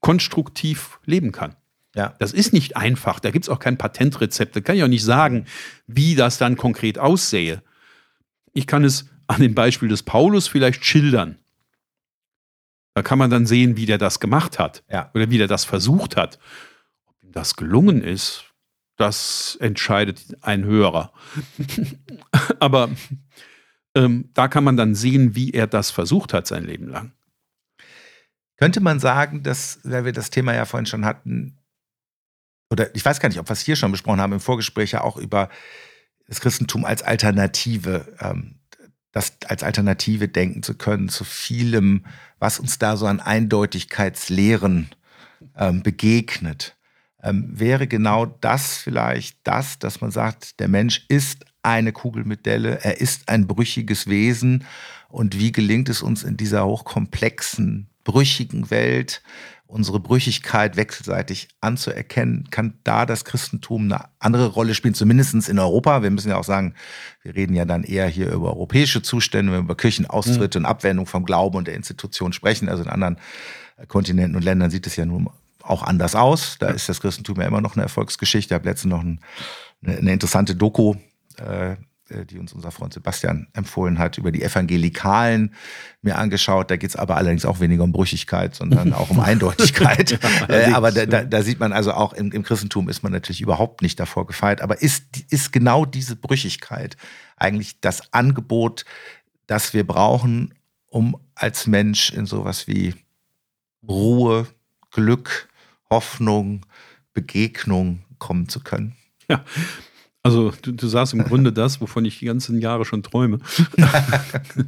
konstruktiv 0.00 0.98
leben 1.04 1.32
kann. 1.32 1.54
Ja. 1.94 2.14
Das 2.18 2.32
ist 2.32 2.52
nicht 2.52 2.76
einfach. 2.76 3.20
Da 3.20 3.30
gibt 3.30 3.44
es 3.44 3.48
auch 3.48 3.58
kein 3.58 3.78
Patentrezept. 3.78 4.56
Da 4.56 4.60
kann 4.60 4.76
ich 4.76 4.82
auch 4.82 4.88
nicht 4.88 5.04
sagen, 5.04 5.46
wie 5.86 6.14
das 6.14 6.38
dann 6.38 6.56
konkret 6.56 6.98
aussähe. 6.98 7.62
Ich 8.52 8.66
kann 8.66 8.84
es 8.84 9.06
an 9.26 9.40
dem 9.40 9.54
Beispiel 9.54 9.88
des 9.88 10.02
Paulus 10.02 10.48
vielleicht 10.48 10.84
schildern. 10.84 11.38
Da 12.94 13.02
kann 13.02 13.18
man 13.18 13.30
dann 13.30 13.46
sehen, 13.46 13.76
wie 13.76 13.86
der 13.86 13.98
das 13.98 14.20
gemacht 14.20 14.58
hat 14.58 14.84
ja. 14.90 15.10
oder 15.14 15.30
wie 15.30 15.38
der 15.38 15.46
das 15.46 15.64
versucht 15.64 16.16
hat. 16.16 16.38
Ob 17.06 17.22
ihm 17.22 17.32
das 17.32 17.56
gelungen 17.56 18.02
ist, 18.02 18.44
das 18.96 19.56
entscheidet 19.60 20.36
ein 20.42 20.64
Hörer. 20.64 21.12
Aber 22.60 22.90
ähm, 23.94 24.30
da 24.34 24.48
kann 24.48 24.64
man 24.64 24.76
dann 24.76 24.94
sehen, 24.94 25.34
wie 25.34 25.50
er 25.52 25.66
das 25.66 25.90
versucht 25.90 26.34
hat 26.34 26.46
sein 26.46 26.64
Leben 26.64 26.88
lang. 26.88 27.12
Könnte 28.58 28.80
man 28.80 29.00
sagen, 29.00 29.42
dass, 29.42 29.80
weil 29.82 30.04
wir 30.04 30.12
das 30.12 30.30
Thema 30.30 30.54
ja 30.54 30.66
vorhin 30.66 30.86
schon 30.86 31.04
hatten, 31.04 31.58
oder 32.70 32.94
ich 32.94 33.04
weiß 33.04 33.20
gar 33.20 33.28
nicht, 33.28 33.38
ob 33.38 33.48
wir 33.48 33.54
es 33.54 33.60
hier 33.60 33.76
schon 33.76 33.92
besprochen 33.92 34.20
haben, 34.20 34.32
im 34.32 34.40
Vorgespräch 34.40 34.92
ja 34.92 35.00
auch 35.02 35.16
über 35.16 35.48
das 36.32 36.40
Christentum 36.40 36.86
als 36.86 37.02
Alternative, 37.02 38.06
ähm, 38.18 38.54
das 39.12 39.34
als 39.48 39.62
Alternative 39.62 40.28
denken 40.28 40.62
zu 40.62 40.72
können 40.72 41.10
zu 41.10 41.24
vielem, 41.24 42.06
was 42.38 42.58
uns 42.58 42.78
da 42.78 42.96
so 42.96 43.04
an 43.04 43.20
Eindeutigkeitslehren 43.20 44.88
ähm, 45.58 45.82
begegnet. 45.82 46.74
Ähm, 47.22 47.50
wäre 47.52 47.86
genau 47.86 48.24
das 48.24 48.78
vielleicht 48.78 49.40
das, 49.44 49.78
dass 49.78 50.00
man 50.00 50.10
sagt, 50.10 50.58
der 50.58 50.68
Mensch 50.68 51.04
ist 51.08 51.44
eine 51.62 51.92
Kugel 51.92 52.24
mit 52.24 52.46
Delle, 52.46 52.82
er 52.82 52.98
ist 52.98 53.28
ein 53.28 53.46
brüchiges 53.46 54.06
Wesen 54.06 54.64
und 55.10 55.38
wie 55.38 55.52
gelingt 55.52 55.90
es 55.90 56.00
uns 56.00 56.22
in 56.22 56.38
dieser 56.38 56.64
hochkomplexen, 56.64 57.90
brüchigen 58.04 58.70
Welt, 58.70 59.22
unsere 59.72 60.00
Brüchigkeit 60.00 60.76
wechselseitig 60.76 61.48
anzuerkennen, 61.62 62.48
kann 62.50 62.74
da 62.84 63.06
das 63.06 63.24
Christentum 63.24 63.84
eine 63.84 64.04
andere 64.18 64.48
Rolle 64.48 64.74
spielen, 64.74 64.92
zumindest 64.92 65.48
in 65.48 65.58
Europa. 65.58 66.02
Wir 66.02 66.10
müssen 66.10 66.28
ja 66.28 66.36
auch 66.36 66.44
sagen, 66.44 66.74
wir 67.22 67.34
reden 67.34 67.54
ja 67.54 67.64
dann 67.64 67.82
eher 67.82 68.06
hier 68.06 68.30
über 68.30 68.48
europäische 68.48 69.00
Zustände, 69.00 69.50
wenn 69.50 69.60
wir 69.60 69.64
über 69.64 69.76
Kirchenaustritte 69.76 70.58
mhm. 70.58 70.66
und 70.66 70.70
Abwendung 70.70 71.06
vom 71.06 71.24
Glauben 71.24 71.56
und 71.56 71.68
der 71.68 71.74
Institution 71.74 72.34
sprechen. 72.34 72.68
Also 72.68 72.82
in 72.82 72.90
anderen 72.90 73.16
Kontinenten 73.88 74.36
und 74.36 74.44
Ländern 74.44 74.70
sieht 74.70 74.86
es 74.86 74.96
ja 74.96 75.06
nun 75.06 75.30
auch 75.62 75.82
anders 75.82 76.14
aus. 76.14 76.56
Da 76.58 76.68
ist 76.68 76.90
das 76.90 77.00
Christentum 77.00 77.40
ja 77.40 77.46
immer 77.46 77.62
noch 77.62 77.74
eine 77.74 77.84
Erfolgsgeschichte. 77.84 78.52
Ich 78.52 78.58
habe 78.58 78.68
letztens 78.68 78.90
noch 78.90 79.00
ein, 79.00 79.20
eine, 79.82 79.96
eine, 79.96 80.12
interessante 80.12 80.54
Doku 80.54 80.96
äh, 81.40 81.72
äh, 81.72 81.76
die 82.26 82.38
uns 82.38 82.52
unser 82.52 82.70
Freund 82.70 82.92
Sebastian 82.92 83.48
empfohlen 83.52 83.98
hat, 83.98 84.18
über 84.18 84.32
die 84.32 84.42
Evangelikalen 84.42 85.54
mir 86.02 86.16
angeschaut. 86.18 86.70
Da 86.70 86.76
geht 86.76 86.90
es 86.90 86.96
aber 86.96 87.16
allerdings 87.16 87.44
auch 87.44 87.60
weniger 87.60 87.82
um 87.82 87.92
Brüchigkeit, 87.92 88.54
sondern 88.54 88.92
auch 88.92 89.10
um 89.10 89.20
Eindeutigkeit. 89.20 90.18
ja, 90.48 90.48
äh, 90.48 90.72
aber 90.72 90.92
da, 90.92 91.06
da, 91.06 91.24
da, 91.24 91.42
sieht 91.42 91.60
man 91.60 91.72
also 91.72 91.92
auch 91.92 92.12
im, 92.12 92.32
im, 92.32 92.42
Christentum 92.42 92.88
ist 92.88 93.02
man 93.02 93.12
natürlich 93.12 93.40
überhaupt 93.40 93.82
nicht 93.82 93.98
davor 93.98 94.26
gefeit. 94.26 94.60
Aber 94.60 94.82
ist, 94.82 95.04
ist 95.30 95.52
genau 95.52 95.84
diese 95.84 96.16
Brüchigkeit 96.16 96.96
eigentlich 97.36 97.80
das 97.80 98.12
Angebot, 98.12 98.84
das 99.46 99.74
wir 99.74 99.86
brauchen, 99.86 100.54
um 100.86 101.16
als 101.34 101.66
Mensch 101.66 102.10
in 102.10 102.26
sowas 102.26 102.66
wie 102.66 102.94
Ruhe, 103.86 104.46
Glück, 104.90 105.48
Hoffnung, 105.90 106.64
Begegnung 107.14 108.04
kommen 108.18 108.48
zu 108.48 108.60
können? 108.60 108.96
Ja, 109.28 109.44
also 110.22 110.52
du, 110.62 110.72
du 110.72 110.86
sagst 110.86 111.14
im 111.14 111.24
Grunde 111.24 111.52
das, 111.52 111.80
wovon 111.80 112.04
ich 112.04 112.18
die 112.18 112.26
ganzen 112.26 112.60
Jahre 112.60 112.84
schon 112.84 113.02
träume. 113.02 113.40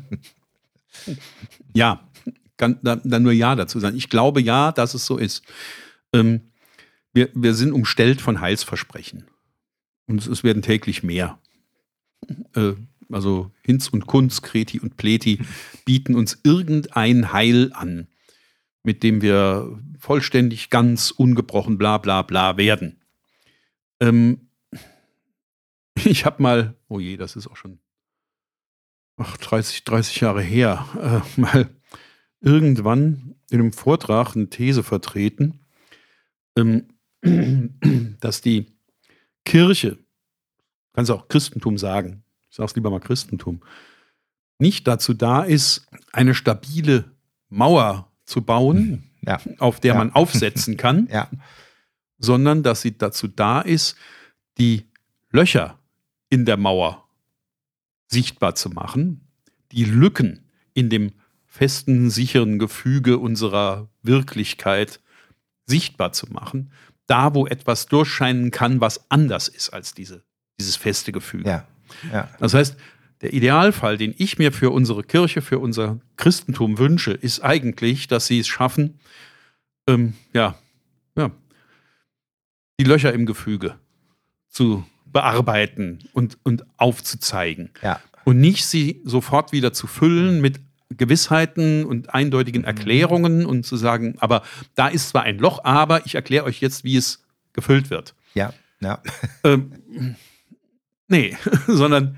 ja, 1.74 2.08
kann 2.56 2.78
dann 2.82 3.22
nur 3.22 3.32
Ja 3.32 3.54
dazu 3.54 3.80
sagen. 3.80 3.96
Ich 3.96 4.08
glaube 4.08 4.40
ja, 4.40 4.72
dass 4.72 4.94
es 4.94 5.06
so 5.06 5.16
ist. 5.16 5.44
Ähm, 6.12 6.52
wir, 7.12 7.28
wir 7.34 7.54
sind 7.54 7.72
umstellt 7.72 8.20
von 8.20 8.40
Heilsversprechen. 8.40 9.24
Und 10.06 10.20
es, 10.20 10.26
es 10.26 10.44
werden 10.44 10.62
täglich 10.62 11.02
mehr. 11.02 11.38
Äh, 12.54 12.72
also 13.10 13.50
Hinz 13.62 13.88
und 13.88 14.06
Kunz, 14.06 14.42
Kreti 14.42 14.80
und 14.80 14.96
Pleti 14.96 15.40
bieten 15.84 16.14
uns 16.14 16.38
irgendein 16.42 17.32
Heil 17.32 17.72
an, 17.74 18.08
mit 18.82 19.02
dem 19.02 19.22
wir 19.22 19.78
vollständig, 19.98 20.70
ganz 20.70 21.10
ungebrochen, 21.10 21.78
bla 21.78 21.98
bla 21.98 22.22
bla 22.22 22.56
werden. 22.56 23.00
Ähm, 24.00 24.48
ich 26.04 26.24
habe 26.24 26.42
mal, 26.42 26.76
oh 26.88 27.00
je, 27.00 27.16
das 27.16 27.36
ist 27.36 27.46
auch 27.46 27.56
schon 27.56 27.78
ach, 29.16 29.36
30, 29.36 29.84
30 29.84 30.20
Jahre 30.20 30.42
her, 30.42 31.22
äh, 31.36 31.40
mal 31.40 31.70
irgendwann 32.40 33.36
in 33.50 33.60
einem 33.60 33.72
Vortrag 33.72 34.36
eine 34.36 34.50
These 34.50 34.82
vertreten, 34.82 35.60
ähm, 36.56 36.88
dass 38.20 38.40
die 38.40 38.66
Kirche 39.44 39.98
kannst 40.94 41.10
auch 41.10 41.28
Christentum 41.28 41.76
sagen, 41.76 42.24
ich 42.48 42.56
sage 42.56 42.68
es 42.68 42.76
lieber 42.76 42.90
mal 42.90 43.00
Christentum, 43.00 43.62
nicht 44.58 44.86
dazu 44.86 45.12
da 45.12 45.42
ist, 45.42 45.86
eine 46.12 46.34
stabile 46.34 47.12
Mauer 47.48 48.12
zu 48.24 48.42
bauen, 48.42 49.10
ja. 49.22 49.40
auf 49.58 49.80
der 49.80 49.94
ja. 49.94 49.98
man 49.98 50.12
aufsetzen 50.12 50.76
kann, 50.78 51.08
ja. 51.10 51.28
sondern 52.18 52.62
dass 52.62 52.80
sie 52.80 52.96
dazu 52.96 53.28
da 53.28 53.60
ist, 53.60 53.96
die 54.58 54.88
Löcher 55.30 55.78
in 56.30 56.44
der 56.44 56.56
Mauer 56.56 57.08
sichtbar 58.08 58.54
zu 58.54 58.70
machen, 58.70 59.28
die 59.72 59.84
Lücken 59.84 60.50
in 60.72 60.90
dem 60.90 61.12
festen, 61.46 62.10
sicheren 62.10 62.58
Gefüge 62.58 63.18
unserer 63.18 63.88
Wirklichkeit 64.02 65.00
sichtbar 65.66 66.12
zu 66.12 66.26
machen, 66.32 66.72
da 67.06 67.34
wo 67.34 67.46
etwas 67.46 67.86
durchscheinen 67.86 68.50
kann, 68.50 68.80
was 68.80 69.10
anders 69.10 69.48
ist 69.48 69.70
als 69.70 69.94
diese, 69.94 70.24
dieses 70.58 70.76
feste 70.76 71.12
Gefüge. 71.12 71.48
Ja. 71.48 71.66
Ja. 72.12 72.28
Das 72.40 72.54
heißt, 72.54 72.76
der 73.20 73.32
Idealfall, 73.32 73.96
den 73.96 74.14
ich 74.18 74.38
mir 74.38 74.52
für 74.52 74.70
unsere 74.70 75.02
Kirche, 75.02 75.42
für 75.42 75.58
unser 75.58 76.00
Christentum 76.16 76.78
wünsche, 76.78 77.12
ist 77.12 77.40
eigentlich, 77.40 78.08
dass 78.08 78.26
sie 78.26 78.40
es 78.40 78.48
schaffen, 78.48 78.98
ähm, 79.86 80.14
ja, 80.32 80.58
ja, 81.16 81.30
die 82.80 82.84
Löcher 82.84 83.12
im 83.12 83.26
Gefüge 83.26 83.78
zu 84.48 84.84
bearbeiten 85.14 86.00
und, 86.12 86.36
und 86.42 86.66
aufzuzeigen. 86.76 87.70
Ja. 87.82 88.00
Und 88.24 88.40
nicht 88.40 88.66
sie 88.66 89.00
sofort 89.04 89.52
wieder 89.52 89.72
zu 89.72 89.86
füllen 89.86 90.42
mit 90.42 90.60
Gewissheiten 90.90 91.86
und 91.86 92.12
eindeutigen 92.12 92.62
mhm. 92.62 92.66
Erklärungen 92.66 93.46
und 93.46 93.64
zu 93.64 93.76
sagen, 93.76 94.16
aber 94.18 94.42
da 94.74 94.88
ist 94.88 95.08
zwar 95.08 95.22
ein 95.22 95.38
Loch, 95.38 95.64
aber 95.64 96.04
ich 96.04 96.14
erkläre 96.14 96.44
euch 96.44 96.60
jetzt, 96.60 96.84
wie 96.84 96.96
es 96.96 97.24
gefüllt 97.54 97.88
wird. 97.88 98.14
Ja, 98.34 98.52
ja. 98.80 99.02
Ähm, 99.44 100.16
nee, 101.08 101.36
sondern 101.66 102.16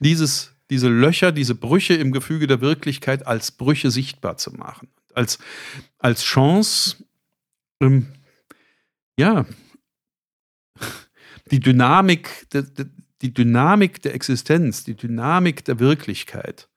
dieses, 0.00 0.52
diese 0.70 0.88
Löcher, 0.88 1.32
diese 1.32 1.54
Brüche 1.54 1.94
im 1.94 2.12
Gefüge 2.12 2.46
der 2.46 2.60
Wirklichkeit 2.60 3.26
als 3.26 3.52
Brüche 3.52 3.90
sichtbar 3.90 4.36
zu 4.36 4.52
machen. 4.52 4.88
Als, 5.14 5.38
als 5.98 6.24
Chance, 6.24 6.96
ähm, 7.80 8.08
ja, 9.16 9.46
die 11.50 11.60
Dynamik, 11.60 12.46
die, 12.52 12.62
die 13.22 13.34
Dynamik 13.34 14.02
der 14.02 14.14
Existenz, 14.14 14.84
die 14.84 14.96
Dynamik 14.96 15.64
der 15.64 15.78
Wirklichkeit 15.78 16.68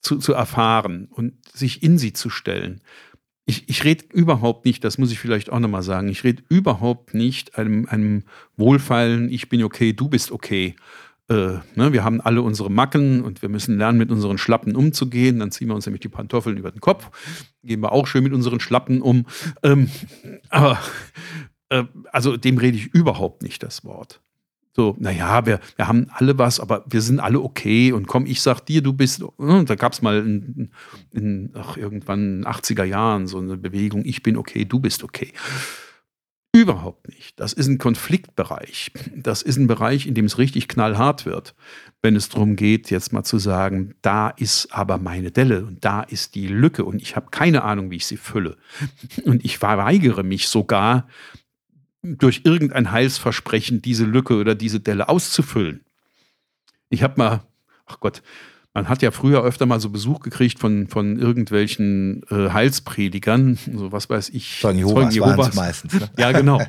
zu, 0.00 0.18
zu 0.18 0.32
erfahren 0.32 1.08
und 1.10 1.34
sich 1.52 1.82
in 1.82 1.98
sie 1.98 2.12
zu 2.12 2.30
stellen. 2.30 2.80
Ich, 3.46 3.68
ich 3.68 3.84
rede 3.84 4.04
überhaupt 4.12 4.66
nicht, 4.66 4.84
das 4.84 4.98
muss 4.98 5.10
ich 5.10 5.18
vielleicht 5.18 5.50
auch 5.50 5.58
nochmal 5.58 5.82
sagen, 5.82 6.08
ich 6.08 6.22
rede 6.22 6.42
überhaupt 6.48 7.14
nicht 7.14 7.58
einem, 7.58 7.86
einem 7.86 8.24
wohlfeilen, 8.56 9.30
ich 9.30 9.48
bin 9.48 9.62
okay, 9.62 9.94
du 9.94 10.08
bist 10.08 10.30
okay, 10.30 10.76
äh, 11.28 11.58
ne, 11.74 11.92
wir 11.92 12.04
haben 12.04 12.22
alle 12.22 12.40
unsere 12.40 12.70
Macken 12.70 13.22
und 13.22 13.42
wir 13.42 13.50
müssen 13.50 13.76
lernen, 13.76 13.98
mit 13.98 14.10
unseren 14.10 14.38
Schlappen 14.38 14.74
umzugehen. 14.74 15.38
Dann 15.38 15.50
ziehen 15.50 15.68
wir 15.68 15.74
uns 15.74 15.84
nämlich 15.84 16.00
die 16.00 16.08
Pantoffeln 16.08 16.56
über 16.56 16.70
den 16.70 16.80
Kopf. 16.80 17.10
Gehen 17.62 17.82
wir 17.82 17.92
auch 17.92 18.06
schön 18.06 18.24
mit 18.24 18.32
unseren 18.32 18.60
Schlappen 18.60 19.02
um. 19.02 19.26
Ähm, 19.62 19.90
aber 20.48 20.78
äh, 21.70 21.84
also 22.12 22.36
dem 22.36 22.58
rede 22.58 22.76
ich 22.76 22.86
überhaupt 22.94 23.42
nicht 23.42 23.62
das 23.62 23.84
Wort. 23.84 24.20
So, 24.78 24.94
naja, 25.00 25.44
wir, 25.44 25.58
wir 25.74 25.88
haben 25.88 26.06
alle 26.10 26.38
was, 26.38 26.60
aber 26.60 26.84
wir 26.88 27.00
sind 27.00 27.18
alle 27.18 27.40
okay. 27.40 27.90
Und 27.90 28.06
komm, 28.06 28.26
ich 28.26 28.40
sag 28.40 28.60
dir, 28.60 28.80
du 28.80 28.92
bist. 28.92 29.20
Äh, 29.22 29.64
da 29.64 29.74
gab 29.74 29.92
es 29.92 30.02
mal 30.02 30.18
in, 30.18 30.70
in, 31.10 31.50
ach, 31.54 31.76
irgendwann 31.76 32.20
in 32.20 32.42
den 32.42 32.46
80er 32.46 32.84
Jahren 32.84 33.26
so 33.26 33.38
eine 33.38 33.56
Bewegung, 33.56 34.04
ich 34.04 34.22
bin 34.22 34.36
okay, 34.36 34.64
du 34.64 34.78
bist 34.78 35.02
okay. 35.02 35.32
Überhaupt 36.54 37.08
nicht. 37.08 37.38
Das 37.40 37.52
ist 37.52 37.66
ein 37.66 37.78
Konfliktbereich. 37.78 38.92
Das 39.16 39.42
ist 39.42 39.56
ein 39.56 39.66
Bereich, 39.66 40.06
in 40.06 40.14
dem 40.14 40.26
es 40.26 40.38
richtig 40.38 40.68
knallhart 40.68 41.26
wird, 41.26 41.56
wenn 42.00 42.14
es 42.14 42.28
darum 42.28 42.54
geht, 42.54 42.88
jetzt 42.90 43.12
mal 43.12 43.24
zu 43.24 43.38
sagen, 43.38 43.94
da 44.00 44.30
ist 44.30 44.72
aber 44.72 44.98
meine 44.98 45.32
Delle 45.32 45.66
und 45.66 45.84
da 45.84 46.02
ist 46.02 46.36
die 46.36 46.46
Lücke 46.46 46.84
und 46.84 47.02
ich 47.02 47.16
habe 47.16 47.30
keine 47.30 47.64
Ahnung, 47.64 47.90
wie 47.90 47.96
ich 47.96 48.06
sie 48.06 48.16
fülle. 48.16 48.56
Und 49.24 49.44
ich 49.44 49.60
weigere 49.60 50.22
mich 50.22 50.48
sogar, 50.48 51.08
durch 52.02 52.42
irgendein 52.44 52.92
Heilsversprechen 52.92 53.82
diese 53.82 54.04
Lücke 54.04 54.34
oder 54.36 54.54
diese 54.54 54.80
Delle 54.80 55.08
auszufüllen. 55.08 55.84
Ich 56.90 57.02
habe 57.02 57.14
mal, 57.16 57.42
ach 57.86 58.00
Gott, 58.00 58.22
man 58.74 58.88
hat 58.88 59.02
ja 59.02 59.10
früher 59.10 59.42
öfter 59.42 59.66
mal 59.66 59.80
so 59.80 59.90
Besuch 59.90 60.20
gekriegt 60.20 60.58
von, 60.58 60.86
von 60.86 61.18
irgendwelchen 61.18 62.22
äh, 62.30 62.50
Heilspredigern, 62.50 63.58
so 63.74 63.90
was 63.90 64.08
weiß 64.08 64.28
ich. 64.30 64.60
Zeugen 64.60 64.78
Jehovas, 64.78 65.14
Zeugen 65.14 65.14
Jehovas. 65.14 65.54
meistens. 65.54 65.94
Ne? 65.94 66.08
Ja, 66.16 66.32
genau. 66.32 66.60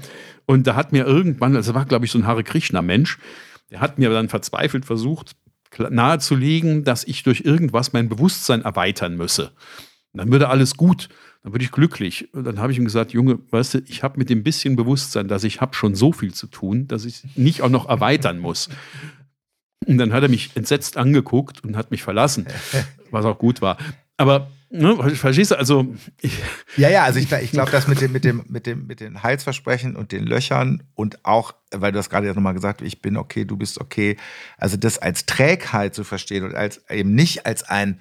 Und 0.45 0.65
da 0.65 0.75
hat 0.75 0.91
mir 0.91 1.05
irgendwann, 1.05 1.55
also 1.55 1.75
war 1.75 1.85
glaube 1.85 2.05
ich 2.05 2.11
so 2.11 2.17
ein 2.17 2.25
Hare 2.25 2.43
Krishna-Mensch, 2.43 3.19
der 3.69 3.81
hat 3.81 3.99
mir 3.99 4.09
dann 4.09 4.29
verzweifelt 4.29 4.85
versucht, 4.85 5.35
nahezulegen, 5.77 6.83
dass 6.83 7.03
ich 7.03 7.21
durch 7.21 7.41
irgendwas 7.41 7.93
mein 7.93 8.09
Bewusstsein 8.09 8.63
erweitern 8.63 9.15
müsse. 9.15 9.51
Dann 10.13 10.31
würde 10.31 10.49
alles 10.49 10.75
gut, 10.75 11.09
dann 11.43 11.53
würde 11.53 11.63
ich 11.63 11.71
glücklich. 11.71 12.33
Und 12.33 12.43
dann 12.43 12.59
habe 12.59 12.71
ich 12.71 12.77
ihm 12.77 12.85
gesagt, 12.85 13.11
Junge, 13.11 13.39
weißt 13.51 13.75
du, 13.75 13.77
ich 13.87 14.03
habe 14.03 14.17
mit 14.17 14.29
dem 14.29 14.43
bisschen 14.43 14.75
Bewusstsein, 14.75 15.27
dass 15.27 15.43
ich 15.43 15.61
habe 15.61 15.75
schon 15.75 15.95
so 15.95 16.11
viel 16.11 16.33
zu 16.33 16.47
tun, 16.47 16.87
dass 16.87 17.05
ich 17.05 17.23
nicht 17.35 17.61
auch 17.61 17.69
noch 17.69 17.87
erweitern 17.87 18.39
muss. 18.39 18.69
Und 19.85 19.97
dann 19.97 20.13
hat 20.13 20.23
er 20.23 20.29
mich 20.29 20.51
entsetzt 20.55 20.97
angeguckt 20.97 21.63
und 21.63 21.77
hat 21.77 21.91
mich 21.91 22.03
verlassen, 22.03 22.47
was 23.11 23.25
auch 23.25 23.37
gut 23.37 23.61
war. 23.61 23.77
Aber 24.17 24.49
Ne, 24.71 24.95
verstehst 25.15 25.49
du? 25.49 25.57
Also 25.57 25.95
ja, 26.77 26.89
ja, 26.89 27.03
also 27.03 27.17
ich, 27.17 27.31
ich 27.31 27.51
glaube, 27.51 27.71
das 27.71 27.87
mit 27.87 28.01
dem, 28.01 28.11
mit 28.11 28.23
dem, 28.23 28.43
mit 28.47 28.67
dem, 28.67 28.85
mit 28.85 28.99
den 28.99 29.23
Halsversprechen 29.23 29.95
und 29.95 30.11
den 30.11 30.27
Löchern 30.27 30.83
und 30.93 31.25
auch, 31.25 31.55
weil 31.71 31.91
du 31.91 31.97
das 31.97 32.11
gerade 32.11 32.27
ja 32.27 32.35
nochmal 32.35 32.53
gesagt, 32.53 32.81
hast, 32.81 32.87
ich 32.87 33.01
bin 33.01 33.17
okay, 33.17 33.45
du 33.45 33.57
bist 33.57 33.81
okay. 33.81 34.15
Also 34.59 34.77
das 34.77 34.99
als 34.99 35.25
Trägheit 35.25 35.95
zu 35.95 36.03
verstehen 36.03 36.43
und 36.43 36.53
als 36.53 36.87
eben 36.87 37.15
nicht 37.15 37.47
als 37.47 37.63
ein 37.63 37.99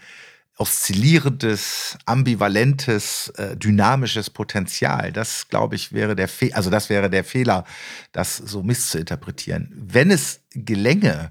oszillierendes, 0.58 1.96
ambivalentes, 2.04 3.28
äh, 3.36 3.56
dynamisches 3.56 4.28
Potenzial. 4.28 5.12
Das, 5.12 5.48
glaube 5.48 5.76
ich, 5.76 5.92
wäre 5.92 6.16
der 6.16 6.28
Fe 6.28 6.50
also 6.52 6.68
das 6.68 6.90
wäre 6.90 7.08
der 7.08 7.24
Fehler, 7.24 7.64
das 8.12 8.36
so 8.36 8.62
misszuinterpretieren. 8.62 9.72
Wenn 9.74 10.10
es 10.10 10.40
gelänge, 10.50 11.30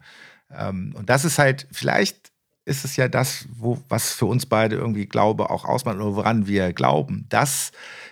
ähm, 0.51 0.93
und 0.97 1.09
das 1.09 1.25
ist 1.25 1.39
halt, 1.39 1.67
vielleicht 1.71 2.31
ist 2.65 2.85
es 2.85 2.95
ja 2.95 3.07
das, 3.07 3.45
wo, 3.51 3.81
was 3.89 4.11
für 4.11 4.25
uns 4.25 4.45
beide 4.45 4.75
irgendwie 4.75 5.05
Glaube 5.05 5.49
auch 5.49 5.65
ausmacht 5.65 5.97
oder 5.97 6.15
woran 6.15 6.47
wir 6.47 6.73
glauben, 6.73 7.25
dass 7.29 7.71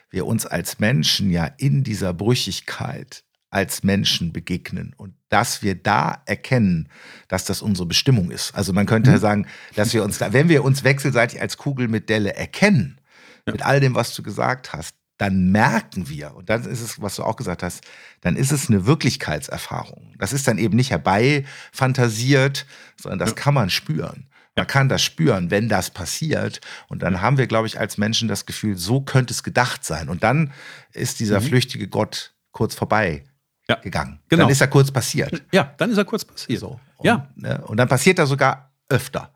wir 0.10 0.26
uns 0.26 0.46
als 0.46 0.80
Menschen 0.80 1.30
ja 1.30 1.46
in 1.58 1.84
dieser 1.84 2.14
Brüchigkeit 2.14 3.24
als 3.50 3.84
Menschen 3.84 4.34
begegnen 4.34 4.94
und 4.98 5.16
dass 5.36 5.62
wir 5.62 5.76
da 5.76 6.22
erkennen, 6.28 6.88
dass 7.28 7.44
das 7.44 7.62
unsere 7.62 7.86
Bestimmung 7.86 8.32
ist. 8.32 8.56
Also 8.56 8.72
man 8.72 8.86
könnte 8.86 9.12
mhm. 9.12 9.18
sagen, 9.18 9.48
dass 9.76 9.94
wir 9.94 10.02
uns 10.02 10.18
da, 10.18 10.32
wenn 10.32 10.48
wir 10.48 10.64
uns 10.64 10.86
wechselseitig 10.86 11.42
als 11.42 11.58
Kugel 11.58 11.90
mit 11.90 12.08
Delle 12.08 12.34
erkennen, 12.34 13.02
ja. 13.46 13.52
mit 13.52 13.62
all 13.62 13.82
dem, 13.82 13.96
was 13.96 14.16
du 14.16 14.24
gesagt 14.24 14.72
hast, 14.72 14.96
dann 15.18 15.52
merken 15.52 16.08
wir, 16.08 16.36
und 16.36 16.50
dann 16.50 16.64
ist 16.64 16.80
es, 16.80 17.02
was 17.02 17.18
du 17.18 17.24
auch 17.24 17.36
gesagt 17.36 17.64
hast, 17.64 17.84
dann 18.22 18.38
ist 18.38 18.54
es 18.54 18.70
eine 18.70 18.86
Wirklichkeitserfahrung. 18.86 20.14
Das 20.18 20.32
ist 20.32 20.48
dann 20.48 20.58
eben 20.58 20.78
nicht 20.78 20.92
herbeifantasiert, 20.92 22.66
sondern 22.96 23.20
das 23.20 23.32
ja. 23.32 23.36
kann 23.36 23.56
man 23.56 23.70
spüren. 23.70 24.30
Man 24.56 24.68
kann 24.68 24.88
das 24.88 25.04
spüren, 25.04 25.52
wenn 25.52 25.68
das 25.68 25.90
passiert. 25.90 26.62
Und 26.88 27.04
dann 27.04 27.20
haben 27.20 27.38
wir, 27.38 27.48
glaube 27.48 27.68
ich, 27.68 27.78
als 27.78 27.98
Menschen 27.98 28.30
das 28.30 28.46
Gefühl, 28.46 28.78
so 28.78 29.02
könnte 29.02 29.34
es 29.34 29.44
gedacht 29.44 29.84
sein. 29.84 30.08
Und 30.08 30.24
dann 30.24 30.54
ist 30.94 31.20
dieser 31.20 31.42
mhm. 31.42 31.48
flüchtige 31.48 31.90
Gott 31.90 32.34
kurz 32.54 32.74
vorbei 32.74 33.26
ja. 33.68 33.76
gegangen. 33.76 34.20
Genau. 34.30 34.44
Dann 34.44 34.52
ist 34.52 34.62
er 34.62 34.68
kurz 34.68 34.92
passiert. 34.92 35.44
Ja, 35.52 35.74
dann 35.78 35.92
ist 35.92 35.98
er 35.98 36.06
kurz 36.06 36.26
passiert. 36.26 36.60
So. 36.60 36.80
Und, 36.98 37.06
ja. 37.06 37.28
Ne, 37.36 37.62
und 37.66 37.78
dann 37.78 37.88
passiert 37.88 38.20
er 38.20 38.28
sogar 38.28 38.72
öfter, 38.90 39.32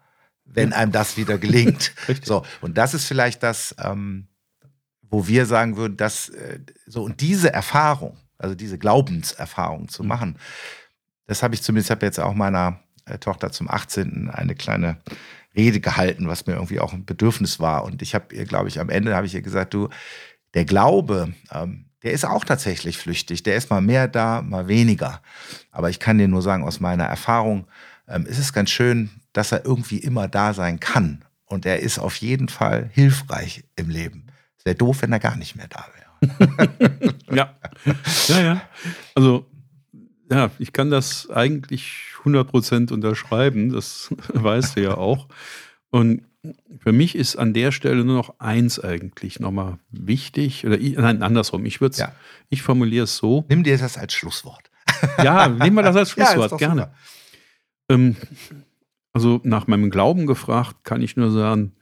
wenn 0.46 0.74
einem 0.74 0.92
das 0.92 1.18
wieder 1.18 1.38
gelingt. 1.40 1.94
so. 2.24 2.46
Und 2.62 2.78
das 2.78 2.94
ist 2.94 3.06
vielleicht 3.06 3.44
das, 3.44 3.76
ähm, 3.84 4.28
wo 5.02 5.28
wir 5.28 5.46
sagen 5.46 5.78
würden, 5.78 5.98
dass 5.98 6.30
äh, 6.30 6.60
so 6.86 7.04
und 7.04 7.22
diese 7.22 7.52
Erfahrung, 7.52 8.18
also 8.38 8.56
diese 8.56 8.78
Glaubenserfahrung 8.78 9.90
zu 9.90 10.04
mhm. 10.04 10.10
machen, 10.10 10.40
das 11.26 11.44
habe 11.44 11.56
ich 11.56 11.62
zumindest, 11.62 11.92
habe 11.92 12.06
jetzt 12.06 12.20
auch 12.20 12.34
meiner 12.34 12.80
äh, 13.06 13.18
Tochter 13.18 13.52
zum 13.52 13.70
18. 13.70 14.30
eine 14.30 14.56
kleine 14.56 14.98
Rede 15.56 15.80
gehalten, 15.80 16.28
was 16.28 16.46
mir 16.46 16.54
irgendwie 16.54 16.80
auch 16.80 16.94
ein 16.94 17.06
Bedürfnis 17.06 17.60
war. 17.60 17.84
Und 17.84 18.02
ich 18.02 18.14
habe 18.16 18.34
ihr, 18.36 18.46
glaube 18.46 18.68
ich, 18.68 18.80
am 18.80 18.90
Ende 18.90 19.16
habe 19.16 19.26
ich 19.26 19.34
ihr 19.34 19.42
gesagt, 19.42 19.74
du, 19.74 19.90
der 20.54 20.66
Glaube, 20.66 21.34
ähm, 21.52 21.89
der 22.04 22.12
ist 22.12 22.26
auch 22.26 22.46
tatsächlich 22.46 22.98
flüchtig. 22.98 23.44
Der 23.44 23.56
ist 23.56 23.70
mal 23.70 23.82
mehr 23.82 24.08
da, 24.08 24.42
mal 24.42 24.68
weniger. 24.68 25.22
Aber 25.72 25.90
ich 25.90 26.00
kann 26.00 26.18
dir 26.18 26.28
nur 26.28 26.42
sagen, 26.42 26.64
aus 26.64 26.80
meiner 26.80 27.06
Erfahrung 27.06 27.68
ähm, 28.08 28.26
ist 28.26 28.40
es 28.40 28.54
ganz 28.54 28.70
schön, 28.70 29.10
dass 29.34 29.52
er 29.52 29.66
irgendwie 29.66 30.00
immer 30.00 30.28
da 30.28 30.54
sein 30.54 30.80
kann. 30.80 31.26
Und 31.46 31.66
er 31.66 31.80
ist 31.80 32.00
auf 32.00 32.16
jeden 32.18 32.48
Fall 32.48 32.90
hilfreich 32.94 33.64
im 33.76 33.90
Leben. 33.90 34.28
Es 34.58 34.66
wäre 34.66 34.76
doof, 34.76 35.02
wenn 35.02 35.12
er 35.12 35.20
gar 35.20 35.36
nicht 35.36 35.56
mehr 35.56 35.68
da 35.68 35.86
wäre. 35.96 37.16
ja. 37.36 37.56
Ja, 38.28 38.42
ja. 38.42 38.62
Also, 39.16 39.46
ja, 40.32 40.52
ich 40.60 40.74
kann 40.74 40.92
das 40.92 41.30
eigentlich 41.30 42.14
100% 42.24 42.94
unterschreiben. 42.94 43.72
Das 43.72 44.14
weißt 44.34 44.78
du 44.78 44.84
ja 44.84 44.96
auch. 44.96 45.28
Und 45.90 46.22
für 46.80 46.92
mich 46.92 47.16
ist 47.16 47.36
an 47.36 47.54
der 47.54 47.72
Stelle 47.72 48.06
nur 48.06 48.16
noch 48.16 48.40
eins 48.40 48.80
eigentlich 48.80 49.40
nochmal 49.40 49.80
wichtig. 49.90 50.66
Oder 50.66 50.80
ich, 50.80 50.96
nein, 50.96 51.22
andersrum. 51.22 51.66
Ich 51.66 51.82
würde 51.82 51.98
ja. 51.98 52.16
ich 52.50 52.62
formuliere 52.62 53.04
es 53.04 53.18
so. 53.18 53.46
Nimm 53.50 53.64
dir 53.64 53.78
das 53.78 53.98
als 53.98 54.14
Schlusswort. 54.14 54.70
Ja, 55.24 55.48
nehmen 55.48 55.76
wir 55.76 55.84
das 55.84 55.96
als 55.96 56.10
Schlusswort, 56.12 56.52
ja, 56.52 56.58
gerne. 56.58 56.94
Ähm, 57.90 58.18
also 59.14 59.40
nach 59.44 59.68
meinem 59.68 59.90
Glauben 59.90 60.26
gefragt, 60.26 60.84
kann 60.84 61.02
ich 61.02 61.16
nur 61.16 61.32
sagen, 61.32 61.74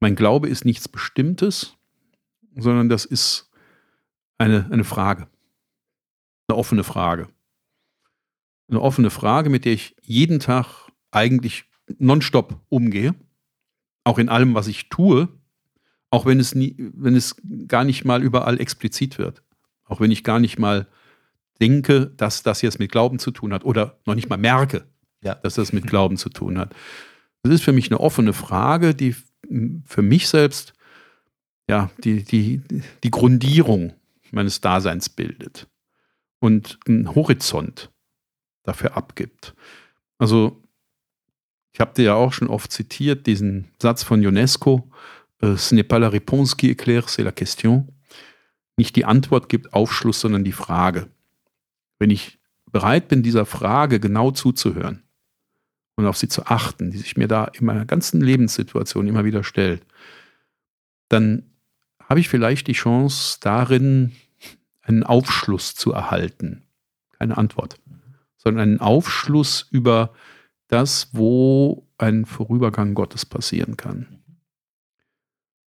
mein 0.00 0.16
Glaube 0.16 0.48
ist 0.48 0.64
nichts 0.64 0.88
Bestimmtes, 0.88 1.76
sondern 2.56 2.88
das 2.88 3.04
ist 3.04 3.50
eine, 4.38 4.68
eine 4.70 4.84
Frage. 4.84 5.28
Eine 6.48 6.58
offene 6.58 6.82
Frage. 6.82 7.28
Eine 8.68 8.80
offene 8.80 9.10
Frage, 9.10 9.50
mit 9.50 9.64
der 9.64 9.74
ich 9.74 9.94
jeden 10.02 10.40
Tag 10.40 10.90
eigentlich 11.10 11.66
nonstop 11.98 12.60
umgehe. 12.68 13.14
Auch 14.04 14.18
in 14.18 14.28
allem, 14.28 14.54
was 14.54 14.66
ich 14.66 14.88
tue. 14.88 15.28
Auch 16.10 16.26
wenn 16.26 16.40
es, 16.40 16.54
nie, 16.54 16.74
wenn 16.78 17.14
es 17.14 17.36
gar 17.68 17.84
nicht 17.84 18.04
mal 18.04 18.22
überall 18.22 18.60
explizit 18.60 19.18
wird. 19.18 19.42
Auch 19.84 20.00
wenn 20.00 20.10
ich 20.10 20.24
gar 20.24 20.40
nicht 20.40 20.58
mal 20.58 20.86
denke, 21.60 22.06
dass 22.16 22.42
das 22.42 22.62
jetzt 22.62 22.78
mit 22.78 22.90
Glauben 22.90 23.18
zu 23.18 23.30
tun 23.30 23.52
hat 23.52 23.64
oder 23.64 23.98
noch 24.06 24.14
nicht 24.14 24.28
mal 24.28 24.38
merke, 24.38 24.86
ja. 25.22 25.34
dass 25.36 25.54
das 25.54 25.72
mit 25.72 25.86
Glauben 25.86 26.16
zu 26.16 26.30
tun 26.30 26.58
hat. 26.58 26.74
Das 27.42 27.52
ist 27.52 27.62
für 27.62 27.72
mich 27.72 27.88
eine 27.90 28.00
offene 28.00 28.32
Frage, 28.32 28.94
die 28.94 29.14
für 29.86 30.02
mich 30.02 30.28
selbst 30.28 30.74
ja, 31.70 31.88
die, 32.02 32.24
die, 32.24 32.62
die 33.04 33.10
Grundierung 33.10 33.92
meines 34.32 34.60
Daseins 34.60 35.08
bildet 35.08 35.68
und 36.40 36.80
einen 36.86 37.14
Horizont 37.14 37.92
dafür 38.64 38.96
abgibt. 38.96 39.54
Also, 40.18 40.62
ich 41.72 41.80
habe 41.80 41.94
dir 41.94 42.04
ja 42.04 42.14
auch 42.14 42.32
schon 42.32 42.48
oft 42.48 42.72
zitiert, 42.72 43.26
diesen 43.26 43.68
Satz 43.80 44.02
von 44.02 44.24
UNESCO, 44.24 44.90
äh, 45.40 45.56
Ce 45.56 45.74
n'est 45.74 45.86
pas 45.86 45.98
la 45.98 46.08
réponse 46.08 46.56
qui 46.56 46.70
éclaire, 46.70 47.08
c'est 47.08 47.22
la 47.22 47.32
question. 47.32 47.86
Nicht 48.76 48.96
die 48.96 49.04
Antwort 49.04 49.48
gibt 49.48 49.72
Aufschluss, 49.72 50.20
sondern 50.20 50.44
die 50.44 50.52
Frage. 50.52 51.08
Wenn 51.98 52.10
ich 52.10 52.38
bereit 52.72 53.08
bin, 53.08 53.22
dieser 53.22 53.46
Frage 53.46 54.00
genau 54.00 54.30
zuzuhören 54.30 55.02
und 55.96 56.06
auf 56.06 56.16
sie 56.16 56.28
zu 56.28 56.46
achten, 56.46 56.90
die 56.90 56.98
sich 56.98 57.16
mir 57.16 57.28
da 57.28 57.44
in 57.44 57.66
meiner 57.66 57.84
ganzen 57.84 58.20
Lebenssituation 58.20 59.06
immer 59.06 59.24
wieder 59.24 59.44
stellt, 59.44 59.84
dann 61.08 61.50
habe 62.08 62.20
ich 62.20 62.28
vielleicht 62.28 62.66
die 62.68 62.72
Chance 62.72 63.38
darin, 63.40 64.12
einen 64.82 65.04
Aufschluss 65.04 65.74
zu 65.74 65.92
erhalten. 65.92 66.62
Keine 67.18 67.36
Antwort, 67.36 67.78
sondern 68.38 68.62
einen 68.62 68.80
Aufschluss 68.80 69.68
über 69.70 70.14
das, 70.70 71.08
wo 71.12 71.86
ein 71.98 72.24
Vorübergang 72.24 72.94
Gottes 72.94 73.26
passieren 73.26 73.76
kann. 73.76 74.22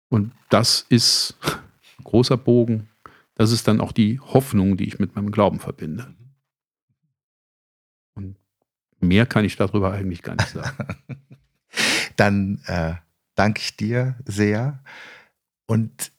Und 0.10 0.32
das 0.50 0.86
ist 0.90 1.36
ein 1.98 2.04
großer 2.04 2.38
Bogen. 2.38 2.90
Das 3.34 3.52
ist 3.52 3.68
dann 3.68 3.82
auch 3.82 3.92
die 3.92 4.20
Hoffnung, 4.20 4.78
die 4.78 4.86
ich 4.86 5.00
mit 5.00 5.16
meinem 5.16 5.32
Glauben 5.32 5.60
verbinde. 5.60 6.14
Und 8.14 8.38
mehr 9.00 9.26
kann 9.26 9.46
ich 9.46 9.56
darüber 9.56 9.92
eigentlich 9.92 10.22
gar 10.22 10.36
nicht 10.36 10.50
sagen. 10.50 10.96
dann 12.16 12.62
äh, 12.68 12.94
danke 13.34 13.62
ich 13.62 13.76
dir 13.76 14.16
sehr. 14.26 14.84
Und 15.66 16.12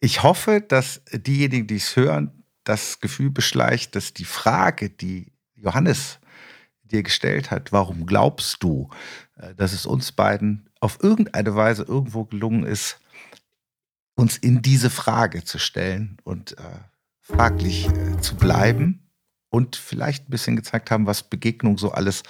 ich 0.00 0.24
hoffe, 0.24 0.60
dass 0.60 1.00
diejenigen, 1.12 1.68
die 1.68 1.76
es 1.76 1.94
hören, 1.94 2.42
das 2.64 2.98
Gefühl 2.98 3.30
beschleicht, 3.30 3.94
dass 3.94 4.12
die 4.14 4.24
Frage, 4.24 4.90
die 4.90 5.32
Johannes 5.54 6.18
dir 6.84 7.02
gestellt 7.02 7.50
hat, 7.50 7.72
warum 7.72 8.06
glaubst 8.06 8.62
du, 8.62 8.88
äh, 9.36 9.54
dass 9.54 9.72
es 9.72 9.86
uns 9.86 10.12
beiden 10.12 10.68
auf 10.80 11.02
irgendeine 11.02 11.54
Weise 11.56 11.82
irgendwo 11.82 12.24
gelungen 12.24 12.64
ist, 12.64 12.98
uns 14.16 14.36
in 14.36 14.62
diese 14.62 14.90
Frage 14.90 15.44
zu 15.44 15.58
stellen 15.58 16.18
und 16.24 16.52
äh, 16.58 16.62
fraglich 17.20 17.88
äh, 17.88 18.20
zu 18.20 18.36
bleiben 18.36 19.10
und 19.48 19.76
vielleicht 19.76 20.28
ein 20.28 20.30
bisschen 20.30 20.56
gezeigt 20.56 20.90
haben, 20.90 21.06
was 21.06 21.22
Begegnung 21.22 21.78
so 21.78 21.92
alles 21.92 22.22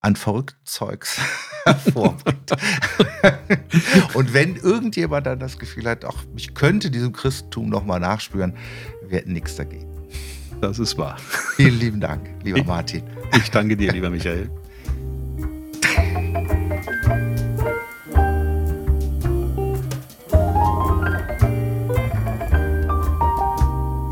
an 0.00 0.16
verrückten 0.16 0.64
Zeugs 0.64 1.18
hervorbringt. 1.64 2.52
und 4.14 4.32
wenn 4.32 4.56
irgendjemand 4.56 5.26
dann 5.26 5.40
das 5.40 5.58
Gefühl 5.58 5.88
hat, 5.88 6.04
ach, 6.04 6.24
ich 6.36 6.54
könnte 6.54 6.90
diesem 6.90 7.12
Christentum 7.12 7.68
nochmal 7.68 8.00
nachspüren, 8.00 8.56
wir 9.02 9.18
hätten 9.18 9.32
nichts 9.32 9.56
dagegen. 9.56 9.95
Das 10.60 10.78
ist 10.78 10.96
wahr. 10.98 11.16
Vielen 11.56 11.78
lieben 11.78 12.00
Dank, 12.00 12.28
lieber 12.42 12.58
ich, 12.58 12.66
Martin. 12.66 13.02
Ich 13.36 13.50
danke 13.50 13.76
dir, 13.76 13.92
lieber 13.92 14.10
Michael. 14.10 14.50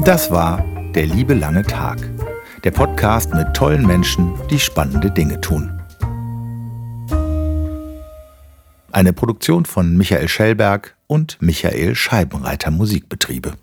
Das 0.04 0.30
war 0.30 0.62
der 0.94 1.06
liebe 1.06 1.32
lange 1.32 1.62
Tag. 1.62 1.98
Der 2.62 2.70
Podcast 2.70 3.32
mit 3.32 3.54
tollen 3.54 3.86
Menschen, 3.86 4.34
die 4.50 4.60
spannende 4.60 5.10
Dinge 5.10 5.40
tun. 5.40 5.80
Eine 8.92 9.12
Produktion 9.12 9.64
von 9.64 9.96
Michael 9.96 10.28
Schellberg 10.28 10.94
und 11.06 11.40
Michael 11.40 11.94
Scheibenreiter 11.94 12.70
Musikbetriebe. 12.70 13.54